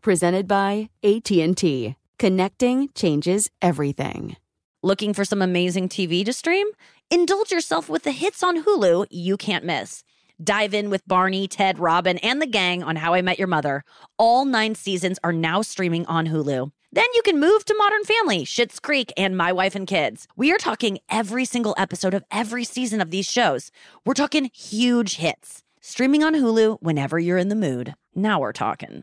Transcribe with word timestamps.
Presented 0.00 0.46
by 0.46 0.90
AT&T. 1.02 1.96
Connecting 2.20 2.88
changes 2.94 3.50
everything. 3.60 4.36
Looking 4.80 5.12
for 5.12 5.24
some 5.24 5.42
amazing 5.42 5.88
TV 5.88 6.24
to 6.24 6.32
stream? 6.32 6.68
Indulge 7.10 7.50
yourself 7.50 7.88
with 7.88 8.04
the 8.04 8.12
hits 8.12 8.44
on 8.44 8.62
Hulu 8.62 9.06
you 9.10 9.36
can't 9.36 9.64
miss. 9.64 10.04
Dive 10.42 10.72
in 10.72 10.88
with 10.88 11.06
Barney, 11.08 11.48
Ted, 11.48 11.80
Robin, 11.80 12.16
and 12.18 12.40
the 12.40 12.46
gang 12.46 12.84
on 12.84 12.94
How 12.94 13.14
I 13.14 13.22
Met 13.22 13.40
Your 13.40 13.48
Mother. 13.48 13.82
All 14.18 14.44
nine 14.44 14.76
seasons 14.76 15.18
are 15.24 15.32
now 15.32 15.62
streaming 15.62 16.06
on 16.06 16.28
Hulu. 16.28 16.70
Then 16.92 17.06
you 17.14 17.22
can 17.22 17.40
move 17.40 17.64
to 17.64 17.74
Modern 17.76 18.04
Family, 18.04 18.44
Schitt's 18.44 18.78
Creek, 18.78 19.12
and 19.16 19.36
My 19.36 19.52
Wife 19.52 19.74
and 19.74 19.86
Kids. 19.86 20.28
We 20.36 20.52
are 20.52 20.58
talking 20.58 21.00
every 21.10 21.44
single 21.44 21.74
episode 21.76 22.14
of 22.14 22.24
every 22.30 22.62
season 22.62 23.00
of 23.00 23.10
these 23.10 23.26
shows. 23.26 23.72
We're 24.06 24.14
talking 24.14 24.50
huge 24.54 25.16
hits. 25.16 25.64
Streaming 25.80 26.22
on 26.22 26.34
Hulu 26.34 26.78
whenever 26.80 27.18
you're 27.18 27.36
in 27.36 27.48
the 27.48 27.56
mood. 27.56 27.94
Now 28.14 28.38
we're 28.38 28.52
talking. 28.52 29.02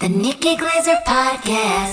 The 0.00 0.08
Nikki 0.08 0.56
Glaser 0.56 0.96
Podcast. 1.06 1.92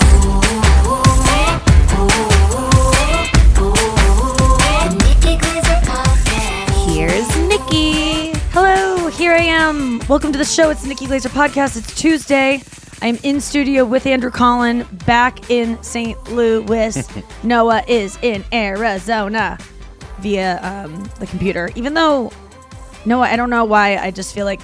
The 3.62 4.98
Nikki 5.06 5.38
Glaser 5.38 5.80
Podcast. 5.86 6.94
Here's 6.96 7.38
Nikki. 7.48 8.32
Hello, 8.50 9.08
here 9.10 9.34
I 9.34 9.44
am. 9.44 10.00
Welcome 10.10 10.32
to 10.32 10.40
the 10.40 10.46
show. 10.46 10.72
It's 10.72 10.82
the 10.82 10.88
Nikki 10.88 11.06
Glaser 11.06 11.30
podcast. 11.30 11.78
It's 11.78 11.94
Tuesday. 11.94 12.64
I'm 13.04 13.20
in 13.22 13.40
studio 13.40 13.86
with 13.86 14.08
Andrew 14.08 14.32
Collin, 14.32 14.84
back 15.06 15.52
in 15.52 15.82
St. 15.84 16.18
Louis. 16.32 17.08
Noa 17.44 17.84
is 17.88 18.18
in 18.24 18.44
Arizona 18.52 19.60
via 20.22 20.60
um, 20.64 21.04
the 21.20 21.28
computer. 21.28 21.70
Even 21.76 21.94
though 21.94 22.32
Noa, 23.06 23.28
I 23.28 23.36
don't 23.36 23.52
know 23.52 23.64
why. 23.64 23.98
I 23.98 24.10
just 24.10 24.34
feel 24.34 24.46
like 24.46 24.62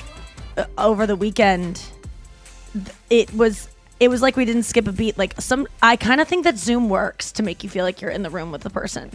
uh, 0.58 0.66
over 0.80 1.06
the 1.06 1.16
weekend, 1.16 1.76
th- 1.76 1.88
it 3.10 3.34
was 3.34 3.70
it 4.00 4.10
was 4.10 4.22
like 4.22 4.36
we 4.38 4.46
didn't 4.46 4.64
skip 4.64 4.88
a 4.88 4.92
beat. 4.92 5.18
Like 5.18 5.34
some, 5.40 5.68
I 5.82 5.96
kind 5.96 6.22
of 6.22 6.28
think 6.28 6.44
that 6.44 6.58
Zoom 6.58 6.88
works 6.90 7.32
to 7.34 7.44
make 7.44 7.64
you 7.64 7.70
feel 7.70 7.84
like 7.84 8.00
you're 8.02 8.12
in 8.12 8.22
the 8.24 8.30
room 8.30 8.52
with 8.52 8.62
the 8.62 8.70
person. 8.70 9.10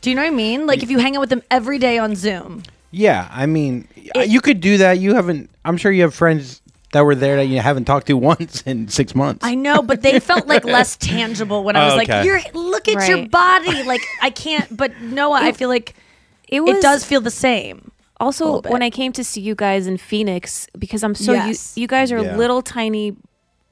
Do 0.00 0.10
you 0.10 0.16
know 0.16 0.22
what 0.22 0.28
I 0.32 0.34
mean? 0.34 0.66
Like 0.66 0.82
if 0.82 0.90
you 0.90 0.98
hang 0.98 1.16
out 1.16 1.20
with 1.20 1.30
them 1.30 1.42
every 1.50 1.78
day 1.78 1.98
on 1.98 2.16
Zoom. 2.16 2.62
Yeah, 2.90 3.28
I 3.30 3.46
mean, 3.46 3.86
uh, 4.16 4.20
you 4.20 4.40
could 4.40 4.60
do 4.60 4.78
that. 4.78 4.98
You 4.98 5.14
haven't. 5.14 5.48
I'm 5.64 5.76
sure 5.76 5.92
you 5.92 6.02
have 6.02 6.12
friends 6.14 6.60
that 6.92 7.02
were 7.04 7.14
there 7.14 7.36
that 7.36 7.44
you 7.46 7.60
haven't 7.60 7.84
talked 7.84 8.08
to 8.08 8.16
once 8.16 8.62
in 8.62 8.88
six 8.88 9.14
months. 9.14 9.44
I 9.46 9.54
know, 9.54 9.80
but 9.80 10.02
they 10.02 10.18
felt 10.18 10.48
like 10.48 10.64
less 10.78 10.96
tangible 10.96 11.62
when 11.62 11.76
I 11.76 11.84
was 11.84 11.94
Oh, 11.94 12.00
okay. 12.00 12.16
like, 12.16 12.24
"You're 12.26 12.40
look 12.52 12.88
at 12.88 13.08
your 13.08 13.28
body." 13.28 13.84
Like 13.84 14.02
I 14.20 14.30
can't. 14.30 14.76
But 14.76 15.00
Noa, 15.00 15.38
I 15.40 15.52
feel 15.52 15.68
like 15.68 15.94
It 16.48 16.62
was 16.64 16.78
it 16.78 16.82
does 16.82 17.04
feel 17.04 17.20
the 17.20 17.30
same. 17.30 17.89
A 18.20 18.24
also 18.24 18.60
when 18.62 18.82
I 18.82 18.90
came 18.90 19.12
to 19.12 19.24
see 19.24 19.40
you 19.40 19.54
guys 19.54 19.86
in 19.86 19.96
Phoenix 19.96 20.66
because 20.78 21.02
I'm 21.02 21.14
so 21.14 21.32
Yes. 21.32 21.76
you, 21.76 21.82
you 21.82 21.86
guys 21.88 22.12
are 22.12 22.22
Yeah. 22.22 22.36
little 22.36 22.62
tiny 22.62 23.16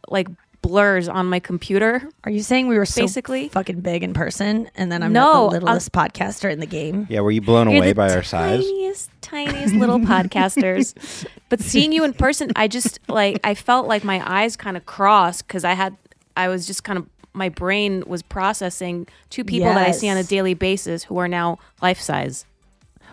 like 0.09 0.29
blurs 0.63 1.09
on 1.09 1.27
my 1.27 1.39
computer. 1.39 2.09
Are 2.25 2.31
you 2.33 2.43
saying 2.43 2.67
we 2.67 2.77
were 2.77 2.85
so 2.87 3.03
Basically- 3.03 3.49
fucking 3.49 3.81
big 3.81 4.03
in 4.03 4.13
person, 4.13 4.69
and 4.75 4.91
then 4.91 5.03
I'm 5.05 5.13
No, 5.13 5.21
not 5.21 5.33
I'm- 5.35 5.45
the 5.47 5.51
littlest 5.61 5.93
podcaster 5.93 6.51
in 6.51 6.59
the 6.61 6.67
game? 6.67 7.07
yeah, 7.09 7.21
were 7.21 7.31
you 7.31 7.41
blown 7.41 7.71
You're 7.71 7.79
away 7.79 7.89
the 7.91 7.95
by 7.95 8.13
our 8.13 8.23
size? 8.25 8.65
Tiniest, 8.65 9.11
tiniest 9.21 9.75
little 9.75 10.01
podcasters. 10.01 10.95
But 11.49 11.61
seeing 11.61 11.93
you 11.93 12.05
in 12.05 12.13
person, 12.13 12.51
I 12.57 12.69
just 12.69 12.99
like 13.09 13.39
I 13.45 13.55
felt 13.55 13.87
like 13.87 14.03
my 14.05 14.21
eyes 14.27 14.57
kind 14.57 14.77
of 14.77 14.85
crossed 14.85 15.47
because 15.47 15.65
I 15.65 15.73
had 15.75 15.97
I 16.37 16.49
was 16.49 16.67
just 16.67 16.85
kind 16.85 16.99
of 16.99 17.07
my 17.33 17.49
brain 17.49 18.03
was 18.07 18.23
processing 18.23 19.07
two 19.31 19.45
people 19.45 19.69
that 19.69 19.87
I 19.87 19.93
see 19.93 20.09
on 20.11 20.17
a 20.17 20.25
daily 20.25 20.55
basis 20.55 21.05
who 21.05 21.17
are 21.19 21.29
now 21.29 21.59
life 21.81 22.01
size. 22.01 22.45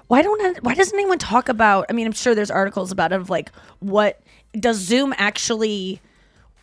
Why 0.08 0.22
don't 0.22 0.64
why 0.64 0.74
doesn't 0.76 0.96
anyone 0.96 1.18
talk 1.18 1.50
about? 1.50 1.88
I 1.90 1.94
mean, 1.94 2.06
I'm 2.06 2.14
sure 2.14 2.36
there's 2.36 2.52
articles 2.52 2.92
about 2.92 3.12
it 3.12 3.16
of 3.16 3.30
like 3.30 3.52
what 3.80 4.22
does 4.54 4.78
Zoom 4.78 5.14
actually 5.18 6.00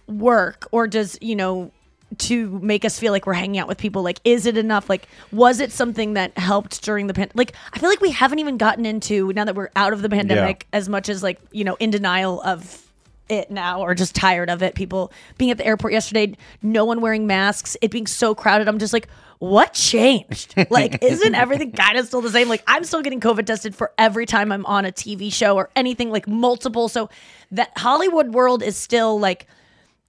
work, 0.06 0.68
or 0.72 0.86
does 0.86 1.18
you 1.20 1.36
know 1.36 1.72
to 2.18 2.58
make 2.60 2.84
us 2.84 2.98
feel 2.98 3.12
like 3.12 3.26
we're 3.26 3.32
hanging 3.32 3.58
out 3.58 3.68
with 3.68 3.78
people? 3.78 4.02
Like, 4.02 4.20
is 4.24 4.46
it 4.46 4.56
enough? 4.56 4.88
Like, 4.88 5.08
was 5.32 5.60
it 5.60 5.72
something 5.72 6.14
that 6.14 6.36
helped 6.36 6.82
during 6.82 7.06
the 7.06 7.14
pandemic? 7.14 7.36
Like, 7.36 7.52
I 7.72 7.78
feel 7.78 7.88
like 7.88 8.00
we 8.00 8.10
haven't 8.10 8.38
even 8.38 8.58
gotten 8.58 8.86
into 8.86 9.32
now 9.32 9.44
that 9.44 9.54
we're 9.54 9.70
out 9.76 9.92
of 9.92 10.02
the 10.02 10.08
pandemic 10.08 10.66
as 10.72 10.88
much 10.88 11.08
as 11.08 11.22
like 11.22 11.40
you 11.50 11.64
know 11.64 11.76
in 11.76 11.90
denial 11.90 12.40
of 12.42 12.91
it 13.28 13.50
now 13.50 13.80
or 13.80 13.94
just 13.94 14.14
tired 14.14 14.50
of 14.50 14.62
it. 14.62 14.74
People 14.74 15.12
being 15.38 15.50
at 15.50 15.58
the 15.58 15.66
airport 15.66 15.92
yesterday, 15.92 16.34
no 16.62 16.84
one 16.84 17.00
wearing 17.00 17.26
masks, 17.26 17.76
it 17.80 17.90
being 17.90 18.06
so 18.06 18.34
crowded. 18.34 18.68
I'm 18.68 18.78
just 18.78 18.92
like, 18.92 19.08
what 19.38 19.72
changed? 19.72 20.54
Like, 20.70 21.02
isn't 21.02 21.34
everything 21.34 21.72
kind 21.72 21.98
of 21.98 22.06
still 22.06 22.20
the 22.20 22.30
same? 22.30 22.48
Like, 22.48 22.62
I'm 22.66 22.84
still 22.84 23.02
getting 23.02 23.20
COVID 23.20 23.44
tested 23.44 23.74
for 23.74 23.92
every 23.98 24.26
time 24.26 24.52
I'm 24.52 24.64
on 24.66 24.84
a 24.84 24.92
TV 24.92 25.32
show 25.32 25.56
or 25.56 25.70
anything 25.76 26.10
like 26.10 26.26
multiple. 26.26 26.88
So 26.88 27.10
that 27.50 27.76
Hollywood 27.76 28.32
world 28.32 28.62
is 28.62 28.76
still 28.76 29.18
like, 29.18 29.46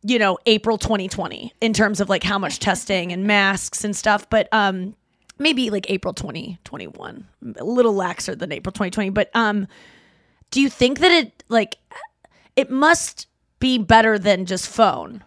you 0.04 0.20
know, 0.20 0.38
April 0.46 0.78
2020 0.78 1.54
in 1.60 1.74
terms 1.74 2.00
of 2.00 2.10
like 2.10 2.24
how 2.24 2.38
much 2.38 2.60
testing 2.60 3.12
and 3.12 3.26
masks 3.26 3.84
and 3.84 3.96
stuff. 3.96 4.30
But 4.30 4.48
um 4.52 4.96
maybe 5.40 5.70
like 5.70 5.90
April 5.90 6.14
2021, 6.14 7.28
a 7.58 7.64
little 7.64 7.94
laxer 7.94 8.38
than 8.38 8.52
April 8.52 8.72
2020. 8.72 9.10
But 9.12 9.30
um, 9.36 9.68
do 10.52 10.62
you 10.62 10.70
think 10.70 11.00
that 11.00 11.12
it 11.12 11.44
like 11.50 11.78
it 12.56 12.70
must 12.70 13.28
be 13.60 13.78
better 13.78 14.18
than 14.20 14.46
just 14.46 14.68
phone, 14.68 15.24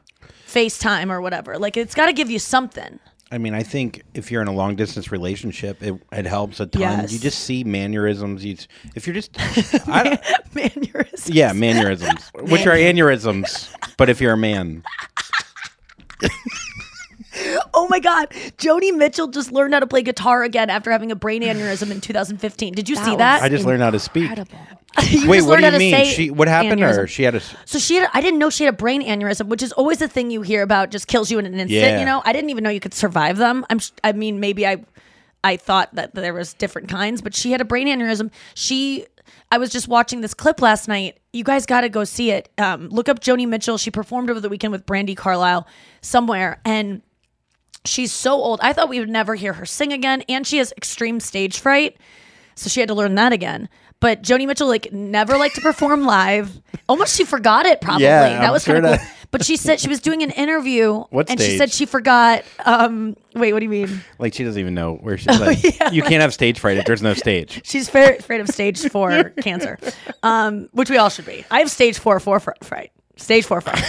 FaceTime 0.47 1.11
or 1.11 1.21
whatever? 1.21 1.59
Like 1.59 1.77
it's 1.77 1.95
got 1.95 2.07
to 2.07 2.13
give 2.13 2.31
you 2.31 2.39
something. 2.39 2.99
I 3.33 3.39
mean, 3.39 3.55
I 3.55 3.65
think 3.65 4.03
if 4.15 4.31
you're 4.31 4.41
in 4.41 4.47
a 4.47 4.53
long 4.53 4.77
distance 4.77 5.11
relationship, 5.11 5.83
it, 5.83 6.01
it 6.13 6.27
helps 6.27 6.61
a 6.61 6.67
ton. 6.67 6.81
Yes. 6.83 7.13
You 7.13 7.19
just 7.19 7.41
see 7.41 7.65
mannerisms. 7.65 8.45
You, 8.45 8.57
if 8.95 9.07
you're 9.07 9.15
just, 9.15 9.33
I, 9.89 10.05
don't- 10.05 10.21
Mannerisms. 10.55 11.29
yeah, 11.35 11.53
mannerisms, 11.53 12.31
which 12.35 12.67
are 12.69 12.77
aneurysms. 12.77 13.69
But 13.97 14.09
if 14.11 14.21
you're 14.21 14.35
a 14.35 14.37
man, 14.37 14.85
Oh 17.75 17.87
my 17.89 18.01
God. 18.01 18.31
Joni 18.59 18.97
Mitchell 18.97 19.29
just 19.29 19.53
learned 19.53 19.75
how 19.75 19.81
to 19.81 19.87
play 19.87 20.03
guitar 20.03 20.43
again 20.43 20.71
after 20.71 20.91
having 20.91 21.13
a 21.13 21.17
brain 21.17 21.43
aneurysm 21.43 21.91
in 21.91 22.01
2015. 22.01 22.75
Did 22.75 22.89
you 22.89 22.97
see 22.97 23.17
that? 23.17 23.43
I 23.43 23.49
just 23.49 23.65
learned 23.67 23.83
how 23.83 23.91
to 23.91 23.99
speak. 24.01 24.31
You 25.11 25.29
Wait, 25.29 25.39
just 25.39 25.49
what 25.49 25.61
learned 25.61 25.65
do 25.65 25.67
how 25.67 25.67
you 25.67 25.73
to 25.73 25.79
mean? 25.79 25.93
say 26.07 26.11
She 26.11 26.31
what 26.31 26.49
happened 26.49 26.79
to 26.79 26.87
her? 26.87 27.07
She 27.07 27.23
had 27.23 27.35
a 27.35 27.41
So 27.67 27.79
she 27.79 27.97
had, 27.97 28.09
I 28.15 28.23
didn't 28.23 28.39
know 28.39 28.49
she 28.49 28.65
had 28.65 28.73
a 28.73 28.77
brain 28.77 29.03
aneurysm, 29.03 29.47
which 29.49 29.63
is 29.63 29.71
always 29.73 29.99
the 29.99 30.09
thing 30.09 30.31
you 30.31 30.41
hear 30.41 30.63
about 30.63 30.91
just 30.91 31.07
kills 31.07 31.31
you 31.31 31.39
in 31.39 31.45
an 31.45 31.53
instant, 31.53 31.71
Yeah. 31.71 31.99
you 31.99 32.07
know? 32.07 32.23
I 32.25 32.33
didn't 32.33 32.49
even 32.49 32.65
know 32.65 32.71
you 32.71 32.81
could 32.81 32.95
survive 32.95 33.37
them. 33.37 33.67
I'm 33.69 33.79
I 34.03 34.13
mean 34.13 34.41
maybe 34.41 34.67
I 34.67 34.79
I 35.45 35.59
thought 35.59 35.95
that 35.97 36.15
there 36.15 36.33
was 36.33 36.55
different 36.55 36.89
kinds, 36.89 37.21
but 37.21 37.35
she 37.35 37.53
had 37.53 37.61
a 37.61 37.65
brain 37.67 37.89
aneurysm. 37.89 38.31
She 38.55 39.07
I 39.53 39.59
was 39.59 39.69
just 39.71 39.87
watching 39.87 40.23
this 40.23 40.33
clip 40.33 40.63
last 40.63 40.89
night. 40.89 41.19
You 41.35 41.45
guys 41.45 41.67
got 41.67 41.83
to 41.83 41.91
go 41.91 42.05
see 42.05 42.31
it. 42.31 42.49
Um, 42.57 42.89
look 42.89 43.11
up 43.11 43.21
Joni 43.21 43.47
Mitchell. 43.47 43.77
She 43.77 43.91
performed 43.91 44.31
over 44.31 44.41
the 44.41 44.49
weekend 44.49 44.73
with 44.73 44.87
Brandi 44.87 45.15
Carlile 45.17 45.67
somewhere 46.01 46.59
and 46.65 47.03
she's 47.87 48.13
so 48.13 48.33
old. 48.35 48.61
I 48.63 48.73
thought 48.73 48.89
we 48.89 48.99
would 49.01 49.09
never 49.09 49.35
hear 49.35 49.53
her 49.55 49.67
sing 49.67 49.93
again 49.93 50.23
and 50.29 50.47
she 50.47 50.59
has 50.59 50.73
extreme 50.77 51.21
stage 51.21 51.59
fright. 51.61 51.97
So 52.55 52.69
she 52.71 52.81
had 52.81 52.89
to 52.89 52.95
learn 52.95 53.15
that 53.17 53.33
again. 53.33 53.69
But 54.01 54.23
Joni 54.23 54.47
Mitchell 54.47 54.69
like 54.69 54.93
never 54.93 55.37
liked 55.39 55.55
to 55.57 55.61
perform 55.63 56.05
live. 56.07 56.61
Almost 56.89 57.17
she 57.17 57.25
forgot 57.25 57.65
it 57.67 57.81
probably. 57.81 58.05
Yeah, 58.05 58.29
that 58.29 58.43
I'm 58.45 58.53
was 58.53 58.65
kind 58.65 58.85
sure 58.85 58.93
of 58.95 58.99
cool. 59.01 59.09
But 59.33 59.45
she 59.45 59.57
said 59.57 59.81
she 59.81 59.89
was 59.89 60.01
doing 60.01 60.23
an 60.23 60.31
interview 60.31 60.95
What 61.11 61.29
and 61.31 61.39
she 61.41 61.47
stage? 61.47 61.59
said 61.59 61.73
she 61.73 61.87
forgot 61.87 62.45
um 62.65 63.17
wait, 63.35 63.53
what 63.53 63.59
do 63.61 63.65
you 63.65 63.71
mean? 63.71 64.01
Like 64.19 64.35
she 64.35 64.45
doesn't 64.45 64.61
even 64.61 64.75
know 64.75 64.95
where 64.97 65.17
she's. 65.19 65.39
Like, 65.41 65.63
You 65.93 66.03
can't 66.03 66.23
have 66.23 66.33
stage 66.35 66.59
fright 66.59 66.77
if 66.79 66.85
there's 66.87 67.03
no 67.03 67.15
stage. 67.15 67.61
She's 67.65 67.89
very 67.91 68.19
afraid 68.19 68.41
of 68.41 68.49
stage 68.49 68.79
4 68.89 69.31
cancer. 69.43 69.79
Um 70.23 70.69
which 70.73 70.91
we 70.91 70.97
all 70.99 71.09
should 71.11 71.27
be. 71.27 71.45
I 71.51 71.59
have 71.61 71.71
stage 71.71 71.99
4 71.99 72.21
4 72.21 72.41
fr- 72.41 72.51
fright. 72.63 72.93
Stage 73.17 73.45
4 73.47 73.61
fright. 73.63 73.83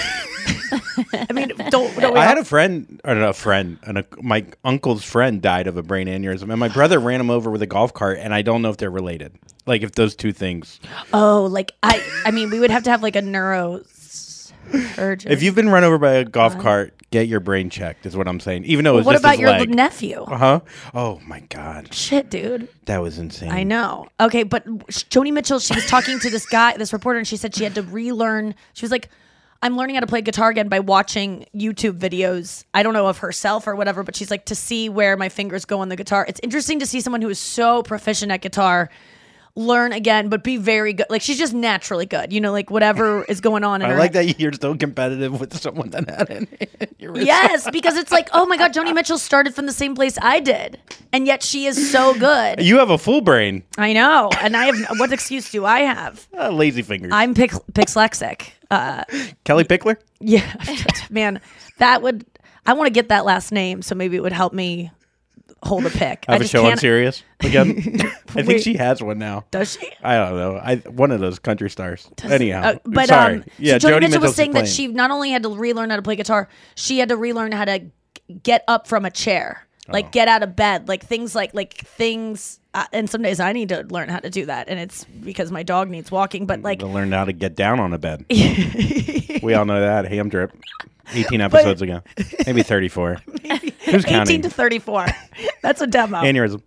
I 1.14 1.34
mean, 1.34 1.52
don't, 1.70 2.04
I 2.04 2.26
had 2.26 2.38
a 2.38 2.46
friend, 2.46 3.02
or 3.04 3.16
not 3.16 3.30
a 3.30 3.34
friend, 3.34 3.78
and 3.84 4.00
a, 4.00 4.06
my 4.22 4.46
uncle's 4.64 5.04
friend 5.04 5.42
died 5.42 5.68
of 5.68 5.78
a 5.78 5.84
brain 5.84 6.08
aneurysm, 6.08 6.50
and 6.50 6.60
my 6.60 6.70
brother 6.70 7.00
ran 7.00 7.20
him 7.20 7.30
over 7.30 7.50
with 7.50 7.62
a 7.62 7.68
golf 7.68 7.94
cart, 7.94 8.20
and 8.20 8.34
I 8.34 8.42
don't 8.42 8.62
know 8.62 8.70
if 8.70 8.78
they're 8.78 8.92
related. 8.92 9.38
Like 9.66 9.84
if 9.84 9.94
those 9.94 10.16
two 10.16 10.32
things. 10.32 10.80
Oh, 11.14 11.46
like 11.46 11.74
I 11.84 12.04
I 12.26 12.32
mean, 12.32 12.50
we 12.50 12.60
would 12.60 12.72
have 12.72 12.84
to 12.84 12.90
have 12.90 13.04
like 13.04 13.16
a 13.16 13.22
neuro 13.22 13.82
surgeon. 13.86 15.32
If 15.32 15.44
you've 15.44 15.56
been 15.56 15.70
run 15.70 15.84
over 15.84 15.98
by 15.98 16.14
a 16.14 16.26
golf 16.26 16.58
cart, 16.58 16.94
get 17.12 17.28
your 17.28 17.40
brain 17.40 17.70
checked. 17.70 18.06
Is 18.06 18.16
what 18.16 18.28
I'm 18.28 18.40
saying. 18.40 18.66
Even 18.66 18.86
though 18.86 18.94
it 18.94 18.98
was 18.98 19.06
what 19.06 19.16
about 19.16 19.40
your 19.40 19.50
leg. 19.52 19.70
nephew? 19.70 20.22
Uh 20.22 20.38
huh. 20.38 20.60
Oh 20.94 21.22
my 21.26 21.42
god, 21.42 21.94
Shit, 21.94 22.30
dude. 22.30 22.68
that 22.86 23.02
was 23.02 23.18
insane. 23.18 23.52
I 23.52 23.64
know. 23.64 24.08
Okay, 24.20 24.44
but 24.44 24.66
Joni 24.88 25.34
Mitchell, 25.34 25.60
she 25.60 25.76
was 25.76 25.86
talking 25.88 26.20
to 26.20 26.30
this 26.30 26.46
guy, 26.46 26.76
this 26.78 26.94
reporter, 26.94 27.20
and 27.20 27.28
she 27.28 27.38
said 27.38 27.56
she 27.56 27.64
had 27.64 27.76
to 27.76 27.84
relearn. 27.84 28.56
She 28.74 28.84
was 28.84 28.92
like, 28.92 29.10
I'm 29.62 29.76
learning 29.76 29.96
how 29.96 30.02
to 30.02 30.08
play 30.08 30.22
guitar 30.22 30.50
again 30.50 30.70
by 30.70 30.80
watching 30.80 31.46
YouTube 31.56 31.98
videos. 31.98 32.64
I 32.74 32.84
don't 32.84 32.94
know 32.94 33.08
of 33.08 33.20
herself 33.20 33.68
or 33.68 33.76
whatever, 33.76 34.04
but 34.04 34.16
she's 34.16 34.30
like, 34.32 34.46
to 34.46 34.56
see 34.56 34.90
where 34.90 35.18
my 35.18 35.30
fingers 35.30 35.66
go 35.66 35.80
on 35.80 35.90
the 35.90 35.96
guitar. 35.96 36.26
It's 36.28 36.40
interesting 36.44 36.80
to 36.80 36.86
see 36.86 37.02
someone 37.02 37.22
who 37.22 37.30
is 37.30 37.40
so 37.40 37.84
proficient 37.84 38.32
at 38.32 38.42
guitar 38.42 38.90
learn 39.58 39.92
again, 39.92 40.30
but 40.30 40.44
be 40.44 40.56
very 40.58 40.94
good. 40.94 41.08
Like, 41.10 41.22
she's 41.22 41.38
just 41.40 41.54
naturally 41.54 42.06
good. 42.06 42.32
You 42.32 42.40
know, 42.40 42.52
like 42.52 42.70
whatever 42.70 43.24
is 43.28 43.42
going 43.42 43.64
on 43.64 43.82
in 43.82 43.88
I 43.88 43.94
her 43.94 44.00
like 44.00 44.14
that 44.14 44.40
you're 44.40 44.54
so 44.54 44.76
competitive 44.76 45.40
with 45.40 45.58
someone 45.58 45.90
that 45.90 46.10
had 46.10 46.30
it. 46.30 46.94
Yes, 47.00 47.70
because 47.72 47.96
it's 47.96 48.12
like, 48.12 48.28
oh 48.34 48.46
my 48.48 48.58
God, 48.58 48.74
Joni 48.74 48.94
Mitchell 48.94 49.18
started 49.18 49.56
from 49.56 49.66
the 49.66 49.72
same 49.72 49.96
place 49.96 50.18
I 50.22 50.40
did. 50.40 50.80
And 51.14 51.26
yet 51.26 51.42
she 51.42 51.66
is 51.66 51.92
so 51.92 52.14
good. 52.14 52.62
You 52.62 52.80
have 52.80 52.90
a 52.90 52.98
full 52.98 53.22
brain. 53.22 53.64
I 53.78 53.94
know. 53.94 54.30
And 54.42 54.58
I 54.58 54.66
have, 54.66 55.00
what 55.00 55.14
excuse 55.14 55.50
do 55.50 55.64
I 55.64 55.82
have? 55.82 56.28
Uh, 56.38 56.50
lazy 56.50 56.82
fingers. 56.82 57.12
I'm 57.14 57.34
pix- 57.34 57.60
pixlexic. 57.72 58.50
Uh, 58.70 59.04
Kellie 59.44 59.64
Pickler. 59.64 59.98
yeah, 60.20 60.54
man, 61.10 61.40
that 61.78 62.02
would, 62.02 62.26
I 62.66 62.74
want 62.74 62.88
to 62.88 62.94
get 62.94 63.10
that 63.10 63.26
last 63.26 63.52
name. 63.52 63.82
So 63.82 63.96
maybe 63.96 64.18
it 64.18 64.22
would 64.22 64.34
help 64.34 64.54
me 64.54 64.92
hold 65.64 65.86
a 65.86 65.90
pick. 65.90 66.26
I 66.28 66.34
have 66.34 66.42
a 66.42 66.44
just 66.44 66.52
show 66.52 66.64
on 66.64 66.72
can't- 66.72 66.80
Sirius 66.80 67.24
again. 67.40 67.70
I 68.30 68.44
think 68.44 68.48
Wait. 68.48 68.64
she 68.64 68.76
has 68.76 69.02
one 69.02 69.18
now. 69.18 69.46
Does 69.52 69.74
she? 69.80 69.90
I 70.04 70.16
don't 70.18 70.36
know. 70.38 70.58
I 70.58 70.76
one 70.76 71.12
of 71.12 71.20
those 71.20 71.40
country 71.40 71.70
stars. 71.70 72.10
Anyhow, 72.24 72.62
Uh, 72.62 72.78
but 72.86 73.08
sorry. 73.08 73.36
um, 73.38 73.44
yeah, 73.58 73.78
so 73.80 73.90
Joni 73.90 74.02
Mitchell 74.02 74.22
was 74.22 74.36
saying 74.36 74.52
that 74.52 74.68
she 74.68 74.88
not 74.88 75.10
only 75.12 75.32
had 75.32 75.44
to 75.44 75.50
relearn 75.50 75.90
how 75.90 75.96
to 75.96 76.02
play 76.02 76.16
guitar, 76.16 76.48
she 76.76 77.00
had 77.00 77.10
to 77.10 77.18
relearn 77.18 77.52
how 77.54 77.66
to 77.66 77.80
g- 77.80 77.90
get 78.44 78.64
up 78.68 78.88
from 78.88 79.06
a 79.06 79.10
chair, 79.12 79.67
like 79.90 80.06
Oh. 80.08 80.10
get 80.12 80.28
out 80.28 80.44
of 80.44 80.56
bed, 80.56 80.88
like 80.88 81.04
things 81.06 81.36
like 81.36 81.54
like 81.54 81.74
things. 81.76 82.60
Uh, 82.74 82.86
and 82.94 83.10
some 83.10 83.22
days 83.24 83.40
I 83.40 83.54
need 83.54 83.70
to 83.70 83.84
learn 83.90 84.10
how 84.10 84.20
to 84.20 84.30
do 84.30 84.46
that, 84.46 84.70
and 84.70 84.80
it's 84.80 85.04
because 85.06 85.52
my 85.52 85.64
dog 85.64 85.90
needs 85.90 86.12
walking. 86.12 86.46
But 86.46 86.62
like, 86.62 86.80
to 86.80 86.88
learn 86.88 87.12
how 87.12 87.26
to 87.26 87.34
get 87.34 87.56
down 87.56 87.80
on 87.80 87.92
a 87.94 87.98
bed. 87.98 88.26
we 88.30 89.54
all 89.54 89.66
know 89.66 89.80
that 89.82 90.06
ham 90.12 90.30
drip. 90.30 90.52
18 91.14 91.40
episodes 91.40 91.82
ago, 91.82 92.02
maybe 92.46 92.64
34. 92.64 93.16
Who's 93.44 93.64
eighteen 93.88 94.02
counting? 94.04 94.42
to 94.42 94.50
thirty-four. 94.50 95.06
That's 95.62 95.80
a 95.80 95.88
demo. 95.88 96.18
Aneurysm. 96.18 96.62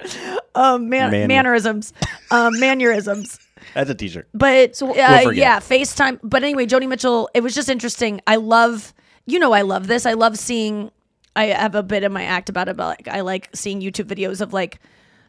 um, 0.55 0.89
man- 0.89 1.29
mannerisms, 1.29 1.93
um, 2.31 2.59
mannerisms. 2.59 3.39
That's 3.75 3.91
a 3.91 3.95
t-shirt. 3.95 4.27
But 4.33 4.75
so, 4.77 4.87
We'll 4.87 4.95
uh, 4.99 5.31
yeah, 5.31 5.61
FaceTime. 5.61 6.21
But 6.23 6.43
anyway, 6.43 6.65
Joni 6.65 6.89
Mitchell, 6.89 7.29
it 7.35 7.43
was 7.43 7.55
just 7.55 7.69
interesting. 7.69 8.23
I 8.27 8.37
love, 8.37 8.95
you 9.27 9.39
know, 9.39 9.53
I 9.53 9.61
love 9.61 9.87
this. 9.89 10.07
I 10.07 10.15
love 10.15 10.39
seeing, 10.39 10.91
I 11.37 11.47
have 11.47 11.75
a 11.75 11.83
bit 11.83 12.03
in 12.03 12.13
my 12.13 12.25
act 12.25 12.49
about 12.49 12.69
it, 12.69 12.77
but 12.77 12.87
like, 12.87 13.09
I 13.09 13.21
like 13.21 13.49
seeing 13.55 13.81
YouTube 13.81 14.07
videos 14.07 14.41
of 14.41 14.53
like 14.53 14.81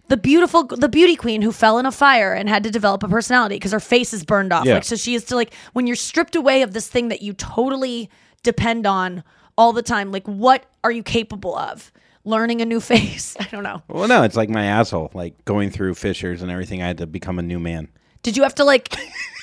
the 0.07 0.17
beautiful, 0.17 0.63
the 0.63 0.89
beauty 0.89 1.15
queen 1.15 1.41
who 1.41 1.51
fell 1.51 1.77
in 1.77 1.85
a 1.85 1.91
fire 1.91 2.33
and 2.33 2.49
had 2.49 2.63
to 2.63 2.71
develop 2.71 3.03
a 3.03 3.07
personality 3.07 3.55
because 3.55 3.71
her 3.71 3.79
face 3.79 4.13
is 4.13 4.25
burned 4.25 4.51
off. 4.51 4.65
Yeah. 4.65 4.75
Like, 4.75 4.83
so 4.83 4.95
she 4.95 5.15
is 5.15 5.23
to 5.25 5.35
like, 5.35 5.53
when 5.73 5.87
you're 5.87 5.95
stripped 5.95 6.35
away 6.35 6.63
of 6.63 6.73
this 6.73 6.87
thing 6.87 7.09
that 7.09 7.21
you 7.21 7.33
totally 7.33 8.09
depend 8.43 8.85
on 8.85 9.23
all 9.57 9.73
the 9.73 9.83
time, 9.83 10.11
like, 10.11 10.27
what 10.27 10.65
are 10.83 10.91
you 10.91 11.03
capable 11.03 11.55
of? 11.55 11.91
Learning 12.23 12.61
a 12.61 12.65
new 12.65 12.79
face. 12.81 13.37
I 13.39 13.45
don't 13.51 13.63
know. 13.63 13.81
Well, 13.87 14.07
no, 14.07 14.23
it's 14.23 14.35
like 14.35 14.49
my 14.49 14.65
asshole, 14.65 15.11
like 15.13 15.45
going 15.45 15.69
through 15.69 15.95
fissures 15.95 16.41
and 16.41 16.51
everything. 16.51 16.81
I 16.81 16.87
had 16.87 16.97
to 16.97 17.07
become 17.07 17.39
a 17.39 17.43
new 17.43 17.59
man. 17.59 17.89
Did 18.23 18.37
you 18.37 18.43
have 18.43 18.55
to 18.55 18.63
like? 18.63 18.95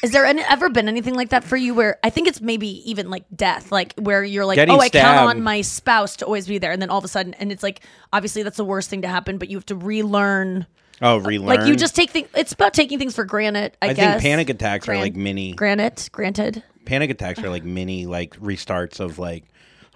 is 0.03 0.13
there 0.13 0.25
any, 0.25 0.43
ever 0.43 0.69
been 0.71 0.89
anything 0.89 1.15
like 1.15 1.31
that 1.31 1.45
for 1.45 1.57
you? 1.57 1.75
Where 1.75 1.99
I 2.03 2.11
think 2.11 2.29
it's 2.29 2.41
maybe 2.41 2.89
even 2.91 3.11
like 3.11 3.25
death, 3.35 3.73
like 3.73 3.95
where 3.95 4.23
you're 4.23 4.45
like, 4.45 4.57
Getting 4.57 4.75
oh, 4.75 4.79
I 4.79 4.89
count 4.89 5.19
on 5.19 5.43
my 5.43 5.61
spouse 5.63 6.17
to 6.17 6.27
always 6.27 6.47
be 6.47 6.59
there, 6.59 6.73
and 6.73 6.81
then 6.81 6.91
all 6.91 6.99
of 6.99 7.05
a 7.05 7.09
sudden, 7.09 7.35
and 7.35 7.51
it's 7.51 7.63
like 7.63 7.81
obviously 8.13 8.43
that's 8.43 8.57
the 8.57 8.65
worst 8.65 8.91
thing 8.91 9.03
to 9.03 9.09
happen, 9.09 9.39
but 9.39 9.49
you 9.49 9.57
have 9.57 9.67
to 9.67 9.77
relearn. 9.77 10.67
Oh, 11.01 11.19
relearn. 11.19 11.61
Like 11.61 11.69
you 11.69 11.77
just 11.77 11.95
take 11.95 12.11
things. 12.11 12.29
It's 12.35 12.53
about 12.53 12.75
taking 12.75 12.99
things 12.99 13.15
for 13.15 13.25
granted. 13.25 13.77
I, 13.83 13.89
I 13.89 13.93
guess. 13.93 14.21
think 14.21 14.23
panic 14.23 14.51
attacks 14.51 14.89
are 14.89 14.97
like 14.97 15.15
mini. 15.17 15.53
Granted, 15.53 16.09
granted. 16.13 16.63
panic 16.85 17.11
attacks 17.11 17.43
are 17.43 17.51
like 17.51 17.65
mini 17.65 18.07
like 18.07 18.37
restarts 18.41 19.01
of 19.01 19.19
like 19.19 19.45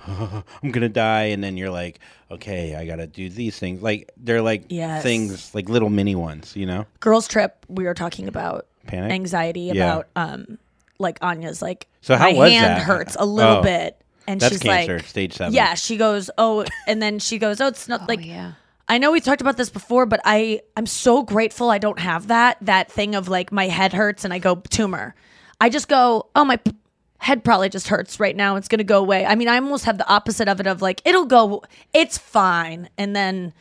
I'm 0.07 0.71
gonna 0.71 0.89
die, 0.89 1.25
and 1.25 1.43
then 1.43 1.57
you're 1.57 1.71
like, 1.71 2.01
okay, 2.31 2.75
I 2.75 2.87
gotta 2.87 3.07
do 3.07 3.29
these 3.29 3.59
things. 3.59 3.83
Like 3.83 4.11
they're 4.17 4.43
like 4.43 4.65
Yes. 4.69 5.03
things, 5.03 5.55
like 5.55 5.69
little 5.69 5.91
mini 5.91 6.15
ones, 6.15 6.57
you 6.57 6.67
know? 6.67 6.87
Girls 7.01 7.29
trip. 7.29 7.65
We 7.69 7.85
were 7.85 7.95
talking 7.95 8.27
about 8.27 8.67
Panic? 8.87 9.13
anxiety 9.13 9.71
Yeah. 9.73 9.73
about 9.99 10.09
um 10.17 10.59
like 10.99 11.19
Anya's 11.23 11.61
like 11.63 11.87
So 12.01 12.17
how 12.17 12.31
my 12.31 12.39
was 12.39 12.53
hand 12.53 12.65
that? 12.67 12.83
hurts 12.83 13.17
a 13.19 13.25
little 13.25 13.57
Oh. 13.59 13.63
bit, 13.63 14.01
and 14.27 14.41
That's 14.41 14.53
she's 14.55 14.63
cancer, 14.63 14.97
like 14.99 15.07
stage 15.07 15.33
seven. 15.35 15.53
Yeah, 15.55 15.75
she 15.75 15.97
goes, 15.97 16.31
oh, 16.39 16.65
and 16.87 17.03
then 17.03 17.19
she 17.19 17.39
goes, 17.39 17.61
oh, 17.61 17.67
it's 17.69 17.89
not 17.89 18.09
like 18.09 18.25
yeah. 18.25 18.53
I 18.89 18.99
know 18.99 19.11
we 19.13 19.21
talked 19.21 19.41
about 19.41 19.57
this 19.57 19.71
before, 19.71 20.07
but 20.07 20.21
I 20.25 20.61
I'm 20.77 20.87
so 20.87 21.23
grateful 21.23 21.71
I 21.71 21.79
don't 21.79 21.99
have 21.99 22.29
that 22.29 22.59
that 22.63 22.91
thing 22.93 23.15
of 23.15 23.29
like 23.29 23.51
my 23.53 23.69
head 23.69 23.93
hurts 23.93 24.25
and 24.25 24.33
I 24.35 24.39
go 24.39 24.57
tumor. 24.57 25.15
I 25.61 25.69
just 25.71 25.89
go, 25.89 26.29
oh 26.37 26.45
my 26.45 26.57
p- 26.57 26.73
head 27.19 27.43
probably 27.45 27.69
just 27.69 27.89
hurts 27.89 28.19
right 28.21 28.35
now. 28.37 28.57
It's 28.57 28.69
gonna 28.69 28.85
go 28.85 28.99
away. 28.99 29.25
I 29.25 29.35
mean, 29.37 29.49
I 29.49 29.55
almost 29.57 29.85
have 29.87 29.97
the 29.99 30.09
opposite 30.09 30.49
of 30.49 30.61
it 30.61 30.67
of 30.67 30.83
like 30.83 31.01
it'll 31.05 31.25
go, 31.27 31.63
it's 31.95 32.19
fine, 32.19 32.89
and 32.99 33.15
then 33.17 33.55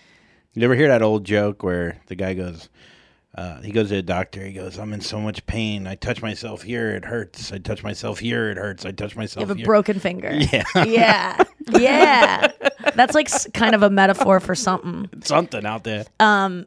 You 0.54 0.64
ever 0.66 0.76
hear 0.76 0.90
that 0.90 1.02
old 1.04 1.24
joke 1.24 1.64
where 1.64 2.02
the 2.08 2.16
guy 2.16 2.34
goes, 2.34 2.68
uh, 3.34 3.62
he 3.62 3.72
goes 3.72 3.90
to 3.90 3.96
a 3.98 4.02
doctor. 4.02 4.46
He 4.46 4.52
goes, 4.52 4.78
"I'm 4.78 4.92
in 4.92 5.00
so 5.00 5.20
much 5.20 5.46
pain. 5.46 5.88
I 5.88 5.96
touch 5.96 6.22
myself 6.22 6.64
here, 6.64 6.92
it 6.92 7.06
hurts. 7.06 7.54
I 7.54 7.60
touch 7.60 7.82
myself 7.82 8.20
here, 8.20 8.50
it 8.50 8.58
hurts. 8.58 8.86
I 8.86 8.92
touch 8.92 9.14
you 9.14 9.20
myself 9.20 9.48
have 9.48 9.56
a 9.56 9.60
here." 9.60 9.66
broken 9.66 10.00
finger. 10.00 10.32
Yeah. 10.52 10.64
yeah, 10.86 11.44
yeah. 11.80 12.52
That's 12.96 13.16
like 13.16 13.30
kind 13.54 13.74
of 13.74 13.84
a 13.84 13.90
metaphor 13.90 14.42
for 14.42 14.54
something. 14.54 15.10
Something 15.24 15.66
out 15.66 15.86
there. 15.86 16.06
Um, 16.20 16.66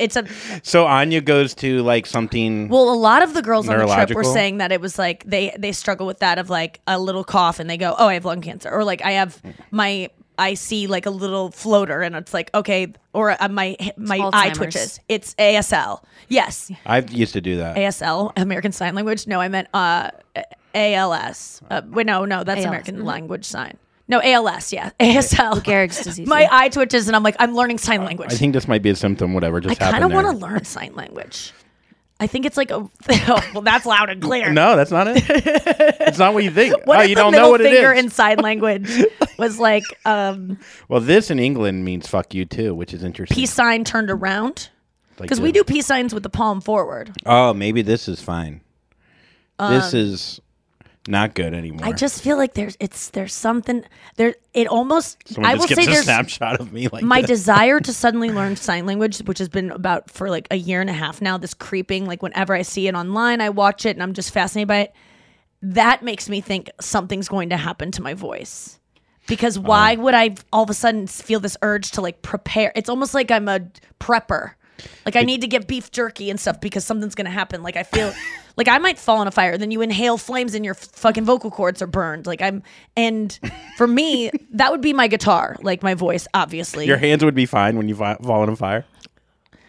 it's 0.00 0.16
a 0.16 0.24
So 0.62 0.86
Anya 0.86 1.20
goes 1.20 1.54
to 1.56 1.82
like 1.82 2.06
something. 2.06 2.68
Well, 2.68 2.90
a 2.90 2.96
lot 2.96 3.22
of 3.22 3.34
the 3.34 3.42
girls 3.42 3.68
on 3.68 3.78
the 3.78 3.86
trip 3.86 4.14
were 4.14 4.24
saying 4.24 4.58
that 4.58 4.72
it 4.72 4.80
was 4.80 4.98
like 4.98 5.24
they 5.24 5.54
they 5.58 5.72
struggle 5.72 6.06
with 6.06 6.20
that 6.20 6.38
of 6.38 6.48
like 6.48 6.80
a 6.86 6.98
little 6.98 7.24
cough 7.24 7.60
and 7.60 7.68
they 7.68 7.76
go, 7.76 7.94
"Oh, 7.98 8.08
I 8.08 8.14
have 8.14 8.24
lung 8.24 8.40
cancer," 8.40 8.70
or 8.70 8.82
like 8.82 9.02
I 9.02 9.12
have 9.12 9.42
my 9.70 10.08
I 10.38 10.54
see 10.54 10.86
like 10.86 11.06
a 11.06 11.10
little 11.10 11.50
floater 11.50 12.02
and 12.02 12.14
it's 12.14 12.32
like 12.32 12.50
okay, 12.54 12.92
or 13.12 13.30
uh, 13.42 13.48
my 13.48 13.76
my 13.96 14.30
eye 14.32 14.50
twitches. 14.50 15.00
It's 15.08 15.34
ASL. 15.34 16.02
Yes, 16.28 16.70
I 16.86 16.98
used 17.00 17.32
to 17.32 17.40
do 17.40 17.56
that. 17.58 17.76
ASL, 17.76 18.32
American 18.36 18.72
Sign 18.72 18.94
Language. 18.94 19.26
No, 19.26 19.40
I 19.40 19.48
meant 19.48 19.68
uh 19.74 20.10
ALS. 20.74 21.62
Uh, 21.70 21.82
wait, 21.88 22.06
no, 22.06 22.24
no, 22.24 22.44
that's 22.44 22.60
ALS, 22.60 22.66
American 22.66 22.98
mhm. 22.98 23.04
Language 23.04 23.44
Sign. 23.44 23.76
No, 24.08 24.22
ALS, 24.22 24.72
yeah. 24.72 24.90
ASL. 25.00 25.56
Lou 25.56 25.60
Gehrig's 25.60 26.02
disease. 26.02 26.26
My 26.26 26.42
yeah. 26.42 26.48
eye 26.50 26.68
twitches 26.70 27.08
and 27.08 27.16
I'm 27.16 27.22
like, 27.22 27.36
I'm 27.38 27.54
learning 27.54 27.76
sign 27.76 28.04
language. 28.04 28.32
I 28.32 28.36
think 28.36 28.54
this 28.54 28.66
might 28.66 28.82
be 28.82 28.88
a 28.88 28.96
symptom. 28.96 29.34
Whatever 29.34 29.60
just 29.60 29.72
I 29.72 29.84
kind 29.84 29.94
happened 29.96 30.12
of 30.12 30.24
want 30.24 30.38
to 30.38 30.46
learn 30.46 30.64
sign 30.64 30.94
language. 30.94 31.52
I 32.20 32.26
think 32.26 32.46
it's 32.46 32.56
like 32.56 32.70
a 32.70 32.80
well, 33.54 33.62
that's 33.62 33.86
loud 33.86 34.10
and 34.10 34.20
clear. 34.20 34.52
No, 34.52 34.76
that's 34.76 34.90
not 34.90 35.06
it. 35.08 35.22
it's 35.28 36.18
not 36.18 36.34
what 36.34 36.42
you 36.42 36.50
think. 36.50 36.74
What 36.86 36.98
oh, 36.98 37.02
if 37.02 37.10
you 37.10 37.14
the 37.14 37.20
don't 37.22 37.32
know 37.32 37.50
what 37.50 37.60
it 37.60 37.70
finger 37.70 37.92
is. 37.92 38.04
in 38.04 38.10
sign 38.10 38.38
language 38.38 38.90
was 39.38 39.58
like 39.60 39.84
um, 40.04 40.58
well, 40.88 41.00
this 41.00 41.30
in 41.30 41.38
England 41.38 41.84
means 41.84 42.08
"fuck 42.08 42.34
you" 42.34 42.44
too, 42.44 42.74
which 42.74 42.92
is 42.92 43.04
interesting. 43.04 43.34
peace 43.36 43.52
sign 43.52 43.84
turned 43.84 44.10
around? 44.10 44.68
Like 45.18 45.22
Because 45.28 45.40
we 45.40 45.52
do 45.52 45.62
peace 45.64 45.86
signs 45.86 46.12
with 46.12 46.22
the 46.22 46.30
palm 46.30 46.60
forward. 46.60 47.12
Oh, 47.26 47.52
maybe 47.54 47.82
this 47.82 48.08
is 48.08 48.20
fine. 48.20 48.60
this 49.58 49.94
Um, 49.94 50.00
is 50.00 50.40
not 51.08 51.34
good 51.34 51.54
anymore. 51.54 51.86
I 51.86 51.92
just 51.92 52.22
feel 52.22 52.36
like 52.36 52.54
there's 52.54 52.76
it's 52.80 53.10
there's 53.10 53.34
something 53.34 53.84
there. 54.16 54.34
It 54.54 54.68
almost 54.68 55.16
Someone 55.26 55.50
I 55.50 55.54
will 55.54 55.66
say 55.66 55.82
a 55.82 55.86
there's 55.86 56.04
snapshot 56.04 56.60
of 56.60 56.72
me 56.72 56.88
like 56.88 57.02
my 57.02 57.20
this. 57.20 57.28
desire 57.28 57.80
to 57.80 57.92
suddenly 58.04 58.30
learn 58.30 58.56
sign 58.56 58.86
language, 58.86 59.18
which 59.20 59.38
has 59.38 59.48
been 59.48 59.70
about 59.70 60.10
for 60.10 60.30
like 60.30 60.46
a 60.50 60.56
year 60.56 60.80
and 60.80 60.90
a 60.90 60.92
half 60.92 61.20
now. 61.20 61.38
This 61.38 61.54
creeping, 61.54 62.06
like 62.06 62.22
whenever 62.22 62.54
I 62.54 62.62
see 62.62 62.88
it 62.88 62.94
online, 62.94 63.40
I 63.40 63.50
watch 63.50 63.86
it 63.86 63.96
and 63.96 64.02
I'm 64.02 64.12
just 64.12 64.30
fascinated 64.30 64.68
by 64.68 64.78
it. 64.80 64.94
That 65.62 66.02
makes 66.02 66.28
me 66.28 66.40
think 66.40 66.70
something's 66.80 67.28
going 67.28 67.48
to 67.48 67.56
happen 67.56 67.90
to 67.92 68.02
my 68.02 68.14
voice. 68.14 68.78
Because 69.26 69.56
uh-huh. 69.58 69.66
why 69.66 69.96
would 69.96 70.14
I 70.14 70.36
all 70.52 70.62
of 70.62 70.70
a 70.70 70.74
sudden 70.74 71.06
feel 71.06 71.40
this 71.40 71.56
urge 71.62 71.90
to 71.92 72.00
like 72.00 72.22
prepare? 72.22 72.72
It's 72.76 72.88
almost 72.88 73.14
like 73.14 73.30
I'm 73.30 73.48
a 73.48 73.60
prepper. 73.98 74.52
Like 75.04 75.16
I 75.16 75.22
need 75.22 75.40
to 75.40 75.46
get 75.46 75.66
beef 75.66 75.90
jerky 75.90 76.30
and 76.30 76.38
stuff 76.38 76.60
because 76.60 76.84
something's 76.84 77.14
gonna 77.14 77.30
happen. 77.30 77.62
Like 77.62 77.76
I 77.76 77.82
feel 77.82 78.12
like 78.56 78.68
I 78.68 78.78
might 78.78 78.98
fall 78.98 79.20
in 79.22 79.28
a 79.28 79.30
fire. 79.30 79.56
Then 79.58 79.70
you 79.70 79.80
inhale 79.82 80.18
flames 80.18 80.54
and 80.54 80.64
your 80.64 80.74
f- 80.74 80.88
fucking 80.92 81.24
vocal 81.24 81.50
cords 81.50 81.80
are 81.82 81.86
burned. 81.86 82.26
Like 82.26 82.42
I'm, 82.42 82.62
and 82.96 83.38
for 83.76 83.86
me, 83.86 84.30
that 84.52 84.70
would 84.70 84.80
be 84.80 84.92
my 84.92 85.08
guitar, 85.08 85.56
like 85.62 85.82
my 85.82 85.94
voice, 85.94 86.26
obviously. 86.34 86.86
Your 86.86 86.96
hands 86.98 87.24
would 87.24 87.34
be 87.34 87.46
fine 87.46 87.76
when 87.76 87.88
you 87.88 87.94
fall 87.94 88.42
in 88.44 88.48
a 88.48 88.56
fire, 88.56 88.84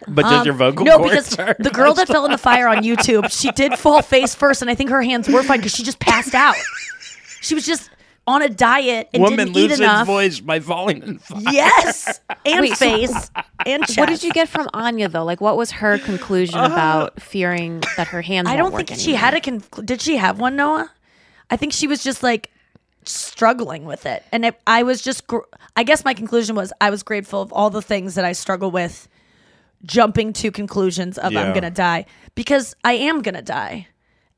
but 0.07 0.23
just 0.23 0.33
Um, 0.33 0.45
your 0.45 0.55
vocal 0.55 0.85
no, 0.85 0.97
cords 0.97 1.29
because 1.31 1.39
are 1.39 1.55
the 1.59 1.69
girl 1.69 1.93
that 1.95 2.07
fell 2.07 2.25
in 2.25 2.31
the 2.31 2.37
fire 2.37 2.67
on 2.67 2.77
YouTube, 2.83 3.31
she 3.31 3.51
did 3.51 3.77
fall 3.77 4.01
face 4.01 4.33
first, 4.35 4.61
and 4.61 4.69
I 4.71 4.75
think 4.75 4.89
her 4.89 5.01
hands 5.01 5.27
were 5.27 5.43
fine 5.43 5.59
because 5.59 5.75
she 5.75 5.83
just 5.83 5.99
passed 5.99 6.33
out. 6.33 6.55
She 7.41 7.55
was 7.55 7.65
just 7.65 7.89
on 8.29 8.41
a 8.43 8.49
diet 8.49 9.09
and 9.13 9.23
Woman 9.23 9.47
didn't 9.47 9.57
eat 9.57 9.61
loses 9.63 9.79
enough. 9.79 10.05
voice 10.07 10.39
by 10.39 10.59
falling 10.59 11.01
in 11.03 11.17
fire. 11.19 11.41
Yes, 11.51 12.19
and 12.45 12.61
Wait, 12.61 12.69
so- 12.77 12.85
face 12.85 13.31
and 13.65 13.83
chest. 13.85 13.97
What 13.97 14.09
did 14.09 14.23
you 14.23 14.31
get 14.31 14.47
from 14.47 14.69
Anya 14.73 15.09
though? 15.09 15.23
Like, 15.23 15.41
what 15.41 15.57
was 15.57 15.71
her 15.71 15.97
conclusion 15.97 16.59
about 16.59 17.21
fearing 17.21 17.81
that 17.97 18.07
her 18.09 18.21
hands? 18.21 18.47
Uh, 18.47 18.51
I 18.51 18.55
don't 18.55 18.65
won't 18.71 18.75
work 18.75 18.87
think 18.87 18.99
she 18.99 19.11
anymore? 19.15 19.19
had 19.19 19.33
a. 19.33 19.39
Conc- 19.41 19.85
did 19.85 20.01
she 20.01 20.17
have 20.17 20.39
one, 20.39 20.55
Noa? 20.55 20.91
I 21.49 21.57
think 21.57 21.73
she 21.73 21.87
was 21.87 22.03
just 22.03 22.21
like 22.23 22.51
struggling 23.03 23.85
with 23.85 24.05
it, 24.05 24.23
and 24.31 24.45
it, 24.45 24.59
I 24.67 24.83
was 24.83 25.01
just. 25.01 25.27
Gr- 25.27 25.39
I 25.75 25.83
guess 25.83 26.05
my 26.05 26.13
conclusion 26.13 26.55
was 26.55 26.71
I 26.79 26.89
was 26.89 27.03
grateful 27.03 27.41
of 27.41 27.51
all 27.53 27.69
the 27.69 27.81
things 27.81 28.15
that 28.15 28.25
I 28.25 28.33
struggle 28.33 28.69
with, 28.71 29.07
jumping 29.83 30.33
to 30.33 30.51
conclusions 30.51 31.17
of 31.17 31.31
Yeah. 31.31 31.41
I'm 31.41 31.53
gonna 31.53 31.71
die 31.71 32.05
because 32.35 32.75
I 32.83 32.93
am 32.93 33.21
gonna 33.21 33.41
die, 33.41 33.87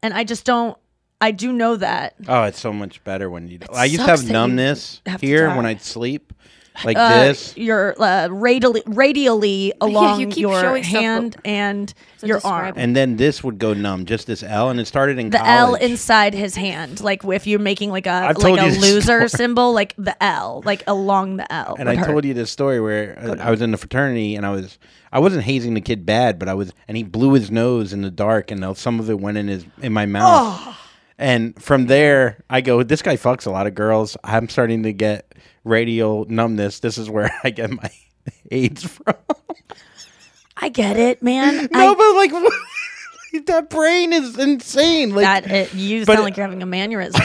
and 0.02 0.14
I 0.14 0.24
just 0.24 0.46
don't. 0.46 0.78
I 1.22 1.32
do 1.32 1.54
know 1.54 1.76
that. 1.78 2.16
Oh, 2.28 2.44
it's 2.44 2.60
so 2.60 2.74
much 2.74 3.04
better 3.04 3.30
when 3.30 3.48
you. 3.48 3.60
Do. 3.60 3.68
I 3.74 3.86
used 3.86 4.00
to 4.02 4.06
have 4.08 4.20
that 4.22 4.26
you 4.28 4.34
numbness 4.34 5.02
have 5.06 5.22
to 5.22 5.26
here 5.28 5.48
die. 5.48 5.56
when 5.56 5.66
I'd 5.68 5.82
sleep, 5.82 6.34
like 6.84 6.98
Uh, 6.98 7.26
this. 7.26 7.56
You're 7.56 7.94
uh, 8.02 8.28
radially, 8.30 8.82
radially 8.88 9.72
along 9.82 10.20
you 10.22 10.28
keep 10.28 10.38
your 10.38 10.60
showing 10.60 10.84
stuff, 10.84 10.94
but- 10.94 11.02
hand 11.04 11.38
and 11.46 11.94
So 12.18 12.28
your 12.28 12.38
describe 12.38 12.54
arm. 12.54 12.78
it. 12.80 12.82
And 12.82 12.96
then 12.96 13.18
this 13.18 13.44
would 13.44 13.60
go 13.60 13.74
numb, 13.76 14.06
just 14.06 14.26
this 14.26 14.42
L, 14.42 14.70
and 14.70 14.80
it 14.80 14.88
started 14.88 15.20
in 15.20 15.30
the 15.30 15.38
L 15.46 15.68
college. 15.68 15.82
inside 15.84 16.34
his 16.34 16.56
hand, 16.56 17.02
like 17.02 17.24
if 17.24 17.46
you're 17.46 17.60
making 17.60 17.92
like 17.92 18.08
a 18.08 18.12
I've 18.12 18.38
like 18.38 18.60
a 18.60 18.66
you 18.66 18.72
this 18.72 18.82
loser 18.82 19.28
story. 19.28 19.30
symbol, 19.30 19.74
like 19.74 19.94
the 19.98 20.16
L, 20.24 20.64
like 20.66 20.84
along 20.88 21.38
the 21.38 21.52
L. 21.54 21.76
and 21.78 21.88
I 21.88 21.96
told 22.04 22.26
you 22.26 22.34
this 22.34 22.50
story 22.52 22.80
where 22.82 23.20
uh, 23.20 23.36
I 23.40 23.52
was 23.52 23.62
in 23.62 23.70
the 23.72 23.78
fraternity 23.78 24.36
and 24.36 24.46
I 24.46 24.50
was 24.52 24.80
I 25.12 25.20
wasn't 25.20 25.44
hazing 25.44 25.74
the 25.76 25.82
kid 25.82 26.06
bad, 26.06 26.40
but 26.40 26.48
I 26.50 26.54
was 26.56 26.74
and 26.88 26.96
he 26.98 27.04
blew 27.04 27.34
his 27.34 27.52
nose 27.52 27.92
in 27.94 28.02
the 28.02 28.10
dark 28.12 28.50
and 28.50 28.64
uh, 28.64 28.74
some 28.74 29.00
of 29.00 29.10
it 29.10 29.20
went 29.20 29.38
in 29.38 29.48
his 29.50 29.66
in 29.82 29.92
my 29.94 30.06
mouth. 30.08 30.78
And 31.22 31.62
from 31.62 31.86
there, 31.86 32.44
I 32.50 32.62
go, 32.62 32.82
this 32.82 33.04
guy 33.04 33.16
fucks 33.16 33.46
a 33.46 33.52
lot 33.52 33.68
of 33.68 33.76
girls. 33.76 34.18
I'm 34.24 34.50
starting 34.50 34.82
to 34.84 34.92
get 34.92 35.36
radial 35.64 36.26
numbness. 36.26 36.80
This 36.80 36.98
is 36.98 37.12
where 37.12 37.32
I 37.44 37.52
get 37.52 37.70
my 37.70 37.92
AIDS 38.52 38.86
from. 38.86 39.14
I 40.58 40.70
get 40.70 40.98
it, 40.98 41.22
man. 41.22 41.70
no, 41.72 41.92
I, 41.92 41.96
but 41.96 42.16
like 42.16 43.46
that 43.46 43.70
brain 43.70 44.14
is 44.14 44.36
insane. 44.40 45.14
Like 45.14 45.46
that 45.46 45.52
it, 45.52 45.74
you 45.76 46.06
sound 46.06 46.22
like 46.24 46.38
you're 46.38 46.46
having 46.46 46.64
a 46.64 46.66
mannerism. 46.66 47.22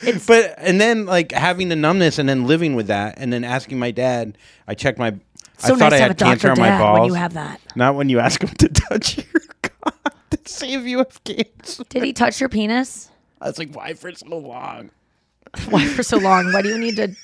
it's 0.00 0.26
But 0.26 0.56
and 0.58 0.80
then 0.80 1.06
like 1.06 1.30
having 1.30 1.68
the 1.68 1.76
numbness 1.76 2.18
and 2.18 2.28
then 2.28 2.48
living 2.48 2.74
with 2.74 2.88
that 2.88 3.14
and 3.18 3.32
then 3.32 3.44
asking 3.44 3.78
my 3.78 3.92
dad. 3.92 4.36
I 4.66 4.74
checked 4.74 4.98
my. 4.98 5.12
so 5.58 5.76
I 5.76 5.78
thought 5.78 5.78
nice 5.78 5.92
I 5.92 5.96
have 5.98 6.02
a 6.02 6.08
had 6.08 6.18
cancer 6.18 6.50
on 6.50 6.58
my 6.58 6.78
balls. 6.78 6.98
when 6.98 7.08
you 7.10 7.14
have 7.14 7.34
that. 7.34 7.60
Not 7.76 7.94
when 7.94 8.08
you 8.08 8.18
ask 8.18 8.42
him 8.42 8.50
to 8.50 8.68
touch 8.68 9.20
cock 9.26 9.45
to 10.30 10.38
see 10.46 10.74
if 10.74 10.84
you 10.84 10.98
have 10.98 11.22
cancer. 11.24 11.84
Did 11.88 12.02
he 12.02 12.12
touch 12.12 12.40
your 12.40 12.48
penis? 12.48 13.10
I 13.40 13.48
was 13.48 13.58
like, 13.58 13.74
why 13.74 13.94
for 13.94 14.12
so 14.12 14.38
long? 14.38 14.90
Why 15.70 15.86
for 15.86 16.02
so 16.02 16.18
long? 16.18 16.52
Why 16.52 16.60
do 16.60 16.68
you 16.68 16.76
need 16.76 16.96
to 16.96 17.14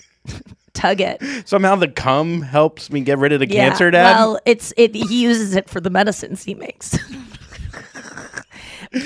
tug 0.73 1.01
it? 1.01 1.21
Somehow 1.47 1.75
the 1.77 1.89
cum 1.89 2.41
helps 2.41 2.91
me 2.91 3.01
get 3.01 3.19
rid 3.19 3.33
of 3.33 3.41
the 3.41 3.49
Yeah, 3.49 3.69
cancer, 3.69 3.91
Dad. 3.91 4.05
Well, 4.05 4.41
it's 4.47 4.73
it. 4.79 4.95
He 4.95 5.23
uses 5.23 5.55
it 5.55 5.69
for 5.69 5.81
the 5.81 5.91
medicines 5.91 6.43
he 6.43 6.55
makes. 6.55 6.97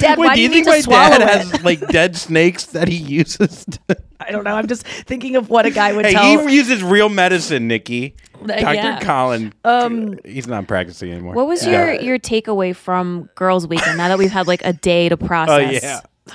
Dad, 0.01 0.19
Wait, 0.19 0.27
why 0.27 0.35
do 0.35 0.41
you 0.43 0.49
need 0.49 0.65
think 0.65 0.67
to 0.67 0.71
my 0.73 0.81
swallow 0.81 1.19
dad 1.19 1.23
it? 1.23 1.29
has 1.49 1.65
like 1.65 1.81
dead 1.89 2.17
snakes 2.17 2.65
that 2.67 2.89
he 2.89 2.97
uses? 2.97 3.65
To- 3.65 3.97
I 4.21 4.33
don't 4.33 4.45
know. 4.45 4.55
I'm 4.55 4.67
just 4.67 4.85
thinking 4.87 5.37
of 5.37 5.49
what 5.51 5.67
a 5.67 5.71
guy 5.71 5.93
would 5.93 6.07
hey, 6.07 6.13
tell. 6.13 6.49
he 6.49 6.55
uses 6.55 6.83
real 6.83 7.09
medicine, 7.09 7.69
Nikki. 7.69 8.17
Uh, 8.43 8.47
Doctor 8.47 8.75
yeah. 8.75 9.01
Collin. 9.01 9.53
Um, 9.65 10.19
he's 10.25 10.47
not 10.49 10.67
practicing 10.67 11.13
anymore. 11.13 11.35
What 11.35 11.47
was 11.47 11.65
Yeah. 11.67 11.93
your 11.93 12.01
your 12.01 12.19
takeaway 12.19 12.75
from 12.75 13.29
Girls 13.35 13.67
Weekend? 13.67 13.97
Now 13.99 14.09
that 14.09 14.19
we've 14.19 14.31
had 14.33 14.47
like 14.47 14.65
a 14.65 14.73
day 14.73 15.09
to 15.09 15.17
process. 15.17 15.61
Oh 15.61 15.63
process. 15.65 15.83
yeah. 15.83 16.33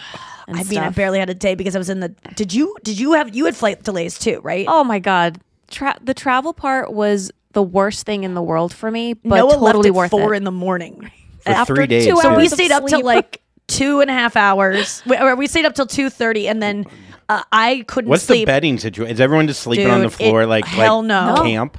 and 0.48 0.58
I 0.58 0.64
mean, 0.64 0.80
I 0.80 0.90
barely 0.90 1.20
had 1.20 1.30
a 1.30 1.34
day 1.34 1.56
because 1.56 1.76
I 1.76 1.80
was 1.80 1.90
in 1.90 2.00
the. 2.00 2.10
Did 2.36 2.54
you? 2.54 2.76
Did 2.84 3.00
you 3.00 3.14
have? 3.14 3.36
You 3.36 3.46
had 3.46 3.56
flight 3.56 3.84
delays 3.84 4.18
too, 4.18 4.40
right? 4.42 4.66
Oh 4.70 4.84
my 4.84 5.00
god, 5.00 5.40
Tra- 5.70 5.98
the 6.02 6.14
travel 6.14 6.54
part 6.54 6.94
was 6.94 7.32
the 7.54 7.64
worst 7.64 8.06
thing 8.06 8.24
in 8.24 8.34
the 8.34 8.42
world 8.42 8.74
for 8.74 8.90
me, 8.90 9.14
but 9.14 9.36
Noa 9.36 9.54
totally 9.56 9.90
left 9.90 10.14
worth 10.14 10.14
at 10.14 10.26
four 10.26 10.34
it. 10.34 10.38
in 10.38 10.44
the 10.46 10.52
morning. 10.52 11.12
For 11.42 11.50
After 11.50 11.76
three 11.76 11.88
days, 11.88 12.06
two 12.06 12.12
too. 12.16 12.22
So 12.22 12.38
we 12.38 12.48
stayed 12.48 12.72
up 12.72 12.86
till 12.86 13.04
like 13.04 13.41
two 13.72 14.02
and 14.02 14.10
a 14.10 14.14
half 14.14 14.36
hours. 14.36 15.02
We, 15.06 15.34
we 15.36 15.48
stayed 15.48 15.66
up 15.66 15.76
till 15.76 15.88
two 15.88 16.10
thirty, 16.10 16.48
and 16.48 16.62
then 16.62 16.86
uh, 17.30 17.44
I 17.52 17.84
couldn't 17.88 18.10
What's 18.10 18.24
sleep. 18.24 18.42
the 18.42 18.46
bedding 18.46 18.78
situation? 18.78 19.14
Is 19.14 19.22
everyone 19.22 19.48
just 19.48 19.62
sleeping 19.64 19.90
on 19.90 20.02
the 20.02 20.10
floor 20.10 20.44
it- 20.44 20.48
like 20.48 20.66
hell 20.66 21.00
like 21.00 21.08
no. 21.08 21.36
No. 21.36 21.44
camp? 21.44 21.78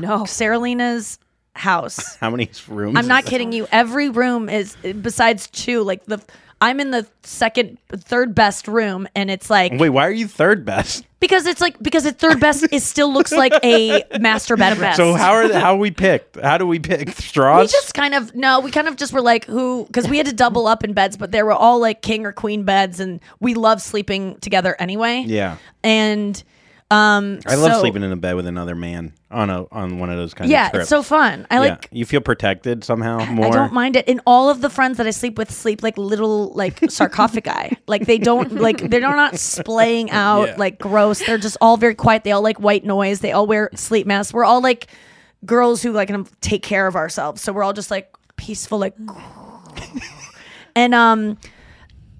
no, 0.00 0.20
Saralina's 0.24 1.18
house. 1.54 2.16
How 2.16 2.30
many 2.30 2.50
rooms? 2.68 2.96
I'm 2.96 3.04
is 3.04 3.08
not 3.08 3.24
that? 3.24 3.30
kidding 3.30 3.52
you. 3.52 3.66
Every 3.72 4.08
room 4.08 4.48
is 4.48 4.76
besides 4.76 5.48
two. 5.48 5.82
Like 5.82 6.04
the, 6.06 6.20
I'm 6.64 6.80
in 6.80 6.90
the 6.92 7.06
second, 7.22 7.76
third 7.90 8.34
best 8.34 8.66
room, 8.68 9.06
and 9.14 9.30
it's 9.30 9.50
like 9.50 9.72
Wait, 9.74 9.90
why 9.90 10.06
are 10.06 10.10
you 10.10 10.26
third 10.26 10.64
best? 10.64 11.04
because 11.20 11.46
it's 11.46 11.60
like 11.60 11.78
because 11.82 12.06
it's 12.06 12.18
third 12.18 12.40
best. 12.40 12.66
it 12.72 12.82
still 12.82 13.12
looks 13.12 13.32
like 13.32 13.52
a 13.62 14.02
master 14.20 14.56
bedroom. 14.56 14.94
So 14.94 15.12
how 15.12 15.32
are 15.32 15.46
the, 15.46 15.60
how 15.60 15.76
we 15.76 15.90
picked? 15.90 16.40
How 16.40 16.56
do 16.56 16.66
we 16.66 16.78
pick 16.78 17.10
straws? 17.10 17.60
we 17.60 17.66
just 17.66 17.92
kind 17.92 18.14
of 18.14 18.34
no, 18.34 18.60
we 18.60 18.70
kind 18.70 18.88
of 18.88 18.96
just 18.96 19.12
were 19.12 19.20
like 19.20 19.44
who 19.44 19.84
because 19.84 20.08
we 20.08 20.16
had 20.16 20.26
to 20.26 20.32
double 20.32 20.66
up 20.66 20.84
in 20.84 20.94
beds, 20.94 21.18
but 21.18 21.32
they 21.32 21.42
were 21.42 21.52
all 21.52 21.80
like 21.80 22.00
king 22.00 22.24
or 22.24 22.32
queen 22.32 22.62
beds, 22.64 22.98
and 22.98 23.20
we 23.40 23.52
love 23.52 23.82
sleeping 23.82 24.38
together 24.40 24.74
anyway. 24.78 25.22
yeah, 25.26 25.58
and 25.82 26.42
um, 26.90 27.40
I 27.46 27.54
love 27.56 27.72
so- 27.72 27.80
sleeping 27.80 28.02
in 28.02 28.12
a 28.12 28.16
bed 28.16 28.36
with 28.36 28.46
another 28.46 28.74
man 28.74 29.14
on 29.30 29.50
a 29.50 29.66
on 29.72 29.98
one 29.98 30.10
of 30.10 30.16
those 30.16 30.34
kind 30.34 30.50
Yeah, 30.50 30.66
of 30.66 30.72
trips. 30.72 30.74
Yeah, 30.74 30.80
it's 30.82 30.88
so 30.90 31.02
fun. 31.02 31.46
I 31.50 31.54
yeah. 31.54 31.60
like. 31.60 31.88
you 31.90 32.04
feel 32.04 32.20
protected 32.20 32.84
somehow 32.84 33.24
more. 33.26 33.46
I 33.46 33.50
don't 33.50 33.72
mind 33.72 33.96
it. 33.96 34.08
And 34.08 34.20
all 34.26 34.50
of 34.50 34.60
the 34.60 34.70
friends 34.70 34.98
that 34.98 35.06
I 35.06 35.10
sleep 35.10 35.38
with 35.38 35.50
sleep 35.50 35.82
like 35.82 35.96
little 35.98 36.52
like 36.52 36.78
sarcophagi. 36.90 37.76
like 37.88 38.06
they 38.06 38.18
don't 38.18 38.52
like 38.56 38.78
they're 38.90 39.00
not 39.00 39.38
splaying 39.38 40.10
out 40.12 40.48
Yeah. 40.48 40.54
like 40.58 40.78
gross. 40.78 41.24
They're 41.24 41.38
just 41.38 41.56
all 41.60 41.76
very 41.76 41.94
quiet. 41.94 42.22
They 42.22 42.32
all 42.32 42.42
like 42.42 42.60
white 42.60 42.84
noise. 42.84 43.20
They 43.20 43.32
all 43.32 43.46
wear 43.46 43.70
sleep 43.74 44.06
masks. 44.06 44.32
We're 44.34 44.44
all 44.44 44.60
like 44.62 44.88
girls 45.44 45.82
who 45.82 45.90
like 45.92 46.10
take 46.40 46.62
care 46.62 46.86
of 46.86 46.96
ourselves. 46.96 47.40
So 47.42 47.52
we're 47.52 47.64
all 47.64 47.72
just 47.72 47.90
like 47.90 48.14
peaceful 48.36 48.78
like 48.78 48.94
and 50.76 50.94
um 50.94 51.38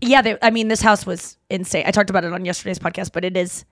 yeah, 0.00 0.20
they, 0.20 0.36
I 0.42 0.50
mean 0.50 0.68
this 0.68 0.80
house 0.82 1.06
was 1.06 1.38
insane. 1.48 1.84
I 1.86 1.90
talked 1.90 2.10
about 2.10 2.24
it 2.24 2.32
on 2.32 2.44
yesterday's 2.44 2.78
podcast, 2.78 3.12
but 3.12 3.24
it 3.24 3.36
is 3.36 3.64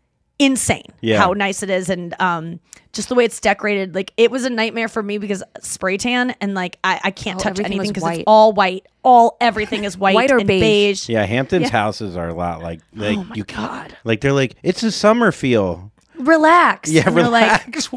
insane 0.45 0.87
Yeah. 1.01 1.19
how 1.19 1.33
nice 1.33 1.63
it 1.63 1.71
is 1.71 1.89
and 1.91 2.15
um 2.21 2.61
just 2.93 3.09
the 3.09 3.15
way 3.15 3.25
it's 3.25 3.41
decorated 3.41 3.95
like 3.95 4.13
it 4.17 4.31
was 4.31 4.45
a 4.45 4.51
nightmare 4.51 4.89
for 4.89 5.03
me 5.03 5.19
because 5.19 5.43
spray 5.61 5.97
tan 5.97 6.35
and 6.41 6.55
like 6.55 6.79
i, 6.85 7.01
I 7.05 7.11
can't 7.11 7.39
Oh, 7.41 7.43
touch 7.45 7.61
anything 7.61 7.89
because 7.93 8.17
it's 8.19 8.25
all 8.27 8.53
white 8.53 8.87
all 9.05 9.37
everything 9.41 9.85
is 9.85 9.97
white, 9.99 10.15
White 10.15 10.31
or 10.31 10.39
and 10.39 10.47
beige? 10.47 10.61
beige, 10.61 11.09
Yeah, 11.09 11.25
Hampton's 11.25 11.71
houses 11.71 12.17
are 12.17 12.29
a 12.29 12.35
lot 12.35 12.63
like 12.63 12.81
like 12.95 13.19
Oh 13.19 13.25
my 13.25 13.35
you 13.35 13.45
God. 13.45 13.97
like 14.05 14.21
they're 14.21 14.33
like 14.33 14.55
it's 14.63 14.83
a 14.83 14.93
summer 14.93 15.33
feel. 15.33 15.91
relax 16.19 16.91
Yeah, 16.91 17.05
And 17.07 17.17
you're 17.17 17.29
like 17.29 17.67
relax. 17.67 17.91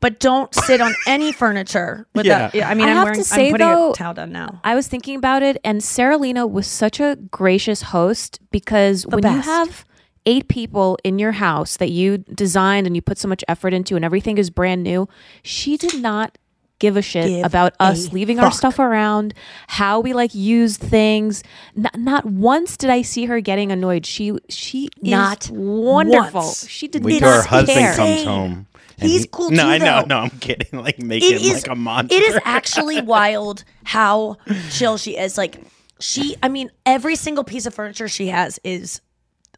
but 0.00 0.20
don't 0.20 0.54
sit 0.54 0.80
on 0.80 0.94
any 1.06 1.32
furniture 1.32 2.06
without 2.14 2.54
Yeah. 2.54 2.68
i 2.68 2.74
mean 2.74 2.86
I 2.86 2.90
i'm 2.90 2.96
have 2.96 3.04
wearing 3.04 3.18
to 3.20 3.24
say, 3.24 3.46
i'm 3.46 3.52
putting 3.52 3.66
though, 3.66 3.90
a 3.92 3.94
towel 3.94 4.14
down 4.14 4.32
now 4.32 4.60
I 4.64 4.74
was 4.74 4.86
thinking 4.86 5.16
about 5.16 5.42
it, 5.42 5.56
and 5.64 5.82
Sarah 5.82 6.18
Lena 6.18 6.46
was 6.46 6.66
such 6.66 7.00
a 7.00 7.16
gracious 7.30 7.82
host 7.82 8.38
because 8.50 9.06
when 9.06 9.24
you 9.24 9.40
have 9.40 9.84
eight 10.26 10.48
people 10.48 10.98
in 11.04 11.18
your 11.18 11.32
house 11.32 11.76
that 11.78 11.90
you 11.90 12.18
designed 12.18 12.86
and 12.86 12.94
you 12.96 13.02
put 13.02 13.18
so 13.18 13.26
much 13.28 13.42
effort 13.48 13.72
into 13.74 13.96
and 13.96 14.04
everything 14.04 14.38
is 14.38 14.50
brand 14.50 14.82
new. 14.82 15.08
She 15.42 15.76
did 15.76 16.00
not 16.00 16.38
give 16.78 16.96
a 16.96 17.02
shit 17.02 17.28
Give 17.28 17.44
about 17.46 17.74
us 17.78 18.08
a 18.08 18.10
leaving 18.12 18.40
our 18.40 18.50
stuff 18.50 18.78
around, 18.80 19.34
how 19.68 20.00
we 20.00 20.12
like 20.12 20.34
use 20.34 20.76
things. 20.76 21.44
Not, 21.76 21.96
not 21.98 22.24
once 22.26 22.76
did 22.76 22.90
I 22.90 23.02
see 23.02 23.26
her 23.26 23.40
getting 23.40 23.70
annoyed. 23.70 24.04
She 24.06 24.32
she 24.48 24.88
Not 25.00 25.44
is 25.44 25.50
wonderful. 25.52 26.40
once. 26.40 26.68
She 26.68 26.88
did 26.88 27.04
Wait 27.04 27.20
not 27.20 27.26
till 27.28 27.36
her 27.42 27.42
husband 27.48 27.78
care. 27.78 27.94
comes 27.94 28.24
home. 28.24 28.66
and 28.98 29.08
He's 29.10 29.22
he- 29.22 29.28
cool 29.30 29.50
No, 29.50 29.62
too, 29.62 29.68
I 29.68 29.78
know. 29.78 30.04
No, 30.08 30.18
I'm 30.20 30.30
kidding. 30.30 30.80
Like 30.80 30.98
make 31.00 31.22
him 31.22 31.40
like 31.52 31.68
a 31.68 31.74
monster. 31.76 32.16
It 32.16 32.22
is 32.24 32.38
actually 32.44 33.00
wild 33.00 33.64
how 33.84 34.38
chill 34.70 34.96
she 34.96 35.16
is. 35.16 35.38
Like 35.38 35.60
she, 36.00 36.34
I 36.42 36.48
mean, 36.48 36.70
every 36.84 37.14
single 37.14 37.44
piece 37.44 37.64
of 37.66 37.74
furniture 37.74 38.08
she 38.08 38.26
has 38.28 38.58
is 38.64 39.00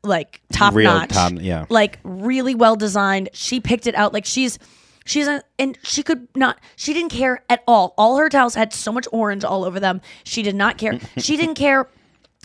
like 0.04 0.40
top 0.52 0.74
Real 0.74 0.92
notch. 0.92 1.10
top- 1.10 1.32
yeah. 1.36 1.66
Like 1.68 1.98
really 2.04 2.54
well 2.54 2.76
designed. 2.76 3.28
She 3.32 3.60
picked 3.60 3.86
it 3.86 3.94
out. 3.94 4.12
Like 4.12 4.24
she's. 4.24 4.58
She's 5.06 5.28
a, 5.28 5.42
and 5.58 5.76
she 5.82 6.02
could 6.02 6.28
not, 6.34 6.58
she 6.76 6.94
didn't 6.94 7.10
care 7.10 7.44
at 7.50 7.62
all. 7.68 7.92
All 7.98 8.16
her 8.16 8.30
towels 8.30 8.54
had 8.54 8.72
so 8.72 8.90
much 8.90 9.06
orange 9.12 9.44
all 9.44 9.62
over 9.62 9.78
them. 9.78 10.00
She 10.24 10.42
did 10.42 10.54
not 10.54 10.78
care. 10.78 10.98
she 11.18 11.36
didn't 11.36 11.56
care. 11.56 11.90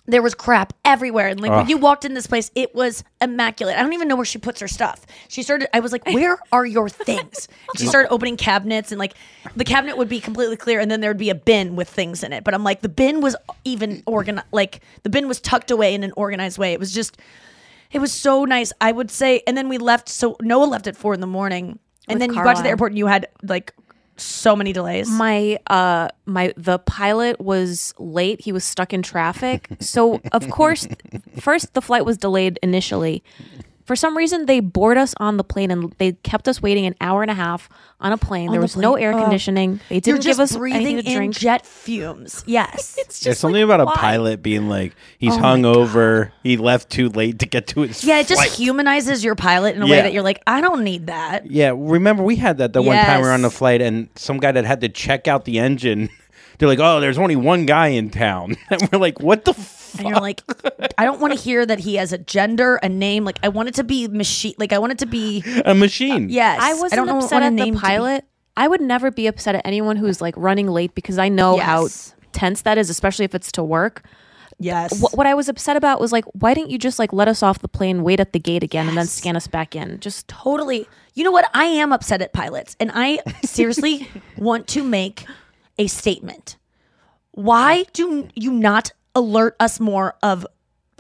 There 0.10 0.22
was 0.22 0.34
crap 0.34 0.74
everywhere. 0.84 1.28
And 1.28 1.40
like 1.40 1.52
when 1.52 1.70
you 1.70 1.78
walked 1.78 2.04
in 2.04 2.14
this 2.14 2.28
place, 2.28 2.50
it 2.56 2.74
was 2.74 3.04
immaculate. 3.22 3.78
I 3.78 3.82
don't 3.82 3.94
even 3.94 4.08
know 4.08 4.16
where 4.16 4.26
she 4.26 4.40
puts 4.40 4.60
her 4.60 4.68
stuff. 4.68 5.06
She 5.28 5.44
started, 5.44 5.70
I 5.76 5.80
was 5.80 5.92
like, 5.92 6.06
where 6.08 6.40
are 6.52 6.66
your 6.66 6.90
things? 6.90 7.48
she 7.78 7.86
started 7.86 8.10
opening 8.12 8.36
cabinets 8.36 8.92
and 8.92 9.00
like 9.00 9.14
the 9.56 9.64
cabinet 9.64 9.98
would 9.98 10.10
be 10.10 10.20
completely 10.20 10.58
clear 10.58 10.80
and 10.80 10.90
then 10.90 11.02
there'd 11.02 11.18
be 11.18 11.30
a 11.30 11.36
bin 11.36 11.76
with 11.76 11.90
things 11.90 12.24
in 12.24 12.34
it. 12.34 12.44
But 12.44 12.54
I'm 12.54 12.64
like, 12.64 12.82
the 12.82 12.90
bin 12.90 13.22
was 13.22 13.36
even 13.64 14.02
organized, 14.06 14.48
like 14.52 14.82
the 15.04 15.10
bin 15.10 15.28
was 15.28 15.40
tucked 15.40 15.70
away 15.70 15.94
in 15.94 16.04
an 16.04 16.14
organized 16.16 16.58
way. 16.58 16.74
It 16.74 16.80
was 16.80 16.94
just, 16.94 17.18
it 17.92 18.00
was 18.00 18.12
so 18.12 18.46
nice. 18.46 18.74
I 18.82 18.92
would 18.92 19.12
say, 19.12 19.42
and 19.48 19.56
then 19.56 19.70
we 19.70 19.78
left. 19.78 20.10
So 20.10 20.38
Noa 20.42 20.66
left 20.66 20.88
at 20.88 20.96
four 20.96 21.14
in 21.14 21.22
the 21.22 21.28
morning. 21.28 21.80
And 22.08 22.20
With 22.20 22.30
then 22.30 22.34
you 22.34 22.44
got 22.44 22.56
to 22.58 22.64
the 22.64 22.70
airport 22.70 22.92
and 22.92 22.98
you 22.98 23.08
had 23.08 23.28
like 23.44 23.74
so 24.22 24.56
many 24.56 24.74
delays. 24.74 25.10
my 25.10 25.58
uh 25.68 26.10
my 26.26 26.54
the 26.58 26.80
pilot 26.80 27.40
was 27.40 27.94
late. 27.98 28.42
He 28.42 28.52
was 28.52 28.64
stuck 28.64 28.94
in 28.94 29.02
traffic. 29.02 29.68
So 29.80 30.22
of 30.32 30.50
course 30.50 30.88
first 31.40 31.74
the 31.74 31.82
flight 31.82 32.06
was 32.06 32.18
delayed 32.18 32.60
initially 32.62 33.24
for 33.90 33.96
some 33.96 34.16
reason 34.16 34.46
they 34.46 34.60
board 34.60 35.00
us 35.00 35.16
on 35.20 35.38
the 35.38 35.44
plane 35.44 35.72
and 35.72 35.92
they 35.98 36.12
kept 36.12 36.48
us 36.48 36.62
waiting 36.62 36.86
an 36.86 36.94
hour 37.02 37.24
and 37.24 37.32
a 37.32 37.34
half 37.34 37.68
on 38.00 38.12
a 38.12 38.18
plane 38.18 38.50
On 38.50 38.52
there 38.52 38.60
the 38.62 38.66
was 38.66 38.78
no 38.78 38.94
air 38.94 39.14
Ugh. 39.14 39.20
conditioning 39.24 39.80
they 39.90 40.00
didn't 40.00 40.22
give 40.22 40.40
us 40.40 40.56
anything 40.56 41.02
to 41.02 41.10
in 41.10 41.16
drink 41.16 41.34
jet 41.36 41.66
fumes. 41.66 42.44
Yes. 42.60 42.98
it's 43.00 43.20
There's 43.22 43.40
something 43.40 43.64
about 43.64 43.82
a 43.82 43.88
pilot 43.88 44.44
being 44.44 44.70
like 44.70 44.96
he's 45.18 45.34
Oh 45.34 45.40
my 45.40 45.58
hungover. 45.58 46.30
He 46.44 46.56
left 46.58 46.92
too 46.92 47.10
late 47.10 47.40
to 47.40 47.48
get 47.48 47.66
to 47.70 47.82
his. 47.82 48.04
Yeah, 48.04 48.20
it 48.20 48.28
just 48.28 48.60
humanizes 48.60 49.24
your 49.24 49.34
pilot 49.34 49.76
in 49.76 49.82
a 49.82 49.88
way 49.88 50.02
that 50.04 50.14
you're 50.14 50.22
like, 50.22 50.44
I 50.46 50.62
don't 50.62 50.84
need 50.84 51.08
that. 51.08 51.50
Yeah, 51.50 51.74
remember 51.76 52.22
we 52.22 52.36
had 52.36 52.60
that 52.60 52.74
the 52.74 52.84
one 52.84 52.96
time 52.96 53.22
we 53.22 53.28
were 53.28 53.34
on 53.34 53.42
the 53.42 53.50
flight 53.50 53.82
and 53.82 54.08
some 54.14 54.38
guy 54.38 54.52
that 54.52 54.66
had 54.66 54.82
to 54.82 54.90
check 54.90 55.28
out 55.28 55.46
the 55.46 55.58
engine. 55.58 56.10
They're 56.60 56.70
like, 56.70 56.80
"Oh, 56.80 57.00
there's 57.00 57.18
only 57.18 57.38
one 57.38 57.66
guy 57.66 57.88
in 57.88 58.10
town," 58.10 58.58
and 58.70 58.88
we're 58.92 59.00
like, 59.00 59.20
"What 59.22 59.46
the?" 59.46 59.52
F-? 59.52 59.79
And 59.98 60.08
you're 60.08 60.20
like, 60.20 60.42
I 60.98 61.06
don't 61.06 61.20
want 61.20 61.34
to 61.34 61.40
hear 61.40 61.66
that 61.66 61.80
he 61.80 61.96
has 61.96 62.14
a 62.14 62.18
gender, 62.18 62.76
a 62.84 62.90
name. 62.90 63.24
Like, 63.26 63.40
I 63.44 63.50
want 63.50 63.70
it 63.70 63.76
to 63.76 63.84
be 63.84 64.08
machine. 64.08 64.54
Like, 64.58 64.74
I 64.74 64.78
want 64.80 64.92
it 64.94 65.00
to 65.00 65.06
be 65.06 65.44
A 65.66 65.74
machine. 65.74 66.26
Uh, 66.26 66.28
yes. 66.28 66.60
i 66.62 66.74
wasn't 66.74 66.94
don't 66.94 67.08
know 67.08 67.18
upset 67.18 67.38
what 67.38 67.44
a 67.44 67.46
at 67.48 67.54
name 67.54 67.74
the 67.74 67.80
to 67.80 67.86
be. 67.86 67.88
pilot 67.88 68.26
i 68.58 68.68
would 68.68 68.82
never 68.82 69.10
be 69.12 69.28
upset 69.28 69.56
at 69.56 69.62
anyone 69.66 69.96
who's 69.98 70.20
like 70.22 70.34
running 70.38 70.68
late 70.68 70.94
because 70.96 71.18
i 71.18 71.30
know 71.30 71.56
Yes. 71.56 71.66
how 71.66 71.88
tense 72.34 72.62
that 72.64 72.78
is 72.78 72.90
especially 72.90 73.26
if 73.26 73.34
it's 73.34 73.52
to 73.54 73.64
work 73.64 74.04
Yes. 74.62 75.02
what, 75.02 75.16
what 75.16 75.26
I 75.26 75.36
was 75.36 75.48
upset 75.48 75.78
about 75.78 76.02
was 76.02 76.12
like, 76.12 76.26
why 76.34 76.54
didn't 76.54 76.70
you 76.70 76.78
just 76.78 77.00
like 77.00 77.14
let 77.14 77.30
us 77.30 77.42
off 77.42 77.60
the 77.60 77.70
plane, 77.70 78.04
wait 78.04 78.20
at 78.20 78.34
the 78.34 78.40
gate 78.40 78.62
again, 78.62 78.90
and 78.90 78.98
then 78.98 79.08
scan 79.08 79.38
us 79.38 79.48
back 79.48 79.74
in? 79.74 80.02
Just 80.02 80.28
totally. 80.28 80.86
You 81.14 81.24
know 81.24 81.32
what? 81.32 81.50
I 81.54 81.64
am 81.64 81.94
upset 81.94 82.22
at 82.22 82.34
pilots, 82.34 82.76
and 82.78 82.92
I 82.94 83.20
seriously 83.46 84.10
want 84.38 84.68
to 84.70 84.84
make 84.84 85.26
a 85.78 85.88
statement. 85.88 86.58
Why 87.32 87.86
do 87.94 88.28
you 88.36 88.52
not 88.52 88.92
alert 89.20 89.56
us 89.60 89.80
more 89.80 90.16
of 90.24 90.48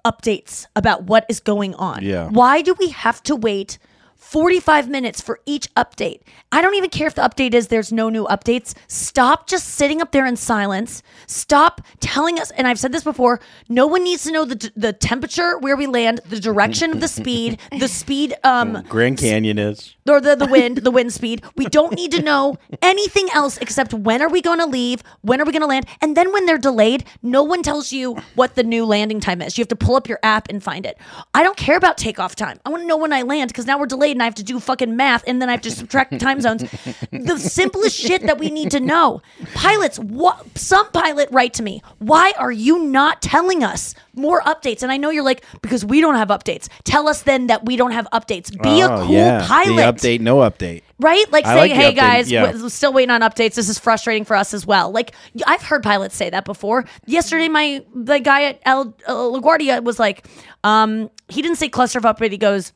updates 0.06 0.66
about 0.76 1.04
what 1.04 1.26
is 1.30 1.40
going 1.40 1.74
on? 1.76 2.04
Yeah. 2.04 2.30
Why 2.30 2.62
do 2.62 2.76
we 2.78 2.90
have 2.90 3.24
to 3.24 3.36
wait 3.36 3.80
45 4.20 4.90
minutes 4.90 5.22
for 5.22 5.40
each 5.46 5.74
update? 5.76 6.22
I 6.52 6.62
don't 6.62 6.76
even 6.76 6.90
care 6.90 7.08
if 7.08 7.16
the 7.16 7.22
update 7.22 7.54
is 7.54 7.70
there's 7.70 7.92
no 7.92 8.10
new 8.10 8.26
updates. 8.26 8.76
Stop 8.88 9.48
just 9.48 9.66
sitting 9.70 10.02
up 10.02 10.12
there 10.12 10.26
in 10.26 10.36
silence. 10.36 11.02
Stop 11.26 11.82
telling 12.00 12.38
us 12.40 12.52
and 12.52 12.68
I've 12.68 12.78
said 12.78 12.92
this 12.92 13.04
before, 13.04 13.40
no 13.70 13.88
one 13.88 14.04
needs 14.04 14.24
to 14.26 14.32
know 14.32 14.46
the 14.46 14.72
the 14.76 14.94
temperature 14.94 15.58
where 15.60 15.76
we 15.76 15.88
land, 15.88 16.20
the 16.30 16.40
direction 16.40 16.92
of 16.92 17.00
the 17.00 17.08
speed, 17.08 17.60
the 17.80 17.88
speed 17.88 18.36
um 18.44 18.84
Grand 18.90 19.18
Canyon 19.18 19.58
is. 19.58 19.96
or 20.08 20.20
the, 20.20 20.36
the 20.36 20.48
wind, 20.48 20.78
the 20.80 20.92
wind 20.92 21.14
speed. 21.14 21.42
We 21.56 21.66
don't 21.66 21.94
need 21.94 22.12
to 22.12 22.22
know 22.22 22.58
anything 22.82 23.30
else 23.34 23.58
except 23.58 23.94
when 23.94 24.22
are 24.22 24.30
we 24.30 24.42
going 24.42 24.60
to 24.60 24.66
leave, 24.66 25.02
when 25.22 25.40
are 25.42 25.46
we 25.46 25.52
going 25.52 25.62
to 25.62 25.68
land, 25.68 25.86
and 26.02 26.18
then 26.18 26.32
when 26.34 26.46
they're 26.46 26.58
delayed, 26.58 27.06
no 27.24 27.42
one 27.44 27.64
tells 27.64 27.92
you 27.92 28.16
what 28.36 28.56
the 28.56 28.64
new 28.64 28.86
landing 28.86 29.20
time 29.20 29.42
is. 29.42 29.58
You 29.58 29.62
have 29.62 29.70
to 29.70 29.76
pull 29.76 29.96
up 29.96 30.08
your 30.10 30.20
app 30.24 30.50
and 30.50 30.62
find 30.62 30.86
it. 30.86 30.98
I 31.34 31.42
don't 31.44 31.58
care 31.58 31.78
about 31.78 31.98
takeoff 31.98 32.36
time. 32.36 32.60
I 32.66 32.70
want 32.70 32.82
to 32.84 32.88
know 32.88 32.98
when 32.98 33.14
I 33.14 33.22
land 33.22 33.50
because 33.50 33.66
now 33.66 33.78
we're 33.80 33.86
delayed 33.86 34.09
and 34.12 34.22
I 34.22 34.26
have 34.26 34.36
to 34.36 34.44
do 34.44 34.60
fucking 34.60 34.96
math 34.96 35.24
and 35.28 35.42
then 35.42 35.50
I 35.50 35.54
have 35.54 35.62
to 35.62 35.72
subtract 35.72 36.20
time 36.20 36.42
zones. 36.42 36.64
The 37.12 37.38
simplest 37.38 37.98
shit 37.98 38.24
that 38.24 38.38
we 38.40 38.50
need 38.50 38.72
to 38.72 38.80
know. 38.80 39.22
Pilots, 39.54 40.00
what? 40.00 40.46
Some 40.58 40.90
pilot 40.92 41.30
write 41.32 41.54
to 41.56 41.64
me. 41.64 41.82
Why 42.00 42.34
are 42.38 42.52
you 42.52 42.84
not 42.84 43.22
telling 43.22 43.64
us 43.64 43.96
more 44.16 44.42
updates? 44.42 44.84
And 44.84 44.92
I 44.92 44.98
know 44.98 45.10
you're 45.10 45.24
like 45.24 45.44
because 45.62 45.84
we 45.86 46.02
don't 46.02 46.16
have 46.16 46.30
updates. 46.30 46.68
Tell 46.84 47.08
us 47.08 47.24
then 47.24 47.48
that 47.48 47.66
we 47.66 47.76
don't 47.76 47.92
have 47.92 48.08
updates. 48.14 48.52
Be 48.62 48.82
a 48.82 48.90
Oh, 48.92 49.06
cool 49.06 49.16
yeah. 49.16 49.46
pilot 49.48 49.76
The 49.76 49.82
update, 50.10 50.20
no 50.22 50.38
update. 50.38 50.82
right? 51.00 51.32
Like 51.32 51.46
I 51.46 51.56
saying, 51.56 51.72
like 51.72 51.80
"Hey 51.80 51.92
update, 51.92 51.96
guys, 51.96 52.32
yeah. 52.32 52.46
w- 52.48 52.70
still 52.70 52.92
waiting 52.94 53.12
on 53.12 53.22
updates. 53.22 53.56
This 53.56 53.70
is 53.70 53.78
frustrating 53.80 54.26
for 54.26 54.36
us 54.36 54.54
as 54.54 54.66
well." 54.66 54.92
Like 54.92 55.14
I've 55.46 55.62
heard 55.62 55.84
pilots 55.84 56.16
say 56.16 56.30
that 56.30 56.46
before. 56.46 56.86
Yesterday, 57.06 57.48
my 57.50 57.84
the 57.94 58.20
guy 58.20 58.44
at 58.46 58.60
El 58.66 58.94
uh, 59.08 59.14
LaGuardia 59.14 59.84
was 59.84 60.00
like, 60.00 60.26
um, 60.64 61.10
he 61.28 61.42
didn't 61.42 61.58
say 61.58 61.70
clusterfuck, 61.70 62.18
but 62.18 62.32
he 62.32 62.38
goes. 62.38 62.74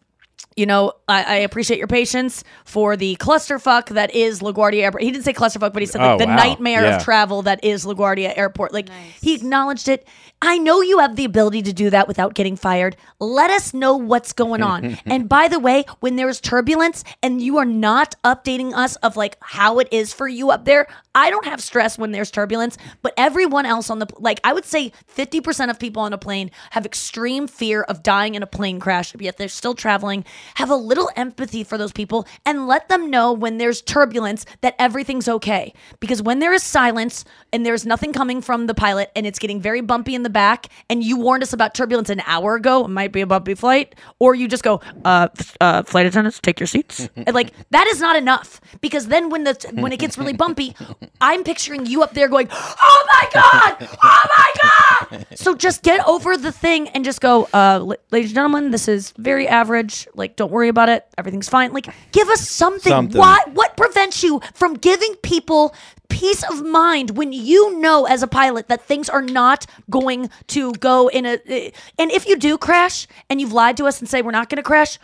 You 0.55 0.65
know, 0.65 0.93
I, 1.07 1.23
I 1.23 1.35
appreciate 1.37 1.77
your 1.77 1.87
patience 1.87 2.43
for 2.65 2.95
the 2.95 3.15
clusterfuck 3.17 3.89
that 3.89 4.13
is 4.15 4.41
LaGuardia 4.41 4.83
Airport. 4.83 5.03
He 5.03 5.11
didn't 5.11 5.23
say 5.25 5.33
clusterfuck, 5.33 5.73
but 5.73 5.81
he 5.81 5.85
said 5.85 6.01
Oh, 6.01 6.17
the 6.17 6.25
wow. 6.25 6.35
nightmare 6.35 6.83
Yeah. 6.83 6.97
of 6.97 7.03
travel 7.03 7.41
that 7.43 7.63
is 7.63 7.85
LaGuardia 7.85 8.37
Airport. 8.37 8.73
Like 8.73 8.89
he 9.21 9.35
acknowledged 9.35 9.87
it. 9.87 10.07
I 10.41 10.57
know 10.57 10.81
you 10.81 10.99
have 10.99 11.15
the 11.15 11.23
ability 11.25 11.61
to 11.63 11.73
do 11.73 11.89
that 11.91 12.07
without 12.07 12.33
getting 12.33 12.55
fired. 12.57 12.97
Let 13.19 13.49
us 13.49 13.73
know 13.73 13.95
what's 13.95 14.33
going 14.33 14.61
on. 14.61 14.97
and 15.05 15.29
by 15.29 15.47
the 15.47 15.59
way, 15.59 15.85
when 16.01 16.17
there's 16.17 16.41
turbulence 16.41 17.03
and 17.21 17.41
you 17.41 17.57
are 17.57 17.65
not 17.65 18.15
updating 18.23 18.73
us 18.73 18.95
of 18.97 19.15
like 19.15 19.37
how 19.41 19.79
it 19.79 19.87
is 19.91 20.11
for 20.13 20.27
you 20.27 20.51
up 20.51 20.65
there, 20.65 20.87
I 21.15 21.29
don't 21.29 21.45
have 21.45 21.61
stress 21.61 21.97
when 21.97 22.11
there's 22.11 22.29
turbulence, 22.31 22.77
but 23.01 23.13
everyone 23.17 23.65
else 23.65 23.89
on 23.89 23.99
the 23.99 24.07
like 24.19 24.39
I 24.43 24.51
would 24.51 24.65
say 24.65 24.91
50% 25.15 25.69
of 25.69 25.79
people 25.79 26.01
on 26.01 26.11
a 26.11 26.17
plane 26.17 26.51
have 26.71 26.85
extreme 26.85 27.47
fear 27.47 27.83
of 27.83 28.03
dying 28.03 28.35
in 28.35 28.43
a 28.43 28.47
plane 28.47 28.79
crash, 28.79 29.15
yet 29.19 29.37
they're 29.37 29.47
still 29.47 29.75
traveling. 29.75 30.25
Have 30.55 30.69
a 30.69 30.75
little 30.75 31.09
empathy 31.15 31.63
for 31.63 31.77
those 31.77 31.91
people 31.91 32.27
and 32.45 32.67
let 32.67 32.89
them 32.89 33.09
know 33.09 33.31
when 33.33 33.57
there's 33.57 33.81
turbulence 33.81 34.45
that 34.61 34.75
everything's 34.79 35.27
okay. 35.27 35.73
Because 35.99 36.21
when 36.21 36.39
there 36.39 36.53
is 36.53 36.63
silence 36.63 37.25
and 37.51 37.65
there's 37.65 37.85
nothing 37.85 38.13
coming 38.13 38.41
from 38.41 38.67
the 38.67 38.73
pilot 38.73 39.11
and 39.15 39.25
it's 39.25 39.39
getting 39.39 39.61
very 39.61 39.81
bumpy 39.81 40.15
in 40.15 40.23
the 40.23 40.29
back 40.29 40.67
and 40.89 41.03
you 41.03 41.17
warned 41.17 41.43
us 41.43 41.53
about 41.53 41.73
turbulence 41.73 42.09
an 42.09 42.21
hour 42.25 42.55
ago, 42.55 42.85
it 42.85 42.89
might 42.89 43.11
be 43.11 43.21
a 43.21 43.27
bumpy 43.27 43.55
flight, 43.55 43.95
or 44.19 44.35
you 44.35 44.47
just 44.47 44.63
go, 44.63 44.81
uh, 45.05 45.27
uh 45.61 45.83
flight 45.83 46.05
attendants, 46.05 46.39
take 46.39 46.59
your 46.59 46.67
seats. 46.67 47.09
and 47.15 47.33
like 47.33 47.53
that 47.71 47.87
is 47.87 47.99
not 47.99 48.15
enough 48.15 48.61
because 48.81 49.07
then 49.07 49.29
when 49.29 49.43
the 49.43 49.53
when 49.73 49.91
it 49.91 49.99
gets 49.99 50.17
really 50.17 50.33
bumpy, 50.33 50.75
I'm 51.21 51.43
picturing 51.43 51.85
you 51.85 52.03
up 52.03 52.13
there 52.13 52.27
going, 52.27 52.47
"Oh 52.51 53.07
my 53.13 53.29
god! 53.33 53.89
Oh 54.03 54.25
my 54.37 54.53
god!" 54.61 55.27
So 55.35 55.55
just 55.55 55.83
get 55.83 56.05
over 56.07 56.37
the 56.37 56.51
thing 56.51 56.89
and 56.89 57.03
just 57.03 57.21
go, 57.21 57.47
uh, 57.53 57.95
ladies 58.11 58.29
and 58.31 58.35
gentlemen, 58.35 58.71
this 58.71 58.87
is 58.87 59.11
very 59.17 59.47
average. 59.47 60.07
Like, 60.13 60.32
don't 60.35 60.51
worry 60.51 60.69
about 60.69 60.89
it. 60.89 61.05
Everything's 61.17 61.49
fine. 61.49 61.71
Like, 61.71 61.87
give 62.11 62.27
us 62.29 62.47
something. 62.47 62.91
Something. 62.91 63.19
Why? 63.19 63.39
What 63.53 63.77
prevents 63.77 64.23
you 64.23 64.41
from 64.53 64.75
giving 64.75 65.15
people 65.17 65.73
peace 66.09 66.43
of 66.43 66.63
mind 66.63 67.17
when 67.17 67.33
you 67.33 67.79
know 67.79 68.05
as 68.05 68.21
a 68.21 68.27
pilot 68.27 68.67
that 68.67 68.81
things 68.83 69.09
are 69.09 69.21
not 69.21 69.65
going 69.89 70.29
to 70.45 70.71
go 70.73 71.07
in 71.07 71.25
a 71.25 71.39
eh, 71.47 71.71
and 71.97 72.11
if 72.11 72.27
you 72.27 72.37
do 72.37 72.55
crash 72.55 73.07
and 73.31 73.41
you've 73.41 73.51
lied 73.51 73.75
to 73.75 73.85
us 73.85 73.99
and 73.99 74.07
say 74.07 74.21
we're 74.21 74.29
not 74.29 74.47
going 74.47 74.57
to 74.57 74.63
crash 74.63 74.99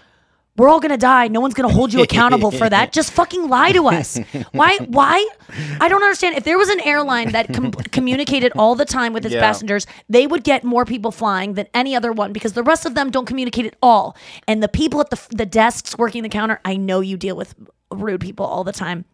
we're 0.57 0.67
all 0.67 0.79
going 0.81 0.91
to 0.91 0.97
die. 0.97 1.29
No 1.29 1.39
one's 1.39 1.53
going 1.53 1.69
to 1.69 1.73
hold 1.73 1.93
you 1.93 2.01
accountable 2.01 2.51
for 2.51 2.69
that. 2.69 2.91
Just 2.91 3.11
fucking 3.11 3.47
lie 3.47 3.71
to 3.71 3.87
us. 3.87 4.19
Why 4.51 4.77
why? 4.89 5.25
I 5.79 5.87
don't 5.87 6.03
understand. 6.03 6.35
If 6.35 6.43
there 6.43 6.57
was 6.57 6.67
an 6.69 6.81
airline 6.81 7.31
that 7.31 7.53
com- 7.53 7.71
communicated 7.91 8.51
all 8.57 8.75
the 8.75 8.83
time 8.85 9.13
with 9.13 9.25
its 9.25 9.33
Yeah. 9.35 9.41
passengers 9.41 9.87
they 10.09 10.27
would 10.27 10.43
get 10.43 10.63
more 10.63 10.83
people 10.85 11.11
flying 11.11 11.53
than 11.53 11.67
any 11.73 11.95
other 11.95 12.11
one 12.11 12.33
because 12.33 12.53
the 12.53 12.63
rest 12.63 12.85
of 12.85 12.93
them 12.95 13.09
don't 13.09 13.25
communicate 13.25 13.65
at 13.65 13.75
all. 13.81 14.17
And 14.47 14.61
the 14.61 14.67
people 14.67 14.99
at 14.99 15.09
the 15.11 15.19
the 15.29 15.45
desks 15.45 15.97
working 15.97 16.23
the 16.23 16.29
counter 16.29 16.59
i 16.65 16.75
know 16.75 16.99
you 16.99 17.15
deal 17.17 17.35
with 17.35 17.55
rude 17.91 18.21
people 18.21 18.45
all 18.45 18.63
the 18.63 18.71
time 18.71 19.05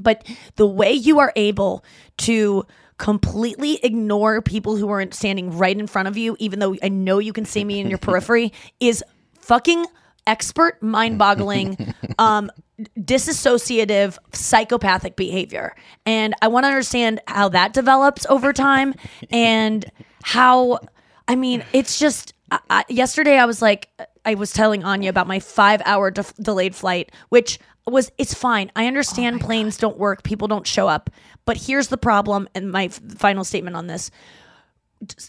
but 0.00 0.26
the 0.56 0.66
way 0.66 0.92
you 0.92 1.18
are 1.18 1.32
able 1.36 1.84
to 2.18 2.64
completely 2.98 3.78
ignore 3.84 4.40
people 4.42 4.76
who 4.76 4.88
are 4.88 5.04
standing 5.12 5.56
right 5.56 5.78
in 5.78 5.86
front 5.86 6.08
of 6.08 6.16
you, 6.16 6.36
even 6.38 6.58
though 6.60 6.74
I 6.82 6.88
know 6.88 7.18
you 7.18 7.32
can 7.32 7.44
see 7.44 7.64
me 7.64 7.80
in 7.80 7.88
your 7.88 7.98
periphery, 8.08 8.52
is 8.80 9.04
fucking 9.40 9.84
expert, 10.26 10.82
mind 10.82 11.18
boggling, 11.18 11.94
um, 12.18 12.50
disassociative, 12.98 14.18
psychopathic 14.32 15.16
behavior. 15.16 15.74
And 16.04 16.34
I 16.42 16.48
want 16.48 16.64
to 16.64 16.68
understand 16.68 17.20
how 17.26 17.48
that 17.50 17.72
develops 17.72 18.26
over 18.26 18.52
time 18.52 18.94
and 19.30 19.84
how, 20.22 20.80
I 21.28 21.36
mean, 21.36 21.64
it's 21.72 21.98
just, 21.98 22.34
I, 22.50 22.58
I, 22.68 22.84
yesterday 22.88 23.38
I 23.38 23.46
was 23.46 23.62
like, 23.62 23.88
I 24.24 24.34
was 24.34 24.52
telling 24.52 24.84
Anya 24.84 25.10
about 25.10 25.26
my 25.26 25.40
five 25.40 25.80
hour 25.84 26.10
de- 26.10 26.24
delayed 26.40 26.74
flight, 26.74 27.12
which 27.30 27.58
was, 27.86 28.10
it's 28.18 28.34
fine. 28.34 28.70
I 28.76 28.86
understand 28.86 29.40
planes 29.40 29.78
don't 29.78 29.98
work, 29.98 30.22
people 30.22 30.48
don't 30.48 30.66
show 30.66 30.88
up. 30.88 31.10
But 31.44 31.56
here's 31.56 31.88
the 31.88 31.96
problem, 31.96 32.48
and 32.56 32.72
my 32.72 32.86
f- 32.86 33.00
final 33.16 33.44
statement 33.44 33.76
on 33.76 33.86
this 33.86 34.10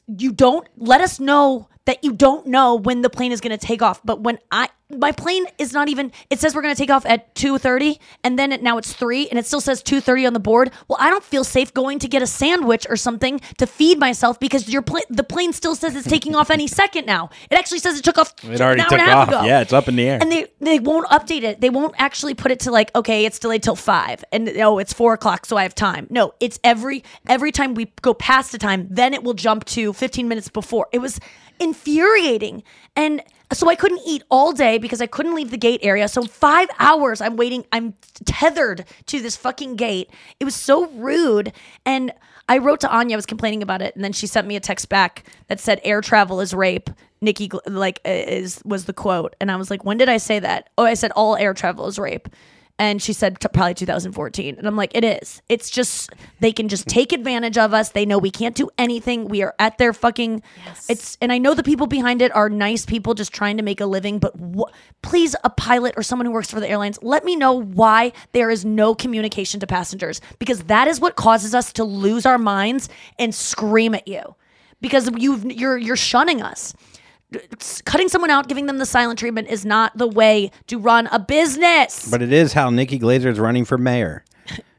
you 0.07 0.31
don't 0.31 0.67
let 0.77 1.01
us 1.01 1.19
know 1.19 1.67
that 1.87 2.03
you 2.03 2.13
don't 2.13 2.45
know 2.45 2.75
when 2.75 3.01
the 3.01 3.09
plane 3.09 3.31
is 3.31 3.41
going 3.41 3.57
to 3.57 3.65
take 3.65 3.81
off 3.81 3.99
but 4.05 4.21
when 4.21 4.37
i 4.51 4.69
my 4.89 5.11
plane 5.11 5.45
is 5.57 5.73
not 5.73 5.89
even 5.89 6.13
it 6.29 6.39
says 6.39 6.55
we're 6.55 6.61
going 6.61 6.73
to 6.73 6.79
take 6.79 6.89
off 6.89 7.05
at 7.05 7.35
2.30 7.35 7.99
and 8.23 8.39
then 8.39 8.53
it, 8.53 8.63
now 8.63 8.77
it's 8.77 8.93
3 8.93 9.27
and 9.27 9.37
it 9.37 9.45
still 9.45 9.59
says 9.59 9.83
2.30 9.83 10.27
on 10.27 10.33
the 10.33 10.39
board 10.39 10.71
well 10.87 10.97
i 11.01 11.09
don't 11.09 11.25
feel 11.25 11.43
safe 11.43 11.73
going 11.73 11.99
to 11.99 12.07
get 12.07 12.21
a 12.21 12.27
sandwich 12.27 12.87
or 12.89 12.95
something 12.95 13.41
to 13.57 13.67
feed 13.67 13.99
myself 13.99 14.39
because 14.39 14.69
your 14.69 14.81
plane 14.81 15.03
the 15.09 15.25
plane 15.25 15.51
still 15.51 15.75
says 15.75 15.93
it's 15.95 16.07
taking 16.07 16.35
off 16.35 16.49
any 16.49 16.67
second 16.81 17.05
now 17.05 17.29
it 17.51 17.57
actually 17.57 17.79
says 17.79 17.99
it 17.99 18.03
took 18.05 18.17
off 18.17 18.33
It 18.45 18.61
already 18.61 18.79
an 18.81 18.85
hour 18.85 18.89
took 18.89 18.99
and 18.99 19.01
a 19.01 19.11
half 19.11 19.27
off. 19.27 19.27
ago. 19.29 19.43
Yeah, 19.45 19.59
it's 19.61 19.73
up 19.73 19.89
in 19.89 19.97
the 19.97 20.07
air. 20.07 20.19
and 20.21 20.31
they 20.31 20.47
they 20.61 20.79
won't 20.79 21.07
update 21.09 21.43
it 21.43 21.59
they 21.59 21.69
won't 21.69 21.95
actually 21.97 22.33
put 22.33 22.51
it 22.51 22.61
to 22.61 22.71
like 22.71 22.95
okay 22.95 23.25
it's 23.25 23.39
delayed 23.39 23.63
till 23.63 23.75
5 23.75 24.23
and 24.31 24.47
oh 24.59 24.77
it's 24.77 24.93
4 24.93 25.13
o'clock 25.13 25.45
so 25.45 25.57
i 25.57 25.63
have 25.63 25.75
time 25.75 26.07
no 26.09 26.33
it's 26.39 26.59
every 26.63 27.03
every 27.27 27.51
time 27.51 27.73
we 27.73 27.91
go 28.01 28.13
past 28.13 28.51
the 28.53 28.57
time 28.57 28.87
then 28.89 29.13
it 29.13 29.21
will 29.23 29.33
jump 29.33 29.65
to 29.65 29.91
15 29.91 30.27
minutes 30.29 30.47
before 30.49 30.87
it 30.93 30.99
was 30.99 31.19
infuriating 31.59 32.63
and 32.95 33.21
so 33.53 33.69
I 33.69 33.75
couldn't 33.75 34.01
eat 34.05 34.23
all 34.29 34.51
day 34.51 34.77
because 34.77 35.01
I 35.01 35.07
couldn't 35.07 35.33
leave 35.33 35.51
the 35.51 35.57
gate 35.57 35.79
area. 35.81 36.07
So 36.09 36.23
five 36.23 36.69
hours 36.79 37.21
I'm 37.21 37.37
waiting. 37.37 37.65
I'm 37.71 37.93
tethered 38.25 38.85
to 39.05 39.21
this 39.21 39.37
fucking 39.37 39.77
gate. 39.77 40.09
It 40.39 40.45
was 40.45 40.55
so 40.55 40.87
rude. 40.89 41.53
And 41.85 42.11
I 42.49 42.57
wrote 42.57 42.81
to 42.81 42.89
Anya. 42.89 43.15
I 43.15 43.17
was 43.17 43.25
complaining 43.25 43.61
about 43.61 43.81
it, 43.81 43.95
and 43.95 44.03
then 44.03 44.13
she 44.13 44.27
sent 44.27 44.47
me 44.47 44.55
a 44.55 44.59
text 44.59 44.89
back 44.89 45.25
that 45.47 45.59
said 45.59 45.81
"air 45.83 46.01
travel 46.01 46.39
is 46.39 46.53
rape." 46.53 46.89
Nikki 47.19 47.49
like 47.65 47.99
is 48.05 48.61
was 48.63 48.85
the 48.85 48.93
quote, 48.93 49.35
and 49.41 49.51
I 49.51 49.55
was 49.57 49.69
like, 49.69 49.83
"When 49.83 49.97
did 49.97 50.07
I 50.07 50.17
say 50.17 50.39
that?" 50.39 50.69
Oh, 50.77 50.85
I 50.85 50.93
said 50.93 51.11
all 51.11 51.35
air 51.35 51.53
travel 51.53 51.87
is 51.87 51.99
rape. 51.99 52.29
And 52.79 53.01
she 53.01 53.11
said 53.11 53.39
t- 53.39 53.47
probably 53.51 53.73
2014. 53.73 54.55
And 54.57 54.67
I'm 54.67 54.75
like, 54.75 54.91
it 54.93 55.03
is. 55.03 55.41
It's 55.49 55.69
just 55.69 56.11
they 56.39 56.51
can 56.51 56.67
just 56.67 56.87
take 56.87 57.11
advantage 57.11 57.57
of 57.57 57.73
us. 57.73 57.89
They 57.89 58.05
know 58.05 58.19
we 58.19 58.29
can't 58.29 58.55
do 58.55 58.69
anything. 58.77 59.27
We 59.27 59.41
are 59.41 59.55
at 59.57 59.79
their 59.79 59.93
fucking. 59.93 60.43
Yes. 60.65 60.85
It's 60.89 61.17
and 61.19 61.31
I 61.31 61.39
know 61.39 61.55
the 61.55 61.63
people 61.63 61.87
behind 61.87 62.21
it 62.21 62.35
are 62.35 62.49
nice 62.49 62.85
people 62.85 63.15
just 63.15 63.33
trying 63.33 63.57
to 63.57 63.63
make 63.63 63.81
a 63.81 63.87
living. 63.87 64.19
But 64.19 64.33
wh- 64.37 64.71
please, 65.01 65.35
a 65.43 65.49
pilot 65.49 65.95
or 65.97 66.03
someone 66.03 66.27
who 66.27 66.31
works 66.31 66.51
for 66.51 66.59
the 66.59 66.69
airlines, 66.69 66.99
let 67.01 67.25
me 67.25 67.35
know 67.35 67.53
why 67.53 68.13
there 68.33 68.51
is 68.51 68.63
no 68.63 68.93
communication 68.93 69.59
to 69.59 69.67
passengers 69.67 70.21
because 70.37 70.63
that 70.65 70.87
is 70.87 70.99
what 70.99 71.15
causes 71.15 71.55
us 71.55 71.73
to 71.73 71.83
lose 71.83 72.25
our 72.25 72.37
minds 72.37 72.89
and 73.17 73.33
scream 73.33 73.95
at 73.95 74.07
you 74.07 74.35
because 74.81 75.09
you've 75.17 75.45
you're 75.45 75.77
you're 75.77 75.95
shunning 75.95 76.41
us 76.41 76.73
cutting 77.85 78.07
someone 78.09 78.29
out, 78.29 78.47
giving 78.47 78.65
them 78.67 78.77
the 78.77 78.85
silent 78.85 79.19
treatment 79.19 79.47
is 79.49 79.65
not 79.65 79.97
the 79.97 80.07
way 80.07 80.51
to 80.67 80.77
run 80.79 81.07
a 81.07 81.19
business. 81.19 82.09
But 82.09 82.21
it 82.21 82.31
is 82.31 82.53
how 82.53 82.69
Nikki 82.69 82.97
Glaser 82.97 83.29
is 83.29 83.39
running 83.39 83.65
for 83.65 83.77
mayor. 83.77 84.23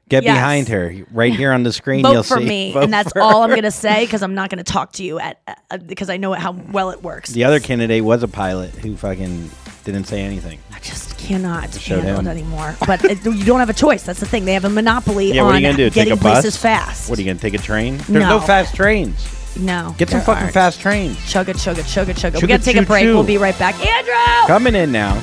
Get 0.08 0.22
Yes. 0.24 0.36
behind 0.36 0.68
her 0.68 0.94
right 1.12 1.34
here 1.34 1.52
on 1.52 1.64
the 1.64 1.72
screen. 1.72 2.02
Vote 2.02 2.12
you'll 2.12 2.22
for 2.22 2.38
see. 2.38 2.48
me, 2.48 2.72
Vote 2.72 2.84
and 2.84 2.92
that's 2.92 3.12
all 3.14 3.42
I'm 3.42 3.50
going 3.50 3.62
to 3.64 3.70
say 3.70 4.06
because 4.06 4.22
I'm 4.22 4.34
not 4.34 4.48
going 4.48 4.56
to 4.64 4.64
talk 4.72 4.92
to 4.92 5.04
you 5.04 5.18
at 5.18 5.38
uh, 5.70 5.76
because 5.76 6.08
I 6.08 6.16
know 6.16 6.32
how 6.32 6.52
well 6.52 6.88
it 6.90 7.02
works. 7.02 7.28
The 7.30 7.44
other 7.44 7.60
candidate 7.60 8.02
was 8.02 8.22
a 8.22 8.28
pilot 8.28 8.70
who 8.70 8.96
fucking 8.96 9.50
didn't 9.84 10.04
say 10.04 10.22
anything. 10.22 10.60
I 10.74 10.78
just 10.80 11.18
cannot 11.18 11.74
Showed 11.74 12.04
handle 12.04 12.20
him. 12.20 12.26
it 12.26 12.30
anymore. 12.30 12.74
But 12.86 13.04
it, 13.04 13.22
you 13.22 13.44
don't 13.44 13.60
have 13.60 13.68
a 13.68 13.74
choice. 13.74 14.02
That's 14.04 14.20
the 14.20 14.24
thing. 14.26 14.46
They 14.46 14.54
have 14.54 14.64
a 14.64 14.70
monopoly 14.70 15.30
Yeah, 15.34 15.42
on 15.42 15.48
what 15.48 15.56
are 15.56 15.58
you 15.58 15.66
gonna 15.66 15.76
do? 15.76 15.84
Take 15.90 15.94
getting 15.94 16.12
a 16.14 16.16
bus? 16.16 16.40
places 16.40 16.56
fast. 16.56 17.10
What 17.10 17.18
are 17.18 17.22
you 17.22 17.28
gonna 17.28 17.38
take 17.38 17.52
a 17.52 17.58
train? 17.58 17.98
There's 17.98 18.08
No. 18.08 18.38
no, 18.38 18.40
fast 18.40 18.74
trains. 18.74 19.14
No, 19.58 19.94
Get 19.98 20.08
some 20.10 20.20
fucking 20.20 20.42
aren't. 20.44 20.54
fast 20.54 20.80
trains. 20.80 21.16
Chugga, 21.18 21.54
chugga, 21.54 21.82
chugga, 21.82 22.14
chugga. 22.14 22.34
We 22.34 22.40
Chugga, 22.42 22.48
got 22.48 22.58
to 22.60 22.64
take 22.64 22.76
a 22.76 22.82
break. 22.82 23.04
choo. 23.04 23.14
We'll 23.14 23.24
be 23.24 23.38
right 23.38 23.58
back. 23.58 23.74
Andrew, 23.84 24.14
Coming 24.46 24.74
in 24.76 24.92
now. 24.92 25.20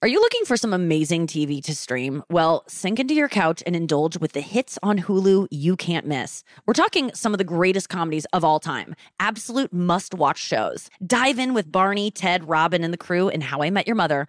Are 0.00 0.06
you 0.08 0.20
looking 0.20 0.44
for 0.44 0.56
some 0.56 0.72
amazing 0.72 1.26
TV 1.26 1.60
to 1.64 1.74
stream? 1.74 2.22
Well, 2.30 2.62
sink 2.68 3.00
into 3.00 3.14
your 3.14 3.28
couch 3.28 3.64
and 3.66 3.74
indulge 3.74 4.16
with 4.16 4.30
the 4.32 4.40
hits 4.40 4.78
on 4.80 4.96
Hulu 5.00 5.48
you 5.50 5.74
can't 5.74 6.06
miss. 6.06 6.44
We're 6.66 6.74
talking 6.74 7.10
some 7.14 7.34
of 7.34 7.38
the 7.38 7.44
greatest 7.44 7.88
comedies 7.88 8.24
of 8.32 8.44
all 8.44 8.60
time, 8.60 8.94
absolute 9.18 9.72
must 9.72 10.14
watch 10.14 10.38
shows. 10.38 10.88
Dive 11.04 11.40
in 11.40 11.52
with 11.52 11.72
Barney, 11.72 12.12
Ted, 12.12 12.48
Robin, 12.48 12.84
and 12.84 12.92
the 12.92 12.96
crew 12.98 13.28
in 13.28 13.40
How 13.40 13.60
I 13.62 13.70
Met 13.70 13.88
Your 13.88 13.96
Mother. 13.96 14.28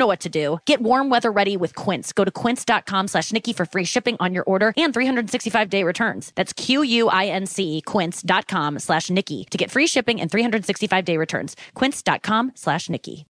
know 0.00 0.08
what 0.08 0.20
to 0.20 0.28
do. 0.28 0.58
Get 0.64 0.80
warm 0.80 1.10
weather 1.10 1.30
ready 1.30 1.56
with 1.56 1.76
Quince. 1.76 2.12
Go 2.12 2.24
to 2.24 2.30
quince.com 2.32 3.06
slash 3.06 3.32
Nikki 3.32 3.52
for 3.52 3.64
free 3.64 3.84
shipping 3.84 4.16
on 4.18 4.34
your 4.34 4.42
order 4.44 4.72
and 4.76 4.92
365 4.92 5.70
day 5.70 5.84
returns. 5.84 6.32
That's 6.34 6.52
Q-U-I-N-C 6.52 7.82
quince.com 7.86 8.80
slash 8.80 9.10
Nikki 9.10 9.46
to 9.50 9.58
get 9.58 9.70
free 9.70 9.86
shipping 9.86 10.20
and 10.20 10.28
365 10.28 11.04
day 11.04 11.16
returns. 11.16 11.54
Quince.com 11.74 12.52
slash 12.56 12.90
Nikki. 12.90 13.29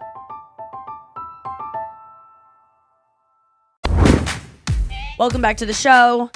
Welcome 5.21 5.39
back 5.43 5.57
to 5.57 5.67
the 5.67 5.73
show. 5.73 6.31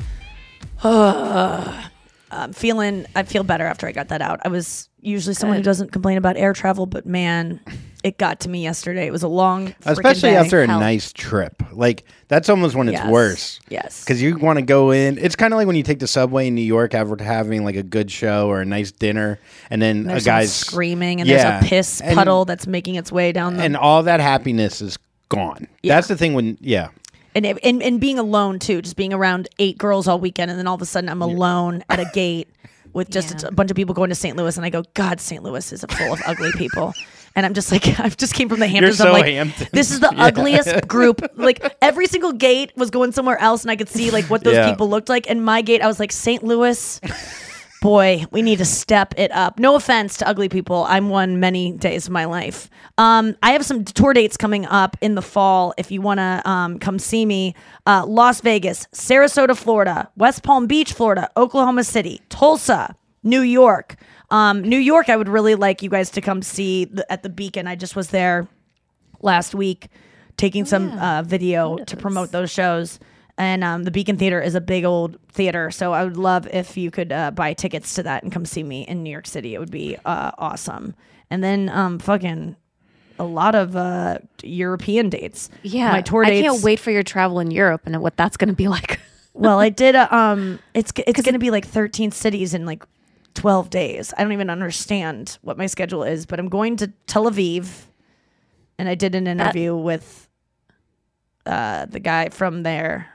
I'm 0.84 2.54
feeling. 2.54 3.08
I 3.15 3.24
feel 3.24 3.43
better 3.43 3.65
after 3.65 3.88
I 3.88 3.91
got 3.91 4.10
that 4.10 4.21
out. 4.21 4.41
I 4.45 4.50
was 4.50 4.89
usually 5.02 5.34
someone 5.34 5.58
who 5.58 5.63
doesn't 5.63 5.91
complain 5.91 6.19
about 6.19 6.38
air 6.38 6.54
travel, 6.54 6.86
but 6.86 7.08
man, 7.08 7.60
it 8.04 8.19
got 8.19 8.41
to 8.41 8.50
me 8.50 8.62
yesterday. 8.62 9.08
It 9.08 9.12
was 9.12 9.24
a 9.24 9.28
long, 9.28 9.69
frickin' 9.69 9.91
Especially 9.91 10.30
day. 10.30 10.36
after 10.36 10.62
a 10.62 10.67
Hell. 10.67 10.80
nice 10.80 11.12
trip. 11.12 11.63
Like 11.71 12.04
that's 12.28 12.48
almost 12.48 12.76
when 12.76 12.88
it's 12.88 13.00
Yes. 13.00 13.10
worse. 13.10 13.60
Yes. 13.69 14.04
Because 14.04 14.21
you 14.21 14.38
want 14.38 14.60
to 14.60 14.63
go 14.63 14.91
in. 14.91 15.17
It's 15.17 15.36
kind 15.36 15.52
of 15.52 15.58
like 15.58 15.65
when 15.65 15.76
you 15.78 15.82
take 15.82 15.98
the 15.98 16.06
subway 16.06 16.45
in 16.50 16.54
New 16.54 16.62
York 16.62 16.93
after 16.93 17.24
having 17.24 17.65
like 17.65 17.78
a 17.78 17.82
good 17.84 18.12
show 18.12 18.50
or 18.50 18.62
a 18.62 18.65
nice 18.65 18.91
dinner, 18.91 19.39
and 19.71 19.82
then 19.82 20.02
And 20.02 20.10
there's 20.12 20.21
a 20.21 20.26
someone 20.26 20.41
guy's 20.43 20.54
screaming, 20.54 21.21
and 21.21 21.28
Yeah. 21.28 21.38
there's 21.60 21.63
a 21.63 21.67
piss 21.69 22.02
And- 22.02 22.15
puddle 22.15 22.45
that's 22.45 22.67
making 22.67 22.93
its 22.93 23.12
way 23.12 23.32
down 23.32 23.58
the 23.58 23.63
and 23.63 23.76
all 23.76 24.04
that 24.04 24.19
happiness 24.19 24.80
is 24.80 25.00
gone. 25.30 25.65
That's 25.84 26.08
the 26.08 26.15
thing 26.15 26.36
when 26.36 26.60
yeah. 26.62 26.89
And, 27.36 27.45
it- 27.45 27.60
and 27.63 27.84
and 27.84 28.00
being 28.02 28.17
alone 28.17 28.58
too, 28.60 28.82
just 28.82 28.95
being 28.95 29.13
around 29.13 29.48
eight 29.60 29.78
girls 29.78 30.08
all 30.08 30.19
weekend, 30.19 30.50
and 30.50 30.60
then 30.60 30.65
all 30.67 30.76
of 30.76 30.82
a 30.82 30.86
sudden 30.86 31.10
I'm 31.10 31.21
alone 31.21 31.84
at 31.89 32.00
a 32.00 32.06
gate 32.13 32.48
with 32.93 33.10
just 33.10 33.43
a 33.43 33.52
bunch 33.52 33.69
of 33.69 33.76
people 33.76 33.93
going 33.93 34.10
to 34.10 34.15
St. 34.15 34.38
Louis, 34.38 34.56
and 34.56 34.65
I 34.65 34.69
go, 34.69 34.84
God, 34.93 35.19
St. 35.19 35.43
Louis 35.43 35.71
is 35.74 35.84
full 35.89 36.13
of 36.13 36.21
ugly 36.26 36.52
people. 36.54 36.93
And 37.36 37.45
I'm 37.45 37.54
just 37.54 37.69
like, 37.69 38.00
I've 38.00 38.15
just 38.15 38.34
came 38.34 38.48
from 38.48 38.62
the 38.62 38.67
Hamptons. 38.67 38.98
so 39.00 39.08
I'm 39.08 39.12
like, 39.12 39.26
Hamptons. 39.26 39.69
this 39.74 39.91
is 39.91 40.00
the 40.00 40.10
Yeah. 40.15 40.24
ugliest 40.28 40.88
group. 40.88 41.21
Like 41.36 41.76
every 41.82 42.06
single 42.08 42.32
gate 42.32 42.71
was 42.78 42.89
going 42.89 43.12
somewhere 43.12 43.38
else, 43.38 43.63
and 43.63 43.71
I 43.71 43.76
could 43.76 43.89
see 43.89 44.12
like 44.12 44.24
what 44.30 44.45
those 44.45 44.54
Yeah. 44.56 44.69
people 44.69 44.89
looked 44.89 45.10
like. 45.10 45.30
And 45.30 45.43
my 45.43 45.62
gate, 45.62 45.82
I 45.82 45.88
was 45.88 46.00
like, 46.00 46.13
St. 46.13 46.41
Louis. 46.41 47.02
Boy, 47.86 48.26
we 48.32 48.41
need 48.41 48.58
to 48.58 48.65
step 48.65 49.13
it 49.15 49.32
up. 49.32 49.60
No 49.60 49.76
offense 49.76 50.17
to 50.17 50.28
ugly 50.28 50.50
people. 50.50 50.86
I'm 50.89 51.10
one 51.10 51.39
many 51.39 51.71
days 51.74 52.08
of 52.08 52.12
my 52.12 52.26
life. 52.26 52.67
Um, 52.98 53.38
I 53.43 53.52
have 53.52 53.63
some 53.63 53.86
tour 53.86 54.12
dates 54.12 54.38
coming 54.38 54.65
up 54.65 54.98
in 55.02 55.13
the 55.13 55.21
fall. 55.21 55.71
If 55.78 55.91
you 55.91 56.02
want 56.02 56.17
to 56.17 56.41
um, 56.50 56.80
come 56.80 56.98
see 56.98 57.28
me, 57.28 57.54
uh, 57.86 58.04
Las 58.08 58.41
Vegas, 58.41 58.88
Sarasota, 58.91 59.56
Florida, 59.56 60.10
West 60.17 60.41
Palm 60.41 60.65
Beach, 60.65 60.93
Florida, 60.93 61.30
Oklahoma 61.38 61.84
City, 61.84 62.21
Tulsa, 62.30 62.95
New 63.21 63.41
York. 63.41 63.98
Um, 64.32 64.63
New 64.63 64.80
York, 64.80 65.08
I 65.08 65.15
would 65.15 65.30
really 65.30 65.54
like 65.54 65.84
you 65.84 65.91
guys 65.91 66.10
to 66.10 66.21
come 66.21 66.41
see 66.41 66.86
the, 66.86 67.06
at 67.12 67.21
the 67.21 67.30
Beacon. 67.30 67.67
I 67.67 67.76
just 67.76 67.95
was 67.95 68.08
there 68.08 68.48
last 69.21 69.54
week 69.54 69.89
taking 70.38 70.65
some 70.65 70.98
uh, 70.98 71.21
video 71.21 71.78
to 71.78 71.95
promote 71.95 72.32
those 72.32 72.50
shows. 72.50 73.00
And 73.38 73.63
um, 73.63 73.84
the 73.84 73.91
Beacon 73.91 74.17
Theater 74.17 74.41
is 74.41 74.56
a 74.56 74.62
big 74.62 74.86
old 74.86 75.17
theater, 75.30 75.69
so 75.69 75.91
I 75.91 76.06
would 76.06 76.15
love 76.15 76.48
if 76.48 76.78
you 76.78 76.89
could 76.89 77.12
uh, 77.12 77.32
buy 77.32 77.54
tickets 77.54 77.93
to 77.95 78.04
that 78.04 78.24
and 78.24 78.32
come 78.32 78.45
see 78.45 78.63
me 78.63 78.84
in 78.88 79.04
New 79.04 79.10
York 79.10 79.28
City. 79.28 79.54
It 79.54 79.60
would 79.60 79.71
be 79.71 79.98
uh, 80.06 80.32
awesome. 80.38 80.95
And 81.30 81.43
then 81.43 81.67
um, 81.67 82.00
fucking 82.00 82.56
a 83.19 83.24
lot 83.24 83.56
of 83.56 83.76
uh, 83.76 84.19
European 84.43 85.10
dates. 85.10 85.50
Yeah, 85.63 85.91
my 85.91 86.02
tour 86.02 86.24
dates. 86.24 86.48
I 86.48 86.50
can't 86.50 86.63
wait 86.63 86.80
for 86.80 86.91
your 86.91 87.04
travel 87.04 87.39
in 87.39 87.52
Europe 87.52 87.82
and 87.86 88.02
what 88.02 88.17
that's 88.17 88.38
going 88.38 88.50
to 88.50 88.56
be 88.56 88.67
like. 88.69 89.00
well, 89.34 89.60
I 89.60 89.69
did. 89.69 89.95
A, 89.95 90.13
um, 90.15 90.60
it's 90.74 90.91
it's 91.06 91.21
going 91.21 91.34
to 91.34 91.39
be 91.39 91.52
like 91.52 91.65
13 91.65 92.12
cities 92.12 92.54
in 92.54 92.65
like 92.65 92.84
12 93.34 93.69
days. 93.69 94.13
I 94.17 94.24
don't 94.24 94.34
even 94.34 94.50
understand 94.50 95.38
what 95.41 95.58
my 95.58 95.65
schedule 95.65 96.04
is, 96.04 96.26
but 96.26 96.39
I'm 96.39 96.50
going 96.50 96.78
to 96.78 96.91
Tel 97.08 97.30
Aviv, 97.30 97.84
and 98.78 98.88
I 98.89 98.95
did 98.95 99.15
an 99.15 99.28
interview 99.28 99.76
with 99.76 100.28
uh, 101.45 101.86
the 101.86 102.00
guy 102.00 102.30
from 102.30 102.63
there. 102.63 103.10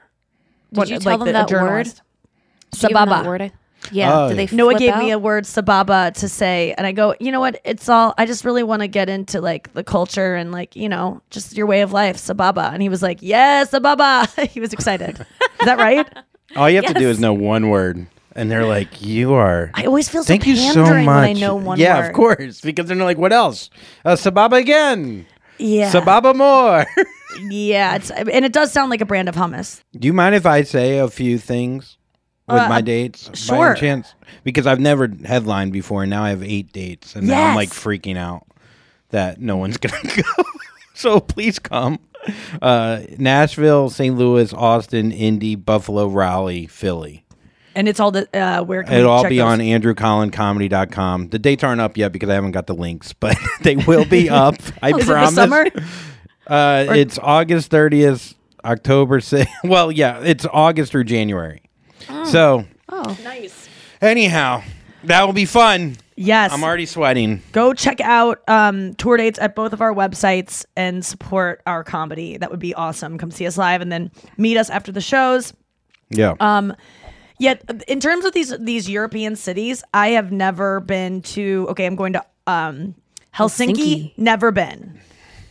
Did 0.73 0.89
you 0.89 0.99
tell 0.99 1.19
them 1.19 1.27
the- 1.27 1.33
that 1.33 1.51
word? 1.51 1.85
Did 1.87 2.83
you 2.83 2.89
give 2.89 2.97
them 2.97 3.09
that 3.09 3.25
Sababa. 3.25 3.27
word? 3.27 3.53
Yeah. 3.93 4.13
Oh, 4.25 4.29
Did 4.29 4.37
they 4.49 4.55
Noa 4.55 4.73
flip 4.73 4.79
gave 4.79 4.97
me 4.99 5.11
a 5.11 5.19
word 5.19 5.45
sababa 5.45 6.13
to 6.15 6.29
say, 6.29 6.75
and 6.77 6.87
I 6.87 6.93
go, 6.93 7.15
you 7.19 7.33
know 7.33 7.41
what? 7.41 7.61
It's 7.65 7.89
all. 7.89 8.13
I 8.19 8.27
just 8.27 8.45
really 8.45 8.63
want 8.63 8.83
to 8.83 8.89
get 8.89 9.09
into 9.09 9.41
like 9.41 9.73
the 9.73 9.83
culture 9.83 10.35
and 10.35 10.53
like 10.53 10.77
you 10.77 10.89
know 10.89 11.23
just 11.31 11.57
your 11.57 11.67
way 11.67 11.81
of 11.81 11.91
life, 11.93 12.19
sababa. 12.19 12.73
And 12.75 12.83
he 12.83 12.91
was 12.91 13.03
like, 13.03 13.19
yes, 13.23 13.71
sababa. 13.71 14.29
he 14.51 14.61
was 14.61 14.73
excited. 14.75 15.19
is 15.21 15.65
that 15.65 15.79
right? 15.79 16.07
All 16.57 16.69
you 16.69 16.77
have 16.77 16.93
to 16.93 16.95
do 16.95 17.09
is 17.09 17.21
know 17.21 17.33
one 17.33 17.71
word, 17.71 18.07
and 18.37 18.51
they're 18.51 18.67
like, 18.67 19.01
"You 19.01 19.35
are." 19.35 19.71
I 19.73 19.85
always 19.85 20.09
feel 20.09 20.25
so 20.25 20.27
Thank 20.29 20.47
you 20.47 20.57
so 20.57 20.83
much. 20.83 20.91
when 20.91 21.09
I 21.09 21.33
know 21.33 21.55
one 21.55 21.79
yeah, 21.79 22.01
word. 22.01 22.07
of 22.09 22.13
course, 22.13 22.61
because 22.61 22.87
they're 22.87 22.97
like, 22.97 23.19
"What 23.19 23.33
else?" 23.33 23.71
Uh, 24.05 24.13
Sababa 24.15 24.59
again. 24.59 25.27
Yeah. 25.61 25.93
Sababa 25.93 26.35
more. 26.35 26.87
Yeah, 27.49 27.95
it's 27.97 28.11
and 28.11 28.45
it 28.45 28.53
does 28.53 28.73
sound 28.73 28.91
like 28.91 29.01
a 29.01 29.07
brand 29.07 29.29
of 29.29 29.37
hummus. 29.37 29.81
Do 29.97 30.07
you 30.07 30.13
mind 30.13 30.35
if 30.35 30.47
I 30.47 30.63
say 30.63 30.99
a 30.99 31.09
few 31.09 31.39
things 31.39 31.97
with 32.49 32.59
Uh, 32.59 32.69
my 32.69 32.81
dates? 32.81 33.29
By 33.29 33.35
sure. 33.37 33.71
any 33.71 33.81
chance? 33.81 34.15
Because 34.43 34.67
I've 34.67 34.81
never 34.81 35.09
headlined 35.25 35.73
before, 35.73 36.03
and 36.03 36.11
now 36.11 36.25
I 36.25 36.31
have 36.31 36.43
eight 36.43 36.73
dates, 36.73 37.15
and 37.15 37.29
now 37.29 37.51
I'm 37.51 37.55
like 37.55 37.71
freaking 37.71 38.17
out 38.17 38.47
that 39.11 39.41
no 39.41 39.57
one's 39.57 39.77
gonna 39.79 40.03
go. 40.17 40.43
so 40.95 41.21
please 41.21 41.59
come. 41.61 42.01
Uh, 42.61 43.03
Nashville, 43.17 43.89
St. 43.91 44.17
Louis, 44.17 44.53
Austin, 44.53 45.13
Indy, 45.13 45.55
Buffalo, 45.55 46.07
Raleigh, 46.09 46.67
Philly. 46.67 47.25
And 47.75 47.89
it's 47.89 48.01
all 48.01 48.11
the 48.11 48.29
uh, 48.37 48.63
where 48.65 48.83
can 48.83 48.95
It'll 48.95 49.11
all 49.13 49.23
check 49.23 49.31
be 49.31 49.37
those? 49.39 49.47
on 49.47 49.61
andrewcollincomedy.com. 49.61 51.29
The 51.29 51.39
dates 51.39 51.63
aren't 51.65 51.81
up 51.81 51.97
yet 51.97 52.13
because 52.13 52.29
I 52.29 52.35
haven't 52.35 52.51
got 52.53 52.67
the 52.67 52.75
links, 52.75 53.13
but 53.13 53.37
they 53.63 53.77
will 53.77 54.05
be 54.05 54.29
up. 54.29 54.57
I 54.83 54.93
Oh, 54.93 54.97
is 54.99 55.05
it 55.05 55.07
the 55.07 55.13
promise. 55.13 55.35
summer? 55.35 55.67
Uh, 56.47 56.87
Or- 56.89 56.95
it's 56.97 57.17
August 57.23 57.71
30th, 57.71 58.35
October 58.65 59.21
6th. 59.21 59.47
Well, 59.63 59.93
yeah, 59.93 60.19
it's 60.25 60.45
August 60.53 60.91
through 60.91 61.05
January. 61.05 61.63
So, 62.25 62.65
Oh, 62.89 63.17
nice. 63.23 63.69
anyhow, 64.03 64.65
that 65.05 65.25
will 65.27 65.33
be 65.33 65.45
fun. 65.45 65.97
Yes. 66.17 66.51
I'm 66.53 66.65
already 66.65 66.87
sweating. 66.87 67.41
Go 67.53 67.73
check 67.73 68.01
out 68.01 68.41
um, 68.49 68.95
tour 68.95 69.17
dates 69.17 69.39
at 69.39 69.55
both 69.55 69.73
of 69.73 69.81
our 69.81 69.95
websites 69.95 70.65
and 70.77 71.05
support 71.05 71.63
our 71.67 71.85
comedy. 71.85 72.37
That 72.37 72.51
would 72.51 72.59
be 72.59 72.75
awesome. 72.75 73.17
Come 73.17 73.31
see 73.31 73.47
us 73.47 73.57
live 73.57 73.81
and 73.81 73.93
then 73.93 74.11
meet 74.37 74.57
us 74.57 74.71
after 74.71 74.91
the 74.91 75.01
shows. 75.01 75.53
Yeah. 76.09 76.35
Um, 76.41 76.75
yet 77.41 77.63
in 77.89 77.99
terms 77.99 78.25
of 78.25 78.33
these 78.33 78.57
these 78.59 78.89
European 78.89 79.35
cities, 79.35 79.83
I 79.93 80.11
have 80.11 80.31
never 80.31 80.79
been 80.81 81.23
to. 81.35 81.67
Okay, 81.71 81.87
I'm 81.87 81.97
going 81.97 82.13
to 82.13 82.25
um, 82.47 82.95
Helsinki. 83.35 83.75
Helsinki. 83.75 84.13
Never 84.17 84.53
been, 84.53 85.01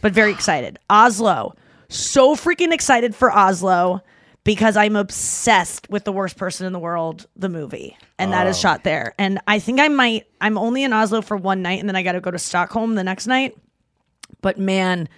but 0.01 0.13
very 0.13 0.31
excited. 0.31 0.79
Oslo, 0.89 1.55
so 1.89 2.35
freaking 2.35 2.71
excited 2.71 3.13
for 3.15 3.29
Oslo. 3.31 4.01
because 4.45 4.77
I'm 4.77 4.95
obsessed 4.95 5.89
with 5.89 6.05
the 6.05 6.13
worst 6.13 6.37
person 6.37 6.65
in 6.65 6.71
the 6.73 6.79
world, 6.79 7.27
the 7.35 7.49
movie, 7.49 7.97
and 8.17 8.31
that 8.31 8.47
is 8.47 8.55
Oh. 8.57 8.61
shot 8.61 8.83
there. 8.85 9.13
And 9.19 9.39
I 9.45 9.59
think 9.59 9.79
I 9.81 9.89
might. 9.89 10.27
I'm 10.39 10.57
only 10.57 10.83
in 10.83 10.93
Oslo 10.93 11.21
for 11.21 11.35
one 11.35 11.61
night, 11.61 11.79
and 11.81 11.89
then 11.89 11.95
I 11.97 12.03
got 12.03 12.13
to 12.13 12.21
go 12.21 12.31
to 12.31 12.39
Stockholm 12.39 12.95
the 12.95 13.03
next 13.03 13.27
night. 13.27 13.55
But 14.41 14.57
man, 14.57 15.09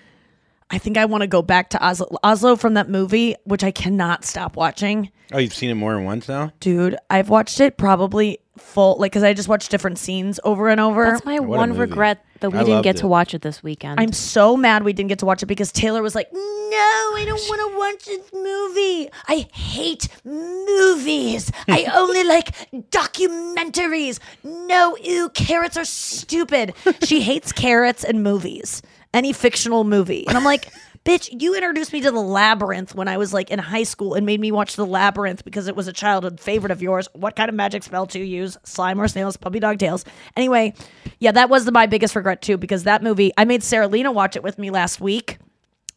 I 0.71 0.77
think 0.77 0.97
I 0.97 1.05
want 1.05 1.21
to 1.21 1.27
go 1.27 1.41
back 1.41 1.69
to 1.71 1.85
Oslo. 1.85 2.17
Oslo 2.23 2.55
from 2.55 2.75
that 2.75 2.89
movie, 2.89 3.35
which 3.43 3.63
I 3.63 3.71
cannot 3.71 4.23
stop 4.25 4.55
watching. 4.55 5.11
Oh, 5.33 5.37
you've 5.37 5.53
seen 5.53 5.69
it 5.69 5.75
more 5.75 5.93
than 5.93 6.05
once 6.05 6.27
now. 6.27 6.51
Dude, 6.59 6.97
I've 7.09 7.29
watched 7.29 7.59
it 7.59 7.77
probably 7.77 8.39
full, 8.57 8.97
like, 8.97 9.11
because 9.11 9.23
I 9.23 9.33
just 9.33 9.47
watched 9.47 9.69
different 9.71 9.97
scenes 9.97 10.39
over 10.43 10.69
and 10.69 10.79
over. 10.79 11.05
That's 11.05 11.25
my 11.25 11.39
What 11.39 11.57
one 11.57 11.77
regret 11.77 12.23
that 12.41 12.51
we 12.51 12.57
I 12.59 12.63
didn't 12.63 12.81
get 12.81 12.95
loved 12.95 12.99
to 12.99 13.07
watch 13.07 13.33
it 13.33 13.41
this 13.41 13.61
weekend. 13.63 13.99
I'm 13.99 14.11
so 14.13 14.57
mad 14.57 14.83
we 14.83 14.93
didn't 14.93 15.09
get 15.09 15.19
to 15.19 15.25
watch 15.25 15.43
it 15.43 15.45
because 15.45 15.71
Taylor 15.71 16.01
was 16.01 16.15
like, 16.15 16.31
"No, 16.33 16.39
I 16.39 17.23
don't 17.25 17.41
want 17.49 17.71
to 17.71 17.77
watch 17.77 18.05
this 18.05 18.33
movie. 18.33 19.09
I 19.27 19.47
hate 19.53 20.07
movies. 20.25 21.51
I 21.67 21.85
only 21.93 22.23
like 22.23 22.51
documentaries. 22.89 24.19
No, 24.43 24.97
ew, 24.97 25.29
carrots 25.29 25.77
are 25.77 25.85
stupid." 25.85 26.73
She 27.03 27.21
hates 27.21 27.51
carrots 27.51 28.03
and 28.03 28.23
movies, 28.23 28.81
any 29.13 29.33
fictional 29.33 29.83
movie. 29.83 30.27
And 30.27 30.37
I'm 30.37 30.43
like, 30.43 30.67
"Bitch, 31.05 31.29
you 31.41 31.55
introduced 31.55 31.93
me 31.93 32.01
to 32.01 32.11
The 32.11 32.21
Labyrinth 32.21 32.95
when 32.95 33.07
I 33.07 33.17
was 33.17 33.33
like 33.33 33.49
in 33.49 33.59
high 33.59 33.83
school 33.83 34.13
and 34.13 34.25
made 34.25 34.39
me 34.39 34.51
watch 34.51 34.75
The 34.75 34.85
Labyrinth 34.85 35.43
because 35.43 35.67
it 35.67 35.75
was 35.75 35.87
a 35.87 35.93
childhood 35.93 36.39
favorite 36.39 36.71
of 36.71 36.81
yours. 36.81 37.07
What 37.13 37.35
kind 37.35 37.49
of 37.49 37.55
magic 37.55 37.83
spell 37.83 38.05
to 38.07 38.19
use? 38.19 38.57
Slime 38.63 38.99
or 38.99 39.07
snails, 39.07 39.37
puppy 39.37 39.59
dog 39.59 39.79
tails." 39.79 40.05
Anyway, 40.35 40.73
yeah, 41.19 41.31
that 41.31 41.49
was 41.49 41.65
the, 41.65 41.71
my 41.71 41.85
biggest 41.85 42.15
regret 42.15 42.41
too 42.41 42.57
because 42.57 42.83
that 42.83 43.03
movie, 43.03 43.31
I 43.37 43.45
made 43.45 43.63
Sarah 43.63 43.87
Lena 43.87 44.11
watch 44.11 44.35
it 44.35 44.43
with 44.43 44.57
me 44.57 44.69
last 44.69 45.01
week. 45.01 45.37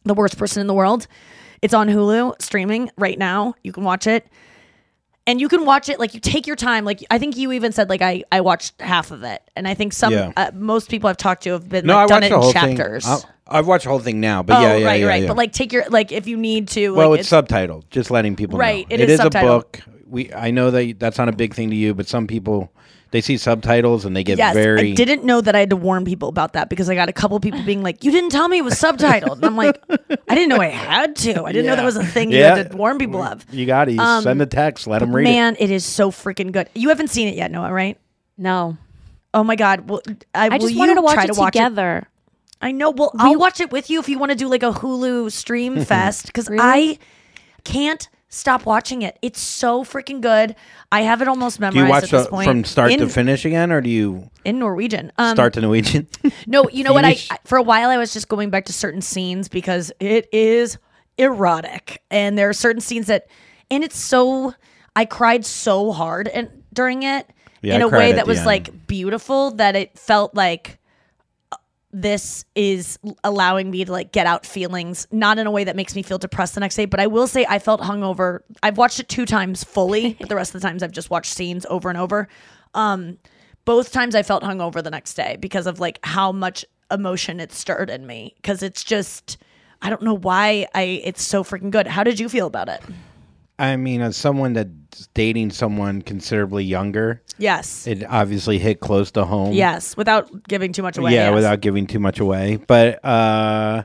The 0.03 0.13
worst 0.13 0.37
person 0.37 0.61
in 0.61 0.67
the 0.67 0.73
world. 0.73 1.07
It's 1.61 1.73
on 1.73 1.87
Hulu 1.87 2.39
streaming 2.41 2.91
right 2.97 3.17
now. 3.17 3.55
You 3.63 3.71
can 3.71 3.83
watch 3.83 4.05
it. 4.05 4.27
And 5.27 5.41
you 5.41 5.47
can 5.47 5.65
watch 5.65 5.89
it 5.89 5.99
like 5.99 6.13
you 6.13 6.19
take 6.19 6.45
your 6.45 6.55
time. 6.55 6.85
Like 6.85 7.03
I 7.09 7.17
think 7.17 7.35
you 7.35 7.51
even 7.51 7.71
said 7.71 7.89
like 7.89 8.01
I 8.03 8.23
I 8.31 8.41
watched 8.41 8.79
half 8.79 9.09
of 9.11 9.23
it, 9.23 9.41
and 9.55 9.67
I 9.67 9.73
think 9.73 9.91
some 9.93 10.13
Yeah. 10.13 10.31
uh, 10.37 10.51
most 10.53 10.89
people 10.89 11.09
I've 11.09 11.17
talked 11.17 11.43
to 11.43 11.51
have 11.51 11.67
been 11.67 11.85
No, 11.87 11.95
like, 11.95 12.03
I 12.05 12.07
done 12.07 12.23
it 12.23 12.29
the 12.29 12.39
in 12.41 12.53
chapters. 12.53 13.07
I've 13.47 13.67
watched 13.67 13.83
the 13.85 13.89
whole 13.91 13.99
thing 13.99 14.19
now, 14.19 14.41
but 14.43 14.57
oh, 14.57 14.61
yeah, 14.61 14.75
yeah, 14.75 14.85
right, 14.87 14.99
yeah, 15.01 15.07
right. 15.07 15.21
yeah. 15.23 15.27
But 15.27 15.37
like 15.37 15.51
take 15.51 15.71
your 15.73 15.85
like 15.89 16.11
if 16.11 16.27
you 16.27 16.37
need 16.37 16.67
to. 16.69 16.93
well, 16.93 17.09
like, 17.11 17.21
it's 17.21 17.29
subtitled. 17.29 17.89
Just 17.89 18.11
letting 18.11 18.35
people 18.35 18.59
Right, 18.59 18.87
know. 18.89 18.93
it 18.95 19.09
is 19.09 19.19
a 19.19 19.23
subtitled. 19.25 19.41
book. 19.41 19.79
We 20.07 20.31
I 20.31 20.51
know 20.51 20.69
that 20.71 20.99
that's 20.99 21.17
not 21.17 21.27
a 21.29 21.31
big 21.31 21.55
thing 21.55 21.71
to 21.71 21.75
you, 21.75 21.93
but 21.95 22.07
some 22.07 22.27
people 22.27 22.71
they 23.11 23.21
see 23.21 23.37
subtitles 23.37 24.03
and 24.05 24.15
they 24.15 24.23
get 24.23 24.37
yes, 24.37 24.53
very. 24.53 24.91
I 24.91 24.93
didn't 24.95 25.23
know 25.23 25.39
that 25.41 25.55
I 25.55 25.59
had 25.59 25.69
to 25.69 25.75
warn 25.75 26.03
people 26.05 26.27
about 26.29 26.53
that 26.53 26.69
because 26.69 26.89
I 26.89 26.95
got 26.95 27.07
a 27.09 27.13
couple 27.13 27.39
people 27.39 27.61
being 27.63 27.81
like, 27.83 28.03
"You 28.03 28.11
didn't 28.11 28.31
tell 28.31 28.47
me 28.47 28.57
it 28.57 28.63
was 28.63 28.73
subtitled," 28.75 29.37
and 29.37 29.45
I'm 29.45 29.55
like, 29.55 29.79
"I 30.27 30.35
didn't 30.35 30.49
know 30.49 30.57
I 30.61 30.67
had 30.67 31.15
to. 31.17 31.43
I 31.43 31.51
didn't 31.51 31.67
know 31.67 31.75
that 31.75 31.85
was 31.85 31.95
a 31.95 32.05
thing 32.05 32.31
you 32.31 32.39
Yeah. 32.39 32.55
had 32.55 32.71
to 32.71 32.77
warn 32.77 32.97
people 32.97 33.21
of." 33.21 33.45
You 33.51 33.65
got 33.65 33.87
it. 33.89 33.93
You 33.93 34.01
Um, 34.01 34.23
send 34.23 34.41
a 34.41 34.45
text. 34.45 34.87
Let 34.87 34.99
them 34.99 35.11
But 35.11 35.17
read 35.17 35.27
it. 35.27 35.31
Man, 35.31 35.55
it 35.59 35.71
is 35.71 35.85
so 35.85 36.11
freaking 36.11 36.51
good. 36.51 36.69
You 36.75 36.89
haven't 36.89 37.09
seen 37.09 37.27
it 37.27 37.35
yet, 37.35 37.51
Noah, 37.51 37.71
right? 37.71 37.97
no. 38.37 38.77
Oh 39.33 39.43
my 39.43 39.55
god! 39.57 39.89
Well, 39.89 40.01
I, 40.33 40.45
I 40.45 40.49
will 40.49 40.59
just 40.59 40.73
you 40.73 40.79
wanted 40.79 40.95
to 40.95 41.01
watch 41.01 41.23
it 41.25 41.33
to 41.33 41.39
watch 41.39 41.51
together. 41.53 42.07
I 42.61 42.71
know. 42.71 42.89
Well, 42.91 43.11
I'll 43.19 43.37
watch 43.37 43.59
it 43.59 43.69
with 43.69 43.89
you 43.89 43.99
if 43.99 44.07
you 44.07 44.17
want 44.17 44.31
to 44.31 44.37
do 44.37 44.47
like 44.47 44.63
a 44.63 44.71
Hulu 44.71 45.29
stream 45.31 45.83
fest 45.85 46.27
because 46.27 46.49
I 46.51 46.97
can't 47.65 48.07
stop 48.35 48.65
watching 48.65 49.01
it. 49.01 49.17
It's 49.21 49.39
so 49.39 49.83
freaking 49.83 50.21
good. 50.21 50.55
I 50.91 51.01
have 51.01 51.21
it 51.21 51.27
almost 51.27 51.59
memorized. 51.59 51.75
Do 51.75 51.79
you 51.85 51.89
watch 51.89 52.03
at 52.03 52.09
this 52.11 52.23
the, 52.25 52.29
point 52.29 52.47
from 52.47 52.63
start 52.65 52.91
in, 52.91 52.99
to 52.99 53.09
finish 53.09 53.45
again, 53.45 53.71
or 53.71 53.81
do 53.81 53.89
you 53.89 54.29
in 54.43 54.59
Norwegian. 54.59 55.11
Um, 55.17 55.35
start 55.35 55.53
to 55.53 55.61
Norwegian? 55.61 56.07
No, 56.47 56.69
you 56.69 56.83
know 56.83 56.93
what? 56.93 57.05
I 57.05 57.17
I- 57.31 57.39
for 57.45 57.57
a 57.57 57.63
while 57.63 57.89
I 57.89 57.97
was 57.97 58.13
just 58.13 58.27
going 58.27 58.49
back 58.49 58.65
to 58.65 58.73
certain 58.73 59.01
scenes 59.01 59.47
because 59.47 59.91
it 59.99 60.27
is 60.31 60.77
erotic, 61.17 62.01
and 62.11 62.37
there 62.37 62.49
are 62.49 62.53
certain 62.53 62.81
scenes 62.81 63.07
that, 63.07 63.27
and 63.71 63.83
it's 63.83 63.97
so. 63.97 64.53
I 64.97 65.03
cried 65.03 65.45
so 65.45 65.91
hard 65.91 66.29
and 66.29 66.63
during 66.71 67.03
it 67.03 67.29
Yeah, 67.61 67.75
in 67.75 67.81
I 67.81 67.85
a 67.85 67.89
way 67.89 68.13
that 68.13 68.25
was 68.25 68.37
end. 68.37 68.47
like 68.47 68.87
beautiful 68.87 69.51
that 69.51 69.75
it 69.75 69.99
felt 69.99 70.33
like 70.35 70.69
uh, 70.69 70.84
this 71.95 72.43
is 72.55 72.99
allowing 73.23 73.71
me 73.71 73.85
to 73.85 73.89
like 73.89 74.11
get 74.11 74.27
out 74.27 74.45
feelings 74.45 75.07
not 75.11 75.37
in 75.39 75.47
a 75.47 75.51
way 75.51 75.63
that 75.63 75.77
makes 75.77 75.95
me 75.95 76.03
feel 76.03 76.17
depressed 76.17 76.53
the 76.53 76.59
next 76.59 76.75
day 76.75 76.83
but 76.83 76.99
i 76.99 77.07
will 77.07 77.25
say 77.25 77.45
i 77.47 77.57
felt 77.57 77.79
hungover. 77.79 78.39
I've 78.61 78.77
watched 78.77 78.99
it 78.99 79.07
two 79.07 79.25
times 79.25 79.63
fully 79.63 80.13
but 80.19 80.27
the 80.27 80.35
rest 80.35 80.53
of 80.53 80.59
the 80.59 80.67
times 80.67 80.83
i've 80.83 80.91
just 80.91 81.09
watched 81.09 81.33
scenes 81.33 81.65
over 81.69 81.87
and 81.87 81.97
over. 81.97 82.27
Um 82.73 83.17
both 83.63 83.93
times 83.93 84.13
i 84.13 84.23
felt 84.23 84.43
hungover 84.43 84.83
the 84.83 84.91
next 84.91 85.13
day 85.13 85.37
because 85.39 85.67
of 85.67 85.79
like 85.79 85.99
how 86.03 86.33
much 86.33 86.65
emotion 86.91 87.39
it 87.39 87.53
stirred 87.53 87.89
in 87.89 88.05
me 88.05 88.33
because 88.35 88.61
it's 88.61 88.83
just 88.83 89.37
i 89.81 89.89
don't 89.89 90.01
know 90.01 90.13
why 90.13 90.67
i 90.75 90.81
it's 90.81 91.23
so 91.23 91.45
freaking 91.45 91.71
good. 91.71 91.87
How 91.87 92.03
did 92.03 92.19
you 92.19 92.27
feel 92.27 92.47
about 92.47 92.67
it 92.67 92.81
I 93.57 93.77
mean, 93.77 94.01
as 94.01 94.17
someone 94.17 94.53
that's 94.53 95.07
dating 95.13 95.51
someone 95.51 96.01
considerably 96.01 96.63
younger, 96.63 97.21
yes 97.37 97.87
it 97.87 98.03
obviously 98.09 98.59
hit 98.59 98.79
close 98.79 99.11
to 99.11 99.25
home. 99.25 99.53
yes 99.53 99.97
without 99.97 100.47
giving 100.47 100.71
too 100.71 100.81
much 100.81 100.97
away 100.97 101.13
yeah, 101.13 101.27
yes. 101.29 101.35
without 101.35 101.61
giving 101.61 101.87
too 101.87 101.99
much 101.99 102.19
away. 102.19 102.57
But 102.67 103.03
uh, 103.03 103.83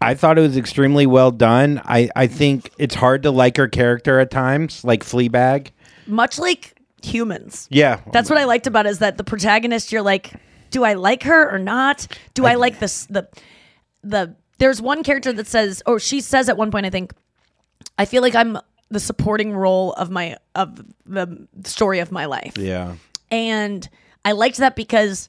I 0.00 0.14
thought 0.14 0.38
it 0.38 0.42
was 0.42 0.56
extremely 0.56 1.06
well 1.06 1.30
done. 1.30 1.80
I, 1.84 2.08
I 2.16 2.26
think 2.26 2.70
it's 2.78 2.94
hard 2.94 3.22
to 3.22 3.30
like 3.30 3.56
her 3.56 3.68
character 3.68 4.18
at 4.18 4.30
times, 4.30 4.84
like 4.84 5.04
Fleabag. 5.04 5.70
much 6.06 6.38
like 6.38 6.74
humans 7.04 7.66
Yeah, 7.70 8.00
That's 8.12 8.30
what 8.30 8.38
I 8.38 8.44
liked 8.44 8.66
about 8.66 8.86
it 8.86 8.90
is 8.90 8.98
that 9.00 9.18
the 9.18 9.24
protagonist, 9.24 9.92
you're 9.92 10.02
like, 10.02 10.32
do 10.70 10.84
I 10.84 10.94
like 10.94 11.24
her 11.24 11.52
or 11.52 11.58
not? 11.58 12.06
Do 12.34 12.46
I, 12.46 12.54
like 12.54 12.78
this? 12.78 13.06
The 13.06 13.28
the 14.02 14.34
there's 14.58 14.80
one 14.80 15.02
character 15.02 15.32
that 15.32 15.46
says, 15.46 15.82
or 15.86 15.98
she 15.98 16.20
says 16.20 16.48
at 16.48 16.56
one 16.56 16.70
point, 16.70 16.86
I 16.86 16.90
think, 16.90 17.12
I 17.98 18.04
feel 18.04 18.22
like 18.22 18.34
I'm 18.34 18.58
the 18.90 19.00
supporting 19.00 19.52
role 19.52 19.92
of 19.94 20.10
my 20.10 20.36
of 20.54 20.84
the 21.06 21.46
story 21.64 22.00
of 22.00 22.12
my 22.12 22.26
life, 22.26 22.58
yeah. 22.58 22.96
and 23.30 23.88
I 24.24 24.32
liked 24.32 24.58
that 24.58 24.76
because 24.76 25.28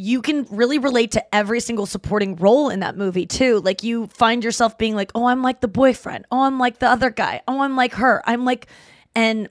you 0.00 0.22
can 0.22 0.46
really 0.50 0.78
relate 0.78 1.10
to 1.10 1.34
every 1.34 1.58
single 1.58 1.84
supporting 1.84 2.36
role 2.36 2.70
in 2.70 2.80
that 2.80 2.96
movie 2.96 3.26
too. 3.26 3.60
Like 3.60 3.82
you 3.82 4.06
find 4.06 4.44
yourself 4.44 4.78
being 4.78 4.94
like, 4.94 5.10
oh, 5.16 5.26
I'm 5.26 5.42
like 5.42 5.60
the 5.60 5.68
boyfriend. 5.68 6.24
Oh, 6.30 6.42
I'm 6.42 6.58
like 6.60 6.78
the 6.78 6.88
other 6.88 7.10
guy. 7.10 7.42
Oh, 7.48 7.62
I'm 7.62 7.74
like 7.74 7.94
her. 7.94 8.22
I'm 8.24 8.44
like, 8.44 8.68
and 9.16 9.48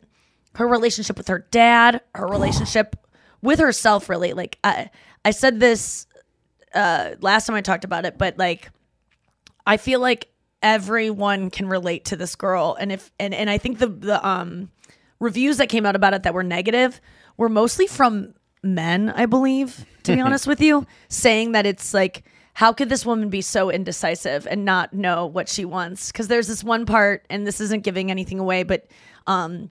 her 0.55 0.65
relationship 0.65 1.17
with 1.17 1.27
her 1.27 1.45
dad, 1.51 1.99
her 2.15 2.27
relationship 2.27 2.95
with 3.41 3.60
herself, 3.60 4.07
really. 4.07 4.31
Like 4.31 4.57
I, 4.63 4.89
I 5.25 5.31
said 5.31 5.60
this 5.60 6.07
uh, 6.73 7.15
last 7.19 7.45
time 7.45 7.57
I 7.57 7.62
talked 7.62 7.83
about 7.83 8.05
it, 8.05 8.17
but 8.17 8.38
like, 8.38 8.71
I 9.65 9.75
feel 9.75 9.99
like 9.99 10.29
everyone 10.62 11.50
can 11.50 11.67
relate 11.67 12.06
to 12.06 12.15
this 12.15 12.36
girl, 12.36 12.78
and 12.80 12.91
if 12.91 13.12
and 13.20 13.34
and 13.34 13.50
I 13.50 13.58
think 13.58 13.80
the 13.80 13.88
the 13.88 14.28
um 14.28 14.70
reviews 15.20 15.58
that 15.58 15.70
came 15.70 15.86
out 15.86 15.96
about 15.96 16.13
it 16.13 16.24
that 16.24 16.34
were 16.34 16.43
negative 16.43 17.02
were 17.38 17.50
mostly 17.50 17.88
from 17.88 18.34
men, 18.63 19.10
I 19.10 19.26
believe, 19.26 19.86
to 20.04 20.15
be 20.15 20.22
honest 20.28 20.48
with 20.48 20.62
you, 20.62 20.86
saying 21.10 21.54
that 21.54 21.65
it's 21.65 21.93
like, 21.93 22.24
how 22.54 22.74
could 22.74 22.89
this 22.89 23.06
woman 23.06 23.30
be 23.30 23.41
so 23.41 23.70
indecisive 23.70 24.48
and 24.48 24.65
not 24.65 24.93
know 24.93 25.26
what 25.26 25.50
she 25.50 25.65
wants? 25.65 26.12
Because 26.12 26.28
there's 26.28 26.48
this 26.48 26.63
one 26.63 26.86
part, 26.86 27.26
and 27.30 27.46
this 27.46 27.62
isn't 27.62 27.84
giving 27.84 28.10
anything 28.10 28.39
away, 28.39 28.63
but, 28.63 28.88
um, 29.28 29.70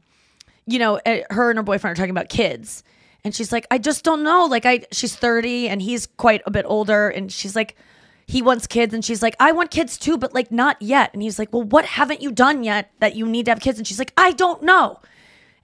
you 0.66 0.78
know, 0.78 1.00
eh, 1.04 1.22
her 1.30 1.50
and 1.50 1.58
her 1.58 1.62
boyfriend 1.62 1.92
are 1.92 2.00
talking 2.00 2.10
about 2.10 2.28
kids. 2.28 2.84
And 3.24 3.34
she's 3.34 3.50
like, 3.50 3.66
I 3.72 3.78
just 3.78 4.04
don't 4.04 4.22
know. 4.22 4.46
Like, 4.46 4.66
I, 4.66 4.84
she's 4.92 5.16
30 5.16 5.68
and 5.68 5.82
he's 5.82 6.06
quite 6.06 6.42
a 6.46 6.50
bit 6.50 6.64
older. 6.68 7.08
And 7.08 7.32
she's 7.32 7.56
like, 7.56 7.76
he 8.26 8.42
wants 8.42 8.66
kids. 8.66 8.92
And 8.92 9.04
she's 9.04 9.22
like, 9.22 9.36
I 9.38 9.52
want 9.52 9.70
kids 9.70 9.96
too, 9.98 10.18
but 10.18 10.34
like, 10.34 10.50
not 10.50 10.80
yet. 10.82 11.10
And 11.12 11.22
he's 11.22 11.38
like, 11.38 11.52
Well, 11.52 11.62
what 11.62 11.84
haven't 11.84 12.20
you 12.22 12.32
done 12.32 12.64
yet 12.64 12.90
that 13.00 13.14
you 13.16 13.26
need 13.26 13.44
to 13.46 13.52
have 13.52 13.60
kids? 13.60 13.78
And 13.78 13.86
she's 13.86 13.98
like, 13.98 14.12
I 14.16 14.32
don't 14.32 14.62
know. 14.62 15.00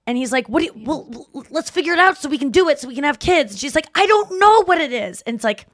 And 0.05 0.19
he's 0.19 0.33
like, 0.33 0.49
"What 0.49 0.59
do 0.59 0.65
you? 0.67 0.73
Well, 0.85 1.29
let's 1.51 1.71
figure 1.71 1.93
it 1.93 2.01
out 2.01 2.19
so 2.19 2.29
we 2.29 2.37
can 2.37 2.51
do 2.51 2.69
it, 2.69 2.81
so 2.81 2.89
we 2.89 2.95
can 2.97 3.05
have 3.05 3.21
kids." 3.21 3.53
And 3.53 3.61
she's 3.61 3.77
like, 3.77 3.87
"I 3.95 4.05
don't 4.05 4.41
know 4.41 4.65
what 4.65 4.81
it 4.81 4.93
is." 4.93 5.23
And 5.23 5.37
it's 5.37 5.45
like, 5.45 5.65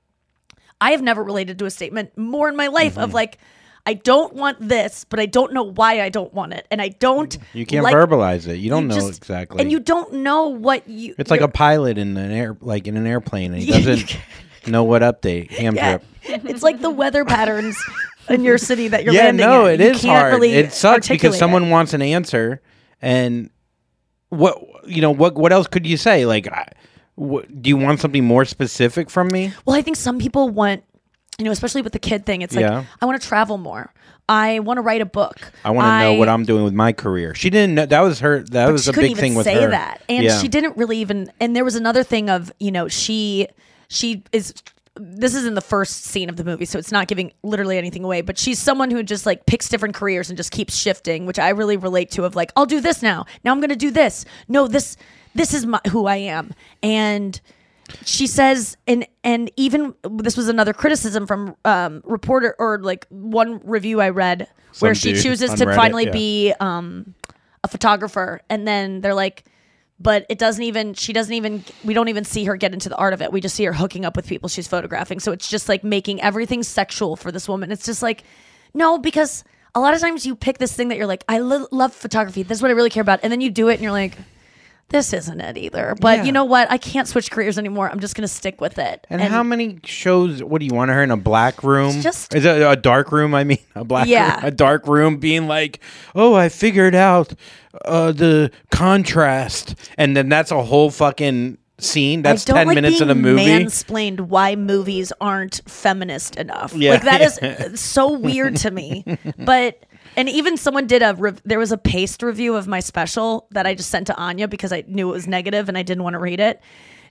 I 0.83 0.91
have 0.91 1.01
never 1.01 1.25
related 1.25 1.59
to 1.61 1.65
a 1.65 1.71
statement 1.71 2.17
more 2.19 2.47
in 2.51 2.55
my 2.55 2.67
life 2.67 2.93
Mm-hmm. 2.97 3.05
of 3.05 3.15
like, 3.15 3.39
I 3.87 3.95
don't 3.95 4.35
want 4.35 4.59
this, 4.61 5.05
but 5.09 5.19
I 5.19 5.25
don't 5.25 5.55
know 5.55 5.63
why 5.63 6.03
I 6.03 6.11
don't 6.11 6.33
want 6.35 6.53
it, 6.53 6.67
and 6.71 6.83
I 6.83 6.89
don't. 6.89 7.39
You 7.55 7.65
can't 7.65 7.83
like- 7.85 7.95
verbalize 7.95 8.47
it. 8.47 8.59
You 8.59 8.69
don't 8.69 8.87
know 8.87 8.97
just- 8.97 9.17
exactly. 9.17 9.63
and 9.63 9.73
you 9.73 9.81
don't 9.81 10.13
know 10.13 10.49
what 10.49 10.87
you. 10.87 11.15
it's 11.17 11.31
like 11.31 11.41
a 11.41 11.49
pilot 11.49 11.97
in 11.97 12.15
an 12.19 12.31
air, 12.31 12.55
like 12.61 12.87
in 12.87 12.99
an 12.99 13.07
airplane, 13.07 13.55
and 13.55 13.63
he 13.63 13.71
doesn't 13.83 14.15
know 14.71 14.85
what 14.85 15.03
update. 15.03 15.51
Ham 15.53 15.75
Yeah. 15.75 15.99
trip. 15.99 16.05
it's 16.45 16.63
like 16.63 16.81
the 16.81 16.91
weather 16.91 17.25
patterns 17.25 17.77
in 18.29 18.45
your 18.45 18.59
city 18.59 18.89
that 18.89 19.05
you're 19.05 19.15
yeah, 19.15 19.25
landing 19.25 19.47
no, 19.47 19.67
in. 19.67 19.81
it 19.81 19.85
You 19.85 19.91
is 19.93 20.01
can't 20.03 20.19
hard. 20.19 20.35
Really 20.35 20.53
it 20.53 20.73
sucks 20.73 21.09
because 21.09 21.11
articulate 21.11 21.37
it. 21.37 21.39
someone 21.39 21.71
wants 21.71 21.95
an 21.95 22.03
answer, 22.03 22.61
and 23.01 23.51
what 24.29 24.63
you 24.87 25.01
know, 25.01 25.11
what 25.11 25.35
what 25.37 25.53
else 25.53 25.67
could 25.67 25.87
you 25.87 25.97
say? 25.97 26.27
Like, 26.27 26.47
I, 26.49 26.67
what, 27.15 27.63
do 27.63 27.69
you 27.69 27.77
want 27.77 28.01
something 28.01 28.25
more 28.25 28.45
specific 28.45 29.11
from 29.11 29.29
me? 29.29 29.53
Well, 29.65 29.77
I 29.77 29.83
think 29.83 29.97
some 29.97 30.19
people 30.19 30.49
want, 30.51 30.85
you 31.39 31.45
know, 31.45 31.51
especially 31.51 31.83
with 31.83 31.93
the 31.93 31.99
kid 31.99 32.27
thing. 32.27 32.43
It's 32.43 32.55
like 32.55 32.63
Yeah. 32.63 32.85
I 33.01 33.07
want 33.07 33.21
to 33.21 33.27
travel 33.27 33.59
more. 33.59 33.93
I 34.31 34.59
want 34.61 34.77
to 34.77 34.83
write 34.83 35.01
a 35.01 35.07
book. 35.07 35.39
I 35.65 35.71
want 35.71 35.87
to 35.87 35.99
know 36.13 36.19
what 36.19 36.29
I'm 36.29 36.45
doing 36.45 36.63
with 36.63 36.75
my 36.75 36.93
career. 36.93 37.35
She 37.35 37.49
didn't 37.49 37.75
know 37.75 37.87
that 37.87 38.01
was 38.01 38.21
her. 38.21 38.43
That 38.43 38.71
was 38.71 38.87
a 38.87 38.93
big 38.93 39.17
thing 39.17 39.35
with 39.35 39.47
her. 39.47 39.53
say 39.53 39.67
that, 39.67 40.03
and 40.09 40.25
Yeah. 40.25 40.39
she 40.39 40.49
didn't 40.49 40.77
really 40.77 40.99
even. 40.99 41.33
And 41.41 41.57
there 41.57 41.65
was 41.65 41.77
another 41.77 42.03
thing 42.03 42.29
of 42.29 42.53
you 42.61 42.71
know 42.71 42.89
she 42.89 43.49
she 43.89 44.23
is 44.33 44.55
this 45.01 45.35
is 45.35 45.47
in 45.47 45.55
the 45.55 45.61
first 45.61 46.05
scene 46.05 46.29
of 46.29 46.37
the 46.37 46.45
movie, 46.45 46.65
so 46.65 46.79
it's 46.79 46.91
not 46.91 47.07
giving 47.07 47.33
literally 47.43 47.79
anything 47.79 48.05
away. 48.05 48.21
But 48.21 48.39
she's 48.39 48.59
someone 48.59 48.91
who 48.91 49.03
just 49.03 49.27
like 49.27 49.47
picks 49.47 49.69
different 49.69 49.95
careers 49.95 50.29
and 50.29 50.37
just 50.37 50.51
keeps 50.51 50.77
shifting, 50.77 51.25
which 51.25 51.39
I 51.39 51.51
really 51.51 51.77
relate 51.77 52.11
to. 52.13 52.25
Of 52.25 52.35
like, 52.35 52.53
I'll 52.57 52.67
do 52.67 52.81
this 52.81 53.03
now. 53.03 53.25
Now 53.45 53.53
I'm 53.53 53.61
going 53.61 53.71
to 53.71 53.77
do 53.77 53.91
this. 53.91 54.25
No, 54.49 54.67
this 54.67 54.97
this 55.35 55.55
is 55.55 55.67
my, 55.67 55.81
who 55.91 56.07
I 56.07 56.17
am. 56.17 56.53
And 56.83 57.41
she 58.05 58.27
says, 58.27 58.77
and 58.87 59.07
and 59.25 59.51
even 59.57 59.95
this 60.11 60.37
was 60.37 60.49
another 60.49 60.73
criticism 60.73 61.27
from 61.27 61.57
um, 61.65 62.03
reporter 62.05 62.55
or 62.59 62.79
like 62.79 63.07
one 63.09 63.61
review 63.65 64.01
I 64.01 64.11
read 64.11 64.49
where 64.81 64.95
she 64.95 65.15
chooses 65.15 65.55
to 65.55 65.67
Reddit, 65.67 65.77
finally 65.77 66.05
yeah. 66.05 66.13
be 66.13 66.55
um, 66.61 67.15
a 67.65 67.69
photographer, 67.69 68.41
and 68.51 68.67
then 68.67 69.01
they're 69.01 69.15
like 69.15 69.45
but 70.01 70.27
it 70.29 70.39
doesn't 70.39 70.63
even 70.63 70.95
she 70.95 71.13
doesn't 71.13 71.33
even 71.33 71.65
we 71.85 71.95
don't 71.95 72.09
even 72.09 72.25
see 72.25 72.45
her 72.45 72.57
get 72.57 72.73
into 72.73 72.89
the 72.89 72.97
art 72.97 73.13
of 73.13 73.23
it. 73.23 73.33
We 73.33 73.41
just 73.41 73.55
see 73.55 73.65
her 73.65 73.73
hooking 73.73 74.05
up 74.05 74.17
with 74.17 74.27
people 74.27 74.49
she's 74.49 74.69
photographing. 74.69 75.21
So 75.21 75.33
it's 75.33 75.49
just 75.49 75.69
like 75.69 75.83
making 75.83 76.23
everything 76.23 76.63
sexual 76.63 77.17
for 77.17 77.33
this 77.33 77.49
woman. 77.49 77.73
It's 77.73 77.85
just 77.85 78.03
like 78.03 78.23
no 78.75 78.99
because 78.99 79.45
a 79.75 79.81
lot 79.81 79.95
of 79.95 80.01
times 80.01 80.25
you 80.25 80.37
pick 80.37 80.59
this 80.59 80.75
thing 80.75 80.89
that 80.89 80.97
you're 80.99 81.07
like 81.07 81.25
i 81.29 81.39
lo- 81.39 81.67
love 81.71 81.93
photography. 81.93 82.43
This 82.43 82.59
is 82.59 82.63
what 82.63 82.71
i 82.71 82.75
really 82.75 82.91
care 82.91 83.01
about. 83.01 83.21
And 83.23 83.33
then 83.33 83.41
you 83.41 83.51
do 83.51 83.69
it 83.69 83.75
and 83.75 83.83
you're 83.83 83.93
like 83.93 84.17
this 84.91 85.13
isn't 85.13 85.41
it 85.41 85.57
either 85.59 85.95
but 86.01 86.19
Yeah. 86.19 86.25
you 86.25 86.33
know 86.33 86.45
what 86.45 86.71
i 86.71 86.79
can't 86.79 87.07
switch 87.07 87.31
careers 87.31 87.59
anymore 87.59 87.91
i'm 87.91 88.01
just 88.01 88.15
gonna 88.15 88.27
stick 88.29 88.61
with 88.61 88.79
it 88.79 89.07
And, 89.11 89.21
how 89.23 89.43
many 89.43 89.79
shows? 89.85 90.43
What 90.43 90.61
do 90.61 90.67
you 90.67 90.75
want 90.75 90.91
her 90.91 91.03
in 91.03 91.11
a 91.11 91.17
black 91.17 91.63
room? 91.63 92.01
just- 92.01 92.35
is 92.35 92.45
it 92.45 92.63
a 92.63 92.77
dark 92.77 93.13
room? 93.13 93.35
I 93.35 93.45
mean, 93.45 93.59
a 93.75 93.85
black 93.85 94.07
Yeah. 94.09 94.37
room, 94.37 94.45
a 94.45 94.51
dark 94.51 94.87
room, 94.87 95.17
being 95.19 95.47
like, 95.49 95.81
"Oh, 96.15 96.35
I 96.35 96.49
figured 96.49 96.95
out 96.95 97.33
uh, 97.85 98.13
the 98.13 98.51
contrast," 98.71 99.75
and 99.97 100.17
then 100.17 100.29
that's 100.29 100.51
a 100.51 100.63
whole 100.63 100.91
fucking 100.91 101.59
scene. 101.79 102.23
That's 102.23 102.45
ten 102.45 102.67
like 102.67 102.75
minutes 102.75 103.01
of 103.01 103.09
the 103.09 103.15
movie. 103.15 103.45
Mansplained 103.47 104.21
why 104.21 104.57
movies 104.57 105.13
aren't 105.21 105.61
feminist 105.67 106.37
enough. 106.37 106.73
Yeah. 106.75 106.93
Like 106.93 107.03
that 107.05 107.21
is 107.21 107.81
so 107.81 108.13
weird 108.19 108.57
to 108.57 108.71
me. 108.71 109.05
But 109.39 109.85
and 110.17 110.29
even 110.29 110.57
someone 110.57 110.87
did 110.87 111.03
a 111.03 111.15
rev- 111.15 111.43
there 111.45 111.59
was 111.59 111.73
a 111.73 111.79
paste 111.79 112.23
review 112.23 112.57
of 112.57 112.67
my 112.67 112.81
special 112.81 113.47
that 113.51 113.67
I 113.67 113.75
just 113.75 113.91
sent 113.91 114.07
to 114.09 114.17
Anya 114.17 114.49
because 114.49 114.73
I 114.73 114.85
knew 114.87 115.09
it 115.11 115.13
was 115.13 115.27
negative 115.27 115.69
and 115.69 115.79
I 115.79 115.83
didn't 115.83 116.05
want 116.05 116.15
to 116.15 116.19
read 116.19 116.41
it. 116.41 116.61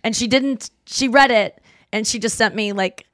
And 0.04 0.16
she 0.16 0.28
didn't. 0.28 0.70
She 0.86 1.08
read 1.08 1.32
it 1.32 1.62
and 1.92 2.06
she 2.06 2.20
just 2.20 2.38
sent 2.38 2.56
me 2.56 2.74
like, 2.74 3.06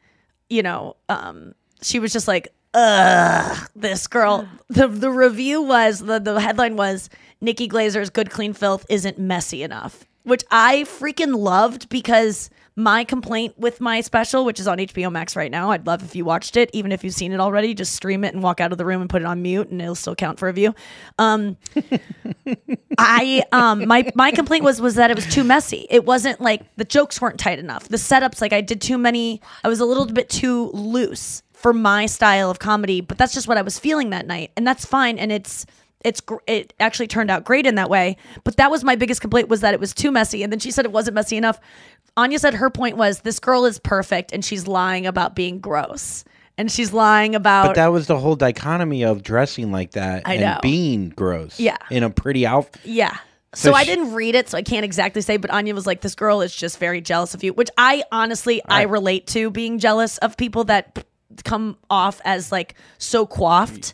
you 0.50 0.64
know, 0.64 0.96
um, 1.10 1.54
she 1.82 2.00
was 2.00 2.12
just 2.14 2.28
like, 2.28 2.54
ugh, 2.74 3.70
this 3.76 4.08
girl. 4.08 4.48
The 4.70 4.88
the 4.88 5.12
review 5.12 5.62
was 5.62 6.00
the 6.00 6.20
the 6.20 6.40
headline 6.40 6.76
was 6.76 7.10
Nikki 7.42 7.68
Glaser's 7.68 8.10
Good 8.10 8.32
Clean 8.32 8.54
Filth 8.54 8.86
isn't 8.90 9.20
messy 9.20 9.62
enough, 9.62 10.06
which 10.24 10.44
I 10.50 10.84
freaking 10.84 11.36
loved 11.38 11.90
because 11.90 12.50
my 12.76 13.04
complaint 13.04 13.58
with 13.58 13.80
my 13.80 14.02
special, 14.02 14.46
which 14.46 14.60
is 14.60 14.68
on 14.68 14.80
HBO 14.80 15.12
Max 15.12 15.36
right 15.36 15.52
now, 15.52 15.72
I'd 15.72 15.86
love 15.86 16.04
if 16.04 16.16
you 16.16 16.26
watched 16.26 16.58
it, 16.58 16.70
even 16.74 16.92
if 16.92 17.04
you've 17.04 17.14
seen 17.14 17.32
it 17.32 17.40
already. 17.40 17.74
Just 17.74 17.94
stream 17.94 18.24
it 18.24 18.34
and 18.34 18.42
walk 18.42 18.60
out 18.60 18.72
of 18.72 18.78
the 18.78 18.86
room 18.86 19.02
and 19.02 19.10
put 19.10 19.22
it 19.22 19.26
on 19.26 19.42
mute, 19.42 19.70
and 19.70 19.82
it'll 19.82 19.96
still 19.96 20.16
count 20.16 20.40
for 20.40 20.50
a 20.50 20.54
view. 20.54 20.74
Um, 21.20 21.58
I 22.98 23.44
um 23.52 23.88
my 23.88 24.12
my 24.16 24.32
complaint 24.32 24.64
was 24.64 24.82
was 24.82 24.96
that 24.96 25.12
it 25.12 25.16
was 25.16 25.28
too 25.28 25.44
messy. 25.44 25.86
It 25.90 26.06
wasn't 26.06 26.42
like 26.42 26.62
the 26.78 26.86
jokes 26.86 27.22
weren't 27.22 27.40
tight 27.40 27.60
enough. 27.60 27.88
The 27.88 27.98
setups 27.98 28.42
like 28.42 28.54
I 28.54 28.62
did 28.62 28.82
too 28.82 28.98
many. 28.98 29.42
I 29.64 29.68
was 29.68 29.80
a 29.80 29.86
little 29.86 30.06
bit 30.06 30.30
too 30.30 30.72
loose 30.74 31.44
for 31.54 31.74
my 31.74 32.06
style 32.08 32.50
of 32.50 32.60
comedy, 32.60 33.02
but 33.02 33.18
that's 33.18 33.34
just 33.34 33.48
what 33.48 33.58
I 33.58 33.62
was 33.62 33.80
feeling 33.80 34.10
that 34.10 34.28
night, 34.28 34.52
and 34.58 34.66
that's 34.66 34.86
fine. 34.86 35.18
And 35.18 35.32
it's 35.32 35.66
it's 36.04 36.22
gr- 36.22 36.38
it 36.48 36.74
actually 36.80 37.08
turned 37.08 37.32
out 37.32 37.44
great 37.46 37.66
in 37.66 37.76
that 37.76 37.90
way. 37.90 38.18
But 38.44 38.58
that 38.58 38.70
was 38.72 38.84
my 38.84 38.96
biggest 38.96 39.22
complaint 39.22 39.48
was 39.50 39.62
that 39.62 39.74
it 39.74 39.80
was 39.80 39.94
too 39.94 40.12
messy. 40.12 40.44
And 40.44 40.52
then 40.52 40.60
she 40.60 40.72
said 40.72 40.86
it 40.86 40.92
wasn't 40.92 41.16
messy 41.16 41.38
enough. 41.38 41.60
Anya 42.18 42.40
said 42.40 42.54
her 42.56 42.70
point 42.70 42.98
was 42.98 43.22
this 43.22 43.40
girl 43.40 43.66
is 43.66 43.80
perfect, 43.80 44.32
and 44.34 44.44
she's 44.46 44.68
lying 44.68 45.08
about 45.08 45.36
being 45.36 45.60
gross, 45.60 46.24
and 46.58 46.72
she's 46.72 46.94
lying 46.94 47.34
about 47.34 47.68
But 47.68 47.76
that 47.76 47.88
was 47.88 48.06
the 48.08 48.18
whole 48.20 48.36
dichotomy 48.36 49.04
of 49.04 49.24
dressing 49.24 49.72
like 49.72 49.92
that 49.92 50.22
I 50.26 50.34
and 50.36 50.42
know. 50.42 50.60
being 50.62 51.10
gross. 51.10 51.60
Yeah. 51.60 51.78
in 51.90 52.04
a 52.04 52.10
pretty 52.12 52.46
outfit. 52.46 52.86
Yeah. 52.86 53.18
So, 53.56 53.70
So 53.70 53.74
I 53.76 53.84
didn't 53.84 54.14
read 54.14 54.34
it, 54.36 54.50
so 54.50 54.58
I 54.58 54.64
can't 54.64 54.84
exactly 54.84 55.22
say. 55.22 55.38
But 55.38 55.52
Anya 55.52 55.74
was 55.76 55.86
like, 55.88 56.02
"This 56.02 56.16
girl 56.16 56.42
is 56.42 56.56
just 56.56 56.80
very 56.80 57.02
jealous 57.02 57.34
of 57.36 57.44
you," 57.44 57.54
which 57.54 57.70
I 57.78 58.04
honestly 58.12 58.62
I 58.68 58.84
relate 58.84 59.28
to 59.28 59.50
being 59.52 59.78
jealous 59.80 60.18
of 60.20 60.38
people 60.38 60.64
that 60.66 61.06
come 61.44 61.78
off 61.90 62.20
as 62.26 62.52
like 62.52 62.76
so 63.00 63.26
coiffed. 63.26 63.94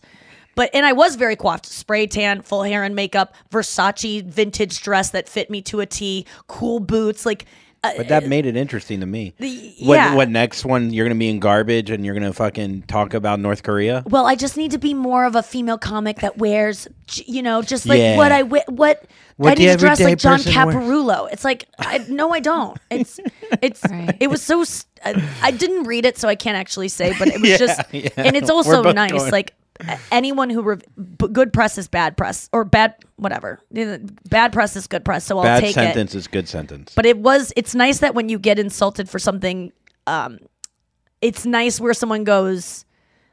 But 0.59 0.71
and 0.73 0.85
I 0.85 0.91
was 0.91 1.15
very 1.15 1.37
coiffed, 1.37 1.65
spray 1.65 2.05
tan, 2.05 2.41
full 2.41 2.63
hair 2.63 2.83
and 2.83 2.93
makeup, 2.93 3.33
Versace 3.49 4.21
vintage 4.25 4.81
dress 4.81 5.11
that 5.11 5.29
fit 5.29 5.49
me 5.49 5.61
to 5.61 5.79
a 5.79 5.85
T, 5.85 6.25
cool 6.47 6.81
boots, 6.81 7.25
like. 7.25 7.45
Uh, 7.81 7.91
But 7.95 8.09
that 8.09 8.27
made 8.27 8.45
it 8.45 8.57
interesting 8.57 8.99
to 8.99 9.05
me. 9.05 9.33
The- 9.39 9.73
what, 9.85 9.95
yeah. 9.95 10.13
what 10.15 10.27
next 10.29 10.65
one? 10.65 10.91
You're 10.91 11.05
gonna 11.05 11.17
be 11.17 11.29
in 11.29 11.39
garbage 11.39 11.89
and 11.91 12.03
you're 12.05 12.13
gonna 12.13 12.33
fucking 12.33 12.81
talk 12.89 13.13
about 13.13 13.39
North 13.39 13.63
Korea. 13.63 14.03
Well, 14.07 14.25
I 14.27 14.35
just 14.35 14.57
need 14.57 14.71
to 14.71 14.77
be 14.77 14.93
more 14.93 15.23
of 15.23 15.37
a 15.37 15.41
female 15.43 15.77
comic 15.77 16.19
that 16.19 16.37
wears, 16.37 16.89
you 17.15 17.41
know, 17.41 17.61
just 17.61 17.85
like 17.85 17.99
Yeah. 17.99 18.17
what 18.17 18.33
I 18.33 18.39
wi- 18.39 18.65
what, 18.67 19.05
What 19.37 19.53
I 19.53 19.55
the 19.55 19.61
need 19.61 19.67
to 19.71 19.77
dress 19.77 20.01
like 20.01 20.17
John 20.17 20.39
person 20.39 20.53
wears. 20.53 20.75
Caparulo. 20.75 21.31
It's 21.31 21.45
like 21.45 21.67
I, 21.79 21.99
no, 22.09 22.33
I 22.33 22.41
don't. 22.41 22.77
It's 22.91 23.17
it's 23.61 23.81
it 24.19 24.29
was 24.29 24.41
so. 24.41 24.65
I 25.41 25.51
didn't 25.51 25.85
read 25.85 26.03
it, 26.03 26.17
so 26.17 26.27
I 26.27 26.35
can't 26.35 26.57
actually 26.57 26.89
say. 26.89 27.15
But 27.17 27.29
it 27.29 27.39
was 27.39 27.49
Yeah, 27.51 27.57
just, 27.57 27.79
yeah. 27.93 28.09
and 28.17 28.35
it's 28.35 28.49
also 28.49 28.83
nice. 28.91 29.11
going- 29.13 29.31
Like 29.31 29.51
a- 29.51 29.53
anyone 30.11 30.49
who 30.49 30.61
rev- 30.61 30.83
good 31.31 31.53
press 31.53 31.77
is 31.77 31.87
bad 31.87 32.17
press 32.17 32.49
or 32.51 32.65
bad 32.65 32.95
whatever. 33.17 33.59
Bad 34.29 34.53
press 34.53 34.75
is 34.75 34.87
good 34.87 35.05
press. 35.05 35.25
So 35.25 35.37
I'll 35.37 35.43
Bad 35.43 35.59
take 35.61 35.71
it. 35.71 35.73
sentence 35.73 36.15
is 36.15 36.27
good 36.27 36.47
sentence. 36.47 36.93
But 36.95 37.05
it 37.05 37.17
was 37.17 37.53
it's 37.55 37.75
nice 37.75 37.99
that 37.99 38.15
when 38.15 38.29
you 38.29 38.39
get 38.39 38.59
insulted 38.59 39.09
for 39.09 39.19
something, 39.19 39.71
um, 40.07 40.39
it's 41.21 41.45
nice 41.45 41.79
where 41.79 41.93
someone 41.93 42.23
goes, 42.23 42.85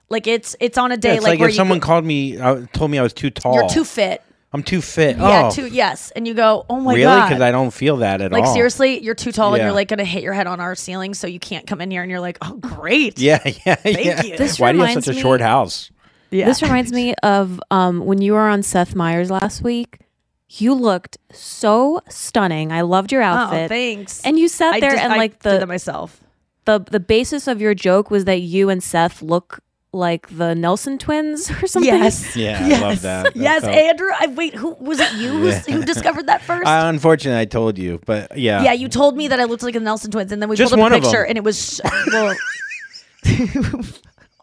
like 0.08 0.26
it's 0.26 0.54
it's 0.60 0.78
on 0.78 0.92
a 0.92 0.96
day 0.96 1.14
it's 1.16 1.22
like, 1.24 1.32
like, 1.32 1.40
where 1.40 1.48
if 1.48 1.54
you 1.54 1.56
someone 1.56 1.78
go- 1.78 1.86
called 1.86 2.04
me, 2.04 2.38
uh, 2.38 2.66
told 2.72 2.90
me 2.90 2.98
I 2.98 3.02
was 3.02 3.12
too 3.12 3.30
tall. 3.30 3.54
you're 3.54 3.68
too 3.68 3.84
fit. 3.84 4.22
I'm 4.52 4.62
too 4.62 4.80
fit. 4.80 5.16
Oh 5.18 5.28
yeah, 5.28 5.48
oh, 5.48 5.50
too 5.50 5.66
yes, 5.66 6.12
and 6.16 6.26
you 6.26 6.32
go, 6.32 6.64
oh 6.70 6.80
my 6.80 6.92
really? 6.94 7.02
god, 7.04 7.28
Because 7.28 7.42
I 7.42 7.50
don't 7.50 7.72
feel 7.72 7.98
that 7.98 8.22
at 8.22 8.32
like 8.32 8.44
all. 8.44 8.48
Like 8.48 8.54
seriously, 8.56 9.02
you're 9.02 9.14
too 9.16 9.30
tall 9.32 9.52
and 9.54 9.62
you're 9.62 9.72
like 9.72 9.88
gonna 9.88 10.04
hit 10.04 10.22
your 10.22 10.32
head 10.32 10.46
on 10.46 10.60
our 10.60 10.74
ceiling, 10.74 11.12
so 11.14 11.26
you 11.26 11.40
can't 11.40 11.66
come 11.66 11.80
in 11.82 11.90
here, 11.90 12.00
and 12.02 12.10
you're 12.10 12.20
like, 12.20 12.38
oh 12.40 12.54
great, 12.54 13.18
Yeah, 13.18 13.40
yeah, 13.66 13.74
Thank 13.74 14.04
yeah. 14.04 14.22
you. 14.22 14.36
This 14.38 14.58
Why 14.58 14.72
do 14.72 14.78
you 14.78 14.84
have 14.84 14.94
such 15.04 15.08
a 15.08 15.16
me- 15.16 15.20
short 15.20 15.40
house? 15.42 15.90
Yeah. 16.30 16.46
This 16.46 16.62
reminds 16.62 16.92
me 16.92 17.14
of 17.22 17.60
um, 17.70 18.00
when 18.06 18.20
you 18.20 18.32
were 18.34 18.48
on 18.48 18.62
Seth 18.62 18.94
Meyers 18.94 19.30
last 19.30 19.62
week. 19.62 20.00
You 20.48 20.74
looked 20.74 21.18
so 21.32 22.00
stunning. 22.08 22.70
I 22.70 22.82
loved 22.82 23.10
your 23.10 23.20
outfit. 23.20 23.64
Oh, 23.64 23.68
thanks. 23.68 24.22
And 24.24 24.38
you 24.38 24.46
sat 24.46 24.74
I 24.74 24.80
there 24.80 24.92
just- 24.92 25.02
and 25.02 25.12
I 25.12 25.16
like 25.16 25.42
did 25.42 25.60
the 25.60 25.66
myself. 25.66 26.20
the 26.66 26.78
the 26.78 27.00
basis 27.00 27.48
of 27.48 27.60
your 27.60 27.74
joke 27.74 28.12
was 28.12 28.26
that 28.26 28.42
you 28.42 28.70
and 28.70 28.80
Seth 28.80 29.22
look 29.22 29.58
like 29.92 30.28
the 30.36 30.54
Nelson 30.54 30.98
twins 30.98 31.50
or 31.62 31.66
something. 31.66 31.92
Yes, 31.92 32.36
Yeah, 32.36 32.60
I 32.62 32.80
love 32.80 33.02
that. 33.02 33.24
That 33.24 33.36
Yes, 33.36 33.62
felt- 33.64 33.74
Andrew. 33.74 34.10
I 34.16 34.26
wait. 34.28 34.54
Who 34.54 34.74
was 34.78 35.00
it? 35.00 35.12
You 35.14 35.30
who, 35.30 35.50
who 35.50 35.84
discovered 35.84 36.26
that 36.28 36.42
first? 36.42 36.64
Uh, 36.68 36.82
unfortunately, 36.86 37.40
I 37.40 37.44
told 37.46 37.76
you, 37.76 38.00
but 38.06 38.38
yeah. 38.38 38.62
Yeah, 38.62 38.72
you 38.72 38.86
told 38.88 39.16
me 39.16 39.26
that 39.26 39.40
I 39.40 39.44
looked 39.44 39.64
like 39.64 39.74
the 39.74 39.80
Nelson 39.80 40.12
twins, 40.12 40.30
and 40.30 40.40
then 40.40 40.48
we 40.48 40.54
Just 40.54 40.70
pulled 40.72 40.78
up 40.80 40.84
one 40.84 40.92
a 40.92 40.96
of 40.98 41.02
'em. 41.02 41.10
picture, 41.10 41.24
and 41.24 41.36
it 41.38 41.42
was 41.44 41.80
well 42.12 42.36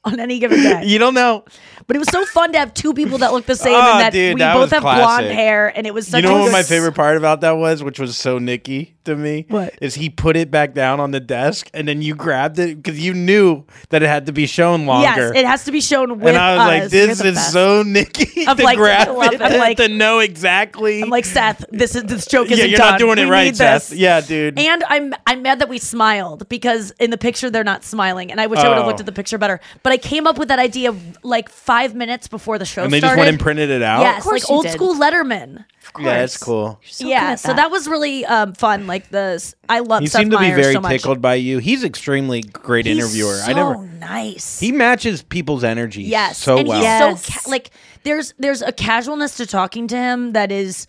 on 0.06 0.20
any 0.20 0.40
given 0.40 0.62
day. 0.62 0.82
You 0.86 1.00
don't 1.00 1.14
know. 1.14 1.46
But 1.88 1.96
it 1.98 2.00
was 2.00 2.08
so 2.10 2.24
fun 2.26 2.52
to 2.54 2.60
have 2.60 2.74
two 2.74 2.94
people 2.94 3.18
that 3.20 3.34
look 3.34 3.46
the 3.46 3.56
same, 3.58 3.76
Oh, 3.76 3.92
and 3.92 4.00
that 4.00 4.14
dude, 4.14 4.36
we 4.36 4.40
that 4.40 4.54
both 4.54 4.72
have 4.72 4.84
blonde 4.84 5.26
hair, 5.26 5.68
and 5.76 5.86
it 5.86 5.94
was 5.94 6.08
such 6.08 6.24
You 6.24 6.30
know 6.30 6.40
what 6.40 6.52
my 6.52 6.64
favorite 6.64 6.94
part 6.94 7.18
about 7.18 7.42
that 7.42 7.52
was, 7.58 7.84
which 7.84 8.00
was 8.00 8.16
so 8.18 8.40
Nicky 8.40 8.96
to 9.04 9.16
me? 9.18 9.46
What? 9.50 9.74
Is 9.82 9.96
he 9.96 10.10
put 10.10 10.38
it 10.38 10.50
back 10.50 10.74
down 10.74 11.02
on 11.02 11.12
the 11.12 11.20
desk 11.20 11.70
and 11.74 11.86
then 11.88 12.02
you 12.02 12.16
grabbed 12.16 12.58
it 12.60 12.82
because 12.82 13.00
you 13.06 13.14
knew 13.14 13.66
that 13.90 14.02
it 14.02 14.08
had 14.08 14.28
to 14.28 14.32
be 14.32 14.46
shown 14.46 14.86
longer. 14.86 15.04
Yes, 15.08 15.32
it 15.36 15.46
has 15.46 15.66
to 15.66 15.74
be 15.74 15.82
shown 15.82 16.20
with 16.20 16.30
and 16.30 16.38
I 16.38 16.54
was 16.54 16.62
us. 16.62 16.68
like, 16.68 16.90
this 16.90 17.20
is 17.22 17.36
best. 17.36 17.52
so 17.52 17.84
Nicky 17.84 18.48
I'm 18.48 18.56
to 18.56 18.64
like, 18.64 18.78
grab 18.78 19.10
it, 19.10 19.34
it. 19.34 19.42
I'm 19.42 19.60
like- 19.60 19.76
to 19.78 19.90
know 19.90 20.20
exactly. 20.20 21.02
I'm 21.04 21.10
like 21.10 21.26
Seth. 21.26 21.66
This 21.70 21.96
is 21.96 22.04
this 22.04 22.26
joke 22.26 22.50
isn't 22.50 22.70
you're 22.70 22.78
done. 22.78 22.92
not 22.94 23.00
doing 23.00 23.18
it 23.18 23.26
We 23.26 23.32
right, 23.32 23.44
need 23.46 23.58
Seth. 23.58 23.90
this. 23.90 24.00
Yeah, 24.00 24.22
dude. 24.22 24.58
And 24.58 24.84
I'm 24.88 25.14
I'm 25.28 25.42
mad 25.42 25.60
that 25.60 25.68
we 25.68 25.80
smiled 25.80 26.48
because 26.48 26.92
in 26.92 27.10
the 27.10 27.18
picture 27.18 27.50
they're 27.50 27.64
not 27.66 27.84
smiling, 27.84 28.32
and 28.32 28.40
I 28.40 28.48
wish 28.48 28.60
I 28.60 28.70
would 28.70 28.76
have 28.78 28.86
Oh. 28.86 28.88
looked 28.88 29.02
at 29.02 29.06
the 29.06 29.12
picture 29.12 29.38
better. 29.38 29.60
But 29.84 29.92
I 29.94 29.98
came 29.98 30.28
up 30.28 30.38
with 30.38 30.48
that 30.50 30.60
idea 30.60 30.96
like 31.24 31.50
five 31.50 31.96
minutes 31.96 32.28
before 32.28 32.58
the 32.58 32.66
show 32.66 32.84
and 32.84 32.92
they 32.92 33.00
started. 33.00 33.16
just 33.16 33.18
went 33.20 33.30
and 33.30 33.40
printed 33.40 33.70
it 33.70 33.82
out. 33.82 34.02
Yes, 34.02 34.24
course 34.24 34.44
like 34.44 34.52
old 34.52 34.64
did. 34.66 34.72
school 34.74 34.96
Letterman. 34.96 35.66
yeah, 36.00 36.04
that's 36.20 36.38
cool. 36.38 36.80
So 36.86 37.06
good 37.06 37.10
yeah, 37.12 37.24
at 37.32 37.40
so 37.40 37.50
that. 37.50 37.56
that 37.58 37.72
was 37.72 37.88
really 37.88 38.26
um, 38.26 38.54
fun. 38.54 38.88
Like 38.88 39.10
the 39.10 39.54
I 39.70 39.80
love. 39.80 40.02
He 40.02 40.08
Seth 40.08 40.22
seemed 40.22 40.32
to 40.32 40.40
be 40.40 40.52
very 40.52 40.74
so 40.74 40.82
much. 40.82 40.92
tickled 40.92 41.22
by 41.22 41.36
you. 41.36 41.60
He's 41.60 41.84
extremely 41.84 42.42
great 42.42 42.86
He's 42.86 42.98
interviewer. 42.98 43.36
So 43.36 43.52
I 43.52 43.54
never. 43.54 43.78
nice. 43.78 44.60
He 44.60 44.72
matches 44.72 45.22
people's 45.22 45.64
energy 45.64 46.04
Yes, 46.04 46.38
so 46.38 46.58
and 46.58 46.68
well. 46.68 46.78
he's 46.78 46.84
Yes. 46.84 47.26
so 47.26 47.34
ca- 47.34 47.50
like 47.52 47.70
there's 48.04 48.34
there's 48.40 48.62
a 48.62 48.72
casualness 48.72 49.38
to 49.38 49.46
talking 49.46 49.88
to 49.88 49.96
him 49.98 50.34
that 50.34 50.52
is. 50.52 50.88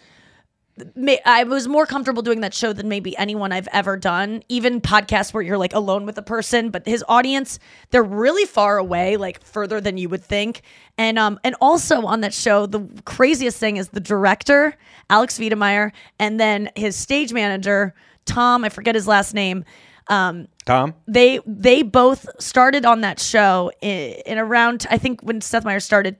I 1.24 1.44
was 1.44 1.68
more 1.68 1.86
comfortable 1.86 2.22
doing 2.22 2.40
that 2.40 2.52
show 2.52 2.72
than 2.72 2.88
maybe 2.88 3.16
anyone 3.16 3.52
I've 3.52 3.68
ever 3.72 3.96
done. 3.96 4.42
Even 4.48 4.80
podcasts 4.80 5.32
where 5.32 5.42
you're 5.42 5.58
like 5.58 5.72
alone 5.72 6.04
with 6.04 6.18
a 6.18 6.22
person, 6.22 6.70
but 6.70 6.86
his 6.86 7.04
audience 7.08 7.58
they're 7.90 8.02
really 8.02 8.44
far 8.44 8.78
away, 8.78 9.16
like 9.16 9.44
further 9.44 9.80
than 9.80 9.98
you 9.98 10.08
would 10.08 10.24
think. 10.24 10.62
And 10.98 11.18
um 11.18 11.38
and 11.44 11.54
also 11.60 12.02
on 12.02 12.22
that 12.22 12.34
show, 12.34 12.66
the 12.66 12.88
craziest 13.04 13.58
thing 13.58 13.76
is 13.76 13.90
the 13.90 14.00
director 14.00 14.76
Alex 15.10 15.38
Wiedemeyer, 15.38 15.92
and 16.18 16.40
then 16.40 16.70
his 16.74 16.96
stage 16.96 17.32
manager 17.32 17.94
Tom. 18.24 18.64
I 18.64 18.68
forget 18.68 18.94
his 18.94 19.06
last 19.06 19.34
name. 19.34 19.64
Um, 20.08 20.48
Tom? 20.66 20.94
they 21.06 21.40
they 21.46 21.82
both 21.82 22.26
started 22.38 22.84
on 22.84 23.00
that 23.02 23.18
show 23.18 23.70
in, 23.80 24.20
in 24.26 24.38
around 24.38 24.86
I 24.90 24.98
think 24.98 25.22
when 25.22 25.40
Seth 25.40 25.64
Meyers 25.64 25.84
started 25.84 26.18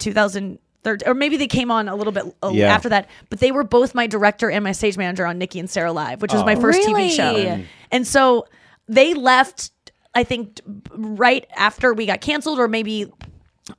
2013 0.85 1.09
or 1.11 1.15
maybe 1.15 1.37
they 1.37 1.47
came 1.47 1.71
on 1.71 1.89
a 1.89 1.97
little 1.97 2.13
bit 2.13 2.25
uh, 2.43 2.51
Yeah. 2.53 2.73
after 2.75 2.89
that 2.91 3.09
but 3.31 3.41
they 3.41 3.51
were 3.53 3.65
both 3.65 3.95
my 3.95 4.07
director 4.07 4.51
and 4.51 4.63
my 4.63 4.73
stage 4.73 4.97
manager 4.97 5.27
on 5.27 5.39
Nikki 5.39 5.59
and 5.59 5.69
Sara 5.69 5.93
Live 5.93 6.23
which 6.23 6.33
was 6.33 6.45
my 6.45 6.55
Oh. 6.55 6.61
first 6.61 6.79
Really? 6.87 7.09
TV 7.11 7.17
show 7.17 7.65
and 7.91 8.07
so 8.07 8.47
they 8.89 9.15
left 9.15 9.71
I 10.15 10.23
think 10.25 10.61
right 10.93 11.47
after 11.57 11.93
we 11.95 12.07
got 12.07 12.21
canceled 12.21 12.59
or 12.59 12.69
maybe 12.69 13.11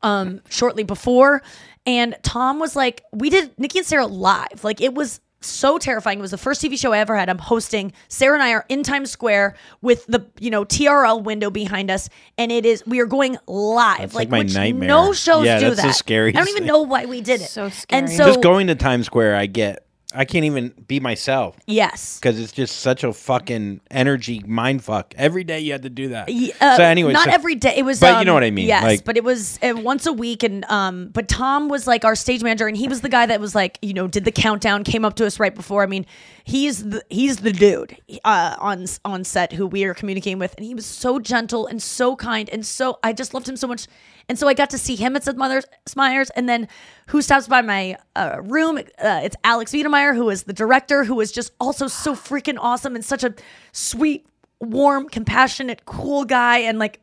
um 0.02 0.42
shortly 0.50 0.84
before 0.84 1.42
and 1.86 2.16
Tom 2.24 2.60
was 2.60 2.76
like 2.76 3.04
we 3.14 3.30
did 3.30 3.58
Nikki 3.60 3.80
and 3.80 3.88
Sara 3.88 4.08
live 4.08 4.64
like 4.64 4.82
it 4.82 4.94
was 4.96 5.22
so 5.46 5.78
terrifying 5.78 6.20
it 6.20 6.22
was 6.22 6.32
the 6.32 6.38
first 6.38 6.62
TV 6.62 6.78
show 6.80 6.94
I 6.94 7.00
ever 7.00 7.16
had 7.16 7.30
I'm 7.30 7.38
hosting 7.38 7.94
Sara 8.08 8.34
and 8.36 8.44
I 8.44 8.52
are 8.54 8.66
in 8.70 8.84
Times 8.84 9.12
Square 9.12 9.56
with 9.82 10.06
the 10.08 10.26
you 10.40 10.50
know 10.50 10.66
TRL 10.66 11.24
window 11.24 11.50
behind 11.50 11.90
us 11.92 12.10
and 12.38 12.52
it 12.52 12.66
is 12.66 12.86
we 12.88 13.00
are 13.00 13.06
going 13.06 13.38
live 13.48 14.00
That's 14.00 14.14
like, 14.16 14.26
like 14.26 14.30
my 14.30 14.40
which 14.40 14.54
nightmare. 14.56 14.88
no 14.88 15.14
shows 15.14 15.46
Yeah, 15.46 15.60
do 15.60 15.66
that's 15.70 15.82
the 15.82 15.88
that 15.88 15.96
scariest 15.96 16.38
I 16.38 16.44
don't 16.44 16.50
even 16.56 16.66
know 16.68 16.82
why 16.82 17.06
we 17.06 17.22
did 17.22 17.42
it 17.42 17.46
So 17.50 17.70
scary. 17.70 18.02
and 18.04 18.10
so 18.12 18.26
Just 18.26 18.42
going 18.42 18.68
to 18.68 18.76
Times 18.76 19.06
Square, 19.06 19.36
I 19.36 19.46
get. 19.46 19.85
I 20.14 20.26
can't 20.26 20.46
even 20.46 20.74
be 20.88 21.00
myself 21.00 21.58
yes 21.66 22.20
because 22.20 22.40
it's 22.40 22.52
just 22.52 22.78
such 22.78 23.04
a 23.04 23.12
fucking 23.12 23.82
energy 23.92 24.42
mind 24.46 24.84
fuck. 24.84 25.14
Every 25.18 25.44
day 25.44 25.60
you 25.60 25.72
had 25.72 25.84
to 25.84 25.90
do 25.90 26.10
that. 26.10 26.30
Uh, 26.30 26.78
so 26.78 26.84
anyway, 26.84 27.14
not 27.14 27.26
so- 27.26 27.32
every 27.32 27.56
day. 27.56 27.76
It 27.76 27.84
was, 27.84 28.00
but 28.00 28.12
you 28.12 28.16
um, 28.20 28.26
know 28.26 28.34
what 28.34 28.44
I 28.44 28.52
mean. 28.52 28.68
Yes, 28.68 28.84
Like- 28.84 29.06
but 29.06 29.18
it 29.18 29.24
was 29.24 29.60
uh, 29.62 29.74
once 29.76 30.06
a 30.06 30.14
week, 30.14 30.44
and 30.44 30.64
um, 30.66 31.10
but 31.10 31.28
Tom 31.28 31.70
was 31.70 31.88
like 31.88 32.06
our 32.06 32.16
stage 32.16 32.44
manager, 32.44 32.68
and 32.68 32.78
he 32.78 32.88
was 32.88 33.02
the 33.02 33.10
guy 33.10 33.26
that 33.26 33.40
was 33.40 33.56
like, 33.56 33.80
you 33.82 33.94
know, 33.94 34.08
did 34.08 34.26
the 34.26 34.32
countdown, 34.32 34.84
came 34.84 35.04
up 35.06 35.16
to 35.16 35.26
us 35.26 35.40
right 35.40 35.54
before. 35.54 35.84
I 35.84 35.88
mean, 35.88 36.06
he's 36.46 36.84
the 36.84 37.04
he's 37.10 37.38
the 37.38 37.52
dude 37.52 37.98
uh, 38.24 38.56
on 38.60 38.86
on 39.04 39.24
set 39.26 39.52
who 39.52 39.68
we 39.68 39.84
are 39.84 39.94
communicating 39.94 40.40
with, 40.40 40.54
and 40.56 40.66
he 40.66 40.74
was 40.74 40.86
so 40.86 41.20
gentle 41.20 41.68
and 41.68 41.82
so 41.82 42.16
kind, 42.16 42.50
and 42.50 42.66
so 42.66 43.00
I 43.04 43.12
just 43.12 43.34
loved 43.34 43.50
him 43.50 43.58
so 43.58 43.68
much. 43.68 43.88
And 44.30 44.40
so 44.40 44.48
I 44.48 44.54
got 44.56 44.72
to 44.72 44.78
see 44.80 44.96
him 44.96 45.16
at 45.16 45.24
Seth 45.24 45.36
Meyers, 45.36 45.66
Myers, 45.96 46.30
and 46.32 46.50
then 46.50 46.68
who 47.08 47.22
stops 47.22 47.48
by 47.48 47.62
my 47.62 47.98
uh, 48.16 48.38
room? 48.42 48.78
Uh, 48.78 49.22
it's 49.24 49.36
Alex 49.44 49.72
Wiedemeyer, 49.72 50.16
who 50.16 50.30
is 50.30 50.44
the 50.44 50.54
director, 50.54 51.04
who 51.04 51.20
is 51.20 51.32
just 51.32 51.52
also 51.60 51.88
so 51.88 52.16
freaking 52.16 52.58
awesome 52.60 52.96
and 52.96 53.06
such 53.06 53.24
a 53.24 53.36
sweet, 53.72 54.26
warm, 54.60 55.10
compassionate, 55.10 55.86
cool 55.86 56.26
guy, 56.26 56.60
and 56.60 56.80
like 56.80 57.02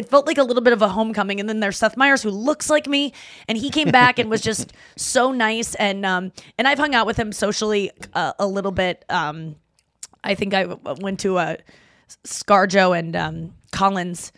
it 0.00 0.08
felt 0.08 0.26
like 0.26 0.38
a 0.38 0.42
little 0.42 0.62
bit 0.62 0.72
of 0.72 0.80
a 0.80 0.88
homecoming. 0.88 1.40
And 1.40 1.48
then 1.48 1.60
there's 1.60 1.76
Seth 1.76 1.94
Meyers, 1.94 2.22
who 2.22 2.30
looks 2.30 2.70
like 2.70 2.86
me, 2.86 3.12
and 3.46 3.58
he 3.58 3.68
came 3.68 3.90
back 3.90 4.18
and 4.18 4.30
was 4.30 4.40
just 4.40 4.72
so 4.96 5.30
nice. 5.30 5.74
And 5.74 6.06
um, 6.06 6.32
and 6.56 6.66
I've 6.66 6.78
hung 6.78 6.94
out 6.94 7.06
with 7.06 7.18
him 7.18 7.32
socially 7.32 7.90
uh, 8.14 8.32
a 8.38 8.46
little 8.46 8.72
bit. 8.72 9.04
Um, 9.10 9.56
I 10.24 10.34
think 10.34 10.54
I 10.54 10.64
w- 10.64 10.96
went 11.02 11.20
to 11.20 11.36
a 11.36 11.58
ScarJo 12.24 12.98
and 12.98 13.14
um, 13.14 13.54
Colin's 13.72 14.32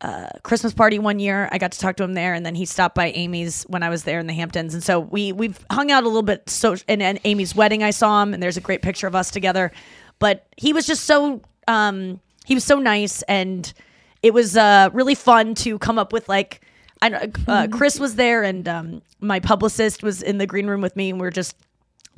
uh, 0.00 0.30
Christmas 0.42 0.72
party 0.72 0.98
one 0.98 1.18
year. 1.18 1.50
I 1.52 1.58
got 1.58 1.72
to 1.72 1.78
talk 1.78 1.96
to 1.96 2.02
him 2.02 2.14
there, 2.14 2.32
and 2.32 2.44
then 2.46 2.54
he 2.54 2.64
stopped 2.64 2.94
by 2.94 3.10
Amy's 3.10 3.64
when 3.64 3.82
I 3.82 3.90
was 3.90 4.04
there 4.04 4.18
in 4.18 4.26
the 4.26 4.32
Hamptons, 4.32 4.72
and 4.72 4.82
so 4.82 5.00
we 5.00 5.32
we've 5.32 5.62
hung 5.70 5.90
out 5.90 6.04
a 6.04 6.06
little 6.06 6.22
bit. 6.22 6.48
So, 6.48 6.76
and, 6.88 7.02
and 7.02 7.20
Amy's 7.24 7.54
wedding, 7.54 7.82
I 7.82 7.90
saw 7.90 8.22
him, 8.22 8.32
and 8.32 8.42
there's 8.42 8.56
a 8.56 8.62
great 8.62 8.80
picture 8.80 9.06
of 9.06 9.14
us 9.14 9.30
together. 9.30 9.70
But 10.18 10.46
he 10.56 10.72
was 10.72 10.86
just 10.86 11.04
so 11.04 11.42
um, 11.68 12.20
he 12.46 12.54
was 12.54 12.64
so 12.64 12.78
nice, 12.78 13.20
and 13.22 13.70
it 14.24 14.32
was 14.32 14.56
uh, 14.56 14.88
really 14.94 15.14
fun 15.14 15.54
to 15.56 15.78
come 15.78 15.98
up 15.98 16.12
with 16.12 16.28
like. 16.30 16.62
I 17.02 17.30
uh, 17.46 17.68
Chris 17.70 18.00
was 18.00 18.14
there, 18.14 18.42
and 18.42 18.66
um, 18.66 19.02
my 19.20 19.38
publicist 19.38 20.02
was 20.02 20.22
in 20.22 20.38
the 20.38 20.46
green 20.46 20.66
room 20.66 20.80
with 20.80 20.96
me, 20.96 21.10
and 21.10 21.20
we 21.20 21.26
are 21.26 21.30
just 21.30 21.54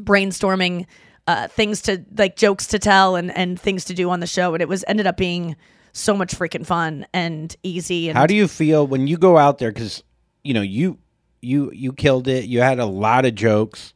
brainstorming 0.01 0.87
uh, 1.27 1.49
things 1.49 1.83
to 1.83 2.05
like 2.17 2.37
jokes 2.37 2.69
to 2.69 2.79
tell 2.79 3.17
and 3.17 3.37
and 3.37 3.61
things 3.61 3.85
to 3.87 3.95
do 3.95 4.09
on 4.11 4.21
the 4.21 4.27
show, 4.29 4.55
and 4.55 4.63
it 4.63 4.69
was 4.69 4.85
ended 4.87 5.09
up 5.09 5.17
being 5.17 5.57
so 5.93 6.17
much 6.17 6.33
freaking 6.33 6.65
fun 6.65 7.07
and 7.13 7.57
easy. 7.65 8.09
And 8.09 8.17
How 8.17 8.27
do 8.27 8.37
you 8.37 8.47
feel 8.47 8.87
when 8.87 9.09
you 9.09 9.17
go 9.17 9.37
out 9.37 9.59
there? 9.59 9.73
Because 9.73 10.05
you 10.45 10.55
know 10.55 10.63
you 10.63 10.99
you 11.41 11.73
you 11.73 11.93
killed 11.93 12.29
it. 12.29 12.45
You 12.45 12.61
had 12.61 12.79
a 12.79 12.87
lot 12.87 13.25
of 13.25 13.35
jokes. 13.35 13.95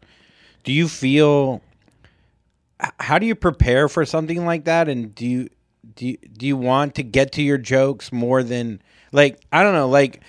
Do 0.64 0.72
you 0.72 0.88
feel? 0.88 1.62
How 2.98 3.20
do 3.20 3.26
you 3.26 3.36
prepare 3.36 3.88
for 3.88 4.04
something 4.04 4.44
like 4.44 4.64
that? 4.64 4.88
And 4.88 5.14
do 5.14 5.26
you 5.26 5.48
do 5.94 6.06
you, 6.08 6.18
do 6.36 6.46
you 6.46 6.56
want 6.56 6.94
to 6.96 7.02
get 7.02 7.32
to 7.32 7.42
your 7.42 7.58
jokes 7.58 8.12
more 8.12 8.42
than 8.42 8.80
like 9.12 9.40
I 9.52 9.62
don't 9.62 9.74
know 9.74 9.88
like 9.88 10.20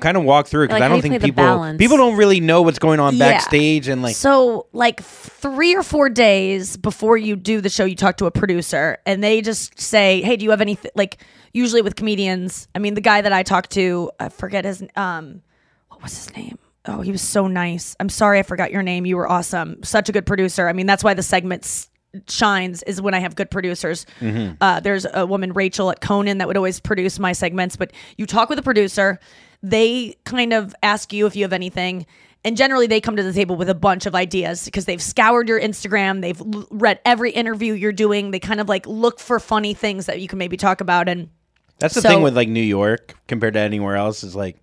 kind 0.00 0.16
of 0.16 0.24
walk 0.24 0.46
through 0.46 0.64
because 0.66 0.80
Like, 0.80 0.82
I 0.84 0.88
don't 0.88 1.02
think 1.02 1.22
people 1.22 1.76
people 1.76 1.96
don't 1.98 2.16
really 2.16 2.40
know 2.40 2.62
what's 2.62 2.78
going 2.78 3.00
on 3.00 3.16
Yeah. 3.16 3.32
backstage 3.32 3.86
and 3.88 4.02
like 4.02 4.16
so 4.16 4.66
like 4.72 5.02
three 5.02 5.74
or 5.74 5.82
four 5.82 6.08
days 6.08 6.76
before 6.78 7.18
you 7.18 7.36
do 7.36 7.60
the 7.60 7.68
show 7.68 7.84
you 7.84 7.94
talk 7.96 8.16
to 8.16 8.26
a 8.26 8.30
producer 8.30 8.96
and 9.04 9.22
they 9.22 9.42
just 9.42 9.78
say 9.78 10.22
hey 10.22 10.36
do 10.36 10.44
you 10.44 10.50
have 10.50 10.62
any 10.62 10.78
like 10.94 11.18
usually 11.52 11.82
with 11.82 11.96
comedians 11.96 12.66
i 12.74 12.78
mean 12.78 12.94
the 12.94 13.00
guy 13.02 13.20
that 13.20 13.32
i 13.32 13.42
talked 13.42 13.70
to 13.72 14.10
i 14.18 14.30
forget 14.30 14.64
his 14.64 14.82
um 14.96 15.42
what 15.88 16.02
was 16.02 16.16
his 16.16 16.34
name? 16.34 16.58
Oh 16.86 17.02
he 17.02 17.12
was 17.12 17.20
so 17.20 17.46
nice. 17.46 17.94
I'm 18.00 18.08
sorry 18.08 18.38
i 18.38 18.42
forgot 18.42 18.72
your 18.72 18.82
name. 18.82 19.04
You 19.04 19.18
were 19.18 19.28
awesome. 19.30 19.82
Such 19.82 20.08
a 20.08 20.12
good 20.12 20.24
producer. 20.24 20.66
I 20.66 20.72
mean 20.72 20.86
that's 20.86 21.04
why 21.04 21.12
the 21.12 21.22
segment 21.22 21.64
s- 21.64 21.90
shines 22.28 22.82
is 22.84 23.00
when 23.00 23.14
i 23.14 23.18
have 23.20 23.34
good 23.36 23.50
producers 23.50 24.04
uh, 24.60 24.80
there's 24.80 25.06
a 25.14 25.24
woman 25.26 25.52
rachel 25.52 25.90
at 25.90 26.00
conan 26.00 26.38
that 26.38 26.48
would 26.48 26.56
always 26.56 26.80
produce 26.80 27.18
my 27.18 27.32
segments 27.32 27.76
but 27.76 27.92
you 28.16 28.26
talk 28.26 28.48
with 28.48 28.58
a 28.58 28.62
producer 28.62 29.18
they 29.62 30.16
kind 30.24 30.52
of 30.52 30.74
ask 30.82 31.12
you 31.12 31.26
if 31.26 31.36
you 31.36 31.44
have 31.44 31.52
anything 31.52 32.04
and 32.42 32.56
generally 32.56 32.86
they 32.86 33.00
come 33.00 33.14
to 33.16 33.22
the 33.22 33.32
table 33.32 33.54
with 33.56 33.68
a 33.68 33.74
bunch 33.74 34.06
of 34.06 34.14
ideas 34.14 34.64
because 34.64 34.86
they've 34.86 35.02
scoured 35.02 35.48
your 35.48 35.60
instagram 35.60 36.20
they've 36.20 36.40
l- 36.40 36.66
read 36.70 36.98
every 37.04 37.30
interview 37.30 37.74
you're 37.74 37.92
doing 37.92 38.30
they 38.32 38.40
kind 38.40 38.60
of 38.60 38.68
like 38.68 38.86
look 38.86 39.20
for 39.20 39.38
funny 39.38 39.74
things 39.74 40.06
that 40.06 40.20
you 40.20 40.26
can 40.28 40.38
maybe 40.38 40.56
talk 40.56 40.80
about 40.80 41.08
and 41.08 41.28
That's 41.78 41.94
the 41.94 42.00
So- 42.02 42.08
thing 42.08 42.22
with 42.22 42.34
like 42.36 42.48
New 42.48 42.60
York 42.62 43.14
compared 43.28 43.54
to 43.54 43.60
anywhere 43.60 43.96
else 43.96 44.22
is 44.24 44.34
like, 44.36 44.56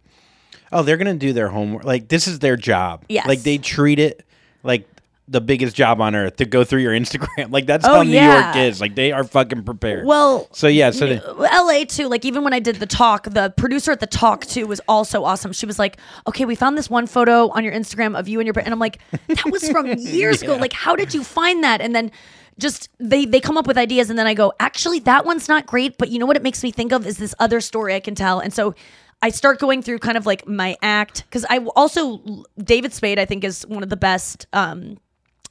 oh, 0.72 0.84
they're 0.84 0.98
gonna 0.98 1.16
do 1.16 1.34
their 1.34 1.48
homework. 1.50 1.84
Like 1.84 2.10
this 2.10 2.28
is 2.28 2.38
their 2.40 2.56
job. 2.58 3.06
Yes. 3.10 3.26
Like 3.28 3.42
they 3.42 3.58
treat 3.58 3.98
it 4.00 4.24
like 4.64 4.88
the 5.30 5.42
biggest 5.42 5.76
job 5.76 6.00
on 6.00 6.16
earth 6.16 6.38
to 6.38 6.46
go 6.46 6.64
through 6.64 6.82
your 6.82 6.94
Instagram. 6.94 7.50
Like 7.52 7.66
that's 7.66 7.86
Oh, 7.86 7.96
how 7.96 8.04
New 8.04 8.12
yeah. 8.12 8.46
York 8.46 8.56
is. 8.68 8.80
Like 8.80 8.96
they 8.96 9.12
are 9.12 9.24
fucking 9.24 9.64
prepared. 9.64 10.06
well 10.06 10.48
so 10.54 10.68
yeah. 10.68 10.92
So 10.92 11.06
they, 11.08 11.20
LA 11.20 11.84
too. 11.86 12.08
Like 12.08 12.24
even 12.26 12.44
when 12.44 12.54
I 12.54 12.60
did 12.60 12.78
the 12.78 12.86
talk, 12.86 13.24
the 13.30 13.54
producer 13.58 13.92
at 13.92 14.00
the 14.00 14.08
talk 14.08 14.46
too 14.46 14.68
was 14.68 14.80
also 14.88 15.24
awesome. 15.26 15.52
She 15.54 15.66
was 15.66 15.78
like, 15.80 15.98
"Okay, 16.28 16.46
we 16.46 16.56
found 16.56 16.78
this 16.78 16.90
one 16.90 17.08
photo 17.08 17.50
on 17.50 17.64
your 17.64 17.74
Instagram 17.74 18.18
of 18.18 18.28
you 18.28 18.40
and 18.40 18.48
your," 18.48 18.58
and 18.58 18.74
I'm 18.74 18.80
like, 18.80 19.00
"That 19.28 19.52
was 19.52 19.70
from 19.70 19.88
years 19.98 20.42
ago. 20.42 20.56
Like, 20.56 20.74
how 20.74 20.96
did 20.96 21.14
you 21.14 21.24
find 21.24 21.64
that?" 21.64 21.82
And 21.82 21.94
then 21.94 22.12
just 22.58 22.90
they 23.00 23.26
they 23.26 23.40
come 23.40 23.58
up 23.58 23.68
with 23.68 23.78
ideas, 23.78 24.10
and 24.10 24.18
then 24.18 24.28
I 24.28 24.34
go, 24.34 24.54
"Actually, 24.60 25.00
that 25.00 25.26
one's 25.26 25.48
not 25.50 25.66
great, 25.66 25.98
but 25.98 26.10
you 26.10 26.20
know 26.20 26.26
what? 26.26 26.38
It 26.38 26.44
makes 26.44 26.64
me 26.64 26.72
think 26.72 26.92
of 26.94 27.06
is 27.06 27.18
this 27.18 27.36
other 27.40 27.60
story 27.62 27.94
I 27.96 28.00
can 28.00 28.16
tell." 28.16 28.40
And 28.40 28.54
so. 28.54 28.74
I 29.20 29.30
start 29.32 29.58
going 29.58 29.82
through 29.82 29.98
kind 29.98 30.16
of 30.16 30.28
like 30.28 30.48
my 30.48 30.76
act 30.84 31.24
because 31.24 31.44
I 31.50 31.58
also 31.76 32.22
David 32.64 32.94
Spade 32.94 33.18
I 33.18 33.26
think 33.26 33.44
is 33.44 33.66
one 33.66 33.82
of 33.82 33.90
the 33.90 33.98
best 33.98 34.46
um, 34.54 35.00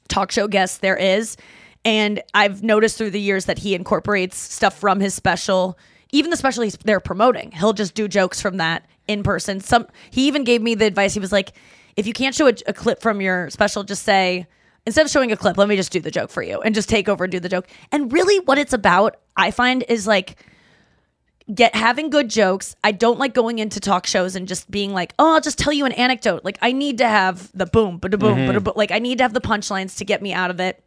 talk 0.07 0.31
show 0.31 0.47
guest 0.47 0.81
there 0.81 0.95
is. 0.95 1.37
And 1.85 2.21
I've 2.33 2.63
noticed 2.63 2.97
through 2.97 3.11
the 3.11 3.21
years 3.21 3.45
that 3.45 3.59
he 3.59 3.73
incorporates 3.73 4.37
stuff 4.37 4.77
from 4.77 4.99
his 4.99 5.13
special, 5.13 5.77
even 6.11 6.31
the 6.31 6.37
special 6.37 6.63
he's 6.63 6.77
they're 6.77 6.99
promoting. 6.99 7.51
He'll 7.51 7.73
just 7.73 7.93
do 7.93 8.07
jokes 8.07 8.41
from 8.41 8.57
that 8.57 8.85
in 9.07 9.23
person. 9.23 9.59
Some 9.61 9.87
he 10.11 10.27
even 10.27 10.43
gave 10.43 10.61
me 10.61 10.75
the 10.75 10.85
advice. 10.85 11.13
He 11.13 11.19
was 11.19 11.31
like, 11.31 11.53
if 11.95 12.05
you 12.05 12.13
can't 12.13 12.35
show 12.35 12.47
a, 12.47 12.53
a 12.67 12.73
clip 12.73 13.01
from 13.01 13.21
your 13.21 13.49
special, 13.49 13.83
just 13.83 14.03
say 14.03 14.47
instead 14.85 15.05
of 15.05 15.11
showing 15.11 15.31
a 15.31 15.37
clip, 15.37 15.57
let 15.57 15.67
me 15.67 15.75
just 15.75 15.91
do 15.91 15.99
the 15.99 16.11
joke 16.11 16.29
for 16.29 16.41
you 16.41 16.61
and 16.61 16.73
just 16.73 16.89
take 16.89 17.09
over 17.09 17.25
and 17.25 17.31
do 17.31 17.39
the 17.39 17.49
joke. 17.49 17.67
And 17.91 18.11
really, 18.11 18.39
what 18.45 18.57
it's 18.57 18.73
about, 18.73 19.17
I 19.35 19.51
find, 19.51 19.83
is 19.89 20.07
like 20.07 20.37
get 21.53 21.75
having 21.75 22.09
good 22.09 22.29
jokes. 22.29 22.75
I 22.83 22.91
don't 22.91 23.19
like 23.19 23.33
going 23.33 23.59
into 23.59 23.79
talk 23.79 24.05
shows 24.05 24.35
and 24.35 24.47
just 24.47 24.69
being 24.69 24.93
like, 24.93 25.13
"Oh, 25.17 25.35
I'll 25.35 25.41
just 25.41 25.57
tell 25.57 25.73
you 25.73 25.85
an 25.85 25.93
anecdote." 25.93 26.43
Like 26.43 26.57
I 26.61 26.71
need 26.71 26.97
to 26.99 27.07
have 27.07 27.51
the 27.53 27.65
boom, 27.65 27.97
but 27.97 28.11
boom, 28.17 28.63
but 28.63 28.77
like 28.77 28.91
I 28.91 28.99
need 28.99 29.19
to 29.19 29.23
have 29.23 29.33
the 29.33 29.41
punchlines 29.41 29.97
to 29.97 30.05
get 30.05 30.21
me 30.21 30.33
out 30.33 30.51
of 30.51 30.59
it. 30.59 30.83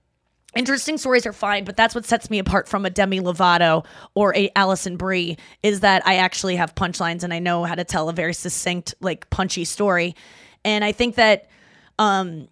Interesting 0.57 0.99
stories 0.99 1.27
are 1.27 1.33
fine, 1.33 1.65
but 1.65 1.77
that's 1.77 1.95
what 1.95 2.05
sets 2.05 2.29
me 2.29 2.41
apart 2.41 2.69
from 2.69 2.85
a 2.85 2.91
Demi 2.91 3.21
Lovato 3.21 3.85
or 4.15 4.35
a 4.37 4.51
Alison 4.57 4.97
Brie 4.97 5.39
is 5.63 5.81
that 5.81 6.05
I 6.07 6.17
actually 6.17 6.57
have 6.57 6.75
punchlines 6.75 7.23
and 7.23 7.33
I 7.33 7.39
know 7.39 7.63
how 7.65 7.77
to 7.77 7.85
tell 7.85 8.09
a 8.09 8.13
very 8.13 8.35
succinct, 8.35 8.95
like 9.01 9.31
punchy 9.31 9.65
story. 9.65 10.17
And 10.65 10.85
I 10.85 10.93
think 10.93 11.15
that 11.15 11.49
um 11.99 12.49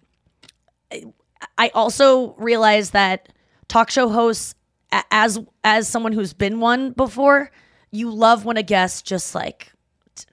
I 1.57 1.69
also 1.73 2.33
realize 2.35 2.91
that 2.91 3.29
talk 3.67 3.91
show 3.91 4.09
hosts 4.09 4.55
as 5.11 5.39
as 5.63 5.87
someone 5.87 6.13
who's 6.13 6.33
been 6.33 6.59
one 6.59 6.91
before, 6.91 7.51
you 7.91 8.11
love 8.11 8.45
when 8.45 8.57
a 8.57 8.63
guest 8.63 9.05
just 9.05 9.33
like 9.35 9.71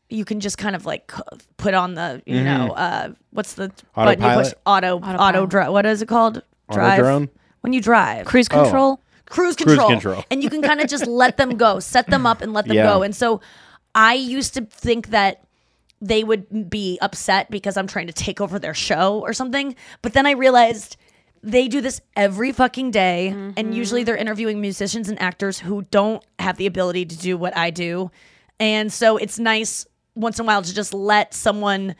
you 0.09 0.25
can 0.25 0.41
just 0.41 0.59
kind 0.59 0.77
of 0.77 0.85
like 0.87 1.13
put 1.57 1.75
on 1.75 1.95
the 1.95 2.23
you 2.27 2.37
Mhm. 2.41 2.45
know 2.45 2.73
uh 2.75 3.09
what's 3.31 3.55
the 3.55 3.73
button 3.95 4.23
you 4.23 4.31
push 4.35 4.53
Autopilot? 4.67 4.99
auto 5.01 5.23
auto 5.23 5.47
drive 5.47 5.73
what 5.73 5.87
is 5.87 6.03
it 6.03 6.07
called 6.07 6.43
drive 6.71 7.01
Autodrone? 7.01 7.29
when 7.63 7.73
you 7.73 7.81
drive 7.81 8.27
Cruise 8.27 8.49
Oh. 8.51 8.63
control. 8.63 9.01
cruise 9.27 9.57
Cruise 9.57 9.77
control. 9.77 9.89
control. 9.91 10.25
and 10.31 10.43
you 10.43 10.51
can 10.51 10.63
kind 10.63 10.81
of 10.81 10.89
just 10.89 11.07
let 11.23 11.37
them 11.37 11.57
go, 11.57 11.81
set 11.81 12.07
them 12.09 12.27
up 12.27 12.41
and 12.43 12.53
let 12.53 12.67
them 12.67 12.77
Yeah. 12.77 12.85
go. 12.93 13.03
And 13.03 13.15
so 13.15 13.41
I 13.95 14.15
used 14.15 14.55
to 14.55 14.63
think 14.67 15.09
that 15.09 15.43
they 16.01 16.23
would 16.23 16.69
be 16.71 16.99
upset 17.01 17.51
because 17.51 17.77
I'm 17.77 17.87
trying 17.87 18.07
to 18.07 18.13
take 18.13 18.41
over 18.41 18.59
their 18.59 18.75
show 18.75 19.21
or 19.21 19.33
something. 19.33 19.75
But 20.03 20.13
then 20.13 20.27
I 20.27 20.33
realized 20.33 20.97
they 21.47 21.69
do 21.69 21.81
this 21.81 22.01
every 22.17 22.53
fucking 22.53 22.91
day. 22.91 23.31
Mm-hmm. 23.33 23.51
And 23.57 23.75
usually 23.75 24.03
they're 24.03 24.17
interviewing 24.17 24.61
musicians 24.61 25.09
and 25.09 25.21
actors 25.23 25.61
who 25.61 25.83
don't 25.91 26.23
have 26.41 26.57
the 26.57 26.67
ability 26.67 27.07
to 27.07 27.17
do 27.17 27.39
what 27.39 27.57
I 27.57 27.71
do. 27.71 28.11
And 28.59 28.93
so 28.93 29.17
it's 29.17 29.39
nice 29.39 29.87
once 30.15 30.39
in 30.39 30.45
a 30.45 30.47
while 30.47 30.63
to 30.63 30.75
just 30.75 30.93
let 30.93 31.35
someone 31.35 31.95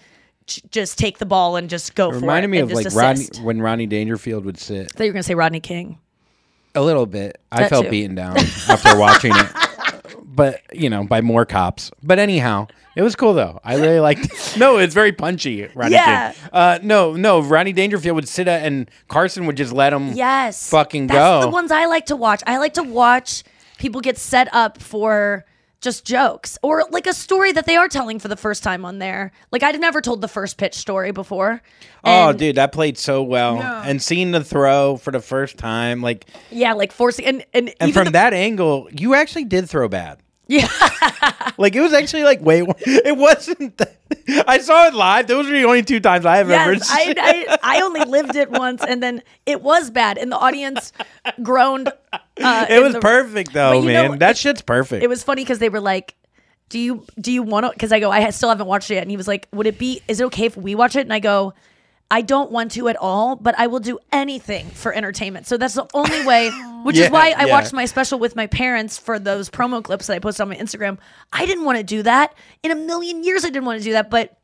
j- 0.47 0.63
just 0.71 0.99
take 0.99 1.19
the 1.19 1.27
ball 1.27 1.57
and 1.57 1.71
just 1.71 1.95
go 1.95 2.11
for 2.11 2.17
It 2.17 2.21
reminded 2.23 2.49
me 2.49 2.59
and 2.59 2.71
of 2.71 2.77
like 2.77 2.93
Rodney 2.93 3.27
when 3.41 3.63
Ronnie 3.63 3.87
Dangerfield 3.87 4.45
would 4.45 4.59
sit. 4.59 4.87
I 4.87 4.97
thought 4.97 5.05
you 5.05 5.11
were 5.11 5.15
going 5.15 5.23
to 5.23 5.29
say 5.29 5.35
Rodney 5.35 5.61
King. 5.61 5.99
A 6.75 6.83
little 6.83 7.07
bit. 7.07 7.41
I 7.53 7.69
felt 7.69 7.85
too. 7.85 7.91
beaten 7.91 8.17
down 8.17 8.37
after 8.37 8.99
watching 8.99 9.33
it. 9.35 9.47
But, 10.37 10.61
you 10.71 10.91
know, 10.91 11.03
by 11.03 11.23
more 11.23 11.47
cops. 11.47 11.91
But 12.03 12.19
anyhow, 12.19 12.67
it 12.97 13.03
was 13.03 13.15
cool 13.15 13.35
though. 13.35 13.61
I 13.63 13.77
really 13.77 14.01
liked 14.01 14.57
No, 14.59 14.79
it's 14.79 14.95
very 14.95 15.13
punchy, 15.13 15.69
Ronnie 15.75 15.93
Yeah. 15.95 16.33
King. 16.33 16.51
Uh 16.53 16.79
no, 16.83 17.13
no, 17.15 17.41
Ronnie 17.41 17.73
Dangerfield 17.73 18.17
would 18.17 18.29
sit 18.29 18.49
at 18.49 18.65
and 18.67 18.91
Carson 19.09 19.47
would 19.47 19.57
just 19.57 19.73
let 19.73 19.93
him 19.93 20.13
Yes. 20.15 20.69
fucking 20.71 21.07
That's 21.07 21.19
go. 21.19 21.41
the 21.43 21.49
ones 21.53 21.71
I 21.71 21.87
like 21.87 22.07
to 22.07 22.17
watch. 22.17 22.43
I 22.47 22.59
like 22.59 22.75
to 22.75 22.83
watch 22.83 23.45
people 23.79 24.01
get 24.01 24.19
set 24.19 24.49
up 24.53 24.81
for 24.83 25.45
just 25.83 26.07
jokes 26.07 26.59
or 26.63 26.85
like 26.91 27.07
a 27.07 27.13
story 27.13 27.53
that 27.53 27.67
they 27.67 27.77
are 27.77 27.87
telling 27.87 28.19
for 28.19 28.29
the 28.29 28.37
first 28.37 28.63
time 28.63 28.85
on 28.85 28.99
there. 28.99 29.31
Like 29.53 29.63
I'd 29.63 29.79
never 29.79 30.01
told 30.01 30.23
the 30.23 30.27
first 30.29 30.57
pitch 30.57 30.75
story 30.75 31.13
before. 31.13 31.61
Oh, 32.03 32.33
dude, 32.33 32.57
that 32.57 32.73
played 32.73 32.97
so 32.97 33.23
well. 33.23 33.59
And 33.61 34.01
seeing 34.03 34.31
the 34.33 34.43
throw 34.43 34.97
for 34.97 35.11
the 35.13 35.21
first 35.21 35.59
time, 35.59 36.01
like 36.01 36.27
Yeah, 36.51 36.73
like 36.73 36.93
forcing 36.93 37.27
and 37.27 37.45
and, 37.53 37.69
and 37.79 37.91
even 37.91 37.93
from 37.93 38.05
the- 38.07 38.11
that 38.13 38.33
angle, 38.33 38.89
you 38.91 39.15
actually 39.15 39.45
did 39.45 39.69
throw 39.69 39.87
bad. 39.87 40.19
Yeah. 40.49 40.69
Like 41.59 41.75
it 41.75 41.81
was 41.81 41.93
actually 41.93 42.23
like 42.23 42.41
wait, 42.41 42.65
it 42.87 43.17
wasn't. 43.17 43.77
That, 43.79 43.97
I 44.47 44.59
saw 44.59 44.87
it 44.87 44.95
live. 44.95 45.27
Those 45.27 45.47
were 45.47 45.53
the 45.53 45.65
only 45.65 45.83
two 45.83 46.01
times 46.01 46.25
I 46.27 46.37
have 46.37 46.51
ever 46.51 46.75
Yes, 46.75 46.89
seen. 46.89 47.15
I, 47.19 47.47
I 47.63 47.79
I 47.79 47.83
only 47.83 48.05
lived 48.05 48.37
it 48.37 48.51
once, 48.51 48.83
and 48.85 49.03
then 49.03 49.23
it 49.47 49.63
was 49.63 49.91
bad, 49.91 50.19
and 50.19 50.31
the 50.31 50.37
audience 50.37 50.93
groaned. 51.43 51.91
Uh, 52.13 52.67
it 52.69 52.81
was 52.83 52.93
the- 52.93 53.01
perfect 53.01 53.53
though, 53.55 53.73
you 53.83 53.93
know, 53.93 54.09
man. 54.11 54.19
that 54.19 54.37
shit's 54.37 54.63
perfect. 54.63 55.03
It 55.03 55.09
was 55.09 55.23
funny 55.25 55.43
because 55.43 55.59
they 55.59 55.69
were 55.71 55.81
like, 55.81 56.15
"Do 56.69 56.79
you 56.79 57.05
do 57.21 57.33
you 57.33 57.43
want 57.43 57.67
to?" 57.67 57.73
Because 57.73 57.91
I 57.91 57.99
go, 57.99 58.11
"I 58.13 58.31
still 58.31 58.51
haven't 58.51 58.67
watched 58.69 58.91
it 58.91 58.95
yet," 58.95 59.03
and 59.03 59.11
he 59.11 59.17
was 59.17 59.27
like, 59.27 59.49
"Would 59.53 59.67
it 59.67 59.79
be? 59.79 60.03
Is 60.07 60.21
it 60.21 60.25
okay 60.27 60.45
if 60.47 60.57
we 60.57 60.75
watch 60.75 60.95
it?" 60.97 61.01
And 61.01 61.13
I 61.13 61.19
go. 61.19 61.55
I 62.11 62.23
don't 62.23 62.53
want 62.53 62.71
to 62.73 62.89
at 62.89 62.97
all, 62.97 63.35
but 63.37 63.59
I 63.59 63.67
will 63.67 63.81
do 63.81 63.99
anything 64.13 64.67
for 64.67 64.93
entertainment. 64.93 65.47
So 65.47 65.57
that's 65.57 65.75
the 65.75 65.87
only 65.93 66.25
way, 66.25 66.51
which 66.85 66.97
Yeah, 66.97 67.07
is 67.07 67.11
why 67.11 67.35
I 67.37 67.47
yeah. 67.47 67.53
watched 67.53 67.73
my 67.73 67.85
special 67.85 68.19
with 68.19 68.37
my 68.37 68.47
parents 68.47 68.97
for 68.97 69.19
those 69.19 69.51
promo 69.51 69.83
clips 69.83 70.07
that 70.07 70.15
I 70.15 70.19
posted 70.21 70.43
on 70.43 70.49
my 70.51 70.57
Instagram. 70.57 70.99
I 71.33 71.47
didn't 71.47 71.65
want 71.65 71.79
to 71.79 71.85
do 71.85 72.03
that. 72.05 72.35
In 72.63 72.71
a 72.71 72.77
million 72.77 73.25
years, 73.25 73.45
I 73.45 73.49
didn't 73.49 73.65
want 73.65 73.81
to 73.81 73.85
do 73.85 73.93
that. 73.93 74.09
But 74.09 74.39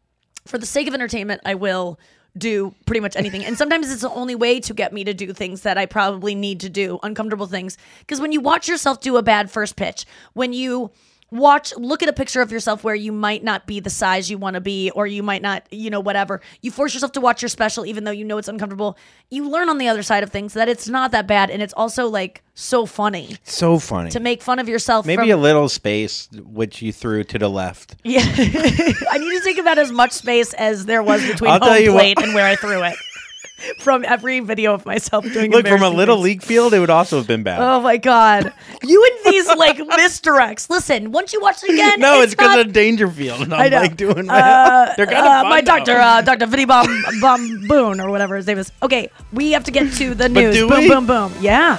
for 0.45 0.59
the 0.59 0.67
sake 0.67 0.89
of 0.89 0.95
entertainment, 0.95 1.41
I 1.45 1.55
will 1.55 2.01
do 2.37 2.75
pretty 2.87 3.01
much 3.01 3.15
anything. 3.15 3.45
And 3.45 3.57
sometimes 3.57 3.93
it's 3.93 4.03
the 4.03 4.11
only 4.11 4.35
way 4.35 4.59
to 4.61 4.75
get 4.75 4.93
me 4.93 5.05
to 5.05 5.15
do 5.15 5.33
things 5.33 5.61
that 5.63 5.79
I 5.79 5.87
probably 5.87 6.35
need 6.35 6.61
to 6.61 6.69
do, 6.71 6.99
uncomfortable 7.03 7.47
things. 7.47 7.77
Because 8.01 8.21
when 8.21 8.33
you 8.33 8.41
watch 8.41 8.69
yourself 8.69 9.01
do 9.01 9.19
a 9.19 9.23
bad 9.23 9.51
first 9.51 9.77
pitch, 9.77 10.07
when 10.33 10.53
you 10.53 10.91
watch 11.33 11.75
look 11.77 12.03
at 12.03 12.09
a 12.09 12.13
picture 12.13 12.41
of 12.43 12.53
yourself 12.53 12.85
where 12.85 12.95
you 12.95 13.11
might 13.11 13.43
not 13.43 13.67
be 13.67 13.81
the 13.81 13.91
size 13.91 14.31
you 14.31 14.39
want 14.39 14.55
to 14.55 14.61
be 14.61 14.91
or 14.93 15.07
you 15.07 15.23
might 15.23 15.43
not 15.43 15.65
you 15.71 15.91
know 15.91 15.99
whatever. 16.01 16.41
You 16.61 16.71
force 16.71 16.95
yourself 16.95 17.13
to 17.13 17.21
watch 17.21 17.43
your 17.43 17.49
special 17.49 17.85
even 17.87 18.05
though 18.05 18.11
you 18.13 18.25
know 18.25 18.39
it's 18.39 18.49
uncomfortable. 18.49 18.97
You 19.31 19.49
learn 19.49 19.69
on 19.69 19.79
the 19.79 19.89
other 19.89 20.03
side 20.03 20.23
of 20.23 20.31
things 20.31 20.53
that 20.55 20.69
it's 20.69 20.89
not 20.89 21.11
that 21.13 21.27
bad 21.27 21.51
and 21.51 21.63
it's 21.63 21.73
also 21.75 22.07
like 22.07 22.43
so 22.55 22.85
funny. 22.87 23.37
So 23.45 23.79
funny. 23.79 24.11
to 24.11 24.21
make 24.21 24.43
fun 24.43 24.59
of 24.59 24.69
yourself 24.69 25.07
Maybe 25.07 25.23
from, 25.23 25.31
a 25.31 25.37
little 25.37 25.69
space 25.69 26.29
which 26.45 26.83
you 26.83 26.93
threw 26.93 27.25
to 27.25 27.39
the 27.39 27.49
left. 27.49 27.97
yeah. 28.05 28.21
I 28.27 29.19
need 29.19 29.31
to 29.31 29.41
think 29.43 29.59
about 29.59 29.79
as 29.79 29.91
much 29.91 30.13
space 30.13 30.53
as 30.55 30.85
there 30.85 31.03
was 31.03 31.27
between 31.27 31.51
I'll 31.51 31.61
home 31.61 31.83
you 31.83 31.93
what- 31.95 32.01
plate 32.01 32.19
and 32.23 32.35
where 32.35 32.47
i 32.47 32.57
threw 32.57 32.83
it 32.85 32.95
from 33.79 34.05
every 34.05 34.41
video 34.41 34.75
of 34.75 34.85
myself 34.87 35.25
doing. 35.33 35.51
Look, 35.51 35.67
from 35.67 35.83
a 35.83 35.89
little 35.91 36.17
things. 36.17 36.25
league 36.25 36.43
field, 36.43 36.75
it 36.75 36.81
would 36.81 36.91
also 36.91 37.17
have 37.19 37.27
been 37.27 37.43
bad. 37.43 37.61
Oh 37.61 37.81
my 37.81 37.97
god! 37.97 38.53
You 38.83 39.05
and 39.25 39.33
these 39.33 39.47
like 39.57 39.77
misdirects. 39.99 40.71
Listen, 40.71 41.13
once 41.13 41.33
you 41.33 41.41
watch 41.41 41.63
it 41.65 41.71
again, 41.71 42.01
no, 42.01 42.21
it's 42.23 42.33
because 42.35 42.57
not- 42.57 42.67
of 42.67 42.73
Dangerfield. 42.73 43.41
And 43.43 43.55
I 43.55 43.65
I'm 43.67 43.71
know. 43.71 43.79
like 43.81 43.97
doing 43.97 44.27
my, 44.27 44.41
Uh, 44.41 44.95
of 44.99 45.09
uh, 45.09 45.13
fun, 45.43 45.49
my 45.51 45.61
doctor, 45.61 45.97
uh, 45.97 46.23
Doctor 46.23 46.47
Vinny 46.47 46.65
Bum 46.65 46.87
Bum 47.21 47.65
Boone 47.69 48.01
or 48.01 48.11
whatever 48.11 48.37
his 48.37 48.47
name 48.47 48.59
is. 48.59 48.71
Okay, 48.83 49.11
we 49.33 49.53
have 49.53 49.65
to 49.65 49.71
get 49.71 49.93
to 49.95 50.15
the 50.15 50.29
news. 50.29 50.59
boom, 50.61 50.89
boom, 50.89 51.07
boom. 51.07 51.33
Yeah. 51.41 51.79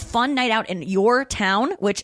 fun 0.03 0.35
night 0.35 0.51
out 0.51 0.69
in 0.69 0.81
your 0.81 1.25
town, 1.25 1.71
which 1.79 2.03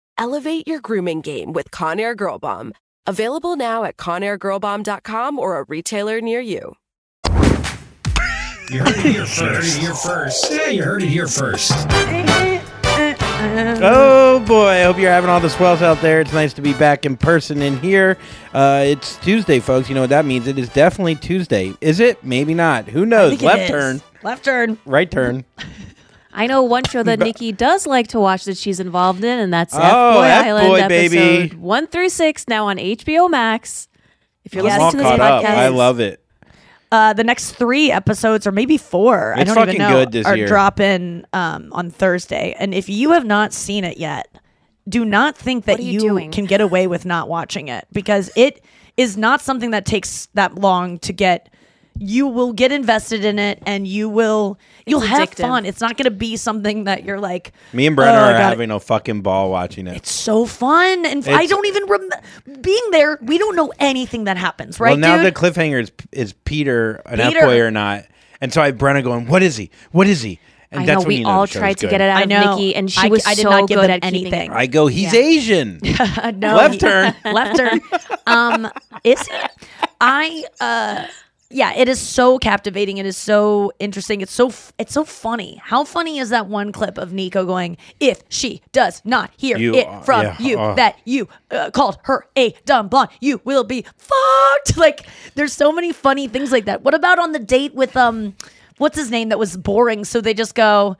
Elevate 0.17 0.67
your 0.67 0.79
grooming 0.79 1.21
game 1.21 1.53
with 1.53 1.71
Conair 1.71 2.15
Girl 2.15 2.37
Bomb. 2.39 2.73
Available 3.07 3.55
now 3.55 3.83
at 3.83 3.97
ConairGirlBomb.com 3.97 5.39
or 5.39 5.57
a 5.59 5.63
retailer 5.67 6.21
near 6.21 6.39
you. 6.39 6.75
You 8.69 8.79
heard 8.79 8.95
it 8.97 9.05
here 9.05 9.25
first. 9.25 9.41
You 9.41 9.43
heard 9.43 9.63
it 9.63 9.79
here 9.81 9.93
first. 9.95 10.51
Yeah, 10.51 10.67
you 10.69 10.83
heard 10.83 11.03
it 11.03 11.09
here 11.09 11.27
first. 11.27 11.71
Oh 13.43 14.39
boy, 14.47 14.67
I 14.67 14.83
hope 14.83 14.99
you're 14.99 15.09
having 15.09 15.29
all 15.29 15.39
the 15.39 15.49
swells 15.49 15.81
out 15.81 15.99
there. 16.01 16.21
It's 16.21 16.31
nice 16.31 16.53
to 16.53 16.61
be 16.61 16.73
back 16.73 17.07
in 17.07 17.17
person 17.17 17.63
in 17.63 17.79
here. 17.79 18.15
Uh, 18.53 18.83
it's 18.85 19.17
Tuesday, 19.17 19.59
folks. 19.59 19.89
You 19.89 19.95
know 19.95 20.01
what 20.01 20.11
that 20.11 20.25
means? 20.25 20.45
It 20.45 20.59
is 20.59 20.69
definitely 20.69 21.15
Tuesday. 21.15 21.73
Is 21.81 21.99
it? 21.99 22.23
Maybe 22.23 22.53
not. 22.53 22.87
Who 22.87 23.03
knows? 23.07 23.41
Left 23.41 23.67
turn, 23.67 23.99
Left 24.21 24.45
turn. 24.45 24.77
right 24.85 25.09
turn. 25.09 25.43
I 26.33 26.47
know 26.47 26.63
one 26.63 26.83
show 26.85 27.03
that 27.03 27.19
Nikki 27.19 27.51
does 27.51 27.85
like 27.85 28.07
to 28.09 28.19
watch 28.19 28.45
that 28.45 28.57
she's 28.57 28.79
involved 28.79 29.23
in, 29.23 29.39
and 29.39 29.53
that's 29.53 29.73
Oh, 29.75 29.79
F-Boy 29.79 30.23
F-Boy, 30.23 30.49
Island 30.49 30.89
baby. 30.89 31.17
episode 31.17 31.53
one 31.59 31.87
through 31.87 32.09
six 32.09 32.47
now 32.47 32.67
on 32.67 32.77
HBO 32.77 33.29
Max. 33.29 33.87
If 34.43 34.53
you're 34.53 34.67
I'm 34.67 34.79
all 34.79 34.85
listening 34.87 35.05
to 35.05 35.11
this 35.11 35.19
podcast, 35.19 35.43
up. 35.43 35.57
I 35.57 35.67
love 35.67 35.99
it. 35.99 36.23
Uh, 36.91 37.13
the 37.13 37.23
next 37.23 37.53
three 37.53 37.89
episodes, 37.91 38.45
or 38.45 38.51
maybe 38.51 38.77
four, 38.77 39.33
I 39.37 39.43
don't 39.45 39.57
even 39.69 39.77
know, 39.77 39.91
good 39.91 40.11
this 40.11 40.25
are 40.25 40.35
year. 40.35 40.47
dropping 40.47 41.23
um, 41.31 41.69
on 41.71 41.89
Thursday. 41.89 42.53
And 42.59 42.73
if 42.73 42.89
you 42.89 43.11
have 43.11 43.23
not 43.25 43.53
seen 43.53 43.85
it 43.85 43.97
yet, 43.97 44.27
do 44.89 45.05
not 45.05 45.37
think 45.37 45.65
that 45.65 45.81
you 45.81 46.19
you, 46.19 46.29
can 46.31 46.45
get 46.45 46.59
away 46.59 46.87
with 46.87 47.05
not 47.05 47.29
watching 47.29 47.69
it 47.69 47.87
because 47.93 48.29
it 48.35 48.61
is 48.97 49.15
not 49.15 49.39
something 49.39 49.71
that 49.71 49.85
takes 49.85 50.25
that 50.33 50.55
long 50.55 50.99
to 50.99 51.13
get. 51.13 51.53
You 51.97 52.27
will 52.27 52.51
get 52.51 52.71
invested 52.73 53.23
in 53.23 53.37
it, 53.39 53.61
and 53.65 53.87
you 53.87 54.09
will 54.09 54.57
you'll 54.85 54.99
have 55.01 55.29
addictive. 55.29 55.41
fun. 55.41 55.65
It's 55.65 55.81
not 55.81 55.97
going 55.97 56.05
to 56.05 56.11
be 56.11 56.35
something 56.37 56.85
that 56.85 57.03
you're 57.03 57.19
like. 57.19 57.51
Me 57.73 57.87
and 57.87 57.97
Brenna 57.97 58.07
"Oh, 58.13 58.23
are 58.25 58.31
gotta-" 58.33 58.43
having 58.43 58.71
a 58.71 58.79
fucking 58.79 59.21
ball 59.21 59.49
watching 59.51 59.87
it. 59.87 59.95
It's 59.97 60.11
so 60.11 60.45
fun, 60.45 61.05
and 61.05 61.25
I 61.27 61.43
It's- 61.43 61.49
don't 61.49 61.65
even 61.67 61.85
rem- 61.87 62.09
being 62.61 62.83
there. 62.91 63.17
We 63.21 63.37
don't 63.37 63.55
know 63.55 63.71
anything 63.79 64.25
that 64.25 64.37
happens, 64.37 64.79
right? 64.79 64.91
well, 64.91 64.97
now 64.97 65.17
dude? 65.17 65.25
the 65.27 65.31
cliffhanger 65.39 65.81
is, 65.81 65.91
is 66.11 66.33
Peter 66.45 67.01
an 67.05 67.19
Peter. 67.19 67.39
F 67.39 67.45
boy 67.45 67.59
or 67.61 67.71
not? 67.71 68.05
And 68.41 68.51
so 68.51 68.61
I 68.61 68.67
have 68.67 68.75
Brenna 68.77 69.03
going, 69.03 69.27
"What 69.27 69.43
is 69.43 69.55
he? 69.57 69.69
What 69.91 70.07
is 70.07 70.21
he?" 70.21 70.39
And 70.73 70.83
I 70.83 70.85
that's 70.85 70.95
know 70.95 70.99
when 71.01 71.07
we 71.09 71.15
you 71.17 71.23
know 71.25 71.29
all 71.31 71.47
tried 71.47 71.73
to 71.79 71.81
good. 71.87 71.91
get 71.91 71.99
it 72.01 72.09
out 72.09 72.17
I 72.19 72.21
of 72.23 72.29
know. 72.29 72.55
Nikki, 72.55 72.75
and 72.75 72.89
she 72.89 73.01
I- 73.05 73.09
was 73.09 73.25
I 73.27 73.35
did 73.35 73.41
so 73.43 73.49
not 73.49 73.67
give 73.67 73.79
good 73.79 73.89
at 73.89 74.05
anything. 74.05 74.51
I 74.51 74.67
go, 74.67 74.87
he's 74.87 75.13
Yeah. 75.13 75.19
Asian. 75.19 75.79
no, 76.37 76.55
Left 76.55 76.73
he- 76.75 76.79
turn. 76.79 77.13
left 77.25 77.57
turn. 77.57 77.81
Um, 78.25 78.71
it's 79.03 79.27
I 79.99 80.45
uh, 80.59 81.05
yeah, 81.51 81.73
it 81.73 81.87
is 81.89 81.99
so 81.99 82.37
captivating. 82.39 82.97
It 82.97 83.05
is 83.05 83.17
so 83.17 83.71
interesting. 83.79 84.21
It's 84.21 84.31
so 84.31 84.51
it's 84.77 84.93
so 84.93 85.03
funny. 85.03 85.61
How 85.63 85.83
funny 85.83 86.17
is 86.19 86.29
that 86.29 86.47
one 86.47 86.71
clip 86.71 86.97
of 86.97 87.13
Nico 87.13 87.45
going, 87.45 87.77
"If 87.99 88.21
she 88.29 88.61
does 88.71 89.01
not 89.05 89.31
hear 89.37 89.57
You 89.57 89.75
it 89.75 89.87
are- 89.87 90.03
from 90.03 90.21
yeah, 90.23 90.35
you 90.39 90.59
uh. 90.59 90.75
that 90.75 90.97
you 91.05 91.27
uh, 91.51 91.71
called 91.71 91.97
her 92.03 92.27
a 92.37 92.51
dumb 92.65 92.87
blonde, 92.87 93.09
you 93.19 93.41
will 93.43 93.63
be 93.63 93.85
fucked." 93.97 94.77
Like, 94.77 95.05
there's 95.35 95.53
so 95.53 95.71
many 95.71 95.91
funny 95.91 96.27
things 96.27 96.51
like 96.51 96.65
that. 96.65 96.81
What 96.83 96.93
about 96.93 97.19
on 97.19 97.31
the 97.33 97.39
date 97.39 97.73
with 97.75 97.95
um, 97.97 98.35
what's 98.77 98.97
his 98.97 99.09
name 99.11 99.29
that 99.29 99.37
was 99.39 99.57
boring? 99.57 100.05
So 100.05 100.21
they 100.21 100.33
just 100.33 100.55
go. 100.55 100.97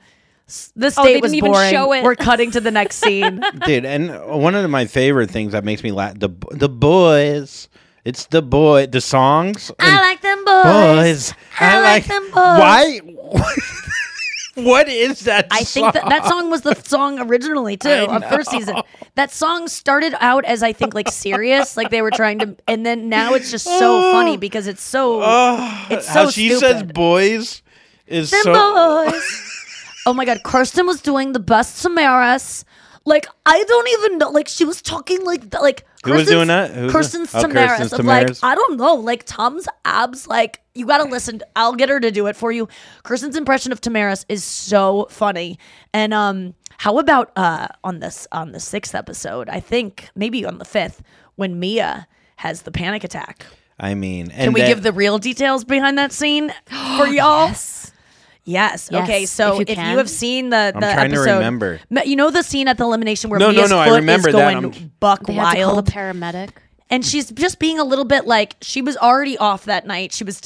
"S- 0.47 0.71
This 0.75 0.97
Oh, 0.97 1.03
they 1.03 1.13
date 1.13 1.21
was 1.21 1.31
didn't 1.31 1.45
even 1.45 1.51
boring. 1.53 1.71
show 1.71 1.93
it." 1.93 2.03
We're 2.03 2.15
cutting 2.15 2.51
to 2.51 2.59
the 2.61 2.71
next 2.71 2.97
scene. 3.03 3.41
dude. 3.65 3.85
And 3.85 4.09
one 4.41 4.55
of 4.55 4.69
my 4.69 4.85
favorite 4.85 5.31
things 5.31 5.53
that 5.53 5.63
makes 5.63 5.83
me 5.83 5.91
laugh 5.91 6.17
the 6.19 6.29
the 6.51 6.69
boys. 6.69 7.69
It's 8.03 8.25
the 8.25 8.41
boy. 8.41 8.87
The 8.87 9.01
songs. 9.01 9.71
I 9.79 10.01
like 10.01 10.21
them 10.21 10.43
boys. 10.43 10.63
boys. 10.63 11.33
I 11.59 11.81
like 11.81 12.05
them 12.05 12.23
boys. 12.23 12.33
Why? 12.33 12.99
what 14.55 14.89
is 14.89 15.21
that? 15.21 15.47
I 15.51 15.63
think 15.63 15.93
that 15.93 16.09
that 16.09 16.23
song? 16.23 16.41
song 16.41 16.49
was 16.51 16.61
the 16.61 16.75
song 16.75 17.19
originally 17.19 17.77
too 17.77 17.89
of 17.89 18.23
first 18.25 18.49
season. 18.49 18.77
That 19.15 19.31
song 19.31 19.67
started 19.67 20.15
out 20.19 20.45
as 20.45 20.63
I 20.63 20.73
think 20.73 20.93
like 20.93 21.09
serious, 21.09 21.77
like 21.77 21.89
they 21.89 22.01
were 22.01 22.11
trying 22.11 22.39
to, 22.39 22.55
and 22.67 22.85
then 22.85 23.07
now 23.07 23.33
it's 23.33 23.51
just 23.51 23.65
so 23.65 24.11
funny 24.11 24.37
because 24.37 24.67
it's 24.67 24.83
so 24.83 25.21
Oh, 25.23 25.87
it's 25.91 26.07
so 26.07 26.13
how 26.13 26.29
she 26.29 26.49
says 26.51 26.83
boys 26.83 27.61
is 28.07 28.31
Them 28.31 28.41
so. 28.43 28.53
boys. 28.53 29.93
oh 30.05 30.13
my 30.13 30.25
god, 30.25 30.41
Kirsten 30.43 30.85
was 30.85 31.01
doing 31.01 31.33
the 31.33 31.39
best 31.39 31.85
Tamaris. 31.85 32.63
Like 33.05 33.27
I 33.45 33.63
don't 33.63 33.87
even 33.89 34.17
know. 34.17 34.29
Like 34.29 34.47
she 34.47 34.65
was 34.65 34.81
talking 34.81 35.23
like 35.23 35.53
like 35.61 35.85
Who 36.05 36.13
was 36.13 36.27
doing 36.27 36.47
that? 36.47 36.71
Who 36.71 36.83
was 36.85 36.91
Kirsten's 36.91 37.31
that? 37.31 37.45
Oh, 37.45 37.47
Tamaris. 37.47 37.67
Kirsten's 37.77 37.93
of 37.93 38.05
like 38.05 38.29
I 38.43 38.55
don't 38.55 38.77
know. 38.77 38.95
Like 38.95 39.23
Tom's 39.25 39.67
abs. 39.85 40.27
Like 40.27 40.61
you 40.73 40.85
got 40.87 40.97
to 40.97 41.03
listen. 41.03 41.41
I'll 41.55 41.75
get 41.75 41.89
her 41.89 41.99
to 41.99 42.11
do 42.11 42.27
it 42.27 42.35
for 42.35 42.51
you. 42.51 42.67
Kirsten's 43.03 43.35
impression 43.35 43.71
of 43.71 43.81
Tamaris 43.81 44.25
is 44.29 44.43
so 44.43 45.07
funny. 45.09 45.59
And 45.93 46.13
um, 46.13 46.55
how 46.77 46.97
about 46.97 47.31
uh 47.35 47.67
on 47.83 47.99
this 47.99 48.27
on 48.31 48.51
the 48.51 48.59
sixth 48.59 48.95
episode? 48.95 49.47
I 49.49 49.59
think 49.59 50.09
maybe 50.15 50.43
on 50.45 50.57
the 50.57 50.65
fifth 50.65 51.03
when 51.35 51.59
Mia 51.59 52.07
has 52.37 52.63
the 52.63 52.71
panic 52.71 53.03
attack. 53.03 53.45
I 53.79 53.95
mean, 53.95 54.29
and 54.31 54.43
Can 54.45 54.53
we 54.53 54.61
then- 54.61 54.69
give 54.69 54.83
the 54.83 54.91
real 54.91 55.17
details 55.17 55.63
behind 55.63 55.97
that 55.97 56.11
scene 56.11 56.51
for 56.97 57.07
y'all? 57.07 57.47
Yes. 57.47 57.80
Yes. 58.43 58.89
Yes, 58.91 59.03
Okay. 59.03 59.25
So 59.25 59.61
if 59.61 59.69
if 59.69 59.77
you 59.77 59.83
you, 59.83 59.97
have 59.97 60.09
seen 60.09 60.49
the 60.49 60.71
the 60.73 60.85
I'm 60.87 60.93
trying 60.95 61.11
to 61.11 61.17
episode, 61.17 61.33
remember. 61.35 61.79
You 62.05 62.15
know 62.15 62.31
the 62.31 62.41
scene 62.43 62.67
at 62.67 62.77
the 62.77 62.83
elimination 62.83 63.29
where 63.29 63.39
No, 63.39 63.51
no, 63.51 63.57
Mia's 63.59 63.69
no, 63.69 63.79
I 63.79 63.87
foot 63.89 63.95
remember 63.99 64.29
is 64.29 64.35
that. 64.35 64.53
going 64.53 64.73
I'm- 64.73 64.91
buck 64.99 65.25
They 65.27 65.33
had 65.33 65.51
to 65.53 65.57
call 65.63 65.73
wild, 65.75 65.85
the 65.85 65.91
paramedic. 65.91 66.49
and 66.89 67.05
she's 67.05 67.29
just 67.31 67.59
being 67.59 67.77
a 67.79 67.83
little 67.83 68.05
bit 68.05 68.25
like 68.25 68.55
she 68.61 68.81
was 68.81 68.97
already 68.97 69.37
off 69.37 69.65
that 69.65 69.85
night. 69.85 70.11
She 70.13 70.23
was 70.23 70.41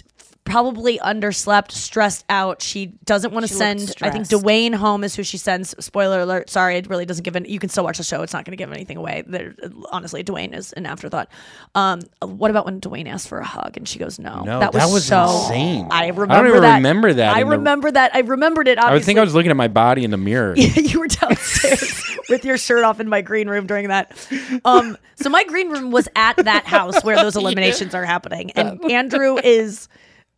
probably 0.46 1.00
underslept, 1.00 1.72
stressed 1.72 2.24
out. 2.30 2.62
She 2.62 2.88
doesn't 3.04 3.34
want 3.34 3.46
to 3.48 3.54
send. 3.54 3.96
I 4.02 4.10
think. 4.12 4.28
Dwayne 4.28 4.74
home 4.76 5.04
is 5.04 5.16
who 5.16 5.24
she 5.24 5.38
sends. 5.38 5.76
Spoiler 5.84 6.22
alert. 6.22 6.50
Sorry, 6.50 6.78
it 6.78 6.88
really 6.88 7.06
doesn't 7.06 7.24
give. 7.24 7.36
Any, 7.36 7.50
you 7.52 7.60
can 7.60 7.70
still 7.70 7.84
watch 7.84 7.98
the 7.98 8.04
show. 8.04 8.22
It's 8.22 8.32
not 8.32 8.46
going 8.46 8.52
to 8.52 8.58
give 8.58 8.72
anything 8.72 8.98
away. 8.98 9.24
There, 9.28 9.56
honestly, 9.92 10.24
Dwayne 10.24 10.56
is 10.56 10.72
an 10.74 10.86
afterthought. 10.86 11.30
Um, 11.74 12.02
what 12.22 12.52
about 12.52 12.66
when 12.66 12.80
Dwayne 12.80 13.08
asked 13.08 13.28
for 13.28 13.40
a 13.40 13.46
hug 13.46 13.76
and 13.76 13.88
she 13.88 14.00
goes 14.00 14.20
no? 14.20 14.44
No, 14.44 14.60
that 14.60 14.74
was, 14.74 14.84
that 14.84 14.94
was 14.94 15.06
so 15.06 15.24
insane. 15.24 15.88
I 15.92 16.06
I 16.06 16.08
don't 16.12 16.20
remember 16.20 16.50
even 16.50 16.62
that. 16.62 16.76
remember 16.76 17.14
that 17.14 17.36
I 17.36 17.42
in 17.42 17.48
the- 17.50 17.58
remember 17.58 17.92
that. 17.92 18.16
I 18.16 18.20
remembered 18.20 18.68
it. 18.68 18.78
I 18.78 18.84
would 18.84 18.88
Obviously, 18.90 19.06
think 19.06 19.20
I 19.20 19.24
was 19.24 19.34
looking 19.34 19.52
at 19.52 19.58
my 19.58 19.68
body 19.68 20.04
in 20.04 20.12
the 20.12 20.18
mirror. 20.18 20.56
you 20.58 21.00
were 21.00 21.08
downstairs 21.08 22.04
with 22.30 22.46
your 22.46 22.58
shirt 22.58 22.84
off 22.84 23.00
in 23.00 23.10
my 23.10 23.22
green 23.22 23.50
room 23.50 23.66
during 23.68 23.88
that. 23.88 24.16
Um, 24.64 24.98
so 25.16 25.30
my 25.30 25.44
green 25.44 25.70
room 25.70 25.92
was 25.92 26.08
at 26.16 26.36
that 26.38 26.66
house 26.66 27.04
where 27.04 27.16
those 27.16 27.36
eliminations 27.36 27.96
are 27.96 28.06
happening, 28.06 28.52
and 28.52 28.80
Andrew 28.92 29.38
is 29.44 29.88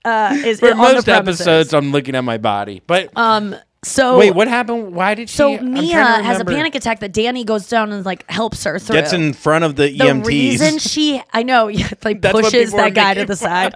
uh, 0.07 0.33
is 0.45 0.59
For 0.59 0.71
on 0.71 0.77
most 0.77 1.05
the 1.05 1.13
episodes, 1.15 1.73
I'm 1.73 1.91
looking 1.91 2.15
at 2.15 2.23
my 2.23 2.37
body, 2.37 2.81
but 2.87 3.09
Um, 3.15 3.55
So 3.83 4.17
Wait, 4.17 4.31
what 4.31 4.47
happened? 4.47 4.93
Why 4.95 5.13
did 5.15 5.29
she? 5.29 5.37
So 5.37 5.57
Mia 5.59 6.03
has 6.03 6.39
a 6.39 6.45
panic 6.45 6.75
attack 6.75 6.99
that 7.01 7.13
Danny 7.13 7.43
goes 7.43 7.67
down 7.69 7.91
and 7.91 8.05
like 8.05 8.29
helps 8.29 8.63
her 8.63 8.79
through. 8.79 8.95
Gets 8.95 9.13
in 9.13 9.33
front 9.33 9.63
of 9.65 9.75
the, 9.75 9.83
the 9.89 9.99
EMTs. 9.99 10.25
reason 10.25 10.79
she 10.79 11.21
I 11.33 11.43
know 11.43 11.67
yeah, 11.79 11.89
like 12.03 12.21
That's 12.21 12.39
pushes 12.39 12.71
that 12.73 12.93
guy 12.95 13.13
to 13.13 13.25
the 13.25 13.35
side. 13.35 13.75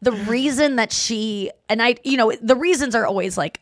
the 0.00 0.12
reason 0.12 0.76
that 0.76 0.92
she 0.92 1.50
and 1.68 1.82
I 1.82 1.96
you 2.04 2.16
know 2.16 2.32
the 2.40 2.56
reasons 2.56 2.94
are 2.94 3.06
always 3.06 3.36
like 3.36 3.60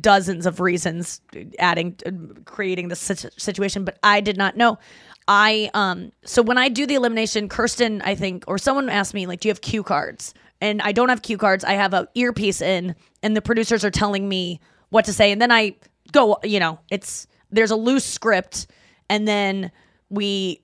dozens 0.00 0.46
of 0.46 0.60
reasons 0.60 1.20
adding 1.58 1.96
uh, 2.06 2.10
creating 2.44 2.88
this 2.88 3.00
sit- 3.00 3.32
situation 3.36 3.84
but 3.84 3.98
I 4.02 4.20
did 4.20 4.36
not 4.36 4.56
know 4.56 4.78
I 5.26 5.70
um 5.74 6.12
so 6.24 6.40
when 6.42 6.56
I 6.58 6.68
do 6.68 6.86
the 6.86 6.94
elimination 6.94 7.48
Kirsten 7.48 8.00
I 8.02 8.14
think 8.14 8.44
or 8.46 8.56
someone 8.58 8.88
asked 8.88 9.14
me 9.14 9.26
like 9.26 9.40
do 9.40 9.48
you 9.48 9.50
have 9.50 9.60
cue 9.60 9.82
cards 9.82 10.32
and 10.60 10.82
I 10.82 10.92
don't 10.92 11.08
have 11.08 11.22
cue 11.22 11.38
cards. 11.38 11.64
I 11.64 11.72
have 11.72 11.94
a 11.94 12.08
earpiece 12.14 12.60
in 12.60 12.94
and 13.22 13.36
the 13.36 13.42
producers 13.42 13.84
are 13.84 13.90
telling 13.90 14.28
me 14.28 14.60
what 14.90 15.04
to 15.06 15.12
say. 15.12 15.32
And 15.32 15.40
then 15.40 15.52
I 15.52 15.76
go 16.12 16.38
you 16.42 16.60
know 16.60 16.78
it's 16.90 17.26
there's 17.50 17.70
a 17.70 17.76
loose 17.76 18.04
script 18.04 18.66
and 19.08 19.26
then 19.26 19.70
we 20.10 20.62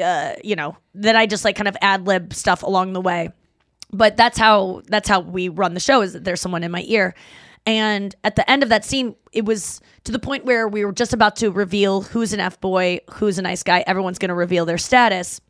uh 0.00 0.34
you 0.42 0.56
know 0.56 0.76
then 0.94 1.16
I 1.16 1.26
just 1.26 1.44
like 1.44 1.56
kind 1.56 1.68
of 1.68 1.76
ad 1.80 2.06
lib 2.06 2.32
stuff 2.34 2.62
along 2.62 2.92
the 2.92 3.00
way. 3.00 3.30
But 3.92 4.16
that's 4.16 4.38
how 4.38 4.82
that's 4.86 5.08
how 5.08 5.20
we 5.20 5.48
run 5.48 5.74
the 5.74 5.80
show 5.80 6.02
is 6.02 6.12
that 6.12 6.24
there's 6.24 6.40
someone 6.40 6.64
in 6.64 6.70
my 6.70 6.84
ear. 6.86 7.14
And 7.66 8.14
at 8.24 8.36
the 8.36 8.48
end 8.50 8.62
of 8.62 8.68
that 8.68 8.84
scene 8.84 9.16
it 9.32 9.44
was 9.44 9.80
to 10.04 10.12
the 10.12 10.18
point 10.18 10.44
where 10.44 10.68
we 10.68 10.84
were 10.84 10.92
just 10.92 11.12
about 11.12 11.36
to 11.36 11.50
reveal 11.50 12.02
who's 12.02 12.32
an 12.32 12.40
f-boy 12.40 13.00
who's 13.10 13.38
a 13.38 13.42
nice 13.42 13.62
guy 13.62 13.82
everyone's 13.86 14.18
going 14.18 14.28
to 14.28 14.34
reveal 14.34 14.66
their 14.66 14.78
status 14.78 15.40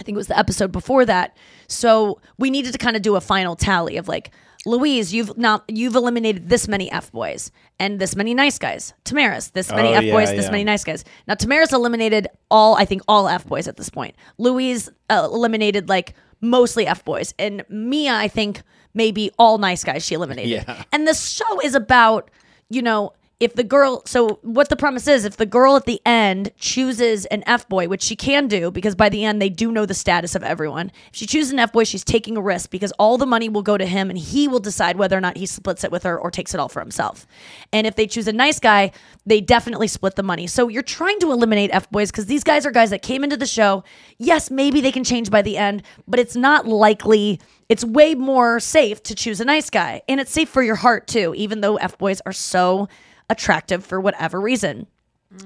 i 0.00 0.02
think 0.02 0.14
it 0.16 0.18
was 0.18 0.28
the 0.28 0.38
episode 0.38 0.72
before 0.72 1.04
that 1.04 1.36
so 1.68 2.20
we 2.38 2.50
needed 2.50 2.72
to 2.72 2.78
kind 2.78 2.96
of 2.96 3.02
do 3.02 3.16
a 3.16 3.20
final 3.20 3.56
tally 3.56 3.96
of 3.96 4.08
like 4.08 4.30
louise 4.64 5.12
you've 5.12 5.36
not 5.36 5.64
you've 5.68 5.96
eliminated 5.96 6.48
this 6.48 6.68
many 6.68 6.90
f-boys 6.92 7.50
and 7.80 7.98
this 7.98 8.14
many 8.14 8.32
nice 8.32 8.58
guys 8.58 8.94
tamaris 9.04 9.52
this 9.52 9.70
many 9.70 9.88
Oh, 9.88 9.92
f-boys 9.94 10.30
yeah, 10.30 10.36
this 10.36 10.44
yeah. 10.46 10.50
many 10.52 10.64
nice 10.64 10.84
guys 10.84 11.04
now 11.26 11.34
tamaris 11.34 11.72
eliminated 11.72 12.28
all 12.50 12.76
i 12.76 12.84
think 12.84 13.02
all 13.08 13.28
f-boys 13.28 13.66
at 13.66 13.76
this 13.76 13.90
point 13.90 14.14
louise 14.38 14.88
uh, 15.10 15.28
eliminated 15.32 15.88
like 15.88 16.14
mostly 16.44 16.88
F 16.88 17.04
boys. 17.04 17.32
And 17.38 17.64
Mia, 17.68 18.14
I 18.14 18.26
think, 18.26 18.62
maybe 18.94 19.30
all 19.38 19.58
nice 19.58 19.84
guys 19.84 20.04
she 20.04 20.16
eliminated. 20.16 20.50
Yeah. 20.66 20.82
And 20.90 21.06
the 21.06 21.14
show 21.14 21.60
is 21.60 21.76
about, 21.76 22.32
you 22.68 22.82
know, 22.82 23.12
if 23.42 23.54
the 23.54 23.64
girl, 23.64 24.04
so 24.06 24.38
what 24.42 24.68
the 24.68 24.76
premise 24.76 25.08
is, 25.08 25.24
if 25.24 25.36
the 25.36 25.46
girl 25.46 25.74
at 25.74 25.84
the 25.84 26.00
end 26.06 26.52
chooses 26.56 27.26
an 27.26 27.42
F 27.44 27.68
boy, 27.68 27.88
which 27.88 28.04
she 28.04 28.14
can 28.14 28.46
do 28.46 28.70
because 28.70 28.94
by 28.94 29.08
the 29.08 29.24
end 29.24 29.42
they 29.42 29.48
do 29.48 29.72
know 29.72 29.84
the 29.84 29.94
status 29.94 30.36
of 30.36 30.44
everyone. 30.44 30.92
If 31.08 31.16
she 31.16 31.26
chooses 31.26 31.52
an 31.52 31.58
F 31.58 31.72
boy, 31.72 31.82
she's 31.82 32.04
taking 32.04 32.36
a 32.36 32.40
risk 32.40 32.70
because 32.70 32.92
all 33.00 33.18
the 33.18 33.26
money 33.26 33.48
will 33.48 33.62
go 33.62 33.76
to 33.76 33.84
him 33.84 34.10
and 34.10 34.18
he 34.18 34.46
will 34.46 34.60
decide 34.60 34.96
whether 34.96 35.18
or 35.18 35.20
not 35.20 35.36
he 35.36 35.46
splits 35.46 35.82
it 35.82 35.90
with 35.90 36.04
her 36.04 36.16
or 36.16 36.30
takes 36.30 36.54
it 36.54 36.60
all 36.60 36.68
for 36.68 36.78
himself. 36.78 37.26
And 37.72 37.84
if 37.84 37.96
they 37.96 38.06
choose 38.06 38.28
a 38.28 38.32
nice 38.32 38.60
guy, 38.60 38.92
they 39.26 39.40
definitely 39.40 39.88
split 39.88 40.14
the 40.14 40.22
money. 40.22 40.46
So 40.46 40.68
you're 40.68 40.84
trying 40.84 41.18
to 41.18 41.32
eliminate 41.32 41.70
F 41.72 41.90
boys 41.90 42.12
because 42.12 42.26
these 42.26 42.44
guys 42.44 42.64
are 42.64 42.70
guys 42.70 42.90
that 42.90 43.02
came 43.02 43.24
into 43.24 43.36
the 43.36 43.46
show. 43.46 43.82
Yes, 44.18 44.52
maybe 44.52 44.80
they 44.80 44.92
can 44.92 45.02
change 45.02 45.30
by 45.30 45.42
the 45.42 45.56
end, 45.56 45.82
but 46.06 46.20
it's 46.20 46.36
not 46.36 46.68
likely. 46.68 47.40
It's 47.68 47.84
way 47.84 48.14
more 48.14 48.60
safe 48.60 49.02
to 49.02 49.16
choose 49.16 49.40
a 49.40 49.44
nice 49.44 49.68
guy. 49.68 50.02
And 50.08 50.20
it's 50.20 50.30
safe 50.30 50.48
for 50.48 50.62
your 50.62 50.76
heart 50.76 51.08
too, 51.08 51.34
even 51.36 51.60
though 51.60 51.74
F 51.78 51.98
boys 51.98 52.20
are 52.24 52.32
so 52.32 52.88
attractive 53.32 53.84
for 53.84 54.00
whatever 54.00 54.40
reason. 54.40 54.86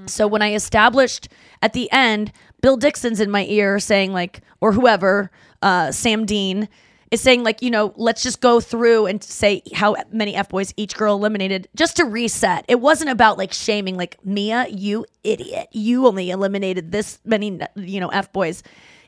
So 0.05 0.27
when 0.27 0.41
I 0.41 0.53
established 0.53 1.29
at 1.61 1.71
the 1.73 1.89
end, 1.91 2.33
Bill 2.61 2.75
Dixon's 2.75 3.21
in 3.21 3.31
my 3.31 3.45
ear 3.45 3.79
saying 3.79 4.11
like, 4.11 4.41
or 4.59 4.73
whoever, 4.73 5.31
uh, 5.61 5.91
Sam 5.93 6.25
Dean 6.25 6.67
is 7.09 7.21
saying 7.21 7.43
like, 7.43 7.61
you 7.61 7.71
know, 7.71 7.93
let's 7.95 8.21
just 8.21 8.41
go 8.41 8.59
through 8.59 9.05
and 9.05 9.23
say 9.23 9.61
how 9.73 9.95
many 10.11 10.35
F 10.35 10.49
boys 10.49 10.73
each 10.75 10.95
girl 10.97 11.15
eliminated 11.15 11.69
just 11.73 11.95
to 11.97 12.03
reset. 12.03 12.65
It 12.67 12.81
wasn't 12.81 13.11
about 13.11 13.37
like 13.37 13.53
shaming 13.53 13.95
like 13.95 14.17
Mia, 14.25 14.67
you 14.69 15.05
idiot, 15.23 15.69
you 15.71 16.05
only 16.05 16.31
eliminated 16.31 16.91
this 16.91 17.19
many, 17.23 17.57
you 17.75 18.01
know, 18.01 18.09
F 18.09 18.33
boys. 18.33 18.63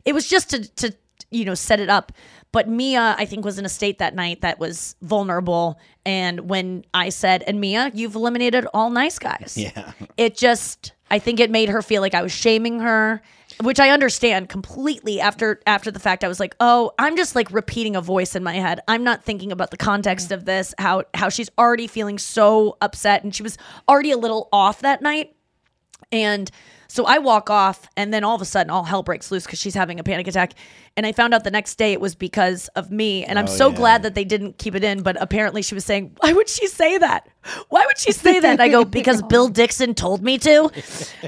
It 0.05 0.13
was 0.13 0.29
just 0.29 0.49
to 0.51 0.65
to 0.75 0.95
you 1.31 1.45
know 1.45 1.53
set 1.55 1.79
it 1.79 1.89
up. 1.89 2.11
But 2.51 2.67
Mia, 2.67 3.15
I 3.17 3.25
think, 3.25 3.45
was 3.45 3.59
in 3.59 3.65
a 3.65 3.69
state 3.69 3.99
that 3.99 4.15
night 4.15 4.41
that 4.41 4.59
was 4.59 4.95
vulnerable. 5.01 5.79
And 6.05 6.49
when 6.49 6.83
I 6.93 7.09
said, 7.09 7.43
"And 7.45 7.61
Mia, 7.61 7.91
you've 7.93 8.15
eliminated 8.15 8.65
all 8.73 8.89
nice 8.89 9.19
guys," 9.19 9.55
Yeah. 9.57 9.91
it 10.17 10.35
just 10.35 10.93
I 11.11 11.19
think 11.19 11.39
it 11.39 11.49
made 11.49 11.69
her 11.69 11.81
feel 11.81 12.01
like 12.01 12.13
I 12.13 12.21
was 12.21 12.31
shaming 12.31 12.79
her, 12.81 13.21
which 13.63 13.79
I 13.79 13.89
understand 13.89 14.47
completely 14.49 15.19
after 15.19 15.59
after 15.65 15.89
the 15.91 15.99
fact. 15.99 16.23
I 16.23 16.27
was 16.27 16.39
like, 16.39 16.55
"Oh, 16.59 16.91
I'm 16.99 17.15
just 17.15 17.35
like 17.35 17.51
repeating 17.51 17.95
a 17.95 18.01
voice 18.01 18.35
in 18.35 18.43
my 18.43 18.53
head. 18.55 18.79
I'm 18.87 19.03
not 19.03 19.23
thinking 19.23 19.51
about 19.51 19.71
the 19.71 19.77
context 19.77 20.31
of 20.31 20.45
this, 20.45 20.73
how 20.77 21.03
how 21.13 21.29
she's 21.29 21.49
already 21.57 21.87
feeling 21.87 22.17
so 22.17 22.77
upset 22.81 23.23
and 23.23 23.33
she 23.35 23.43
was 23.43 23.57
already 23.87 24.11
a 24.11 24.17
little 24.17 24.49
off 24.53 24.79
that 24.81 25.01
night." 25.01 25.35
And 26.11 26.49
so 26.91 27.05
I 27.05 27.19
walk 27.19 27.49
off, 27.49 27.87
and 27.95 28.11
then 28.13 28.23
all 28.23 28.35
of 28.35 28.41
a 28.41 28.45
sudden, 28.45 28.69
all 28.71 28.83
hell 28.83 29.03
breaks 29.03 29.31
loose 29.31 29.45
because 29.45 29.59
she's 29.59 29.75
having 29.75 29.99
a 29.99 30.03
panic 30.03 30.27
attack. 30.27 30.53
And 30.97 31.05
I 31.05 31.11
found 31.13 31.33
out 31.33 31.43
the 31.45 31.51
next 31.51 31.75
day 31.75 31.93
it 31.93 32.01
was 32.01 32.13
because 32.15 32.67
of 32.69 32.91
me. 32.91 33.23
And 33.23 33.37
I'm 33.39 33.45
Oh, 33.45 33.47
so 33.47 33.69
yeah. 33.69 33.75
glad 33.75 34.03
that 34.03 34.15
they 34.15 34.25
didn't 34.25 34.57
keep 34.57 34.75
it 34.75 34.83
in. 34.83 35.01
But 35.03 35.15
apparently, 35.21 35.61
she 35.61 35.75
was 35.75 35.85
saying, 35.85 36.11
Why 36.19 36.33
would 36.33 36.49
she 36.49 36.67
say 36.67 36.97
that? 36.97 37.29
Why 37.69 37.85
would 37.85 37.97
she 37.97 38.11
say 38.11 38.39
that? 38.41 38.53
And 38.53 38.61
I 38.61 38.67
go, 38.67 38.83
Because 38.99 39.21
Bill 39.21 39.47
Dixon 39.47 39.93
told 39.93 40.21
me 40.23 40.37
to. 40.39 40.69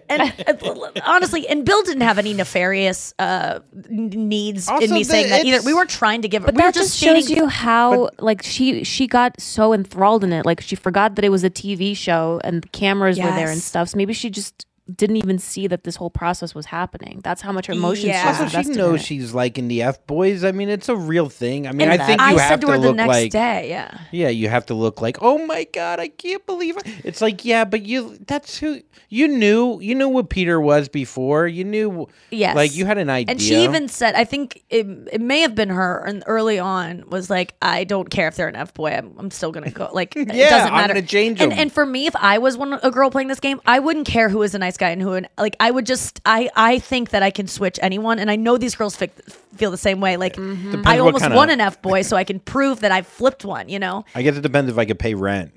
And 0.10 0.22
uh, 0.46 0.92
honestly, 1.06 1.48
and 1.48 1.64
Bill 1.64 1.84
didn't 1.84 2.02
have 2.02 2.18
any 2.18 2.34
nefarious 2.34 3.14
uh, 3.20 3.60
n- 3.90 4.10
needs 4.10 4.68
in 4.70 4.92
me 4.92 5.00
the- 5.00 5.04
saying 5.04 5.30
that 5.30 5.46
either. 5.46 5.62
We 5.64 5.74
weren't 5.74 5.90
trying 5.92 6.24
to 6.24 6.28
give 6.28 6.42
her. 6.42 6.48
But 6.48 6.56
we 6.56 6.64
were 6.64 6.68
that 6.68 6.74
just 6.74 6.90
just 7.00 7.04
shows 7.04 7.26
stating- 7.26 7.44
you 7.44 7.48
how 7.50 8.10
like 8.20 8.42
she 8.44 8.84
she 8.84 9.08
got 9.08 9.40
so 9.40 9.74
enthralled 9.74 10.24
in 10.24 10.34
it. 10.34 10.46
Like 10.46 10.60
she 10.60 10.76
forgot 10.76 11.16
that 11.16 11.24
it 11.24 11.30
was 11.30 11.44
a 11.46 11.50
TV 11.50 11.96
show 11.96 12.42
and 12.44 12.64
the 12.64 12.68
cameras 12.70 13.18
were 13.20 13.32
there 13.32 13.50
and 13.52 13.62
stuff. 13.62 13.90
So 13.90 13.98
maybe 13.98 14.12
she 14.14 14.30
just 14.30 14.66
didn't 14.96 15.18
even 15.18 15.40
see 15.40 15.68
that 15.68 15.84
this 15.84 15.96
whole 15.96 16.10
process 16.10 16.54
was 16.56 16.68
happening. 16.68 17.22
That's 17.24 17.42
how 17.42 17.52
much 17.52 17.68
her 17.68 17.74
emotions 17.74 18.06
Yeah. 18.08 18.22
she 18.22 18.28
was 18.28 18.40
Also, 18.42 18.50
she 18.52 18.58
invested 18.58 18.72
in 18.72 18.78
knows 18.92 19.02
she's 19.06 19.34
liking 19.34 19.68
the 19.68 19.82
F 19.84 20.06
boys. 20.08 20.44
I 20.44 20.52
mean, 20.52 20.70
it's 20.70 20.90
a 20.90 20.96
real 20.96 21.30
thing. 21.30 21.68
I 21.68 21.72
mean, 21.72 21.90
And 21.90 22.02
I 22.02 22.06
think 22.06 22.20
you 22.20 22.26
I 22.28 22.32
have 22.34 22.40
said 22.50 22.62
to 22.62 22.68
her 22.68 22.76
to 22.76 22.82
the 22.82 22.88
look 22.88 22.96
next 22.98 23.08
like 23.08 23.32
day, 23.32 23.70
yeah. 23.70 23.98
Yeah, 24.12 24.30
you 24.30 24.50
have 24.50 24.66
to 24.68 24.74
look 24.74 25.02
like, 25.02 25.18
oh 25.22 25.46
my 25.46 25.66
god, 25.74 26.00
I 26.00 26.08
can't 26.10 26.46
believe 26.46 26.78
it. 26.78 26.84
It's 27.04 27.22
like, 27.22 27.46
yeah, 27.46 27.66
but 27.66 27.84
you 27.86 28.18
that's 28.28 28.58
who 28.58 28.82
you 29.10 29.28
knew. 29.28 29.80
You 29.82 29.96
knew 29.96 30.10
what 30.10 30.30
Peter 30.30 30.60
was 30.60 30.90
before. 30.90 31.48
You 31.48 31.64
knew, 31.64 32.08
Yes. 32.30 32.56
like 32.56 32.76
you 32.76 32.86
had 32.86 32.98
an 32.98 33.10
idea. 33.10 33.32
And 33.32 33.42
she 33.42 33.64
even 33.64 33.88
said, 33.88 34.16
I 34.16 34.24
think 34.24 34.64
it, 34.70 34.86
it 35.12 35.22
may 35.22 35.42
have 35.42 35.56
been 35.56 35.70
her, 35.70 36.04
and 36.06 36.24
early 36.28 36.60
on 36.60 37.04
was 37.10 37.30
like, 37.30 37.54
I 37.62 37.84
don't 37.84 38.10
care 38.10 38.28
if 38.28 38.36
they're 38.36 38.48
an 38.48 38.56
F 38.56 38.74
boy. 38.74 38.92
I'm, 38.92 39.14
I'm 39.18 39.32
still 39.32 39.52
gonna 39.52 39.72
go. 39.72 39.90
Like, 39.94 40.16
it 40.16 40.34
Yeah, 40.34 40.50
doesn't 40.50 40.68
I'm 40.74 40.74
matter. 40.82 40.94
gonna 40.96 41.06
change 41.06 41.42
and, 41.42 41.52
'em. 41.54 41.60
and 41.60 41.72
for 41.72 41.86
me, 41.86 42.08
if 42.08 42.16
I 42.16 42.38
was 42.38 42.58
one 42.58 42.74
a 42.82 42.92
girl 42.92 43.10
playing 43.10 43.28
this 43.28 43.40
game, 43.40 43.60
I 43.66 43.80
wouldn't 43.80 44.08
care 44.08 44.30
who 44.30 44.42
is 44.44 44.56
a 44.56 44.60
nice 44.60 44.78
guy 44.82 44.90
and 44.90 45.02
who, 45.02 45.14
an, 45.14 45.28
like, 45.38 45.56
I 45.60 45.72
would 45.72 45.86
just, 45.86 46.20
I, 46.26 46.50
I 46.56 46.80
think 46.80 47.12
that 47.12 47.24
I 47.24 47.32
can 47.32 47.48
switch 47.48 47.80
anyone, 47.82 48.20
and 48.20 48.30
I 48.30 48.36
know 48.36 48.58
these 48.58 48.76
girls 48.76 48.96
fi- 48.98 49.08
feel 49.56 49.72
the 49.72 49.78
same 49.78 50.02
way. 50.02 50.18
Like, 50.18 50.34
Depends 50.36 50.86
I 50.86 50.98
almost 51.00 51.24
kinda- 51.24 51.38
won 51.38 51.50
an 51.50 51.62
F 51.62 51.82
boy, 51.82 52.02
so 52.02 52.18
I 52.18 52.24
can 52.26 52.40
prove 52.40 52.82
that 52.82 52.92
I 52.92 53.02
flipped 53.04 53.46
one. 53.46 53.70
You 53.70 53.80
know? 53.80 54.04
I 54.14 54.22
guess 54.24 54.36
it 54.36 54.42
depends 54.42 54.70
if 54.70 54.78
I 54.78 54.86
could 54.86 55.00
pay 55.00 55.14
rent. 55.14 55.54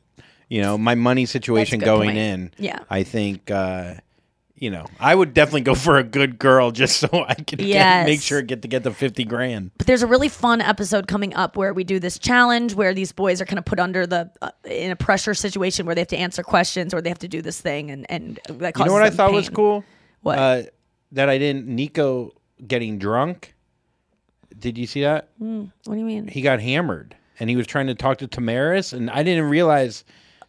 You 0.49 0.61
know, 0.62 0.77
my 0.79 0.95
money 0.95 1.25
situation 1.27 1.81
going 1.81 2.11
point. 2.11 2.18
in. 2.18 2.51
Yeah. 2.59 2.79
I 2.91 3.03
think. 3.03 3.51
uh 3.51 3.95
you 4.57 4.70
know, 4.70 4.86
I 5.00 5.14
would 5.14 5.34
definitely 5.34 5.62
go 5.62 5.74
for 5.74 5.98
a 5.98 6.05
good 6.05 6.38
girl 6.38 6.70
just 6.70 6.96
so 7.00 7.09
I 7.28 7.34
can 7.34 7.59
get, 7.59 7.66
Yes. 7.66 8.07
make 8.07 8.22
sure 8.22 8.40
get 8.42 8.62
to 8.62 8.68
get 8.68 8.82
the 8.84 8.92
fifty 8.92 9.24
grand. 9.24 9.72
But 9.78 9.86
there's 9.86 10.02
a 10.02 10.07
really 10.07 10.28
fun 10.28 10.61
episode 10.61 11.07
coming 11.09 11.34
up 11.34 11.57
where 11.57 11.74
we 11.74 11.84
do 11.84 11.98
this 11.98 12.18
challenge 12.18 12.74
where 12.74 12.94
these 12.94 13.12
boys 13.12 13.40
are 13.40 13.44
kind 13.44 13.59
of 13.59 13.64
put 13.64 13.80
under 13.80 14.07
the 14.07 14.30
uh, 14.42 14.50
in 14.64 14.90
a 14.90 14.96
pressure 14.96 15.34
situation 15.34 15.86
where 15.86 15.94
they 15.94 16.00
have 16.00 16.09
to 16.09 16.16
answer 16.16 16.42
questions 16.42 16.94
or 16.94 17.00
they 17.02 17.09
have 17.11 17.18
to 17.18 17.28
do 17.28 17.42
this 17.42 17.61
thing 17.61 17.90
and 17.90 18.07
and 18.11 18.38
that 18.48 18.78
You 18.78 18.84
know 18.84 18.92
what 18.92 19.02
I 19.02 19.11
thought 19.11 19.32
was 19.32 19.48
cool? 19.48 19.84
What? 20.22 20.38
Uh, 20.38 20.62
that 21.12 21.28
I 21.28 21.38
didn't. 21.38 21.66
Nico 21.66 22.32
getting 22.66 22.98
drunk. 22.98 23.55
Did 24.59 24.78
you 24.78 24.86
see 24.86 25.02
that? 25.02 25.28
Hmm, 25.38 25.64
what 25.84 25.94
do 25.94 25.98
you 26.00 26.07
mean? 26.07 26.28
He 26.28 26.40
got 26.40 26.61
hammered, 26.61 27.14
and 27.40 27.50
he 27.50 27.57
was 27.57 27.66
trying 27.66 27.88
to 27.88 27.94
talk 27.94 28.18
to 28.18 28.28
Tamaris, 28.28 28.92
and 28.92 29.11
I 29.11 29.22
didn't 29.22 29.44
realize 29.50 30.05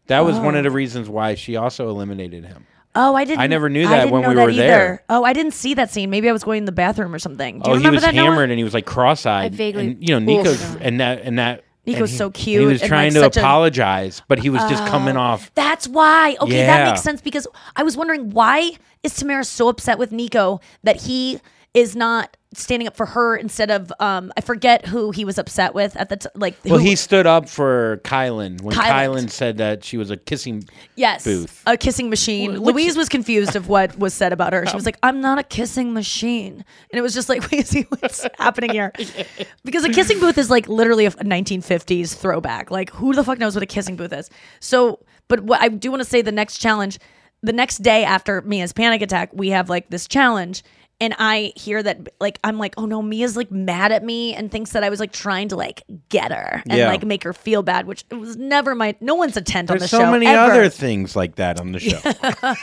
that 0.08 0.20
was 0.22 0.38
one 0.40 0.56
of 0.56 0.64
the 0.64 0.70
reasons 0.72 1.10
why 1.10 1.34
she 1.36 1.56
also 1.56 1.90
eliminated 1.90 2.46
him. 2.46 2.66
Oh, 2.96 3.14
I 3.16 3.26
didn't. 3.26 3.42
I 3.42 3.48
never 3.48 3.70
knew 3.70 3.88
that 3.88 4.10
when 4.10 4.28
we 4.28 4.34
that 4.34 4.44
were 4.44 4.50
either. 4.50 4.62
there. 4.62 5.04
Oh, 5.10 5.24
I 5.24 5.34
didn't 5.34 5.54
see 5.54 5.74
that 5.74 5.90
scene. 5.92 6.10
Maybe 6.10 6.30
I 6.30 6.32
was 6.32 6.44
going 6.44 6.62
to 6.64 6.66
the 6.66 6.72
bathroom 6.72 7.14
or 7.14 7.20
something. 7.20 7.60
Do 7.60 7.64
oh, 7.66 7.68
you 7.68 7.72
oh, 7.74 7.74
he 7.74 7.78
remember 7.80 7.96
was 7.96 8.04
that? 8.04 8.16
Noah? 8.16 8.26
hammered, 8.32 8.50
and 8.50 8.58
he 8.58 8.64
was 8.64 8.74
like 8.74 8.86
cross-eyed. 8.86 9.54
I 9.54 9.56
vaguely- 9.56 9.88
and, 9.88 10.10
you 10.10 10.18
know, 10.18 10.20
Nico's 10.20 10.62
Oof. 10.64 10.78
and 10.82 11.00
that 11.00 11.22
and 11.24 11.38
that. 11.40 11.64
Nico's 11.86 12.02
and 12.02 12.10
he- 12.10 12.18
so 12.18 12.30
cute 12.32 12.62
He 12.62 12.66
was 12.66 12.82
trying 12.82 13.14
like, 13.14 13.22
to 13.22 13.26
such 13.26 13.38
a- 13.38 13.42
apologize, 13.42 14.22
but 14.28 14.40
he 14.40 14.50
was 14.50 14.62
just 14.64 14.84
oh, 14.84 14.88
coming 14.88 15.18
Oh, 15.18 15.22
off. 15.22 15.52
That's 15.54 15.88
why. 15.88 16.36
Okay, 16.42 16.66
that 16.66 16.90
makes 16.90 17.04
sense 17.04 17.22
because 17.22 17.48
I 17.76 17.84
was 17.84 17.96
wondering 17.96 18.32
why 18.32 18.72
is 19.04 19.14
Tamara 19.14 19.44
so 19.44 19.68
upset 19.68 20.00
with 20.00 20.12
Nico 20.12 20.62
that 20.84 21.04
he 21.04 21.40
is 21.76 21.96
not 21.96 22.38
standing 22.58 22.88
up 22.88 22.96
for 22.96 23.06
her 23.06 23.36
instead 23.36 23.70
of 23.72 23.92
um 24.00 24.32
I 24.38 24.42
forget 24.42 24.86
who 24.86 25.12
he 25.12 25.26
was 25.26 25.38
upset 25.38 25.74
with 25.74 25.96
at 25.98 26.10
the 26.10 26.18
t- 26.18 26.30
like 26.36 26.56
Well, 26.66 26.80
who- 26.80 26.86
he 26.86 26.96
stood 26.96 27.26
up 27.28 27.48
for 27.50 28.02
Kylan 28.04 28.62
when 28.62 28.76
Kylan. 28.76 28.90
Kylan 29.26 29.30
said 29.30 29.58
that 29.58 29.84
she 29.84 29.98
was 29.98 30.10
a 30.12 30.18
kissing 30.18 30.64
Yes. 30.96 31.24
booth. 31.24 31.62
A 31.68 31.78
kissing 31.78 32.10
machine. 32.10 32.56
Wh- 32.56 32.62
which- 32.62 32.74
Louise 32.76 32.98
was 32.98 33.10
confused 33.10 33.56
of 33.56 33.68
what 33.70 33.98
was 34.00 34.14
said 34.14 34.34
about 34.34 34.54
her. 34.54 34.66
She 34.66 34.76
was 34.76 34.86
like, 34.86 34.98
I'm 35.04 35.22
not 35.22 35.40
a 35.40 35.44
kissing 35.44 35.94
machine. 35.94 36.64
And 36.92 36.98
it 37.00 37.02
was 37.02 37.14
just 37.14 37.30
like, 37.30 37.42
wait, 37.52 37.68
see 37.68 37.84
what's 37.90 38.26
happening 38.38 38.72
here. 38.72 38.92
Because 39.64 39.84
a 39.84 39.90
kissing 39.90 40.20
booth 40.20 40.38
is 40.38 40.50
like 40.50 40.68
literally 40.68 41.06
a 41.06 41.12
1950s 41.12 42.16
throwback. 42.16 42.72
Like, 42.72 42.90
who 42.92 43.14
the 43.14 43.24
fuck 43.24 43.40
knows 43.40 43.56
what 43.56 43.64
a 43.64 43.68
kissing 43.68 43.96
booth 43.96 44.14
is? 44.14 44.30
So, 44.60 45.00
but 45.28 45.42
what 45.42 45.62
I 45.62 45.70
do 45.70 45.90
want 45.92 46.02
to 46.04 46.10
say 46.10 46.22
the 46.22 46.32
next 46.32 46.60
challenge, 46.60 47.00
the 47.42 47.54
next 47.54 47.80
day 47.80 48.04
after 48.04 48.42
Mia's 48.42 48.74
panic 48.74 49.02
attack, 49.02 49.30
we 49.34 49.50
have 49.50 49.70
like 49.70 49.90
this 49.90 50.08
challenge. 50.08 50.64
And 51.02 51.14
I 51.20 51.52
hear 51.58 51.84
that, 51.84 52.08
like, 52.22 52.40
I'm 52.44 52.58
like, 52.58 52.74
oh 52.78 52.86
no, 52.86 53.02
Mia's 53.02 53.36
like 53.36 53.52
mad 53.52 53.92
at 53.92 54.02
me 54.04 54.34
and 54.34 54.50
thinks 54.50 54.72
that 54.72 54.84
I 54.84 54.90
was 54.90 55.00
like 55.02 55.12
trying 55.12 55.50
to 55.50 55.58
like 55.58 55.84
get 56.08 56.32
her 56.32 56.64
and 56.70 56.78
Yeah. 56.80 56.88
like 56.88 57.04
make 57.04 57.24
her 57.24 57.34
feel 57.34 57.64
bad, 57.64 57.86
which 57.86 58.06
it 58.10 58.16
was 58.16 58.38
never 58.38 58.74
my, 58.76 58.96
no 59.02 59.14
one's 59.16 59.36
intent 59.36 59.70
on 59.70 59.78
There's 59.78 59.92
the 59.92 59.98
so 59.98 60.00
show. 60.00 60.06
So 60.06 60.12
many 60.12 60.26
ever. 60.28 60.54
other 60.54 60.70
things 60.70 61.14
like 61.16 61.36
that 61.36 61.60
on 61.60 61.74
the 61.74 61.80
show. 61.80 62.00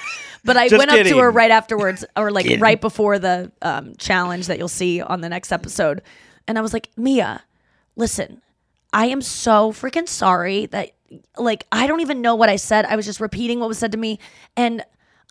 But 0.44 0.56
I 0.56 0.66
went 0.76 0.90
up 0.90 1.06
to 1.06 1.18
her 1.18 1.30
right 1.30 1.52
afterwards, 1.52 2.04
or 2.16 2.32
like 2.32 2.44
Kidding. 2.46 2.58
right 2.58 2.80
before 2.80 3.20
the 3.20 3.52
um, 3.62 3.94
challenge 3.96 4.48
that 4.48 4.58
you'll 4.58 4.66
see 4.66 5.00
on 5.00 5.20
the 5.20 5.28
next 5.28 5.52
episode. 5.52 6.02
And 6.48 6.58
I 6.58 6.62
was 6.62 6.72
like, 6.72 6.90
Mia, 6.96 7.44
listen, 7.94 8.42
I 8.92 9.06
am 9.06 9.22
so 9.22 9.70
freaking 9.70 10.08
sorry 10.08 10.66
that, 10.66 10.90
like, 11.38 11.64
I 11.70 11.86
don't 11.86 12.00
even 12.00 12.22
know 12.22 12.34
what 12.34 12.48
I 12.48 12.56
said. 12.56 12.86
I 12.86 12.96
was 12.96 13.06
just 13.06 13.20
repeating 13.20 13.60
what 13.60 13.68
was 13.68 13.78
said 13.78 13.92
to 13.92 13.98
me. 13.98 14.18
And 14.56 14.84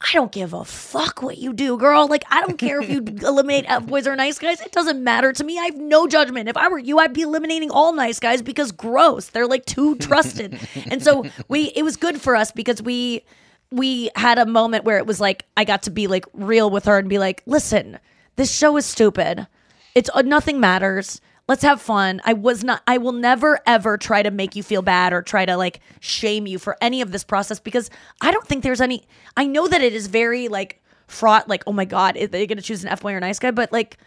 I 0.03 0.13
don't 0.13 0.31
give 0.31 0.53
a 0.53 0.65
fuck 0.65 1.21
what 1.21 1.37
you 1.37 1.53
do, 1.53 1.77
girl. 1.77 2.07
Like, 2.07 2.23
I 2.29 2.41
don't 2.41 2.57
care 2.57 2.81
if 2.81 2.89
you 2.89 2.99
eliminate 3.27 3.65
F 3.67 3.85
boys 3.85 4.07
or 4.07 4.15
nice 4.15 4.39
guys. 4.39 4.59
It 4.59 4.71
doesn't 4.71 5.03
matter 5.03 5.31
to 5.31 5.43
me. 5.43 5.59
I 5.59 5.65
have 5.65 5.77
no 5.77 6.07
judgment. 6.07 6.49
If 6.49 6.57
I 6.57 6.69
were 6.69 6.79
you, 6.79 6.97
I'd 6.99 7.13
be 7.13 7.21
eliminating 7.21 7.69
all 7.69 7.93
nice 7.93 8.19
guys 8.19 8.41
because 8.41 8.71
gross. 8.71 9.27
They're 9.27 9.47
like 9.47 9.65
too 9.65 9.95
trusted. 9.99 10.59
and 10.89 11.03
so 11.03 11.25
we, 11.47 11.65
it 11.75 11.83
was 11.83 11.97
good 11.97 12.19
for 12.19 12.35
us 12.35 12.51
because 12.51 12.81
we, 12.81 13.23
we 13.71 14.09
had 14.15 14.37
a 14.37 14.45
moment 14.45 14.85
where 14.85 14.97
it 14.97 15.05
was 15.05 15.21
like 15.21 15.45
I 15.55 15.63
got 15.63 15.83
to 15.83 15.91
be 15.91 16.07
like 16.07 16.25
real 16.33 16.69
with 16.69 16.85
her 16.85 16.97
and 16.97 17.07
be 17.07 17.19
like, 17.19 17.41
"Listen, 17.45 17.99
this 18.35 18.53
show 18.53 18.75
is 18.77 18.85
stupid. 18.85 19.47
It's 19.95 20.09
uh, 20.13 20.23
nothing 20.23 20.59
matters. 20.59 21.21
Let's 21.51 21.63
have 21.63 21.81
fun. 21.81 22.21
I 22.23 22.31
was 22.31 22.63
not 22.63 22.81
I 22.87 22.97
will 22.97 23.11
never 23.11 23.59
ever 23.67 23.97
try 23.97 24.23
to 24.23 24.31
make 24.31 24.55
you 24.55 24.63
feel 24.63 24.81
bad 24.81 25.11
or 25.11 25.21
try 25.21 25.45
to 25.45 25.57
like 25.57 25.81
shame 25.99 26.47
you 26.47 26.57
for 26.57 26.77
any 26.79 27.01
of 27.01 27.11
this 27.11 27.25
process 27.25 27.59
because 27.59 27.89
I 28.21 28.31
don't 28.31 28.47
think 28.47 28.63
there's 28.63 28.79
any 28.79 29.05
I 29.35 29.47
know 29.47 29.67
that 29.67 29.81
it 29.81 29.91
is 29.91 30.07
very 30.07 30.47
like 30.47 30.81
fraught 31.07 31.49
like, 31.49 31.65
"Oh 31.67 31.73
my 31.73 31.83
god, 31.83 32.15
are 32.15 32.27
they 32.27 32.47
going 32.47 32.57
to 32.57 32.63
choose 32.63 32.85
an 32.85 32.89
F 32.89 33.01
boy 33.01 33.11
or 33.11 33.19
nice 33.19 33.37
guy?" 33.37 33.51
But 33.51 33.69
like 33.73 33.97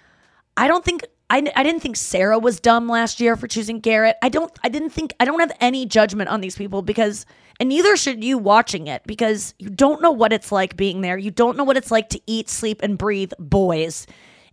I 0.57 0.66
don't 0.66 0.82
think 0.86 1.05
I, 1.28 1.47
I 1.55 1.62
didn't 1.62 1.80
think 1.80 1.97
Sarah 1.97 2.38
was 2.38 2.61
dumb 2.61 2.88
last 2.88 3.20
year 3.20 3.36
for 3.36 3.47
choosing 3.47 3.78
Garrett. 3.78 4.16
I 4.22 4.30
don't 4.30 4.51
I 4.64 4.70
didn't 4.70 4.90
think 4.90 5.12
I 5.20 5.26
don't 5.26 5.40
have 5.40 5.53
any 5.61 5.84
judgment 5.84 6.30
on 6.30 6.40
these 6.40 6.57
people 6.57 6.80
because 6.80 7.26
and 7.61 7.68
neither 7.68 7.95
should 7.99 8.24
you 8.24 8.38
watching 8.38 8.86
it 8.86 9.03
because 9.05 9.53
you 9.59 9.68
don't 9.68 10.01
know 10.01 10.12
what 10.12 10.32
it's 10.32 10.51
like 10.51 10.78
being 10.78 11.03
there. 11.03 11.18
You 11.18 11.30
don't 11.30 11.59
know 11.59 11.64
what 11.64 11.76
it's 11.76 11.90
like 11.90 12.09
to 12.09 12.20
eat, 12.26 12.49
sleep 12.49 12.80
and 12.82 12.97
breathe 12.97 13.32
boys. 13.38 14.07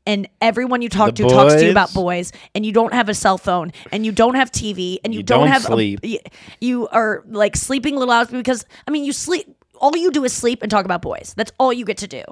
And 0.05 0.27
everyone 0.41 0.81
you 0.81 0.89
talk 0.89 1.15
The 1.15 1.23
to 1.23 1.29
talks 1.29 1.53
to 1.55 1.65
you 1.65 1.71
about 1.71 1.93
boys. 1.93 2.31
boys 2.31 2.41
and 2.55 2.65
you 2.65 2.71
don't 2.71 2.93
have 2.93 3.07
a 3.07 3.13
cell 3.13 3.37
phone 3.37 3.71
and 3.91 4.03
you 4.05 4.11
don't 4.11 4.33
have 4.35 4.51
TV 4.51 4.97
and 5.03 5.13
you, 5.13 5.19
You 5.19 5.23
don't, 5.23 5.41
don't 5.41 5.47
have 5.49 5.63
a- 5.63 5.67
sleep. 5.67 5.99
y- 6.03 6.19
you 6.59 6.87
are 6.87 7.23
like 7.27 7.55
sleeping 7.55 7.95
little 7.95 8.11
hours 8.13 8.27
because 8.29 8.65
I 8.87 8.91
mean 8.91 9.05
you 9.05 9.13
sleep 9.13 9.45
all 9.79 9.95
you 9.95 10.11
do 10.11 10.23
is 10.23 10.33
sleep 10.33 10.61
and 10.63 10.69
talk 10.71 10.85
about 10.85 11.01
boys. 11.03 11.33
That's 11.37 11.51
all 11.59 11.71
you 11.73 11.85
get 11.85 11.97
to 11.97 12.07
do. 12.07 12.23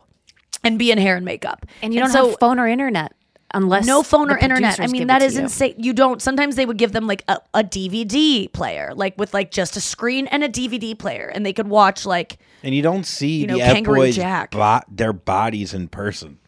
And 0.63 0.77
be 0.79 0.91
in 0.91 0.97
hair 0.97 1.15
and 1.15 1.23
makeup. 1.25 1.65
And 1.81 1.93
you 1.93 1.99
don't 1.99 2.09
so, 2.09 2.29
have 2.29 2.39
phone 2.39 2.59
or 2.59 2.67
internet 2.67 3.13
unless 3.53 3.85
no 3.87 4.03
phone 4.03 4.27
the 4.27 4.33
or 4.33 4.37
internet. 4.37 4.73
I 4.73 4.75
producers 4.75 4.91
mean, 4.91 5.01
give 5.01 5.07
that 5.07 5.21
it 5.21 5.25
is 5.25 5.33
to 5.33 5.39
you. 5.39 5.43
insane. 5.45 5.75
You 5.77 5.93
don't. 5.93 6.21
Sometimes 6.21 6.55
they 6.55 6.65
would 6.65 6.77
give 6.77 6.91
them 6.91 7.07
like 7.07 7.23
a, 7.27 7.37
a 7.53 7.63
DVD 7.63 8.51
player, 8.51 8.93
like 8.95 9.17
with 9.17 9.33
like 9.33 9.51
just 9.51 9.77
a 9.77 9.81
screen 9.81 10.27
and 10.27 10.43
a 10.43 10.49
DVD 10.49 10.97
player, 10.97 11.27
and 11.33 11.45
they 11.45 11.53
could 11.53 11.67
watch 11.67 12.05
like 12.05 12.37
And 12.63 12.75
you 12.75 12.81
don't 12.81 13.05
see 13.05 13.37
You 13.41 13.47
know, 13.47 13.55
the 13.57 13.61
F 13.63 13.73
Kangaroo 13.75 13.95
boys 13.97 14.15
Jack. 14.15 14.51
bo- 14.51 14.81
their 14.89 15.13
bodies 15.13 15.73
in 15.73 15.87
person. 15.87 16.39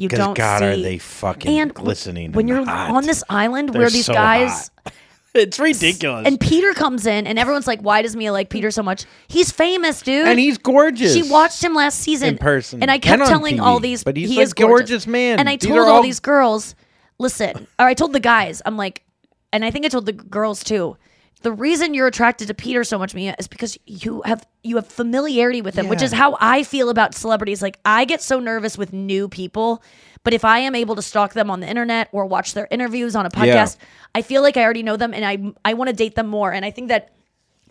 You 0.00 0.08
don't 0.08 0.34
God, 0.36 0.58
see. 0.60 0.64
are 0.64 0.76
they 0.76 0.98
fucking 0.98 1.58
and 1.60 1.72
glistening 1.74 2.32
when 2.32 2.48
you're 2.48 2.64
hot. 2.64 2.90
on 2.90 3.04
this 3.06 3.22
island 3.28 3.68
They're 3.70 3.82
where 3.82 3.90
these 3.90 4.06
so 4.06 4.14
guys. 4.14 4.70
hot. 4.84 4.92
It's 5.32 5.60
ridiculous. 5.60 6.26
And 6.26 6.40
Peter 6.40 6.74
comes 6.74 7.06
in, 7.06 7.24
and 7.28 7.38
everyone's 7.38 7.68
like, 7.68 7.80
"Why 7.82 8.02
does 8.02 8.16
Mia 8.16 8.32
like 8.32 8.50
Peter 8.50 8.72
so 8.72 8.82
much? 8.82 9.04
He's 9.28 9.52
famous, 9.52 10.02
dude, 10.02 10.26
And 10.26 10.40
he's 10.40 10.58
gorgeous. 10.58 11.14
She 11.14 11.22
watched 11.30 11.62
him 11.62 11.72
last 11.72 12.00
season 12.00 12.30
In 12.30 12.38
person. 12.38 12.82
and 12.82 12.90
I 12.90 12.98
kept 12.98 13.20
And 13.20 13.28
telling 13.28 13.58
TV. 13.58 13.62
all 13.62 13.78
these, 13.78 14.02
But 14.02 14.16
he's 14.16 14.28
he 14.30 14.38
like 14.38 14.42
is 14.46 14.54
gorgeous. 14.54 14.88
gorgeous 14.88 15.06
man. 15.06 15.38
And 15.38 15.48
I 15.48 15.54
These 15.56 15.68
told 15.68 15.78
all, 15.82 15.88
all- 15.96 16.02
these 16.02 16.18
girls, 16.18 16.74
listen, 17.20 17.68
or 17.78 17.86
I 17.86 17.94
told 17.94 18.12
the 18.12 18.18
guys, 18.18 18.60
I'm 18.66 18.76
like, 18.76 19.04
and 19.52 19.64
I 19.64 19.70
think 19.70 19.84
I 19.84 19.88
told 19.88 20.06
the 20.06 20.12
girls 20.14 20.64
too. 20.64 20.96
The 21.42 21.52
reason 21.52 21.94
you're 21.94 22.06
attracted 22.06 22.48
to 22.48 22.54
Peter 22.54 22.84
so 22.84 22.98
much, 22.98 23.14
Mia, 23.14 23.34
is 23.38 23.48
because 23.48 23.78
you 23.86 24.22
have 24.26 24.46
you 24.62 24.76
have 24.76 24.86
familiarity 24.86 25.62
with 25.62 25.74
him, 25.74 25.88
which 25.88 26.02
is 26.02 26.12
how 26.12 26.36
I 26.40 26.62
feel 26.64 26.90
about 26.90 27.14
celebrities. 27.14 27.62
Like 27.62 27.78
I 27.84 28.04
get 28.04 28.20
so 28.20 28.40
nervous 28.40 28.76
with 28.76 28.92
new 28.92 29.26
people, 29.28 29.82
but 30.22 30.34
if 30.34 30.44
I 30.44 30.58
am 30.58 30.74
able 30.74 30.96
to 30.96 31.02
stalk 31.02 31.32
them 31.32 31.50
on 31.50 31.60
the 31.60 31.66
internet 31.68 32.08
or 32.12 32.26
watch 32.26 32.52
their 32.52 32.68
interviews 32.70 33.16
on 33.16 33.24
a 33.24 33.30
Yeah. 33.34 33.64
podcast, 33.64 33.76
I 34.14 34.20
feel 34.22 34.42
like 34.42 34.58
I 34.58 34.64
already 34.64 34.82
know 34.82 34.96
them 34.98 35.14
and 35.14 35.24
I 35.24 35.52
I 35.64 35.74
want 35.74 35.88
to 35.88 35.96
date 35.96 36.14
them 36.14 36.26
more. 36.26 36.52
And 36.52 36.62
I 36.64 36.70
think 36.70 36.88
that 36.88 37.10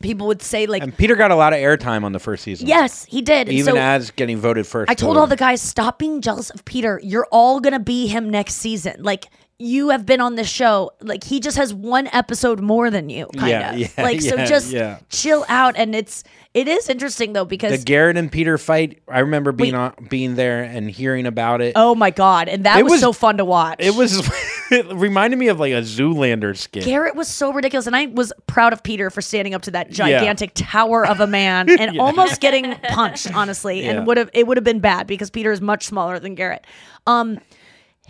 people 0.01 0.25
would 0.27 0.41
say 0.41 0.65
like, 0.65 0.81
And 0.81 0.97
Peter 0.97 1.15
got 1.15 1.29
a 1.29 1.35
lot 1.35 1.53
of 1.53 1.59
airtime 1.59 2.03
on 2.03 2.11
the 2.13 2.19
first 2.19 2.43
season. 2.43 2.67
yes, 2.67 3.05
he 3.05 3.21
did. 3.21 3.49
Even 3.49 3.75
so- 3.75 3.79
as 3.79 4.09
getting 4.11 4.37
voted 4.37 4.65
first. 4.65 4.89
I 4.89 4.95
told 4.95 5.15
all 5.17 5.27
the 5.27 5.35
guys, 5.35 5.61
stop 5.61 5.99
being 5.99 6.21
jealous 6.21 6.49
of 6.49 6.65
Peter. 6.65 6.99
You're 7.03 7.27
all 7.31 7.59
gonna 7.59 7.79
be 7.79 8.07
him 8.07 8.29
next 8.31 8.55
season. 8.55 8.95
Like 9.03 9.27
you 9.61 9.89
have 9.89 10.05
been 10.05 10.21
on 10.21 10.35
this 10.35 10.47
show. 10.49 10.91
Like 11.01 11.23
he 11.23 11.41
just 11.41 11.57
has 11.57 11.73
one 11.73 12.07
episode 12.13 12.61
more 12.61 12.89
than 12.89 13.09
you, 13.09 13.27
kind 13.37 13.49
Yeah, 13.49 13.71
of. 13.73 13.77
yeah, 13.79 13.87
like 13.97 14.21
so 14.21 14.37
just 14.45 14.71
yeah. 14.71 14.99
chill 15.09 15.45
out. 15.49 15.75
And 15.77 15.93
it's 15.93 16.23
it 16.53 16.67
is 16.69 16.89
interesting 16.89 17.33
though 17.33 17.43
because 17.45 17.77
the 17.77 17.85
Garrett 17.85 18.15
and 18.15 18.31
Peter 18.31 18.57
fight. 18.57 19.01
I 19.07 19.19
remember 19.19 19.51
being 19.51 19.73
Wait. 19.73 19.79
on, 19.79 20.07
being 20.09 20.35
there 20.35 20.63
and 20.63 20.89
hearing 20.89 21.25
about 21.25 21.61
it. 21.61 21.73
oh 21.75 21.93
my 21.93 22.09
god, 22.09 22.47
and 22.47 22.65
that 22.65 22.81
was, 22.83 22.91
was- 22.91 23.01
so 23.01 23.11
fun 23.11 23.37
to 23.37 23.45
watch. 23.45 23.75
It 23.79 23.93
was. 23.95 24.17
it 24.71 24.85
reminded 24.93 25.37
me 25.37 25.49
of 25.49 25.59
like 25.59 25.73
a 25.73 25.81
Zoolander 25.81 26.55
skit. 26.55 26.85
Garrett 26.85 27.15
was 27.15 27.27
so 27.27 27.51
ridiculous, 27.51 27.85
and 27.85 27.95
I 27.97 28.05
was 28.05 28.31
proud 28.47 28.71
of 28.71 28.81
Peter 28.81 29.09
for 29.09 29.21
standing 29.21 29.53
up 29.53 29.63
to 29.63 29.71
that 29.71 29.91
gigantic 29.91 30.51
tower 30.55 31.05
of 31.05 31.19
a 31.19 31.27
man 31.27 31.69
and 31.79 31.95
Yeah. 31.95 32.01
almost 32.01 32.39
getting 32.39 32.75
punched. 32.89 33.33
Honestly, 33.35 33.83
Yeah. 33.83 33.91
and 33.91 34.07
would 34.07 34.15
have 34.15 34.29
it 34.33 34.47
would 34.47 34.55
have 34.55 34.63
been 34.63 34.79
bad 34.79 35.05
because 35.05 35.29
Peter 35.29 35.51
is 35.51 35.59
much 35.59 35.83
smaller 35.85 36.17
than 36.17 36.33
Garrett. 36.35 36.65
Um, 37.05 37.39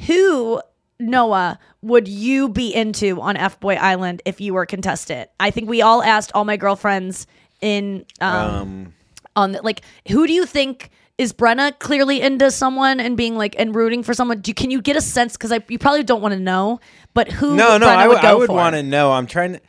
who 0.08 0.62
Noah 1.00 1.60
would 1.82 2.08
you 2.08 2.50
be 2.50 2.74
into 2.74 3.22
on 3.22 3.38
F 3.38 3.60
Boy 3.60 3.76
Island 3.76 4.22
if 4.26 4.42
you 4.42 4.54
were 4.54 4.64
a 4.64 4.68
contestant? 4.68 5.30
I 5.40 5.52
think 5.52 5.70
we 5.70 5.82
all 5.82 6.04
asked 6.04 6.32
all 6.34 6.46
my 6.46 6.58
girlfriends 6.58 7.26
in 7.62 8.06
um, 8.22 8.36
Um, 8.36 8.94
on 9.36 9.52
the, 9.54 9.62
like 9.62 9.82
who 10.10 10.28
do 10.28 10.34
you 10.34 10.46
think 10.46 10.90
is 11.18 11.34
Brenna 11.34 11.78
clearly 11.80 12.22
into 12.22 12.52
someone 12.52 13.00
and 13.00 13.16
being 13.18 13.36
like 13.38 13.56
and 13.58 13.76
rooting 13.76 14.04
for 14.04 14.14
someone? 14.14 14.42
Do 14.42 14.54
can 14.54 14.72
you 14.72 14.82
get 14.82 14.96
a 14.96 15.02
sense 15.02 15.34
because 15.34 15.52
I 15.52 15.64
you 15.70 15.80
probably 15.80 16.04
don't 16.04 16.22
want 16.22 16.34
to 16.34 16.40
know, 16.40 16.80
but 17.14 17.32
who? 17.32 17.56
no, 17.56 17.78
no, 17.78 17.88
Brenna 17.88 17.96
I 17.96 18.08
would 18.08 18.14
would. 18.16 18.26
I 18.26 18.34
would 18.34 18.50
want 18.50 18.76
to 18.76 18.84
know. 18.84 19.12
I'm 19.12 19.28
trying 19.28 19.54
to. 19.54 19.62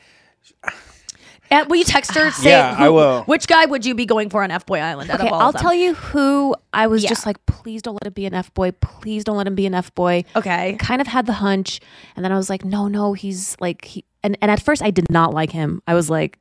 Uh, 1.51 1.65
will 1.69 1.77
you 1.77 1.85
text 1.85 2.15
her? 2.15 2.31
Say 2.31 2.51
Yeah, 2.51 2.77
who- 2.77 2.85
I 2.85 2.89
will. 2.91 3.23
Which 3.25 3.47
guy 3.49 3.65
would 3.67 3.85
you 3.85 3.95
be 3.95 4.07
going 4.07 4.31
for 4.31 4.43
on 4.45 4.51
F 4.51 4.67
Boy 4.67 4.79
Island? 4.79 5.11
Out 5.11 5.19
Okay, 5.21 5.27
of 5.29 5.33
all 5.33 5.41
I'll 5.41 5.49
of 5.49 5.55
them? 5.55 5.63
tell 5.63 5.75
you 5.75 5.95
who 5.95 6.55
I 6.73 6.87
was 6.87 7.03
Yeah. 7.03 7.09
just 7.09 7.27
like, 7.27 7.45
please 7.47 7.83
don't 7.83 7.95
let 7.95 8.07
him 8.07 8.13
be 8.13 8.27
an 8.27 8.35
F 8.35 8.55
boy. 8.55 8.71
Please 8.73 9.25
don't 9.25 9.37
let 9.37 9.47
him 9.47 9.55
be 9.57 9.67
an 9.67 9.75
F 9.75 9.93
boy. 9.95 10.25
Okay. 10.37 10.77
Kind 10.79 11.01
of 11.01 11.09
had 11.09 11.27
the 11.27 11.33
hunch, 11.35 11.81
and 12.15 12.25
then 12.25 12.31
I 12.33 12.37
was 12.37 12.49
like, 12.51 12.65
no, 12.65 12.87
no, 12.89 13.13
he's 13.15 13.57
like 13.61 13.85
he. 13.85 14.05
And 14.23 14.37
and 14.41 14.51
at 14.51 14.63
first 14.63 14.83
I 14.83 14.91
did 14.91 15.11
not 15.11 15.35
like 15.35 15.51
him. 15.51 15.83
I 15.89 15.95
was 15.95 16.09
like, 16.09 16.39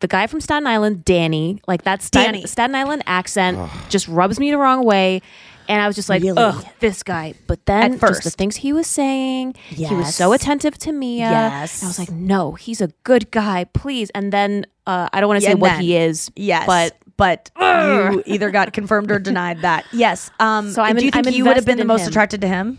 the 0.00 0.08
guy 0.08 0.26
from 0.26 0.40
Staten 0.40 0.66
Island, 0.66 1.04
Danny, 1.04 1.60
like 1.66 1.82
that 1.82 2.02
Staten, 2.02 2.34
Danny. 2.34 2.46
Staten 2.46 2.74
Island 2.74 3.02
accent 3.06 3.58
just 3.88 4.06
rubs 4.08 4.38
me 4.38 4.50
the 4.50 4.58
wrong 4.58 4.84
way. 4.84 5.22
And 5.68 5.80
I 5.80 5.86
was 5.86 5.96
just 5.96 6.08
like, 6.08 6.22
Really? 6.22 6.36
ugh, 6.42 6.64
this 6.80 7.02
guy. 7.02 7.34
But 7.46 7.64
then 7.66 7.94
At 7.94 8.00
just 8.00 8.24
the 8.24 8.30
things 8.30 8.56
he 8.56 8.72
was 8.72 8.86
saying, 8.86 9.54
he 9.68 9.94
was 9.94 10.14
so 10.14 10.32
attentive 10.32 10.76
to 10.78 10.92
Mia. 10.92 11.30
Yes. 11.30 11.80
And 11.82 11.86
I 11.86 11.90
was 11.90 11.98
like, 11.98 12.10
no, 12.10 12.52
he's 12.52 12.80
a 12.80 12.88
good 13.04 13.30
guy, 13.30 13.64
please. 13.64 14.10
And 14.10 14.32
then 14.32 14.66
uh, 14.86 15.08
I 15.12 15.20
don't 15.20 15.28
want 15.28 15.40
to 15.40 15.46
say 15.46 15.54
what 15.54 15.68
then- 15.70 15.80
he 15.82 15.96
is. 15.96 16.30
Yes, 16.36 16.66
But 16.66 16.96
but 17.16 17.50
you 17.60 18.22
either 18.26 18.50
got 18.50 18.72
confirmed 18.72 19.10
or 19.10 19.18
denied 19.18 19.60
that. 19.62 19.84
Yes. 19.92 20.30
Um. 20.40 20.70
So 20.72 20.82
I'm 20.82 20.96
do 20.96 21.04
you 21.04 21.10
think 21.10 21.26
I'm 21.28 21.32
you 21.34 21.44
would 21.44 21.56
have 21.56 21.66
been 21.66 21.78
the 21.78 21.84
most 21.84 22.02
him. 22.02 22.08
attracted 22.08 22.40
to 22.40 22.48
him? 22.48 22.78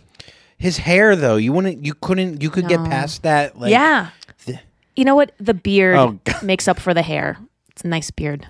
His 0.57 0.77
hair, 0.77 1.15
though, 1.15 1.35
you 1.37 1.53
wouldn't. 1.53 1.85
You 1.85 1.93
couldn't. 1.93 2.41
You 2.41 2.49
could 2.49 2.67
get 2.67 2.79
past 2.85 3.23
that. 3.23 3.57
Like, 3.59 3.71
yeah. 3.71 4.09
You 4.95 5.05
know 5.05 5.15
what? 5.15 5.31
The 5.39 5.53
beard 5.53 5.95
Oh, 5.97 6.19
makes 6.43 6.67
up 6.67 6.79
for 6.79 6.93
the 6.93 7.01
hair. 7.01 7.37
It's 7.69 7.83
a 7.83 7.87
nice 7.87 8.11
beard. 8.11 8.47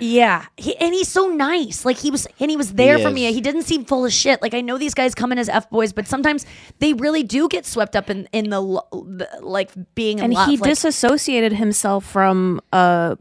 Yeah, 0.00 0.44
he, 0.56 0.76
and 0.76 0.92
he's 0.94 1.08
so 1.08 1.28
nice. 1.28 1.84
Like 1.84 1.96
he 1.98 2.10
was, 2.10 2.26
and 2.40 2.50
he 2.50 2.56
was 2.56 2.72
there 2.74 2.96
He 2.98 3.02
for 3.02 3.08
is. 3.08 3.14
me. 3.14 3.32
He 3.32 3.40
didn't 3.40 3.62
seem 3.62 3.84
full 3.84 4.04
of 4.04 4.12
shit. 4.12 4.40
Like 4.42 4.54
I 4.54 4.60
know 4.60 4.78
these 4.78 4.94
guys 4.94 5.14
come 5.14 5.32
in 5.32 5.38
as 5.38 5.48
f 5.48 5.68
boys, 5.70 5.92
but 5.92 6.06
sometimes 6.06 6.46
they 6.78 6.92
really 6.94 7.22
do 7.22 7.48
get 7.48 7.66
swept 7.66 7.94
up 7.96 8.10
in 8.10 8.28
in 8.32 8.50
the, 8.50 8.60
lo- 8.60 8.88
the 8.92 9.28
like 9.40 9.70
being 9.94 10.18
in 10.18 10.24
and 10.24 10.32
love. 10.34 10.48
he 10.48 10.56
Like, 10.56 10.70
disassociated 10.70 11.52
himself 11.52 12.04
from 12.04 12.60
uh, 12.72 13.16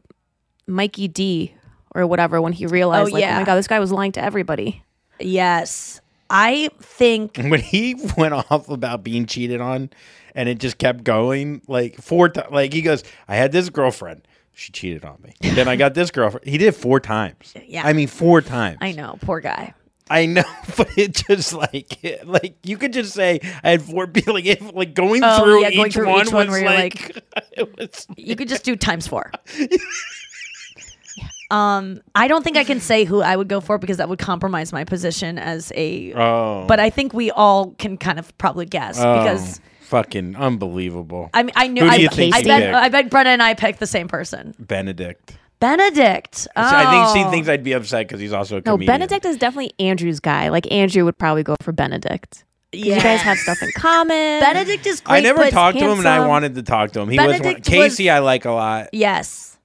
Mikey 0.67 1.07
D 1.07 1.53
or 1.95 2.07
whatever 2.07 2.41
when 2.41 2.53
he 2.53 2.65
realized, 2.65 3.11
Oh, 3.11 3.13
like, 3.13 3.24
oh 3.24 3.28
yeah. 3.28 3.39
my 3.39 3.45
god, 3.45 3.55
this 3.55 3.67
guy 3.67 3.80
was 3.80 3.91
lying 3.91 4.11
to 4.13 4.24
everybody. 4.24 4.84
Yes. 5.19 6.01
I 6.30 6.69
think 6.80 7.38
when 7.49 7.59
he 7.59 7.95
went 8.17 8.34
off 8.34 8.67
about 8.69 9.03
being 9.03 9.26
cheated 9.26 9.61
on 9.61 9.89
and 10.34 10.49
it 10.49 10.57
just 10.59 10.78
kept 10.80 11.03
going 11.03 11.61
like 11.67 11.95
four 12.01 12.30
times 12.30 12.47
like 12.51 12.74
he 12.74 12.82
goes 12.82 13.03
i 13.28 13.36
had 13.36 13.51
this 13.51 13.69
girlfriend 13.69 14.28
she 14.54 14.72
cheated 14.72 15.04
on 15.04 15.18
me 15.24 15.34
then 15.56 15.68
i 15.68 15.76
got 15.76 15.93
this 15.93 16.12
girlfriend 16.12 16.45
he 16.47 16.58
did 16.58 16.68
it 16.68 16.72
four 16.76 16.99
times 16.99 17.54
Yeah. 17.68 17.86
i 17.86 17.93
mean 17.93 18.08
four 18.08 18.41
times 18.41 18.78
I 18.82 18.91
know, 18.91 19.18
poor 19.22 19.39
guy. 19.39 19.74
I 20.10 20.26
know, 20.26 20.43
but 20.78 20.95
it 20.97 21.14
just 21.28 21.54
like 21.54 21.97
like 22.26 22.56
you 22.64 22.78
could 22.78 22.91
just 22.93 23.14
say 23.14 23.39
I 23.64 23.72
had 23.72 23.82
four 23.82 24.06
people 24.06 24.34
like 24.34 24.62
like 24.74 24.93
going 24.93 25.24
Oh, 25.24 25.39
through 25.43 25.62
yeah, 25.62 25.72
going 25.72 25.88
each 25.88 25.93
through 25.93 26.10
one 26.10 26.28
each 26.28 26.34
one 26.34 26.47
was 26.47 26.54
where 26.54 26.62
you're 26.62 26.70
like, 26.70 27.24
it 27.54 27.78
was 27.78 28.06
You 28.18 28.36
could 28.36 28.49
just 28.49 28.66
do 28.66 28.76
times 28.76 29.08
four. 29.08 29.32
um, 31.51 32.01
I 32.16 32.28
don't 32.28 32.43
think 32.43 32.58
I 32.58 32.64
can 32.64 32.80
say 32.80 33.06
who 33.06 33.22
I 33.22 33.36
would 33.36 33.47
go 33.47 33.62
for 33.62 33.78
because 33.78 33.97
that 33.97 34.10
would 34.10 34.20
compromise 34.20 34.74
my 34.74 34.84
position 34.84 35.38
as 35.38 35.72
a. 35.76 36.14
Oh. 36.14 36.66
But 36.68 36.80
I 36.80 36.89
think 36.89 37.14
we 37.14 37.32
all 37.32 37.72
can 37.72 37.97
kind 37.97 38.20
of 38.20 38.36
probably 38.38 38.66
guess 38.66 38.99
oh, 38.99 39.20
because 39.24 39.62
fucking 39.94 40.36
unbelievable. 40.36 41.30
I 41.34 41.44
mean 41.44 41.54
I 41.56 41.68
knew 41.68 41.82
Who 41.84 41.88
do 41.89 41.94
I, 41.94 41.98
you 41.98 42.10
think 42.10 42.36
I 42.36 42.39
you 42.39 42.46
bet 42.46 42.62
picked? 42.64 42.76
I 42.76 42.89
bet 42.89 43.10
Brenna 43.10 43.28
and 43.28 43.44
I 43.44 43.54
picked 43.54 43.80
the 43.80 43.88
same 43.88 44.08
person. 44.08 44.56
Benedict. 44.60 45.38
Benedict. 45.60 46.48
Oh. 46.56 46.62
I 46.62 46.91
think 47.14 47.26
she 47.26 47.32
thinks 47.32 47.48
I'd 47.48 47.64
be 47.64 47.74
upset 47.74 48.08
because 48.08 48.20
he's 48.20 48.34
also 48.34 48.58
a 48.58 48.62
No, 48.66 48.74
comedian. 48.74 48.88
Benedict 49.00 49.26
is 49.26 49.38
definitely 49.38 49.72
Andrew's 49.80 50.20
guy. 50.20 50.50
Like 50.50 50.70
Andrew 50.72 51.06
would 51.06 51.18
probably 51.18 51.44
go 51.44 51.56
for 51.62 51.72
Benedict. 51.72 52.44
'Cause 52.74 52.82
You 52.82 52.96
guys 52.96 53.22
have 53.22 53.38
stuff 53.38 53.62
in 53.62 53.70
common. 53.78 54.39
Benedict 54.41 54.86
is 54.88 55.00
great. 55.00 55.18
I 55.18 55.20
never 55.22 55.44
but 55.44 55.52
talked 55.52 55.78
to 55.78 55.86
him, 55.86 56.00
and 56.00 56.08
I 56.08 56.14
handsome. 56.16 56.30
wanted 56.30 56.56
to 56.56 56.64
talk 56.64 56.91
to 56.94 57.02
him. 57.02 57.10
He 57.10 57.18
was 57.18 57.28
one, 57.28 57.38
Benedict 57.41 57.66
Casey. 57.68 58.06
was- 58.06 58.10
I 58.16 58.20
like 58.20 58.46
a 58.46 58.52
lot. 58.52 58.89
Yes. 58.94 59.58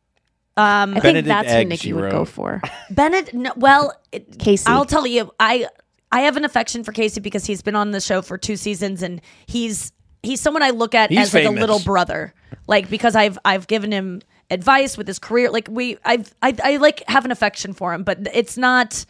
Um, 0.57 0.91
I 0.91 0.93
think 0.95 1.03
Benedict 1.03 1.29
that's 1.29 1.49
who 1.51 1.55
Egg, 1.59 1.69
Nikki 1.69 1.93
would 1.95 2.11
go 2.11 2.19
wrote. 2.19 2.29
for. 2.29 2.61
Bennett. 2.91 3.33
No, 3.33 3.53
well, 3.57 3.93
it, 4.13 4.39
Casey. 4.39 4.67
I'll 4.69 4.85
tell 4.85 5.07
you, 5.07 5.31
I 5.41 5.67
I 6.13 6.21
have 6.23 6.37
an 6.37 6.45
affection 6.45 6.85
for 6.85 6.93
Casey 6.93 7.21
because 7.21 7.45
he's 7.47 7.63
been 7.63 7.77
on 7.77 7.91
the 7.93 8.01
show 8.01 8.23
for 8.23 8.37
two 8.39 8.57
seasons, 8.57 9.03
and 9.03 9.21
he's 9.47 9.93
he's 10.29 10.41
someone 10.41 10.63
I 10.63 10.71
look 10.71 10.95
at 10.95 11.11
He's 11.11 11.21
as 11.21 11.35
like 11.35 11.47
a 11.47 11.51
little 11.51 11.81
brother, 11.81 12.35
like 12.67 12.89
because 12.89 13.17
I've 13.17 13.39
I've 13.45 13.67
given 13.67 13.91
him 13.91 14.21
advice 14.51 14.97
with 14.97 15.07
his 15.07 15.19
career. 15.19 15.51
Like 15.51 15.69
we, 15.71 15.97
I've 16.05 16.35
I, 16.43 16.55
I 16.63 16.77
like 16.77 17.03
have 17.09 17.25
an 17.25 17.33
affection 17.33 17.73
for 17.73 17.93
him, 17.93 18.05
but 18.05 18.19
it's 18.33 18.57
not. 18.57 19.05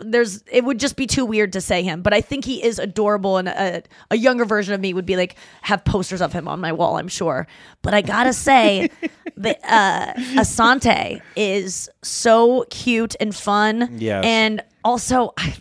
There's 0.00 0.42
it 0.50 0.64
would 0.64 0.80
just 0.80 0.96
be 0.96 1.06
too 1.06 1.24
weird 1.24 1.52
to 1.52 1.60
say 1.60 1.84
him, 1.84 2.02
but 2.02 2.12
I 2.12 2.20
think 2.20 2.44
he 2.44 2.60
is 2.60 2.80
adorable, 2.80 3.36
and 3.36 3.46
a, 3.48 3.84
a 4.10 4.16
younger 4.16 4.44
version 4.44 4.74
of 4.74 4.80
me 4.80 4.92
would 4.92 5.06
be 5.06 5.16
like 5.16 5.36
have 5.62 5.84
posters 5.84 6.20
of 6.20 6.32
him 6.32 6.48
on 6.48 6.58
my 6.58 6.72
wall. 6.72 6.96
I'm 6.96 7.06
sure, 7.06 7.46
but 7.82 7.94
I 7.94 8.02
gotta 8.02 8.32
say, 8.32 8.90
the 9.36 9.56
uh, 9.62 10.14
Asante 10.34 11.20
is 11.36 11.88
so 12.02 12.64
cute 12.70 13.14
and 13.20 13.32
fun. 13.32 13.96
Yes. 13.98 14.24
and 14.24 14.64
also 14.82 15.34
I, 15.36 15.54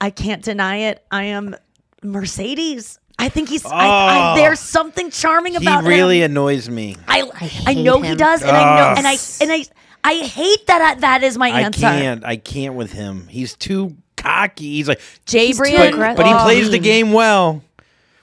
I 0.00 0.10
can't 0.10 0.44
deny 0.44 0.76
it. 0.76 1.04
I 1.10 1.24
am 1.24 1.56
Mercedes. 2.04 3.00
I 3.24 3.28
think 3.30 3.48
he's. 3.48 3.64
I, 3.64 3.70
I, 3.70 4.32
Oh. 4.32 4.36
there's 4.36 4.60
something 4.60 5.10
charming 5.10 5.56
about 5.56 5.78
him. 5.80 5.84
He 5.90 5.96
really 5.96 6.20
him. 6.22 6.30
annoys 6.32 6.68
me. 6.68 6.96
I 7.08 7.22
I, 7.22 7.44
hate 7.46 7.82
know 7.82 8.00
he 8.02 8.14
does, 8.14 8.42
and 8.42 8.50
I 8.50 8.76
know, 8.76 8.94
and 8.98 9.06
I 9.06 9.16
and 9.40 9.50
I 9.52 9.64
I 10.04 10.14
hate 10.26 10.66
that. 10.66 10.82
I, 10.82 10.94
that 11.00 11.22
is 11.22 11.38
my 11.38 11.48
answer. 11.48 11.86
I 11.86 11.90
can't. 12.00 12.24
I 12.24 12.36
can't 12.36 12.74
with 12.74 12.92
him. 12.92 13.26
He's 13.28 13.54
too 13.56 13.96
cocky. 14.16 14.74
He's 14.74 14.88
like 14.88 15.00
Jay 15.26 15.46
He's 15.48 15.58
Brian, 15.58 15.94
aggressive. 15.94 16.16
but 16.18 16.26
he 16.26 16.32
Oh. 16.34 16.42
plays 16.44 16.70
the 16.70 16.78
oh. 16.78 16.82
game 16.82 17.12
well. 17.12 17.62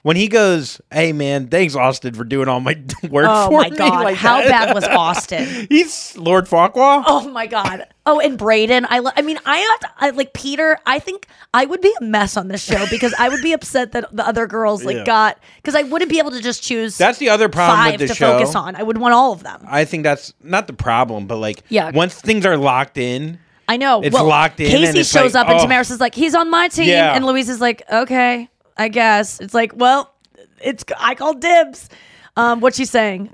When 0.04 0.16
he 0.16 0.28
goes, 0.28 0.82
"Hey 0.91 1.14
man, 1.14 1.47
thanks 1.47 1.76
Austin 1.76 2.16
for 2.16 2.24
doing 2.24 2.47
all 2.47 2.60
my 2.60 2.74
work 3.10 3.28
Oh 3.30 3.47
for 3.52 3.58
my 3.62 3.70
me," 3.70 3.78
god, 3.78 4.04
like 4.04 4.16
how 4.18 4.41
that. 4.41 4.49
bad 4.68 4.74
was 4.74 4.84
Austin? 4.88 5.68
He's 5.70 6.18
Lord 6.18 6.45
Farquaad. 6.47 7.04
Oh 7.06 7.30
my 7.30 7.45
god. 7.45 7.86
Oh, 8.08 8.20
and 8.20 8.36
Braden. 8.36 8.88
I. 8.89 8.97
Lo- 8.97 9.12
I 9.16 9.22
mean, 9.22 9.38
I 9.45 9.58
have. 9.58 9.80
To, 9.82 9.89
I 9.99 10.10
like 10.10 10.34
Peter. 10.34 10.80
I 10.88 10.97
think 10.97 11.28
I 11.54 11.66
would 11.66 11.82
be 11.82 11.93
a 12.02 12.04
mess 12.04 12.36
on 12.36 12.47
this 12.47 12.64
show 12.64 12.84
because 12.89 13.14
I 13.20 13.30
would 13.30 13.43
be 13.43 13.54
upset 13.54 13.91
that 13.91 14.06
the 14.16 14.26
other 14.28 14.47
girls 14.47 14.84
like 14.84 14.95
Yeah. 14.97 15.04
got 15.06 15.39
because 15.58 15.76
I 15.76 15.84
wouldn't 15.84 16.10
be 16.10 16.18
able 16.18 16.32
to 16.32 16.41
just 16.41 16.64
choose. 16.64 16.97
That's 16.97 17.20
the 17.20 17.30
other 17.30 17.47
problem 17.47 17.78
five 17.78 17.91
with 17.93 18.02
the 18.02 18.08
to 18.08 18.16
show. 18.16 18.32
focus 18.39 18.56
on. 18.56 18.76
I 18.76 18.82
would 18.82 18.97
want 18.97 19.14
all 19.14 19.34
of 19.34 19.43
them. 19.43 19.64
I 19.68 19.86
think 19.86 20.02
that's 20.04 20.34
not 20.41 20.66
the 20.66 20.74
problem, 20.74 21.28
but 21.28 21.38
like, 21.38 21.62
Yeah. 21.70 21.91
once 21.91 22.16
things 22.16 22.43
are 22.47 22.58
locked 22.58 22.97
in, 22.97 23.38
I 23.70 23.78
know. 23.78 24.02
It's 24.02 24.16
well, 24.16 24.26
locked 24.26 24.60
in 24.60 24.68
Casey 24.72 24.97
and 24.97 25.06
shows 25.08 25.36
like, 25.36 25.45
up 25.45 25.49
and 25.52 25.60
oh. 25.60 25.64
Tamaris 25.66 25.91
is 25.91 25.99
like, 25.99 26.16
he's 26.16 26.34
on 26.34 26.49
my 26.49 26.70
team, 26.70 26.89
Yeah. 26.89 27.16
and 27.16 27.24
Louise 27.24 27.47
is 27.49 27.62
like, 27.62 27.84
okay, 27.91 28.49
I 28.82 28.88
guess. 28.88 29.39
It's 29.39 29.53
like, 29.53 29.73
well, 29.75 30.11
it's 30.59 30.84
I 30.97 31.13
call 31.13 31.36
dibs. 31.36 31.88
Um, 32.36 32.61
what's 32.61 32.77
she 32.77 32.86
saying? 32.86 33.29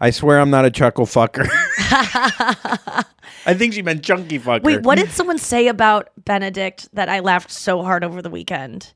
I 0.00 0.10
swear 0.10 0.40
I'm 0.40 0.50
not 0.50 0.64
a 0.64 0.70
chuckle 0.70 1.06
fucker. 1.06 1.46
I 3.46 3.54
think 3.54 3.74
she 3.74 3.82
meant 3.82 4.02
chunky 4.02 4.40
fucker. 4.40 4.64
Wait, 4.64 4.82
what 4.82 4.98
did 4.98 5.10
someone 5.10 5.38
say 5.38 5.68
about 5.68 6.10
Benedict 6.24 6.88
that 6.94 7.08
I 7.08 7.20
laughed 7.20 7.52
so 7.52 7.82
hard 7.82 8.02
over 8.02 8.20
the 8.20 8.30
weekend? 8.30 8.92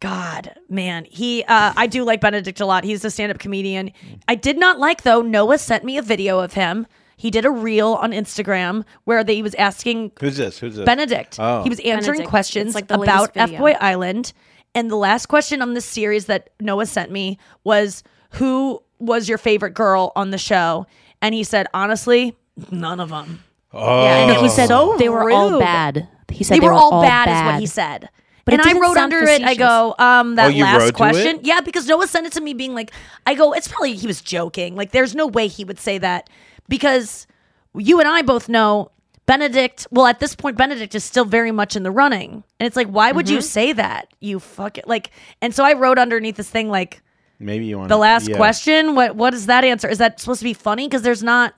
God, 0.00 0.58
man, 0.70 1.04
he. 1.04 1.44
Uh, 1.44 1.74
I 1.76 1.88
do 1.88 2.04
like 2.04 2.22
Benedict 2.22 2.60
a 2.60 2.66
lot. 2.66 2.84
He's 2.84 3.04
a 3.04 3.10
stand-up 3.10 3.38
comedian. 3.38 3.92
I 4.26 4.36
did 4.36 4.58
not 4.58 4.78
like 4.78 5.02
though. 5.02 5.20
Noah 5.20 5.58
sent 5.58 5.84
me 5.84 5.98
a 5.98 6.02
video 6.02 6.40
of 6.40 6.54
him. 6.54 6.86
He 7.18 7.30
did 7.30 7.44
a 7.44 7.50
reel 7.50 7.94
on 7.94 8.12
Instagram 8.12 8.84
where 9.04 9.22
they, 9.22 9.36
he 9.36 9.42
was 9.42 9.54
asking 9.56 10.12
Who's 10.20 10.38
this? 10.38 10.58
Who's 10.58 10.76
this? 10.76 10.84
Benedict. 10.86 11.36
Oh. 11.38 11.62
He 11.62 11.68
was 11.68 11.80
answering 11.80 12.18
Benedict. 12.18 12.30
questions 12.30 12.68
It's 12.68 12.74
like 12.74 12.88
the 12.88 12.94
about 12.94 13.36
latest 13.36 13.36
F 13.36 13.48
video. 13.50 13.60
Boy 13.60 13.72
Island. 13.80 14.32
And 14.74 14.90
the 14.90 14.96
last 14.96 15.26
question 15.26 15.62
on 15.62 15.74
this 15.74 15.84
series 15.84 16.26
that 16.26 16.50
Noah 16.60 16.86
sent 16.86 17.10
me 17.10 17.38
was 17.62 18.02
Who 18.32 18.82
was 18.98 19.28
your 19.28 19.38
favorite 19.38 19.74
girl 19.74 20.12
on 20.16 20.30
the 20.30 20.38
show? 20.38 20.86
And 21.22 21.34
he 21.34 21.44
said, 21.44 21.66
honestly, 21.72 22.36
none 22.70 23.00
of 23.00 23.08
them. 23.10 23.42
Oh. 23.72 24.04
Yeah, 24.04 24.28
and 24.28 24.40
he 24.40 24.48
said 24.48 24.68
So 24.68 24.96
they 24.98 25.08
were 25.08 25.30
all 25.30 25.58
bad. 25.58 26.08
He 26.30 26.44
said 26.44 26.56
They, 26.56 26.60
were, 26.60 26.72
all 26.72 27.02
bad, 27.02 27.28
is 27.28 27.52
what 27.52 27.60
he 27.60 27.66
said. 27.66 28.08
But 28.44 28.54
and 28.54 28.62
I 28.62 28.72
wrote 28.78 28.94
sound 28.94 29.12
under 29.12 29.24
it, 29.24 29.42
I 29.42 29.54
go, 29.54 29.94
um, 29.98 30.34
that 30.34 30.52
Oh, 30.52 30.58
last 30.58 30.94
question. 30.94 31.40
Yeah, 31.42 31.60
because 31.60 31.86
Noah 31.86 32.06
sent 32.06 32.26
it 32.26 32.32
to 32.34 32.40
me 32.40 32.52
being 32.52 32.74
like, 32.74 32.92
I 33.26 33.34
go, 33.34 33.52
it's 33.52 33.68
probably 33.68 33.94
he 33.94 34.06
was 34.06 34.20
joking. 34.20 34.74
Like, 34.74 34.90
there's 34.90 35.14
no 35.14 35.26
way 35.26 35.46
he 35.46 35.64
would 35.64 35.78
say 35.78 35.96
that 35.98 36.28
because 36.68 37.26
you 37.74 38.00
and 38.00 38.08
I 38.08 38.22
both 38.22 38.48
know 38.48 38.90
Benedict, 39.26 39.86
well, 39.90 40.06
at 40.06 40.20
this 40.20 40.34
point, 40.36 40.56
Benedict 40.58 40.94
is 40.94 41.02
still 41.04 41.24
very 41.24 41.50
much 41.50 41.76
in 41.76 41.82
the 41.82 41.90
running. 41.90 42.44
And 42.60 42.66
it's 42.66 42.76
like, 42.76 42.88
why 42.88 43.10
would 43.12 43.26
Mm-hmm. 43.26 43.34
you 43.36 43.40
say 43.40 43.72
that? 43.72 44.08
You 44.20 44.38
fuck 44.38 44.76
it. 44.78 44.86
Like, 44.86 45.10
and 45.40 45.54
so 45.54 45.64
I 45.64 45.72
wrote 45.72 45.98
underneath 45.98 46.36
this 46.36 46.50
thing, 46.50 46.68
like, 46.68 47.00
Maybe 47.40 47.66
you 47.66 47.78
want 47.78 47.88
the 47.88 47.96
last 47.96 48.30
question, 48.32 48.94
what 48.94 49.16
what 49.16 49.34
is 49.34 49.46
that 49.46 49.64
answer? 49.64 49.88
Is 49.88 49.98
that 49.98 50.20
supposed 50.20 50.38
to 50.40 50.44
be 50.44 50.54
funny? 50.54 50.86
Because 50.86 51.02
there's 51.02 51.22
not, 51.22 51.54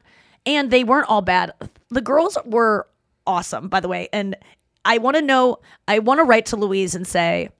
and 0.47 0.71
they 0.71 0.85
weren't 0.85 1.09
all 1.09 1.21
bad. 1.23 1.53
The 1.91 2.01
girls 2.01 2.39
were 2.47 2.87
awesome, 3.27 3.69
by 3.69 3.81
the 3.81 3.89
way. 3.89 4.09
And 4.13 4.37
I 4.85 4.99
want 4.99 5.17
to 5.17 5.23
know. 5.23 5.59
I 5.87 5.99
want 5.99 6.19
to 6.19 6.25
write 6.25 6.47
to 6.47 6.57
Louise 6.57 6.95
and 6.95 7.07
say, 7.07 7.51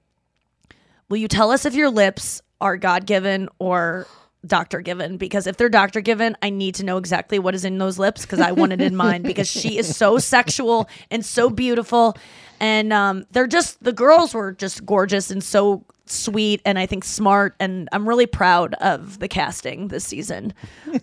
"Will 1.09 1.17
you 1.17 1.27
tell 1.27 1.51
us 1.51 1.65
if 1.65 1.75
your 1.75 1.89
lips 1.91 2.41
are 2.59 2.75
God 2.75 3.05
given 3.05 3.49
or 3.59 4.07
doctor 4.45 4.81
given? 4.81 5.17
Because 5.17 5.47
if 5.47 5.57
they're 5.57 5.69
doctor 5.69 6.01
given, 6.01 6.35
I 6.41 6.49
need 6.49 6.75
to 6.75 6.83
know 6.85 6.97
exactly 6.97 7.39
what 7.39 7.55
is 7.55 7.65
in 7.65 7.77
those 7.77 7.97
lips 7.99 8.21
because 8.21 8.39
I 8.39 8.51
want 8.51 8.73
it 8.73 8.81
in 8.81 8.95
mine. 8.95 9.21
Because 9.27 9.47
she 9.49 9.77
is 9.77 9.95
so 9.95 10.17
sexual 10.19 10.87
and 11.11 11.25
so 11.25 11.49
beautiful, 11.49 12.15
and 12.59 12.91
um, 12.93 13.25
they're 13.31 13.47
just 13.47 13.83
the 13.83 13.93
girls 13.93 14.33
were 14.33 14.51
just 14.53 14.85
gorgeous 14.85 15.29
and 15.31 15.43
so 15.43 15.83
sweet 16.09 16.61
and 16.63 16.79
I 16.79 16.85
think 16.85 17.03
smart. 17.03 17.55
And 17.59 17.89
I'm 17.91 18.07
really 18.07 18.25
proud 18.27 18.73
of 18.75 19.19
the 19.19 19.27
casting 19.27 19.89
this 19.89 20.05
season. 20.05 20.53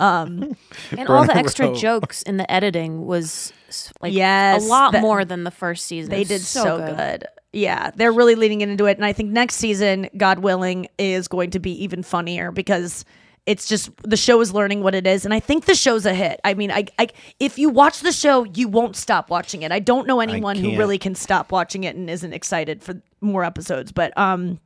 Um, 0.01 0.57
And 0.97 1.09
all 1.09 1.27
the 1.27 1.37
extra 1.37 1.67
Bro. 1.67 1.75
jokes 1.77 2.23
in 2.23 2.39
the 2.39 2.51
editing 2.51 3.05
was 3.05 3.53
like 4.01 4.15
Yes, 4.15 4.65
a 4.65 4.67
lot 4.69 4.93
the- 4.93 5.01
more 5.01 5.25
than 5.27 5.45
the 5.45 5.51
first 5.51 5.85
season. 5.85 6.11
They 6.11 6.19
It 6.19 6.21
was 6.21 6.29
did 6.29 6.41
so, 6.41 6.79
good. 6.97 7.27
Yeah, 7.53 7.91
they're 7.95 8.13
really 8.13 8.35
leaning 8.35 8.63
into 8.63 8.87
it, 8.87 8.97
and 8.97 9.05
I 9.05 9.13
think 9.13 9.31
next 9.31 9.57
season, 9.57 10.09
God 10.17 10.39
willing, 10.41 10.89
is 10.99 11.29
going 11.29 11.51
to 11.51 11.61
be 11.61 11.71
even 11.85 12.03
funnier 12.03 12.51
because 12.51 13.05
it's 13.47 13.67
just 13.69 13.91
the 14.03 14.17
show 14.17 14.41
is 14.41 14.53
learning 14.55 14.83
what 14.83 14.95
it 14.95 15.07
is, 15.07 15.25
and 15.25 15.35
I 15.35 15.41
think 15.41 15.67
the 15.67 15.75
show's 15.75 16.07
a 16.07 16.15
hit. 16.15 16.41
I 16.45 16.55
mean, 16.55 16.71
I, 16.71 16.87
I 16.99 17.09
if 17.39 17.59
you 17.59 17.69
watch 17.69 18.01
the 18.01 18.13
show, 18.13 18.45
you 18.45 18.69
won't 18.69 18.97
stop 18.97 19.29
watching 19.31 19.63
it. 19.63 19.71
I 19.73 19.81
don't 19.81 20.07
know 20.07 20.21
anyone 20.21 20.57
who 20.57 20.77
really 20.79 20.99
can 20.99 21.15
stop 21.15 21.53
watching 21.53 21.85
it 21.85 21.95
and 21.95 22.09
isn't 22.09 22.33
excited 22.33 22.83
for 22.83 23.01
more 23.21 23.45
episodes, 23.45 23.93
but 23.93 24.17
um, 24.17 24.61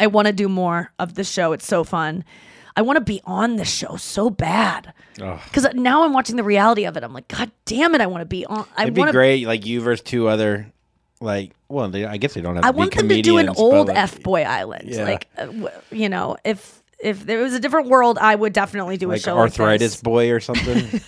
I 0.00 0.06
want 0.06 0.26
to 0.28 0.32
do 0.32 0.48
more 0.48 0.92
of 0.98 1.14
the 1.14 1.24
show. 1.24 1.52
It's 1.52 1.66
so 1.66 1.84
fun. 1.84 2.24
I 2.74 2.80
want 2.80 2.96
to 2.96 3.04
be 3.04 3.20
on 3.24 3.56
the 3.56 3.66
show 3.66 3.96
so 3.96 4.30
bad 4.30 4.94
because 5.14 5.66
now 5.74 6.04
I'm 6.04 6.14
watching 6.14 6.36
the 6.36 6.42
reality 6.42 6.84
of 6.86 6.96
it. 6.96 7.04
I'm 7.04 7.12
like, 7.12 7.28
God 7.28 7.50
damn 7.66 7.94
it, 7.94 8.00
I 8.00 8.06
want 8.06 8.22
to 8.22 8.26
be 8.26 8.46
on. 8.46 8.66
I 8.76 8.84
It'd 8.84 8.94
be 8.94 9.00
want 9.00 9.10
to 9.10 9.12
great, 9.12 9.46
like 9.46 9.66
you 9.66 9.82
versus 9.82 10.02
two 10.02 10.26
other, 10.26 10.72
like. 11.20 11.52
Well, 11.68 11.88
they, 11.88 12.04
I 12.04 12.18
guess 12.18 12.34
they 12.34 12.40
don't 12.40 12.56
have. 12.56 12.64
I 12.64 12.68
to 12.68 12.72
be 12.72 12.78
want 12.78 12.94
them 12.94 13.08
to 13.08 13.22
do 13.22 13.38
an 13.38 13.46
comedians, 13.46 13.56
but, 13.56 13.62
old 13.62 13.88
like, 13.88 13.96
F 13.96 14.22
Boy 14.22 14.42
Island. 14.42 14.88
Yeah. 14.88 15.04
Like, 15.04 15.28
uh, 15.38 15.46
w- 15.46 15.68
you 15.90 16.08
know, 16.08 16.36
if 16.44 16.81
if 17.02 17.26
there 17.26 17.42
was 17.42 17.52
a 17.52 17.60
different 17.60 17.88
world, 17.88 18.16
I 18.18 18.34
would 18.34 18.52
definitely 18.52 18.96
do 18.96 19.08
a 19.10 19.12
like 19.12 19.20
show 19.20 19.36
arthritis 19.36 19.92
like 19.92 19.96
this. 19.96 20.00
boy 20.00 20.30
or 20.30 20.40
something. 20.40 21.00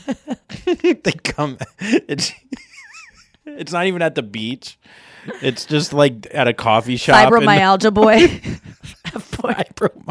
they 1.02 1.12
come. 1.12 1.56
It's 1.78 2.32
it's 3.46 3.72
not 3.72 3.86
even 3.86 4.02
at 4.02 4.14
the 4.14 4.22
beach. 4.22 4.78
It's 5.40 5.64
just 5.64 5.92
like 5.92 6.26
at 6.34 6.48
a 6.48 6.52
coffee 6.52 6.96
shop. 6.96 7.16
and- 7.16 7.32
Fibromyalgia 7.32 7.94
boy. 7.94 8.14
F 9.06 9.38
boy. 9.40 9.54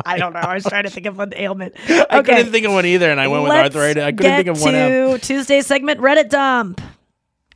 I 0.05 0.17
don't 0.17 0.33
know. 0.33 0.39
I 0.39 0.53
was 0.53 0.63
trying 0.63 0.83
to 0.83 0.89
think 0.89 1.05
of 1.05 1.19
an 1.19 1.33
ailment. 1.35 1.75
I 1.89 2.21
couldn't 2.21 2.51
think 2.51 2.65
of 2.65 2.71
one 2.71 2.85
either, 2.85 3.11
and 3.11 3.19
I 3.19 3.27
went 3.27 3.43
with 3.43 3.49
Let's 3.51 3.75
arthritis. 3.75 4.03
I 4.03 4.11
couldn't 4.11 4.35
think 4.37 4.47
of 4.47 4.61
one 4.61 4.75
else. 4.75 5.19
to 5.21 5.27
Tuesday 5.27 5.61
segment 5.61 5.99
Reddit 5.99 6.29
dump. 6.29 6.81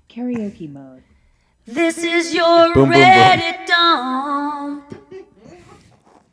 Karaoke 0.10 0.72
mode. 0.72 1.04
This 1.66 1.98
is 1.98 2.34
your 2.34 2.74
Boom, 2.74 2.90
boom, 2.90 2.92
boom. 2.92 3.02
Reddit 3.02 3.68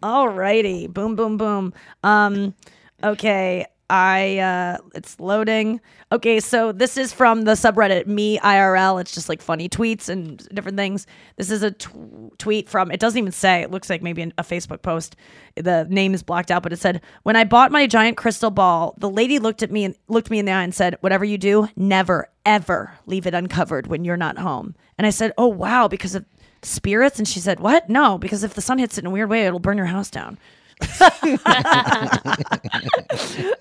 dump. 0.05 0.31
Alrighty, 0.31 0.93
boom, 0.93 1.17
boom, 1.17 1.37
boom. 1.37 1.73
Um, 2.03 2.55
okay, 3.03 3.67
I 3.91 4.39
uh, 4.39 4.79
it's 4.95 5.21
loading. 5.21 5.81
Okay, 6.11 6.41
so 6.41 6.73
this 6.73 6.97
is 6.97 7.13
from 7.13 7.43
the 7.43 7.53
subreddit 7.53 8.07
me 8.07 8.39
IRL. 8.39 9.01
It's 9.01 9.13
just 9.15 9.29
like 9.29 9.43
funny 9.43 9.69
tweets 9.69 10.09
and 10.09 10.39
different 10.55 10.79
things. 10.79 11.07
This 11.37 11.51
is 11.51 11.63
a 11.63 11.73
tw- 11.73 12.37
tweet 12.39 12.69
from. 12.69 12.91
It 12.91 13.01
doesn't 13.01 13.19
even 13.19 13.33
say. 13.33 13.63
It 13.63 13.71
looks 13.71 13.91
like 13.91 14.03
maybe 14.03 14.23
an- 14.23 14.33
a 14.39 14.43
Facebook 14.43 14.83
post. 14.83 15.17
The 15.57 15.87
name 15.91 16.15
is 16.15 16.23
blocked 16.23 16.51
out, 16.51 16.63
but 16.63 16.73
it 16.73 16.79
said, 16.79 17.03
"When 17.25 17.37
I 17.37 17.45
bought 17.45 17.73
my 17.73 17.87
giant 17.87 18.17
crystal 18.17 18.51
ball, 18.51 18.95
the 18.99 19.11
lady 19.11 19.39
looked 19.39 19.63
at 19.63 19.71
me 19.71 19.85
and 19.85 19.95
looked 20.09 20.31
me 20.31 20.39
in 20.39 20.47
the 20.47 20.53
eye 20.53 20.63
and 20.63 20.75
said, 20.75 20.97
"Whatever 21.01 21.25
you 21.25 21.39
do, 21.39 21.69
never 21.77 22.29
ever 22.47 22.93
leave 23.07 23.27
it 23.27 23.35
uncovered 23.35 23.87
when 23.87 24.05
you're 24.05 24.17
not 24.17 24.39
home." 24.39 24.75
And 24.99 25.07
I 25.07 25.11
said, 25.11 25.33
"Oh 25.37 25.49
wow, 25.49 25.89
because 25.89 26.15
of." 26.15 26.25
Spirits 26.65 27.19
and 27.19 27.29
she 27.29 27.41
said 27.41 27.61
what 27.61 27.89
no 27.89 28.19
because 28.19 28.43
if 28.45 28.55
the 28.55 28.61
sun 28.61 28.79
hits 28.79 28.97
it 28.99 29.03
in 29.05 29.07
a 29.07 29.11
weird 29.11 29.29
way 29.29 29.47
it'll 29.47 29.59
burn 29.59 29.77
your 29.77 29.87
house 29.87 30.11
down 30.11 30.39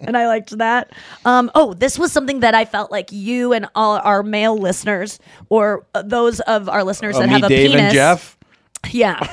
and 0.01 0.17
i 0.17 0.25
liked 0.27 0.57
that 0.57 0.91
um, 1.25 1.51
oh 1.55 1.73
this 1.73 1.97
was 1.99 2.11
something 2.11 2.39
that 2.41 2.55
i 2.55 2.65
felt 2.65 2.91
like 2.91 3.11
you 3.11 3.53
and 3.53 3.67
all 3.75 3.97
our 3.99 4.23
male 4.23 4.57
listeners 4.57 5.19
or 5.49 5.85
uh, 5.93 6.01
those 6.01 6.39
of 6.41 6.67
our 6.69 6.83
listeners 6.83 7.15
Oh, 7.15 7.19
that 7.19 7.27
me, 7.27 7.33
have 7.33 7.43
a 7.43 7.49
Dave, 7.49 7.69
penis 7.71 7.81
and 7.83 7.93
Jeff. 7.93 8.37
yeah 8.91 9.31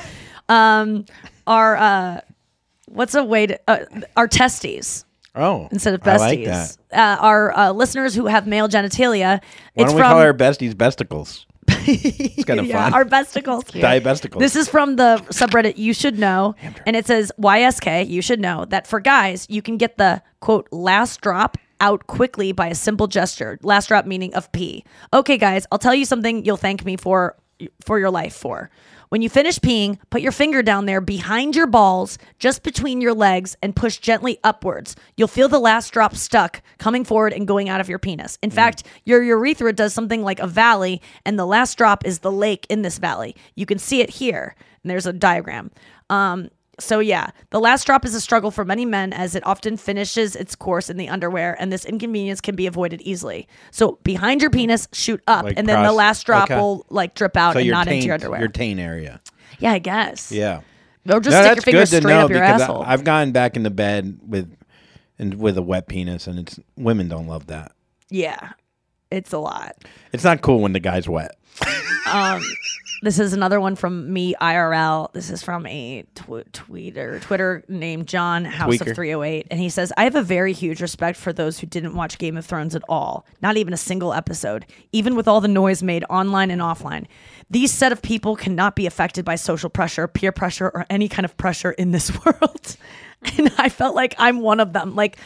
um, 0.49 1.05
are 1.47 1.77
uh, 1.77 2.21
what's 2.87 3.15
a 3.15 3.23
way 3.23 3.47
to 3.47 3.59
uh, 3.67 3.85
our 4.17 4.27
testes 4.27 5.05
Oh, 5.33 5.69
instead 5.71 5.93
of 5.93 6.01
besties 6.01 6.77
like. 6.91 6.99
Uh, 6.99 7.17
our 7.21 7.57
uh, 7.57 7.71
listeners 7.71 8.13
who 8.13 8.25
have 8.25 8.45
male 8.47 8.67
genitalia 8.67 9.39
Why 9.39 9.41
it's 9.75 9.85
don't 9.85 9.95
we 9.95 10.01
from 10.01 10.11
call 10.11 10.19
our 10.19 10.33
besties 10.33 10.73
besticles? 10.73 11.45
It's 11.87 12.43
kind 12.45 12.59
of 12.59 12.65
yeah, 12.67 12.89
fun. 12.89 12.93
our 12.93 13.05
besticles. 13.05 13.65
Diabesticles. 13.65 14.39
This 14.39 14.55
is 14.55 14.67
from 14.67 14.95
the 14.95 15.23
subreddit 15.29 15.77
You 15.77 15.93
Should 15.93 16.19
Know. 16.19 16.55
And 16.85 16.95
it 16.95 17.05
says, 17.05 17.31
YSK, 17.39 18.07
you 18.09 18.21
should 18.21 18.39
know 18.39 18.65
that 18.65 18.87
for 18.87 18.99
guys, 18.99 19.45
you 19.49 19.61
can 19.61 19.77
get 19.77 19.97
the 19.97 20.21
quote, 20.39 20.67
last 20.71 21.21
drop 21.21 21.57
out 21.79 22.07
quickly 22.07 22.51
by 22.51 22.67
a 22.67 22.75
simple 22.75 23.07
gesture. 23.07 23.57
Last 23.63 23.87
drop 23.87 24.05
meaning 24.05 24.33
of 24.35 24.51
pee. 24.51 24.83
Okay, 25.13 25.37
guys, 25.37 25.65
I'll 25.71 25.79
tell 25.79 25.95
you 25.95 26.05
something 26.05 26.45
you'll 26.45 26.57
thank 26.57 26.85
me 26.85 26.95
for 26.95 27.35
for 27.83 27.99
your 27.99 28.11
life 28.11 28.33
for. 28.33 28.69
When 29.09 29.21
you 29.21 29.29
finish 29.29 29.59
peeing, 29.59 29.99
put 30.09 30.21
your 30.21 30.31
finger 30.31 30.63
down 30.63 30.85
there 30.85 31.01
behind 31.01 31.53
your 31.53 31.67
balls, 31.67 32.17
just 32.39 32.63
between 32.63 33.01
your 33.01 33.13
legs, 33.13 33.57
and 33.61 33.75
push 33.75 33.97
gently 33.97 34.39
upwards. 34.41 34.95
You'll 35.17 35.27
feel 35.27 35.49
the 35.49 35.59
last 35.59 35.91
drop 35.91 36.15
stuck, 36.15 36.61
coming 36.77 37.03
forward 37.03 37.33
and 37.33 37.45
going 37.45 37.67
out 37.67 37.81
of 37.81 37.89
your 37.89 37.99
penis. 37.99 38.37
In 38.41 38.51
fact, 38.51 38.83
your 39.03 39.21
urethra 39.21 39.73
does 39.73 39.93
something 39.93 40.23
like 40.23 40.39
a 40.39 40.47
valley, 40.47 41.01
and 41.25 41.37
the 41.37 41.45
last 41.45 41.77
drop 41.77 42.05
is 42.05 42.19
the 42.19 42.31
lake 42.31 42.65
in 42.69 42.83
this 42.83 42.99
valley. 42.99 43.35
You 43.55 43.65
can 43.65 43.79
see 43.79 43.99
it 43.99 44.11
here, 44.11 44.55
and 44.81 44.89
there's 44.89 45.05
a 45.05 45.11
diagram. 45.11 45.71
Um, 46.09 46.49
so 46.81 46.99
yeah, 46.99 47.29
the 47.51 47.59
last 47.59 47.85
drop 47.85 48.03
is 48.05 48.13
a 48.15 48.21
struggle 48.21 48.51
for 48.51 48.65
many 48.65 48.85
men 48.85 49.13
as 49.13 49.35
it 49.35 49.45
often 49.45 49.77
finishes 49.77 50.35
its 50.35 50.55
course 50.55 50.89
in 50.89 50.97
the 50.97 51.07
underwear, 51.09 51.55
and 51.59 51.71
this 51.71 51.85
inconvenience 51.85 52.41
can 52.41 52.55
be 52.55 52.67
avoided 52.67 53.01
easily. 53.01 53.47
So 53.71 53.99
behind 54.03 54.41
your 54.41 54.49
penis, 54.49 54.87
shoot 54.93 55.21
up, 55.27 55.45
Like 55.45 55.57
and 55.57 55.67
then 55.69 55.83
the 55.83 55.91
last 55.93 56.25
drop 56.25 56.51
okay. 56.51 56.59
will 56.59 56.85
like 56.89 57.15
drip 57.15 57.37
out 57.37 57.53
so 57.53 57.59
and 57.59 57.69
not 57.69 57.85
taint, 57.85 57.95
into 57.97 58.07
your 58.07 58.13
underwear. 58.15 58.39
Your 58.39 58.49
taint 58.49 58.79
area. 58.79 59.21
yeah, 59.59 59.71
I 59.73 59.79
guess. 59.79 60.31
Yeah. 60.31 60.61
Or 61.09 61.19
just 61.19 61.35
No, 61.35 61.41
stick 61.41 61.45
your 61.45 61.55
that's 61.55 61.63
finger 61.63 61.79
good 61.79 61.85
to 61.89 61.95
straight 61.97 62.13
know 62.13 62.25
up 62.25 62.29
your 62.29 62.39
because 62.41 62.61
asshole. 62.61 62.83
I, 62.83 62.93
I've 62.93 63.03
gone 63.03 63.31
back 63.31 63.55
into 63.55 63.69
bed 63.69 64.19
with 64.27 64.55
and 65.17 65.35
with 65.35 65.57
a 65.57 65.61
wet 65.61 65.87
penis, 65.87 66.27
and 66.27 66.39
it's 66.39 66.59
women 66.77 67.07
don't 67.07 67.27
love 67.27 67.47
that. 67.47 67.71
yeah, 68.09 68.51
it's 69.09 69.33
a 69.33 69.37
lot. 69.39 69.75
It's 70.13 70.23
not 70.23 70.41
cool 70.41 70.59
when 70.61 70.73
the 70.73 70.79
guy's 70.79 71.07
wet. 71.09 71.35
Um, 72.11 72.41
this 73.01 73.19
is 73.19 73.33
another 73.33 73.59
one 73.59 73.75
from 73.75 74.11
me 74.13 74.35
IRL. 74.39 75.11
This 75.13 75.29
is 75.29 75.41
from 75.41 75.65
a 75.65 76.03
tw- 76.15 76.45
tweeter, 76.53 77.19
Twitter 77.21 77.63
named 77.67 78.07
John 78.07 78.45
House 78.45 78.75
Tweaker. 78.75 78.89
of 78.91 78.95
308. 78.95 79.47
And 79.49 79.59
he 79.59 79.69
says, 79.69 79.91
I 79.97 80.03
have 80.03 80.15
a 80.15 80.21
very 80.21 80.53
huge 80.53 80.81
respect 80.81 81.17
for 81.17 81.33
those 81.33 81.59
who 81.59 81.67
didn't 81.67 81.95
watch 81.95 82.17
Game 82.17 82.37
of 82.37 82.45
Thrones 82.45 82.75
at 82.75 82.83
all, 82.87 83.25
not 83.41 83.57
even 83.57 83.73
a 83.73 83.77
single 83.77 84.13
episode, 84.13 84.65
even 84.91 85.15
with 85.15 85.27
all 85.27 85.41
the 85.41 85.47
noise 85.47 85.81
made 85.81 86.03
online 86.09 86.51
and 86.51 86.61
offline. 86.61 87.05
These 87.49 87.73
set 87.73 87.91
of 87.91 88.01
people 88.01 88.35
cannot 88.35 88.75
be 88.75 88.85
affected 88.85 89.25
by 89.25 89.35
social 89.35 89.69
pressure, 89.69 90.07
peer 90.07 90.31
pressure, 90.31 90.67
or 90.73 90.85
any 90.89 91.09
kind 91.09 91.25
of 91.25 91.35
pressure 91.37 91.71
in 91.71 91.91
this 91.91 92.11
world. 92.25 92.77
and 93.37 93.51
I 93.57 93.69
felt 93.69 93.95
like 93.95 94.13
I'm 94.17 94.41
one 94.41 94.59
of 94.59 94.73
them. 94.73 94.95
Like, 94.95 95.17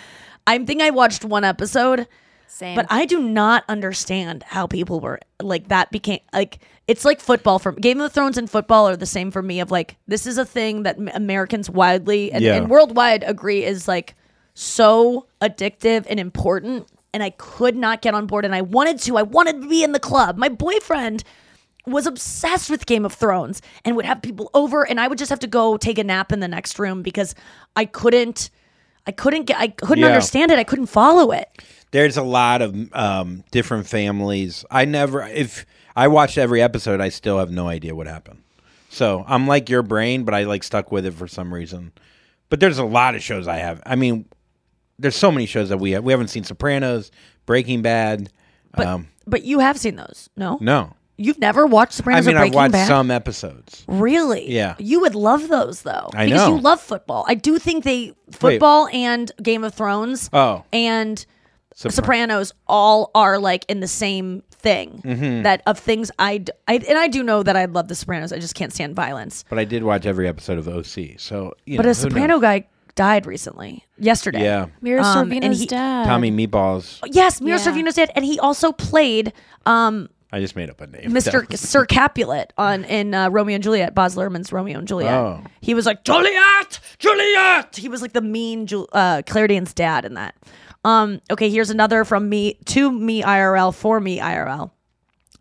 I 0.48 0.58
think 0.60 0.82
I 0.82 0.92
watched 0.92 1.26
one 1.26 1.44
episode. 1.44 2.08
Same. 2.48 2.76
But 2.76 2.86
I 2.90 3.06
do 3.06 3.22
not 3.22 3.66
understand 3.68 4.44
how 4.44 4.66
people 4.66 5.02
were 5.02 5.20
like 5.42 5.68
that 5.68 5.92
became 5.92 6.20
like 6.32 6.60
it's 6.88 7.04
like 7.06 7.20
football 7.20 7.58
for 7.60 7.72
Game 7.72 8.00
of 8.02 8.12
Thrones 8.12 8.38
and 8.38 8.50
football 8.50 8.88
are 8.88 8.96
the 8.96 9.06
same 9.06 9.32
for 9.32 9.42
me 9.42 9.60
of 9.60 9.72
like 9.72 9.98
this 10.08 10.26
is 10.28 10.38
a 10.38 10.46
thing 10.46 10.84
that 10.84 10.98
Americans 11.16 11.70
widely 11.70 12.32
and, 12.32 12.44
Yeah. 12.44 12.56
and 12.56 12.70
worldwide 12.70 13.24
agree 13.26 13.64
is 13.64 13.88
like 13.88 14.16
so 14.54 15.28
addictive 15.42 16.06
and 16.10 16.20
important 16.20 16.88
and 17.14 17.24
I 17.24 17.30
could 17.32 17.76
not 17.76 18.02
get 18.02 18.14
on 18.14 18.28
board 18.28 18.46
and 18.46 18.54
I 18.54 18.62
wanted 18.62 19.00
to 19.00 19.18
I 19.18 19.24
wanted 19.24 19.62
to 19.62 19.68
be 19.68 19.84
in 19.84 19.92
the 19.94 20.00
club. 20.00 20.38
My 20.38 20.50
boyfriend 20.50 21.24
was 21.88 22.08
obsessed 22.08 22.70
with 22.70 22.86
Game 22.88 23.06
of 23.06 23.14
Thrones 23.14 23.62
and 23.84 23.96
would 23.96 24.06
have 24.06 24.22
people 24.22 24.50
over 24.54 24.88
and 24.88 25.00
I 25.00 25.08
would 25.08 25.18
just 25.18 25.30
have 25.30 25.40
to 25.40 25.48
go 25.48 25.78
take 25.78 25.98
a 26.00 26.04
nap 26.04 26.32
in 26.32 26.40
the 26.40 26.48
next 26.48 26.80
room 26.80 27.02
because 27.04 27.36
I 27.76 27.86
couldn't 27.86 28.50
I 29.08 29.12
couldn't 29.12 29.44
get 29.46 29.58
I 29.60 29.68
couldn't 29.70 30.04
Yeah. 30.04 30.08
understand 30.10 30.52
it. 30.52 30.60
I 30.60 30.64
couldn't 30.64 30.88
follow 30.88 31.32
it. 31.32 31.48
There's 31.92 32.18
a 32.18 32.24
lot 32.24 32.62
of 32.62 32.76
um, 32.94 33.44
different 33.52 33.88
families. 33.88 34.66
I 34.70 34.84
never, 34.86 35.22
if 35.22 35.66
I 35.96 36.08
watched 36.08 36.38
every 36.38 36.62
episode, 36.62 37.00
I 37.02 37.10
still 37.10 37.40
have 37.40 37.52
no 37.52 37.68
idea 37.68 37.96
what 37.96 38.08
happened. 38.08 38.42
So 38.90 39.24
I'm 39.28 39.48
like 39.48 39.70
your 39.70 39.82
brain, 39.84 40.24
but 40.24 40.34
I 40.34 40.44
like 40.44 40.64
stuck 40.64 40.92
with 40.92 41.06
it 41.06 41.14
for 41.14 41.28
some 41.28 41.54
reason. 41.54 41.92
But 42.50 42.60
there's 42.60 42.78
a 42.78 42.86
lot 42.86 43.16
of 43.16 43.24
shows 43.24 43.48
I 43.48 43.58
have. 43.58 43.82
I 43.86 43.96
mean, 43.96 44.26
there's 45.00 45.16
so 45.16 45.32
many 45.32 45.46
shows 45.46 45.70
that 45.70 45.78
we 45.78 45.92
have. 45.92 46.04
We 46.04 46.14
haven't 46.14 46.28
seen 46.30 46.44
Sopranos, 46.44 47.12
Breaking 47.46 47.82
Bad. 47.82 48.30
But 48.74 48.86
um, 48.88 49.08
but 49.28 49.44
you 49.44 49.60
have 49.60 49.78
seen 49.78 49.96
those, 49.96 50.30
no? 50.38 50.58
no, 50.62 50.94
You've 51.18 51.40
never 51.40 51.66
watched 51.66 51.94
I 51.94 51.96
Sopranos 51.98 52.28
mean 52.28 52.36
or 52.36 52.40
I've 52.40 52.44
Breaking 52.44 52.56
watched 52.56 52.72
Bad? 52.74 52.88
some 52.88 53.10
episodes. 53.12 53.84
Really? 53.88 54.52
Yeah. 54.52 54.76
You 54.80 55.00
would 55.02 55.16
love 55.16 55.48
those 55.48 55.82
though. 55.82 56.10
I 56.14 56.26
because 56.26 56.48
know. 56.48 56.56
you 56.56 56.62
love 56.62 56.80
football. 56.82 57.26
I 57.28 57.36
do 57.36 57.58
think 57.58 57.84
they 57.86 58.14
football 58.32 58.88
and 58.94 59.32
Game 59.42 59.64
of 59.64 59.74
Thrones 59.74 60.30
Oh. 60.34 60.64
and 60.74 61.26
Sopran- 61.76 61.92
Sopranos 61.94 62.54
all 62.68 63.12
are 63.16 63.40
like 63.40 63.66
in 63.70 63.80
the 63.80 63.88
same 63.88 64.44
thing 64.66 65.02
Mhm. 65.06 65.44
that 65.44 65.62
of 65.68 65.78
things 65.78 66.10
I, 66.18 66.40
d- 66.40 66.52
I- 66.68 66.84
and 66.90 66.98
I 66.98 67.08
do 67.08 67.22
know 67.24 67.44
that 67.44 67.56
I 67.56 67.66
love 67.66 67.88
the 67.88 67.96
Sopranos. 67.96 68.34
I 68.34 68.40
just 68.40 68.56
can't 68.56 68.74
stand 68.74 68.96
violence. 68.96 69.46
But 69.48 69.60
I 69.60 69.64
did 69.66 69.84
watch 69.84 70.06
every 70.08 70.28
episode 70.28 70.58
of 70.58 70.68
OC. 70.68 71.16
So 71.20 71.54
you 71.66 71.78
but 71.78 71.86
know, 71.86 71.92
a 71.92 71.94
Soprano 71.94 72.28
knows? 72.36 72.42
guy 72.42 72.66
died 72.96 73.26
recently, 73.28 73.86
yesterday. 74.00 74.42
Yeah. 74.44 74.66
Mira 74.82 75.04
Um, 75.04 75.30
Sorvino's 75.30 75.60
he- 75.60 75.66
dad. 75.68 76.06
Tommy 76.08 76.32
Meatballs. 76.32 77.00
Yes, 77.06 77.40
Mira 77.42 77.60
Yeah. 77.60 77.64
Sorvino's 77.66 77.94
dead, 77.96 78.10
and 78.16 78.26
he 78.26 78.40
also 78.40 78.72
played 78.72 79.32
um, 79.68 80.10
I 80.32 80.40
just 80.42 80.56
made 80.56 80.70
up 80.70 80.82
a 80.82 80.88
name. 80.88 81.12
Mr. 81.12 81.48
That 81.48 81.58
Sir 81.74 81.86
Capulet 81.86 82.52
on 82.58 82.84
in 82.86 83.14
uh, 83.14 83.30
Romeo 83.30 83.56
and 83.56 83.64
Juliet, 83.64 83.94
Baz 83.96 84.16
Luhrmann's 84.18 84.52
Romeo 84.52 84.80
and 84.80 84.88
Juliet. 84.88 85.14
Oh. 85.14 85.42
He 85.62 85.74
was 85.74 85.86
like 85.86 86.04
Juliet, 86.04 86.80
Juliet. 87.00 87.76
He 87.78 87.88
was 87.88 88.02
like 88.02 88.12
the 88.14 88.22
mean 88.22 88.66
Ju- 88.68 88.88
uh, 88.92 89.22
Claire 89.28 89.48
dad 89.48 90.04
in 90.04 90.16
that. 90.16 90.36
Um, 90.86 91.20
okay, 91.32 91.50
here's 91.50 91.70
another 91.72 92.06
from 92.06 92.30
me 92.30 92.60
to 92.66 92.92
me 92.92 93.24
IRL 93.24 93.74
for 93.74 94.00
me 94.00 94.20
IRL. 94.20 94.72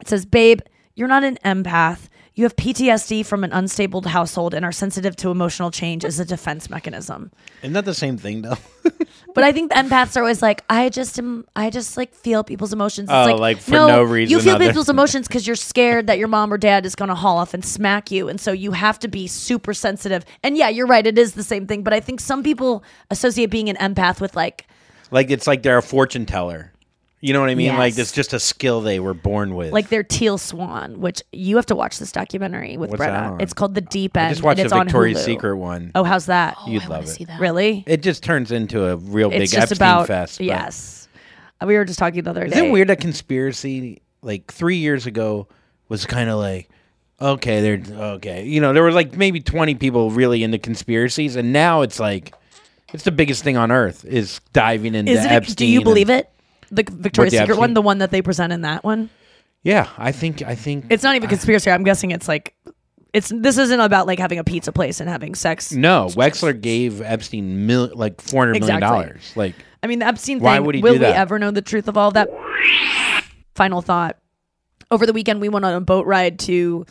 It 0.00 0.08
says, 0.08 0.24
"Babe, 0.24 0.60
you're 0.94 1.08
not 1.08 1.22
an 1.22 1.38
empath. 1.44 2.08
You 2.36 2.42
have 2.44 2.56
PTSD 2.56 3.24
from 3.24 3.44
an 3.44 3.52
unstable 3.52 4.02
household 4.02 4.54
and 4.54 4.64
are 4.64 4.72
sensitive 4.72 5.14
to 5.16 5.30
emotional 5.30 5.70
change 5.70 6.04
as 6.04 6.18
a 6.18 6.24
defense 6.24 6.70
mechanism." 6.70 7.30
Isn't 7.62 7.74
that 7.74 7.84
the 7.84 7.94
same 7.94 8.16
thing 8.18 8.42
though? 8.42 8.56
But 9.34 9.42
I 9.42 9.50
think 9.50 9.72
the 9.72 9.76
empaths 9.76 10.16
are 10.16 10.20
always 10.20 10.42
like, 10.42 10.62
I 10.70 10.88
just 10.90 11.18
am, 11.18 11.44
I 11.56 11.68
just 11.68 11.96
like 11.96 12.14
feel 12.14 12.44
people's 12.44 12.72
emotions. 12.72 13.08
It's 13.08 13.12
Oh, 13.14 13.32
like, 13.32 13.40
like, 13.40 13.58
for 13.58 13.72
no 13.72 14.04
reason 14.04 14.30
You 14.30 14.40
feel 14.40 14.54
other- 14.54 14.68
people's 14.68 14.88
emotions 14.96 15.26
because 15.26 15.44
you're 15.44 15.56
scared 15.56 16.06
that 16.06 16.18
your 16.18 16.28
mom 16.28 16.52
or 16.52 16.56
dad 16.56 16.86
is 16.86 16.94
going 16.94 17.08
to 17.08 17.16
haul 17.16 17.38
off 17.38 17.52
and 17.52 17.64
smack 17.64 18.12
you, 18.12 18.28
and 18.28 18.40
so 18.40 18.52
you 18.52 18.70
have 18.72 18.96
to 19.00 19.08
be 19.08 19.26
super 19.26 19.74
sensitive. 19.74 20.24
And 20.44 20.56
yeah, 20.56 20.68
you're 20.68 20.86
right, 20.86 21.04
it 21.04 21.18
is 21.18 21.32
the 21.34 21.42
same 21.42 21.66
thing. 21.66 21.82
But 21.82 21.92
I 21.92 21.98
think 21.98 22.20
some 22.20 22.44
people 22.44 22.84
associate 23.10 23.46
being 23.50 23.68
an 23.68 23.74
empath 23.76 24.20
with 24.20 24.36
like, 24.36 24.68
like 25.10 25.30
it's 25.30 25.46
like 25.46 25.62
they're 25.62 25.78
a 25.78 25.82
fortune 25.82 26.26
teller. 26.26 26.70
You 27.20 27.32
know 27.32 27.40
what 27.40 27.48
I 27.48 27.54
mean? 27.54 27.74
Like 27.76 27.96
it's 27.96 28.12
just 28.12 28.34
a 28.34 28.38
skill 28.40 28.82
they 28.82 29.00
were 29.00 29.14
born 29.14 29.54
with. 29.54 29.72
like 29.72 29.88
they're 29.88 30.02
teal 30.02 30.36
swan, 30.36 31.00
which 31.00 31.22
you 31.32 31.56
have 31.56 31.64
to 31.66 31.74
watch 31.74 31.98
this 31.98 32.12
documentary 32.12 32.76
with 32.76 32.90
What's 32.90 33.00
that 33.00 33.12
Brenna. 33.24 33.32
on? 33.32 33.40
It's 33.40 33.54
called 33.54 33.74
The 33.74 33.80
Deep 33.80 34.14
End. 34.16 34.26
I 34.26 34.30
just 34.30 34.42
watched 34.42 34.62
the 34.62 34.68
Victoria's 34.68 35.24
Secret 35.24 35.56
one. 35.56 35.90
Oh, 35.94 36.04
how's 36.04 36.26
that? 36.26 36.56
You'd 36.66 36.86
love 36.86 37.06
it. 37.08 37.28
Really? 37.40 37.82
It 37.86 38.02
just 38.02 38.22
turns 38.22 38.52
into 38.52 38.84
a 38.88 38.96
real 38.96 39.30
It's 39.30 39.38
big 39.38 39.48
just 39.58 39.72
Epstein 39.72 39.76
about 39.88 40.06
fest. 40.06 40.38
but- 40.38 40.46
yes. 40.46 41.08
We 41.64 41.76
were 41.76 41.86
just 41.86 41.98
talking 41.98 42.22
the 42.22 42.28
other 42.28 42.44
Is 42.44 42.52
day. 42.52 42.58
Isn't 42.58 42.68
it 42.68 42.72
weird 42.72 42.88
that 42.88 43.00
conspiracy 43.00 44.02
like 44.20 44.52
three 44.52 44.76
years 44.76 45.06
ago 45.06 45.48
was 45.88 46.04
kind 46.04 46.28
of 46.28 46.38
like 46.38 46.68
okay, 47.20 47.62
they're 47.62 47.96
okay. 48.16 48.44
You 48.44 48.60
know, 48.60 48.74
there 48.74 48.82
were 48.82 48.92
like 48.92 49.16
maybe 49.16 49.40
twenty 49.40 49.74
people 49.74 50.10
really 50.10 50.42
into 50.42 50.58
conspiracies, 50.58 51.36
and 51.36 51.54
now 51.54 51.80
it's 51.80 51.98
like 51.98 52.34
it's 52.92 53.04
the 53.04 53.12
biggest 53.12 53.42
thing 53.42 53.56
on 53.56 53.70
earth 53.72 54.04
is 54.04 54.40
diving 54.52 54.94
into 54.94 55.12
Is 55.12 55.24
it? 55.24 55.30
Epstein. 55.30 55.54
do 55.56 55.66
you 55.66 55.78
and- 55.78 55.84
believe 55.84 56.10
it? 56.10 56.30
The 56.70 56.84
Victoria's 56.90 57.34
Secret 57.34 57.56
one, 57.58 57.74
the 57.74 57.82
one 57.82 57.98
that 57.98 58.10
they 58.10 58.22
present 58.22 58.52
in 58.52 58.62
that 58.62 58.82
one. 58.84 59.10
Yeah, 59.62 59.88
I 59.96 60.12
think 60.12 60.42
I 60.42 60.54
think 60.54 60.86
It's 60.90 61.02
not 61.02 61.14
even 61.16 61.28
conspiracy. 61.28 61.70
I'm 61.70 61.84
guessing 61.84 62.10
it's 62.10 62.26
like 62.28 62.54
it's 63.12 63.30
this 63.34 63.58
isn't 63.58 63.78
about 63.80 64.06
like 64.06 64.18
having 64.18 64.38
a 64.38 64.44
pizza 64.44 64.72
place 64.72 64.98
and 65.00 65.08
having 65.08 65.34
sex. 65.34 65.72
no. 65.72 66.06
Wexner 66.10 66.58
gave 66.60 67.00
Epstein 67.00 67.66
mil, 67.66 67.90
like 67.94 68.20
four 68.20 68.42
hundred 68.42 68.60
million 68.60 68.76
Exactly. 68.78 69.04
dollars. 69.06 69.32
Like 69.36 69.54
I 69.82 69.86
mean, 69.86 70.00
the 70.00 70.06
Epstein 70.06 70.40
Why 70.40 70.56
thing. 70.56 70.66
would 70.66 70.74
he 70.74 70.82
will 70.82 70.94
do 70.94 70.98
we 71.00 71.04
that? 71.06 71.16
ever 71.16 71.38
know 71.38 71.50
the 71.50 71.62
truth 71.62 71.86
of 71.88 71.96
all 71.96 72.10
that? 72.12 72.28
Final 73.54 73.82
thought. 73.82 74.18
Over 74.90 75.06
the 75.06 75.12
weekend, 75.12 75.40
we 75.40 75.48
went 75.48 75.64
on 75.64 75.74
a 75.74 75.80
boat 75.80 76.06
ride 76.06 76.38
to 76.40 76.86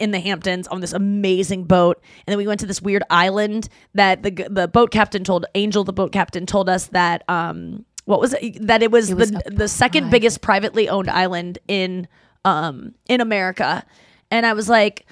in 0.00 0.10
the 0.10 0.20
Hamptons 0.20 0.66
on 0.68 0.80
this 0.80 0.92
amazing 0.92 1.64
boat, 1.64 2.00
and 2.26 2.32
then 2.32 2.38
we 2.38 2.46
went 2.46 2.60
to 2.60 2.66
this 2.66 2.80
weird 2.82 3.02
island 3.10 3.68
that 3.94 4.22
the 4.22 4.30
the 4.50 4.68
boat 4.68 4.90
captain 4.90 5.24
told 5.24 5.46
Angel, 5.54 5.84
the 5.84 5.92
boat 5.92 6.12
captain, 6.12 6.46
told 6.46 6.68
us 6.68 6.86
that 6.88 7.22
um 7.28 7.84
what 8.04 8.20
was 8.20 8.34
it 8.40 8.66
that 8.66 8.82
it 8.82 8.90
was, 8.90 9.08
the 9.08 9.42
the 9.46 9.68
second 9.68 10.10
biggest 10.10 10.40
privately 10.40 10.88
owned 10.88 11.08
island 11.10 11.58
in 11.68 12.08
um 12.44 12.94
in 13.08 13.20
America, 13.20 13.84
and 14.30 14.44
I 14.46 14.52
was 14.54 14.68
like, 14.68 15.06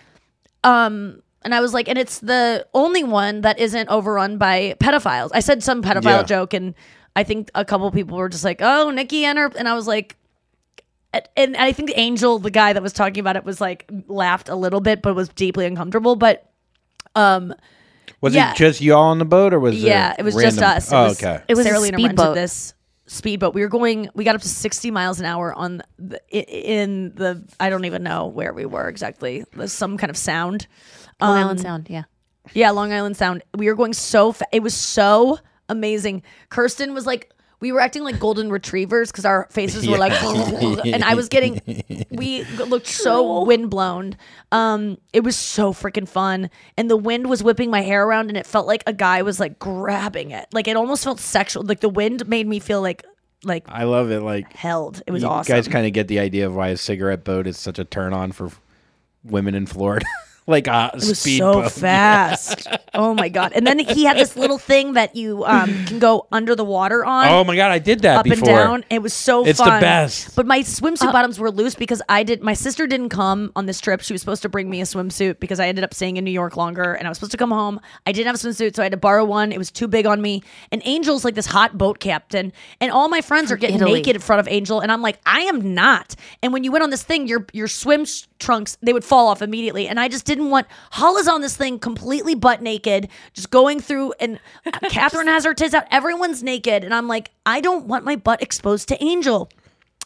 um 0.65 1.23
and 1.43 1.55
I 1.55 1.61
was 1.61 1.73
like, 1.73 1.89
and 1.89 1.97
it's 1.97 2.19
the 2.19 2.67
only 2.75 3.05
one 3.05 3.43
that 3.43 3.59
isn't 3.61 3.89
overrun 3.89 4.37
by 4.37 4.75
pedophiles. 4.81 5.31
I 5.33 5.41
said 5.41 5.63
some 5.63 5.81
pedophile 5.83 6.03
Yeah. 6.05 6.23
joke, 6.25 6.55
and 6.55 6.75
I 7.15 7.23
think 7.23 7.51
a 7.55 7.65
couple 7.65 7.89
people 7.93 8.17
were 8.19 8.29
just 8.29 8.45
like, 8.45 8.59
"Oh, 8.61 8.91
Nikki 8.91 9.25
and 9.25 9.39
her," 9.39 9.51
and 9.57 9.69
I 9.69 9.75
was 9.75 9.87
like, 9.87 10.17
and- 11.37 11.55
and 11.55 11.57
I 11.57 11.73
think 11.73 11.91
Angel, 11.95 12.39
the 12.39 12.51
guy 12.51 12.73
that 12.73 12.83
was 12.83 12.93
talking 12.93 13.21
about 13.21 13.37
it, 13.37 13.45
was 13.45 13.61
like 13.61 13.91
laughed 14.09 14.49
a 14.49 14.55
little 14.57 14.81
bit, 14.81 15.03
but 15.03 15.15
was 15.15 15.29
deeply 15.31 15.67
uncomfortable. 15.67 16.17
But 16.17 16.51
um, 17.15 17.55
was 18.21 18.35
yeah. 18.35 18.53
it 18.53 18.57
just 18.57 18.81
y'all 18.81 19.03
on 19.03 19.19
the 19.19 19.25
boat 19.25 19.53
or 19.55 19.61
was 19.61 19.75
yeah, 19.77 20.09
there 20.11 20.17
it 20.21 20.25
was 20.25 20.35
just 20.35 20.61
us. 20.63 20.91
It 20.93 20.95
Oh, 20.95 21.05
was, 21.05 21.23
okay. 21.23 21.43
It 21.49 21.55
was 21.55 21.67
a 21.67 21.69
Sarah 21.71 21.81
Lena 21.81 21.97
rented 21.97 22.19
speedboat. 22.19 22.35
this 22.35 22.75
speedboat. 23.07 23.55
We 23.55 23.61
were 23.63 23.69
going. 23.69 24.09
We 24.15 24.25
got 24.25 24.35
up 24.35 24.43
to 24.43 24.49
sixty 24.49 24.91
miles 24.91 25.21
an 25.21 25.27
hour 25.27 25.53
on 25.55 25.83
the, 25.99 26.21
in 26.31 27.13
the. 27.15 27.43
I 27.61 27.71
don't 27.71 27.85
even 27.85 28.03
know 28.03 28.27
where 28.27 28.53
we 28.53 28.67
were 28.67 28.89
exactly. 28.89 29.45
There's 29.55 29.73
some 29.73 29.97
kind 29.99 30.11
of 30.11 30.17
sound. 30.17 30.67
Long 31.21 31.31
Um, 31.33 31.45
Island 31.45 31.61
Sound. 31.61 31.87
Yeah. 31.91 32.05
Yeah, 32.53 32.71
Long 32.71 32.93
Island 32.93 33.17
Sound. 33.17 33.43
We 33.57 33.67
were 33.69 33.75
going 33.75 33.93
so 33.93 34.33
fa- 34.33 34.47
it 34.53 34.63
was 34.63 34.75
so 34.75 35.39
amazing. 35.69 36.23
Kirsten 36.49 36.95
was 36.95 37.07
like 37.07 37.33
we 37.61 37.73
were 37.73 37.81
acting 37.81 38.05
like 38.05 38.19
golden 38.19 38.51
retrievers 38.51 39.11
because 39.11 39.25
our 39.25 39.47
faces 39.51 39.89
were 39.89 39.99
like 39.99 40.13
and 40.85 41.03
I 41.03 41.15
was 41.15 41.29
getting 41.29 41.61
we 42.11 42.45
looked 42.45 42.87
so 42.87 43.45
windblown. 43.45 44.17
Um 44.53 44.99
it 45.13 45.21
was 45.25 45.37
so 45.37 45.73
freaking 45.73 46.09
fun 46.09 46.51
and 46.77 46.91
the 46.91 46.97
wind 46.97 47.29
was 47.29 47.43
whipping 47.43 47.71
my 47.71 47.81
hair 47.83 48.07
around 48.07 48.29
and 48.29 48.37
it 48.37 48.47
felt 48.47 48.67
like 48.67 48.83
a 48.87 48.93
guy 48.93 49.23
was 49.23 49.41
like 49.41 49.59
grabbing 49.59 50.31
it. 50.31 50.47
Like 50.53 50.69
it 50.69 50.77
almost 50.77 51.05
felt 51.05 51.21
sexual. 51.21 51.63
Like 51.63 51.81
the 51.81 51.89
wind 51.89 52.29
made 52.29 52.47
me 52.47 52.59
feel 52.59 52.83
like 52.83 53.05
like 53.45 53.65
I 53.69 53.85
love 53.85 54.11
it. 54.11 54.21
Like 54.21 54.53
held. 54.53 55.03
It 55.07 55.11
was 55.11 55.25
awesome. 55.25 55.35
you 55.35 55.41
awesome. 55.41 55.55
guys 55.55 55.69
kind 55.69 55.87
of 55.87 55.93
get 55.93 56.09
the 56.09 56.19
idea 56.19 56.47
of 56.47 56.55
why 56.55 56.69
a 56.69 56.77
cigarette 56.77 57.25
boat 57.25 57.47
is 57.47 57.59
such 57.59 57.79
a 57.79 57.85
turn 57.85 58.13
on 58.13 58.33
for 58.33 58.51
women 59.25 59.55
in 59.55 59.67
Florida. 59.67 60.07
like 60.47 60.69
uh, 60.69 60.91
It 60.95 60.97
was 60.97 61.19
speed 61.19 61.39
so 61.39 61.63
boat. 61.63 61.73
fast. 62.07 62.67
oh 62.95 63.15
my 63.15 63.29
god! 63.29 63.53
And 63.55 63.67
then 63.67 63.79
he 63.79 64.05
had 64.05 64.17
this 64.17 64.37
little 64.37 64.59
thing 64.59 64.93
that 64.95 65.17
you 65.17 65.45
um, 65.45 65.85
can 65.87 65.99
go 65.99 66.27
under 66.33 66.55
the 66.55 66.65
water 66.65 67.05
on. 67.05 67.29
Oh 67.29 67.45
my 67.45 67.57
god, 67.57 67.71
I 67.73 67.79
did 67.79 68.01
that 68.01 68.19
up 68.19 68.25
before. 68.25 68.49
and 68.49 68.57
down. 68.83 68.85
It 68.91 69.01
was 69.03 69.13
so 69.13 69.45
It's 69.45 69.59
the 69.59 69.65
fun. 69.65 69.81
best. 69.81 70.35
But 70.37 70.47
my 70.47 70.61
swimsuit 70.61 71.13
bottoms 71.13 71.39
were 71.39 71.51
loose 71.51 71.75
because 71.75 72.01
I 72.09 72.23
did. 72.23 72.43
My 72.43 72.55
sister 72.55 72.87
didn't 72.87 73.09
come 73.11 73.53
on 73.57 73.67
this 73.67 73.81
trip. 73.81 74.01
She 74.03 74.13
was 74.15 74.21
supposed 74.23 74.43
to 74.43 74.49
bring 74.49 74.71
me 74.71 74.81
a 74.81 74.85
swimsuit 74.85 75.41
because 75.41 75.59
I 75.61 75.69
ended 75.69 75.85
up 75.85 75.93
staying 75.95 76.17
in 76.17 76.25
New 76.25 76.31
York 76.31 76.57
longer, 76.57 76.93
and 76.95 77.07
I 77.07 77.11
was 77.11 77.19
supposed 77.19 77.33
to 77.33 77.39
come 77.39 77.51
home. 77.51 77.81
I 78.07 78.13
didn't 78.13 78.27
have 78.27 78.37
a 78.37 78.39
swimsuit, 78.39 78.77
so 78.77 78.83
I 78.83 78.85
had 78.87 78.93
to 78.93 78.99
borrow 78.99 79.25
one. 79.25 79.53
It 79.53 79.59
was 79.59 79.71
too 79.71 79.89
big 79.89 80.07
on 80.07 80.21
me. 80.23 80.43
And 80.73 80.85
Angel's 80.87 81.25
like 81.25 81.35
this 81.35 81.47
hot 81.47 81.77
boat 81.77 81.99
captain, 81.99 82.53
and 82.81 82.93
all 82.93 83.09
my 83.09 83.21
friends 83.21 83.51
are 83.51 83.57
getting 83.57 83.77
Italy. 83.77 83.95
naked 83.95 84.17
in 84.17 84.23
front 84.23 84.41
of 84.41 84.49
Angel, 84.49 84.81
and 84.81 84.93
I'm 84.93 85.03
like, 85.03 85.19
I 85.27 85.41
am 85.43 85.75
not. 85.75 86.15
And 86.43 86.53
when 86.53 86.63
you 86.65 86.71
went 86.73 86.85
on 86.85 86.91
this 86.91 87.03
thing, 87.03 87.27
your 87.27 87.47
your 87.53 87.69
swim 87.69 88.05
sh- 88.05 88.25
trunks 88.39 88.77
they 88.83 88.93
would 88.93 89.05
fall 89.05 89.29
off 89.29 89.43
immediately, 89.43 89.89
and 89.89 89.99
I 89.99 90.09
just 90.09 90.25
didn't 90.25 90.51
want. 90.51 90.67
Hala's 90.93 91.29
on 91.29 91.41
this 91.41 91.57
thing 91.57 91.79
completely 91.79 92.35
butt 92.35 92.63
naked, 92.63 93.09
just 93.33 93.51
going 93.51 93.81
through, 93.81 94.13
and 94.21 94.41
Catherine 94.91 95.27
has 95.27 95.45
her 95.45 95.55
tits 95.55 95.75
out. 95.75 95.85
Everyone's 95.91 96.43
naked, 96.43 96.85
and 96.85 96.95
I'm 96.95 97.09
like, 97.09 97.31
I 97.45 97.61
don't 97.61 97.87
want 97.87 98.05
my 98.05 98.17
butt 98.17 98.43
exposed 98.43 98.89
to 98.89 99.03
Angel. 99.03 99.51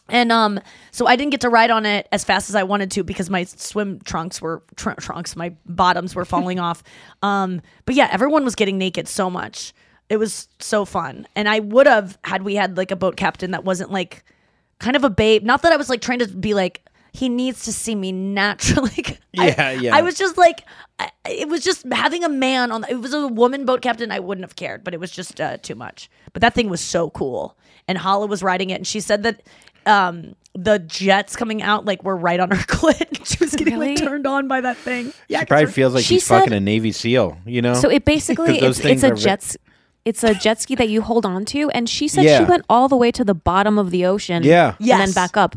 And 0.09 0.31
um, 0.31 0.59
so 0.91 1.07
I 1.07 1.15
didn't 1.15 1.31
get 1.31 1.41
to 1.41 1.49
ride 1.49 1.71
on 1.71 1.85
it 1.85 2.07
as 2.11 2.25
fast 2.25 2.49
as 2.49 2.55
I 2.55 2.63
wanted 2.63 2.91
to 2.91 3.03
because 3.03 3.29
my 3.29 3.45
swim 3.45 4.01
trunks 4.01 4.41
were 4.41 4.61
tr- 4.75 4.91
trunks, 4.99 5.35
my 5.37 5.55
bottoms 5.65 6.15
were 6.15 6.25
falling 6.25 6.59
off. 6.67 6.83
Um, 7.21 7.61
but 7.85 7.95
yeah, 7.95 8.09
everyone 8.11 8.43
was 8.43 8.55
getting 8.55 8.77
naked 8.77 9.07
so 9.07 9.29
much. 9.29 9.73
It 10.09 10.17
was 10.17 10.49
so 10.59 10.83
fun, 10.83 11.25
and 11.37 11.47
I 11.47 11.59
would 11.59 11.87
have 11.87 12.17
had 12.25 12.43
we 12.43 12.55
had 12.55 12.75
like 12.75 12.91
a 12.91 12.97
boat 12.97 13.15
captain 13.15 13.51
that 13.51 13.63
wasn't 13.63 13.91
like 13.91 14.25
kind 14.79 14.97
of 14.97 15.05
a 15.05 15.09
babe. 15.09 15.43
Not 15.43 15.61
that 15.61 15.71
I 15.71 15.77
was 15.77 15.89
like 15.89 16.01
trying 16.01 16.19
to 16.19 16.27
be 16.27 16.53
like 16.53 16.83
he 17.13 17.27
needs 17.29 17.63
to 17.65 17.73
see 17.73 17.95
me 17.95 18.11
naturally. 18.11 18.91
I- 19.07 19.17
Yeah, 19.47 19.71
yeah. 19.71 19.95
I 19.95 20.01
was 20.01 20.15
just 20.15 20.37
like, 20.37 20.63
I, 20.99 21.09
it 21.29 21.47
was 21.49 21.63
just 21.63 21.85
having 21.91 22.23
a 22.23 22.29
man 22.29 22.71
on. 22.71 22.85
It 22.89 22.99
was 22.99 23.13
a 23.13 23.27
woman 23.27 23.65
boat 23.65 23.81
captain. 23.81 24.11
I 24.11 24.19
wouldn't 24.19 24.43
have 24.43 24.55
cared, 24.55 24.83
but 24.83 24.93
it 24.93 24.99
was 24.99 25.11
just 25.11 25.39
uh, 25.41 25.57
too 25.57 25.75
much. 25.75 26.09
But 26.33 26.41
that 26.41 26.53
thing 26.53 26.69
was 26.69 26.81
so 26.81 27.09
cool, 27.09 27.57
and 27.87 27.97
Hala 27.97 28.27
was 28.27 28.41
riding 28.43 28.69
it, 28.69 28.75
and 28.75 28.87
she 28.87 28.99
said 28.99 29.23
that 29.23 29.41
um 29.87 30.35
the 30.53 30.77
jets 30.79 31.35
coming 31.35 31.61
out 31.63 31.85
like 31.85 32.03
were 32.03 32.15
right 32.15 32.39
on 32.39 32.51
her 32.51 32.55
clit. 32.67 33.25
she 33.25 33.37
was 33.43 33.55
getting 33.55 33.73
Really? 33.79 33.95
like 33.95 34.03
turned 34.03 34.27
on 34.27 34.47
by 34.47 34.61
that 34.61 34.77
thing. 34.77 35.11
Yeah, 35.27 35.39
She 35.39 35.45
'cause 35.45 35.47
probably 35.47 35.65
her- 35.65 35.71
feels 35.71 35.93
like 35.95 36.03
She 36.03 36.15
she's 36.15 36.27
fucking 36.27 36.53
a 36.53 36.59
Navy 36.59 36.91
SEAL, 36.91 37.37
you 37.45 37.61
know? 37.61 37.73
So 37.73 37.89
it 37.89 38.05
basically 38.05 38.53
'Cause 38.53 38.59
those 38.61 38.79
it's, 38.79 38.85
things 38.87 39.03
it's 39.03 39.09
a 39.09 39.11
are 39.13 39.15
ve- 39.15 39.21
jet 39.21 39.39
s- 39.43 39.57
it's 40.05 40.23
a 40.23 40.33
jet 40.35 40.59
ski 40.61 40.75
that 40.75 40.89
you 40.89 41.01
hold 41.01 41.25
on 41.25 41.45
to 41.45 41.69
and 41.71 41.87
she 41.89 42.07
said 42.07 42.25
Yeah. 42.25 42.39
she 42.39 42.43
went 42.45 42.65
all 42.69 42.87
the 42.89 42.95
way 42.97 43.11
to 43.11 43.23
the 43.23 43.33
bottom 43.33 43.77
of 43.79 43.91
the 43.91 44.05
ocean 44.05 44.43
Yeah. 44.43 44.75
and 44.77 44.85
Yes. 44.87 44.99
then 44.99 45.13
back 45.13 45.37
up. 45.37 45.55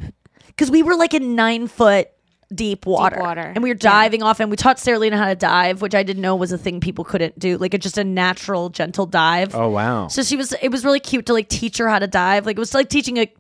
Because 0.56 0.70
we 0.70 0.82
were 0.82 0.97
like 0.97 1.14
in 1.14 1.35
nine 1.35 1.66
foot 1.68 2.09
deep 2.55 2.86
water, 2.86 3.18
water. 3.18 3.40
and 3.40 3.62
we 3.62 3.70
were 3.70 3.74
diving 3.74 4.22
off, 4.22 4.39
and 4.39 4.51
we 4.51 4.56
taught 4.56 4.78
Sarah 4.78 4.98
Lena 4.98 5.16
how 5.16 5.26
to 5.28 5.35
dive, 5.35 5.81
which 5.82 5.94
I 5.94 6.02
didn't 6.02 6.22
know 6.22 6.36
was 6.36 6.52
a 6.52 6.59
thing 6.59 6.81
people 6.81 7.05
couldn't 7.05 7.39
do, 7.39 7.56
like 7.59 7.74
a, 7.74 7.78
just 7.78 7.98
a 7.98 8.05
natural, 8.05 8.68
gentle 8.68 9.06
dive. 9.06 9.55
Oh 9.55 9.70
wow. 9.70 10.09
So 10.09 10.22
she 10.22 10.36
was. 10.36 10.52
It 10.62 10.68
was 10.70 10.85
really 10.85 11.01
cute 11.01 11.26
to 11.26 11.32
like 11.32 11.48
teach 11.48 11.78
her 11.78 11.89
how 11.89 11.98
to 11.98 12.06
dive. 12.06 12.47
Like 12.47 12.56
it 12.56 12.60
was 12.60 12.74
like 12.74 12.89
teaching 12.89 13.18
a 13.18 13.32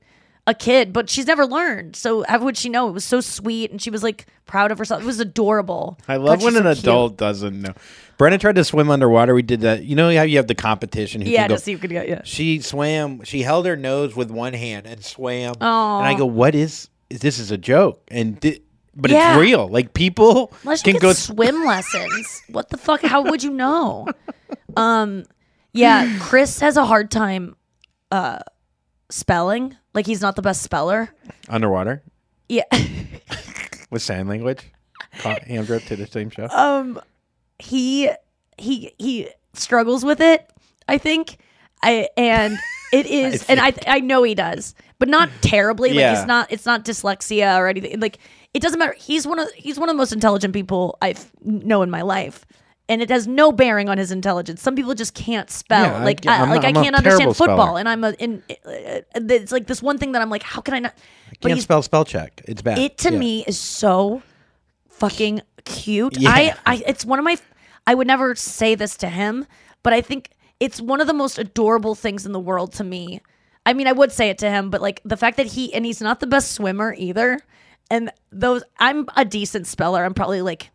a 0.46 0.52
kid, 0.54 0.92
but 0.92 1.08
she's 1.08 1.26
never 1.26 1.46
learned. 1.46 1.96
So 1.96 2.22
how 2.28 2.38
would 2.40 2.56
she 2.58 2.68
know? 2.68 2.88
It 2.88 2.92
was 2.92 3.04
so 3.04 3.20
sweet, 3.20 3.70
and 3.70 3.80
she 3.80 3.88
was 3.90 4.02
like 4.02 4.26
proud 4.46 4.70
of 4.72 4.78
herself. 4.78 5.02
It 5.02 5.06
was 5.06 5.20
adorable. 5.20 5.96
I 6.08 6.16
love 6.16 6.40
she's 6.40 6.44
when 6.44 6.56
an 6.56 6.62
so 6.64 6.72
cute. 6.74 6.84
adult 6.84 7.16
doesn't 7.16 7.62
know. 7.62 7.72
Brennan 8.18 8.38
tried 8.40 8.56
to 8.56 8.64
swim 8.64 8.90
underwater. 8.90 9.34
We 9.34 9.42
did 9.42 9.62
that. 9.62 9.84
You 9.84 9.96
know 9.96 10.14
how 10.14 10.22
you 10.22 10.36
have 10.36 10.46
the 10.46 10.54
competition. 10.54 11.20
who 11.22 11.30
Yeah, 11.30 11.42
can 11.44 11.48
go- 11.50 11.54
to 11.56 11.62
see 11.62 11.72
who 11.72 11.78
could 11.78 11.90
get. 11.90 12.08
Yeah. 12.08 12.20
She 12.24 12.60
swam. 12.60 13.22
She 13.24 13.42
held 13.42 13.64
her 13.66 13.74
nose 13.76 14.14
with 14.14 14.30
one 14.30 14.52
hand 14.52 14.86
and 14.86 15.02
swam. 15.04 15.54
Aw. 15.60 15.98
And 16.00 16.06
I 16.06 16.14
go, 16.14 16.26
"What 16.26 16.54
is? 16.54 16.88
Is 17.10 17.20
this 17.20 17.38
is 17.38 17.50
a 17.50 17.58
joke?" 17.58 18.02
And 18.08 18.38
di- 18.40 18.60
but 18.96 19.10
Yeah. 19.10 19.32
it's 19.34 19.40
real. 19.40 19.68
Like 19.68 19.94
people 19.94 20.52
Unless 20.62 20.82
can 20.82 20.94
get 20.94 21.02
go. 21.02 21.12
swim 21.12 21.64
lessons. 21.66 22.42
What 22.48 22.70
the 22.70 22.76
fuck? 22.78 23.02
How 23.02 23.22
would 23.22 23.42
you 23.42 23.50
know? 23.50 24.06
Um, 24.76 25.24
yeah, 25.72 26.18
Chris 26.20 26.60
has 26.60 26.76
a 26.76 26.84
hard 26.84 27.10
time 27.10 27.56
uh 28.10 28.38
spelling. 29.10 29.76
Like 29.94 30.06
he's 30.06 30.20
not 30.20 30.36
the 30.36 30.42
best 30.42 30.62
speller. 30.62 31.10
underwater 31.48 32.02
Yeah. 32.48 32.64
with 33.90 34.02
sign 34.02 34.26
language. 34.28 34.60
Hand 35.12 35.66
drip 35.66 35.84
to 35.84 35.96
the 35.96 36.06
same 36.06 36.30
show. 36.30 36.46
um 36.48 37.00
he 37.60 38.10
he 38.58 38.92
he 38.98 39.28
struggles 39.52 40.04
with 40.04 40.20
it 40.20 40.50
i 40.88 40.98
think 40.98 41.36
i 41.84 42.08
and 42.16 42.58
it 42.92 43.06
is 43.22 43.44
and 43.48 43.60
i 43.60 43.72
i 43.86 44.00
know 44.00 44.24
he 44.24 44.34
does 44.34 44.74
but 44.98 45.08
not 45.08 45.28
terribly 45.40 45.90
like 45.90 45.98
Yeah. 45.98 46.16
he's 46.16 46.26
not 46.26 46.50
it's 46.52 46.66
not 46.66 46.84
dyslexia 46.84 47.58
or 47.58 47.68
anything 47.68 48.00
like 48.00 48.18
it 48.54 48.60
doesn't 48.62 48.78
matter 48.78 48.94
he's 48.98 49.26
one 49.26 49.38
of 49.38 49.48
he's 49.56 49.78
one 49.78 49.88
of 49.88 49.94
the 49.94 49.98
most 49.98 50.12
intelligent 50.12 50.54
people 50.54 50.96
I've 51.02 51.30
know 51.42 51.82
in 51.82 51.90
my 51.90 52.02
life 52.02 52.44
and 52.88 53.00
it 53.00 53.08
has 53.08 53.26
no 53.26 53.50
bearing 53.50 53.88
on 53.88 53.96
his 53.96 54.12
intelligence. 54.12 54.60
Some 54.60 54.76
people 54.76 54.94
just 54.94 55.14
can't 55.14 55.48
spell. 55.48 55.84
Yeah, 55.84 56.04
like, 56.04 56.26
I, 56.26 56.36
I'm 56.42 56.50
like 56.50 56.60
not- 56.64 56.76
I 56.76 56.82
can't 56.84 56.94
understand 56.94 57.34
football, 57.34 57.56
speller. 57.68 57.78
and 57.80 57.88
I'm 57.88 58.04
a. 58.04 58.10
In, 58.18 58.42
uh, 58.50 59.00
it's 59.14 59.52
like 59.52 59.66
this 59.66 59.80
one 59.82 59.96
thing 59.96 60.12
that 60.12 60.20
I'm 60.20 60.28
like, 60.28 60.42
how 60.42 60.60
can 60.60 60.74
I 60.74 60.80
not? 60.80 60.94
I 61.32 61.48
can't 61.48 61.62
spell 61.62 61.80
spell 61.80 62.04
check. 62.04 62.42
It's 62.46 62.60
bad. 62.60 62.76
It 62.78 62.98
to 62.98 63.10
Yeah. 63.10 63.18
me 63.18 63.42
is 63.46 63.58
so 63.58 64.22
fucking 64.90 65.40
cute. 65.64 66.18
Yeah. 66.18 66.30
I, 66.30 66.54
I 66.66 66.82
it's 66.86 67.06
one 67.06 67.18
of 67.18 67.24
my 67.24 67.38
I 67.86 67.94
would 67.94 68.06
never 68.06 68.34
say 68.34 68.74
this 68.74 68.96
to 68.98 69.08
him, 69.08 69.46
but 69.82 69.92
I 69.94 70.02
think 70.02 70.30
it's 70.60 70.78
one 70.80 71.00
of 71.00 71.06
the 71.06 71.14
most 71.14 71.38
adorable 71.38 71.94
things 71.94 72.26
in 72.26 72.32
the 72.32 72.40
world 72.40 72.72
to 72.74 72.84
me. 72.84 73.20
I 73.66 73.72
mean, 73.72 73.86
I 73.86 73.92
would 73.92 74.12
say 74.12 74.28
it 74.28 74.38
to 74.38 74.50
him, 74.50 74.70
but 74.70 74.82
like 74.82 75.00
the 75.04 75.16
fact 75.16 75.36
that 75.38 75.46
he 75.46 75.72
and 75.72 75.84
he's 75.84 76.00
not 76.00 76.20
the 76.20 76.26
best 76.26 76.52
swimmer 76.52 76.94
either. 76.96 77.40
And 77.90 78.10
those 78.32 78.62
I'm 78.78 79.06
a 79.16 79.24
decent 79.24 79.66
speller. 79.66 80.04
I'm 80.04 80.14
probably 80.14 80.42
like 80.42 80.70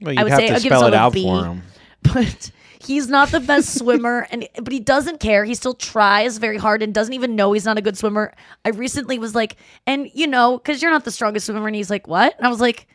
Well, 0.00 0.18
I 0.18 0.28
have 0.28 0.38
say 0.38 0.48
to 0.48 0.54
I'll 0.54 0.60
give 0.60 0.72
it 0.72 0.94
out 0.94 1.12
B, 1.12 1.22
for 1.24 1.44
him. 1.44 1.62
But 2.02 2.52
he's 2.80 3.08
not 3.08 3.30
the 3.30 3.40
best 3.40 3.78
swimmer 3.78 4.28
and 4.30 4.48
but 4.62 4.72
he 4.72 4.80
doesn't 4.80 5.18
care. 5.18 5.44
He 5.44 5.54
still 5.54 5.74
tries 5.74 6.38
very 6.38 6.56
hard 6.56 6.82
and 6.82 6.94
doesn't 6.94 7.14
even 7.14 7.34
know 7.34 7.52
he's 7.52 7.64
not 7.64 7.78
a 7.78 7.82
good 7.82 7.98
swimmer. 7.98 8.32
I 8.64 8.70
recently 8.70 9.18
was 9.18 9.34
like, 9.34 9.56
and 9.86 10.08
you 10.14 10.26
know, 10.26 10.58
cuz 10.58 10.82
you're 10.82 10.90
not 10.90 11.04
the 11.04 11.10
strongest 11.10 11.46
swimmer 11.46 11.66
and 11.66 11.74
he's 11.76 11.90
like, 11.90 12.06
"What?" 12.06 12.36
And 12.36 12.46
I 12.46 12.50
was 12.50 12.60
like, 12.60 12.86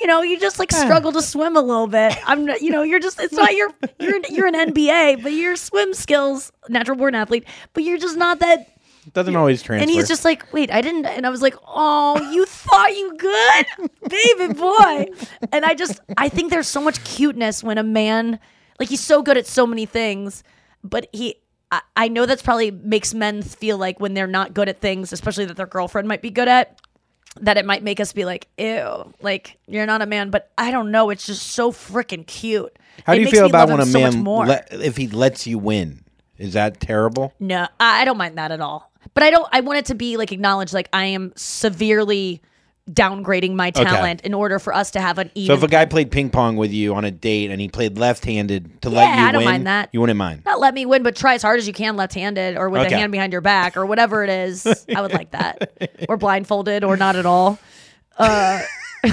you 0.00 0.06
know, 0.06 0.22
you 0.22 0.38
just 0.38 0.58
like 0.58 0.72
struggle 0.84 1.12
to 1.12 1.22
swim 1.22 1.56
a 1.56 1.60
little 1.60 1.86
bit. 1.86 2.16
I'm 2.26 2.46
not, 2.46 2.60
you 2.60 2.70
know, 2.70 2.82
you're 2.82 3.00
just 3.00 3.20
it's 3.20 3.32
not 3.32 3.54
your 3.54 3.70
you're 4.00 4.20
you're 4.30 4.46
an 4.46 4.54
NBA, 4.54 5.22
but 5.22 5.32
your 5.32 5.56
swim 5.56 5.94
skills, 5.94 6.52
natural 6.68 6.96
born 6.96 7.14
athlete, 7.14 7.44
but 7.72 7.84
you're 7.84 7.98
just 7.98 8.16
not 8.16 8.40
that 8.40 8.68
Doesn't 9.12 9.36
always 9.36 9.62
transfer. 9.62 9.82
And 9.82 9.90
he's 9.90 10.08
just 10.08 10.24
like, 10.24 10.52
wait, 10.52 10.70
I 10.72 10.80
didn't. 10.80 11.06
And 11.06 11.26
I 11.26 11.30
was 11.30 11.42
like, 11.42 11.54
oh, 11.66 12.20
you 12.32 12.44
thought 12.44 12.90
you 12.90 13.16
good, 13.16 13.90
baby 14.08 14.54
boy. 14.54 15.06
And 15.52 15.64
I 15.64 15.74
just, 15.74 16.00
I 16.18 16.28
think 16.28 16.50
there's 16.50 16.66
so 16.68 16.80
much 16.80 17.02
cuteness 17.04 17.62
when 17.62 17.78
a 17.78 17.82
man, 17.82 18.38
like, 18.80 18.88
he's 18.88 19.00
so 19.00 19.22
good 19.22 19.36
at 19.36 19.46
so 19.46 19.66
many 19.66 19.86
things, 19.86 20.42
but 20.82 21.06
he, 21.12 21.36
I, 21.70 21.80
I 21.96 22.08
know 22.08 22.26
that's 22.26 22.42
probably 22.42 22.70
makes 22.70 23.14
men 23.14 23.42
feel 23.42 23.78
like 23.78 24.00
when 24.00 24.14
they're 24.14 24.26
not 24.26 24.54
good 24.54 24.68
at 24.68 24.80
things, 24.80 25.12
especially 25.12 25.44
that 25.46 25.56
their 25.56 25.66
girlfriend 25.66 26.08
might 26.08 26.22
be 26.22 26.30
good 26.30 26.48
at, 26.48 26.78
that 27.40 27.56
it 27.58 27.64
might 27.66 27.82
make 27.82 28.00
us 28.00 28.12
be 28.12 28.24
like, 28.24 28.48
ew, 28.58 29.12
like, 29.20 29.58
you're 29.66 29.86
not 29.86 30.02
a 30.02 30.06
man. 30.06 30.30
But 30.30 30.50
I 30.56 30.70
don't 30.70 30.90
know. 30.90 31.10
It's 31.10 31.26
just 31.26 31.42
so 31.48 31.70
freaking 31.70 32.26
cute. 32.26 32.76
How 33.04 33.12
It 33.12 33.16
do 33.16 33.22
you 33.22 33.30
feel 33.30 33.46
about 33.46 33.68
when 33.68 33.80
a 33.80 33.86
so 33.86 34.00
man 34.00 34.18
more. 34.22 34.46
let, 34.46 34.68
if 34.72 34.96
he 34.96 35.06
lets 35.08 35.46
you 35.46 35.58
win? 35.58 36.02
Is 36.38 36.52
that 36.54 36.80
terrible? 36.80 37.32
No, 37.40 37.66
I 37.80 38.04
don't 38.04 38.16
mind 38.18 38.36
that 38.38 38.52
at 38.52 38.60
all. 38.60 38.90
But 39.14 39.22
I 39.22 39.30
don't. 39.30 39.46
I 39.52 39.60
want 39.60 39.78
it 39.78 39.86
to 39.86 39.94
be 39.94 40.16
like 40.16 40.32
acknowledged. 40.32 40.72
Like 40.74 40.88
I 40.92 41.06
am 41.06 41.32
severely 41.36 42.40
downgrading 42.90 43.52
my 43.54 43.70
talent 43.72 44.20
in 44.20 44.32
order 44.32 44.60
for 44.60 44.72
us 44.72 44.92
to 44.92 45.00
have 45.00 45.18
an 45.18 45.28
even. 45.34 45.48
So 45.48 45.58
if 45.58 45.64
a 45.64 45.68
guy 45.68 45.86
played 45.86 46.12
ping 46.12 46.30
pong 46.30 46.56
with 46.56 46.70
you 46.72 46.94
on 46.94 47.04
a 47.04 47.10
date 47.10 47.50
and 47.50 47.60
he 47.60 47.68
played 47.68 47.98
left-handed 47.98 48.80
to 48.82 48.90
let 48.90 49.18
you 49.18 49.24
I 49.24 49.32
don't 49.32 49.40
win, 49.40 49.44
mind 49.50 49.66
that. 49.66 49.88
you 49.92 50.00
wouldn't 50.00 50.16
mind. 50.16 50.42
not 50.46 50.60
let 50.60 50.72
me 50.72 50.86
win, 50.86 51.02
but 51.02 51.16
try 51.16 51.34
as 51.34 51.42
hard 51.42 51.58
as 51.58 51.66
you 51.66 51.72
can 51.72 51.96
left-handed 51.96 52.56
or 52.56 52.70
with 52.70 52.82
Okay. 52.82 52.94
a 52.94 52.98
hand 52.98 53.10
behind 53.10 53.32
your 53.32 53.40
back 53.40 53.76
or 53.76 53.86
whatever 53.86 54.22
it 54.22 54.30
is. 54.30 54.64
I 54.94 55.00
would 55.00 55.12
like 55.12 55.32
that, 55.32 56.04
or 56.08 56.16
blindfolded 56.16 56.84
or 56.84 56.96
not 56.96 57.16
at 57.16 57.26
all. 57.26 57.58
Uh, 58.16 58.62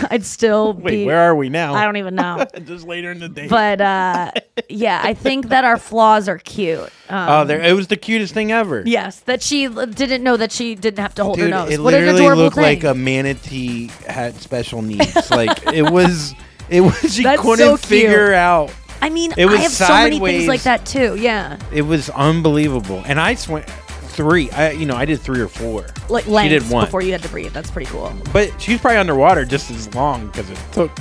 I'd 0.11 0.25
still 0.25 0.73
Wait, 0.73 0.91
be. 0.91 1.05
where 1.05 1.19
are 1.19 1.35
we 1.35 1.49
now? 1.49 1.73
I 1.73 1.83
don't 1.85 1.97
even 1.97 2.15
know. 2.15 2.45
Just 2.65 2.85
later 2.87 3.11
in 3.11 3.19
the 3.19 3.29
day. 3.29 3.47
But 3.47 3.81
uh, 3.81 4.31
yeah, 4.69 5.01
I 5.03 5.13
think 5.13 5.49
that 5.49 5.63
our 5.65 5.77
flaws 5.77 6.27
are 6.29 6.37
cute. 6.37 6.79
Um, 7.09 7.29
oh, 7.29 7.45
there! 7.45 7.61
It 7.61 7.73
was 7.75 7.87
the 7.87 7.97
cutest 7.97 8.33
thing 8.33 8.51
ever. 8.51 8.83
Yes, 8.85 9.19
that 9.21 9.41
she 9.41 9.65
l- 9.65 9.85
didn't 9.85 10.23
know 10.23 10.37
that 10.37 10.51
she 10.51 10.75
didn't 10.75 10.99
have 10.99 11.15
to 11.15 11.23
hold 11.23 11.39
her 11.39 11.47
nose. 11.49 11.71
it 11.71 11.79
what 11.81 11.93
an 11.93 12.01
literally 12.01 12.19
adorable 12.21 12.43
looked 12.43 12.55
thing. 12.55 12.63
like 12.63 12.83
a 12.83 12.93
manatee 12.93 13.87
had 14.07 14.35
special 14.35 14.81
needs. 14.81 15.29
like 15.31 15.65
it 15.73 15.89
was, 15.91 16.33
it 16.69 16.81
was. 16.81 17.13
She 17.13 17.23
That's 17.23 17.41
couldn't 17.41 17.57
so 17.65 17.77
cute. 17.77 17.79
figure 17.85 18.33
out. 18.33 18.73
I 19.01 19.09
mean, 19.09 19.33
It 19.35 19.47
was 19.47 19.55
I 19.55 19.61
have 19.63 19.71
so 19.73 19.87
many 19.89 20.11
things 20.11 20.45
sideways. 20.45 20.47
like 20.47 20.63
that 20.63 20.85
too. 20.85 21.17
Yeah, 21.19 21.59
It 21.73 21.81
was 21.81 22.09
unbelievable, 22.11 23.03
and 23.05 23.19
I 23.19 23.35
swam 23.35 23.63
three. 24.13 24.49
I, 24.51 24.71
you 24.71 24.85
know, 24.85 24.95
I 24.95 25.05
did 25.05 25.19
three 25.19 25.41
or 25.41 25.47
four. 25.47 25.85
like 26.09 26.25
she 26.25 26.49
did 26.49 26.69
one, 26.69 26.85
before 26.85 27.01
you 27.01 27.11
had 27.11 27.21
to 27.23 27.29
breathe. 27.29 27.53
That's 27.53 27.69
pretty 27.71 27.89
cool. 27.91 28.13
but 28.31 28.51
she's 28.61 28.79
probably 28.79 28.97
underwater 28.97 29.45
just 29.45 29.69
as 29.71 29.93
long 29.93 30.27
because 30.27 30.49
it 30.49 30.57
took 30.71 30.91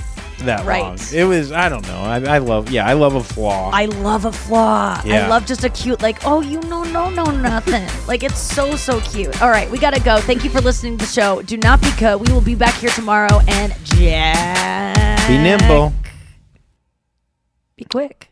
that 0.41 0.67
Right. 0.67 0.83
long. 0.83 0.99
It 1.13 1.23
was. 1.25 1.53
I 1.53 1.69
don't 1.69 1.87
know. 1.87 1.99
I, 2.01 2.17
I 2.35 2.39
love. 2.39 2.69
Yeah, 2.71 2.85
I 2.87 2.95
love 2.95 3.15
a 3.15 3.23
flaw. 3.23 3.71
I 3.73 3.85
love 3.85 4.25
a 4.25 4.33
flaw. 4.33 5.01
Yeah. 5.05 5.27
I 5.27 5.29
love 5.29 5.47
just 5.47 5.63
a 5.63 5.69
cute, 5.69 6.03
like, 6.03 6.27
oh, 6.27 6.41
you 6.41 6.61
know, 6.63 6.83
no, 6.83 7.11
no, 7.11 7.25
nothing. 7.25 7.87
like, 8.09 8.25
it's 8.25 8.41
so, 8.41 8.75
so 8.75 8.99
cute. 9.03 9.41
All 9.41 9.51
right, 9.51 9.71
we 9.71 9.79
got 9.79 9.95
to 9.95 10.01
go. 10.01 10.19
Thank 10.19 10.43
you 10.43 10.51
for 10.51 10.61
listening 10.61 10.99
to 10.99 11.05
the 11.07 11.13
show. 11.13 11.43
Do 11.43 11.57
not 11.59 11.81
be 11.81 11.91
cut. 11.93 12.19
We 12.27 12.33
will 12.33 12.41
be 12.41 12.57
back 12.57 12.75
here 12.75 12.91
tomorrow 12.91 13.41
and 13.47 13.73
Jack. 13.85 15.29
Be 15.29 15.39
nimble. 15.39 15.93
Be 17.77 17.85
quick. 17.85 18.32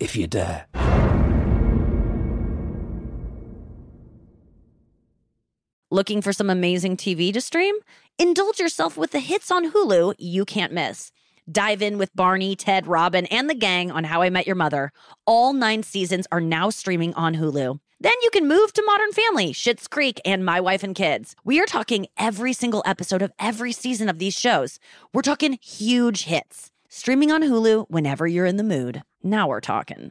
if 0.00 0.16
you 0.16 0.26
dare. 0.26 0.66
Looking 5.92 6.22
for 6.22 6.32
some 6.32 6.50
amazing 6.50 6.96
TV 6.96 7.32
to 7.32 7.40
stream? 7.40 7.74
Indulge 8.18 8.60
yourself 8.60 8.96
with 8.96 9.10
the 9.10 9.18
hits 9.18 9.50
on 9.50 9.72
Hulu 9.72 10.14
you 10.18 10.44
can't 10.44 10.72
miss. 10.72 11.10
Dive 11.50 11.82
in 11.82 11.98
with 11.98 12.14
Barney, 12.14 12.54
Ted, 12.54 12.86
Robin, 12.86 13.26
and 13.26 13.50
the 13.50 13.56
gang 13.56 13.90
on 13.90 14.04
How 14.04 14.22
I 14.22 14.30
Met 14.30 14.46
Your 14.46 14.54
Mother. 14.54 14.92
All 15.26 15.52
nine 15.52 15.82
seasons 15.82 16.28
are 16.30 16.40
now 16.40 16.70
streaming 16.70 17.12
on 17.14 17.34
Hulu. 17.34 17.80
Then 17.98 18.14
you 18.22 18.30
can 18.30 18.46
move 18.46 18.72
to 18.72 18.84
Modern 18.86 19.10
Family, 19.12 19.52
Schitt's 19.52 19.88
Creek, 19.88 20.20
and 20.24 20.44
My 20.44 20.60
Wife 20.60 20.84
and 20.84 20.94
Kids. 20.94 21.34
We 21.44 21.60
are 21.60 21.66
talking 21.66 22.06
every 22.16 22.52
single 22.52 22.84
episode 22.86 23.20
of 23.20 23.32
every 23.40 23.72
season 23.72 24.08
of 24.08 24.18
these 24.18 24.38
shows. 24.38 24.78
We're 25.12 25.22
talking 25.22 25.58
huge 25.60 26.24
hits. 26.24 26.69
Streaming 26.92 27.30
on 27.30 27.44
Hulu 27.44 27.88
whenever 27.88 28.26
you're 28.26 28.46
in 28.46 28.56
the 28.56 28.64
mood. 28.64 29.04
Now 29.22 29.46
we're 29.46 29.60
talking. 29.60 30.10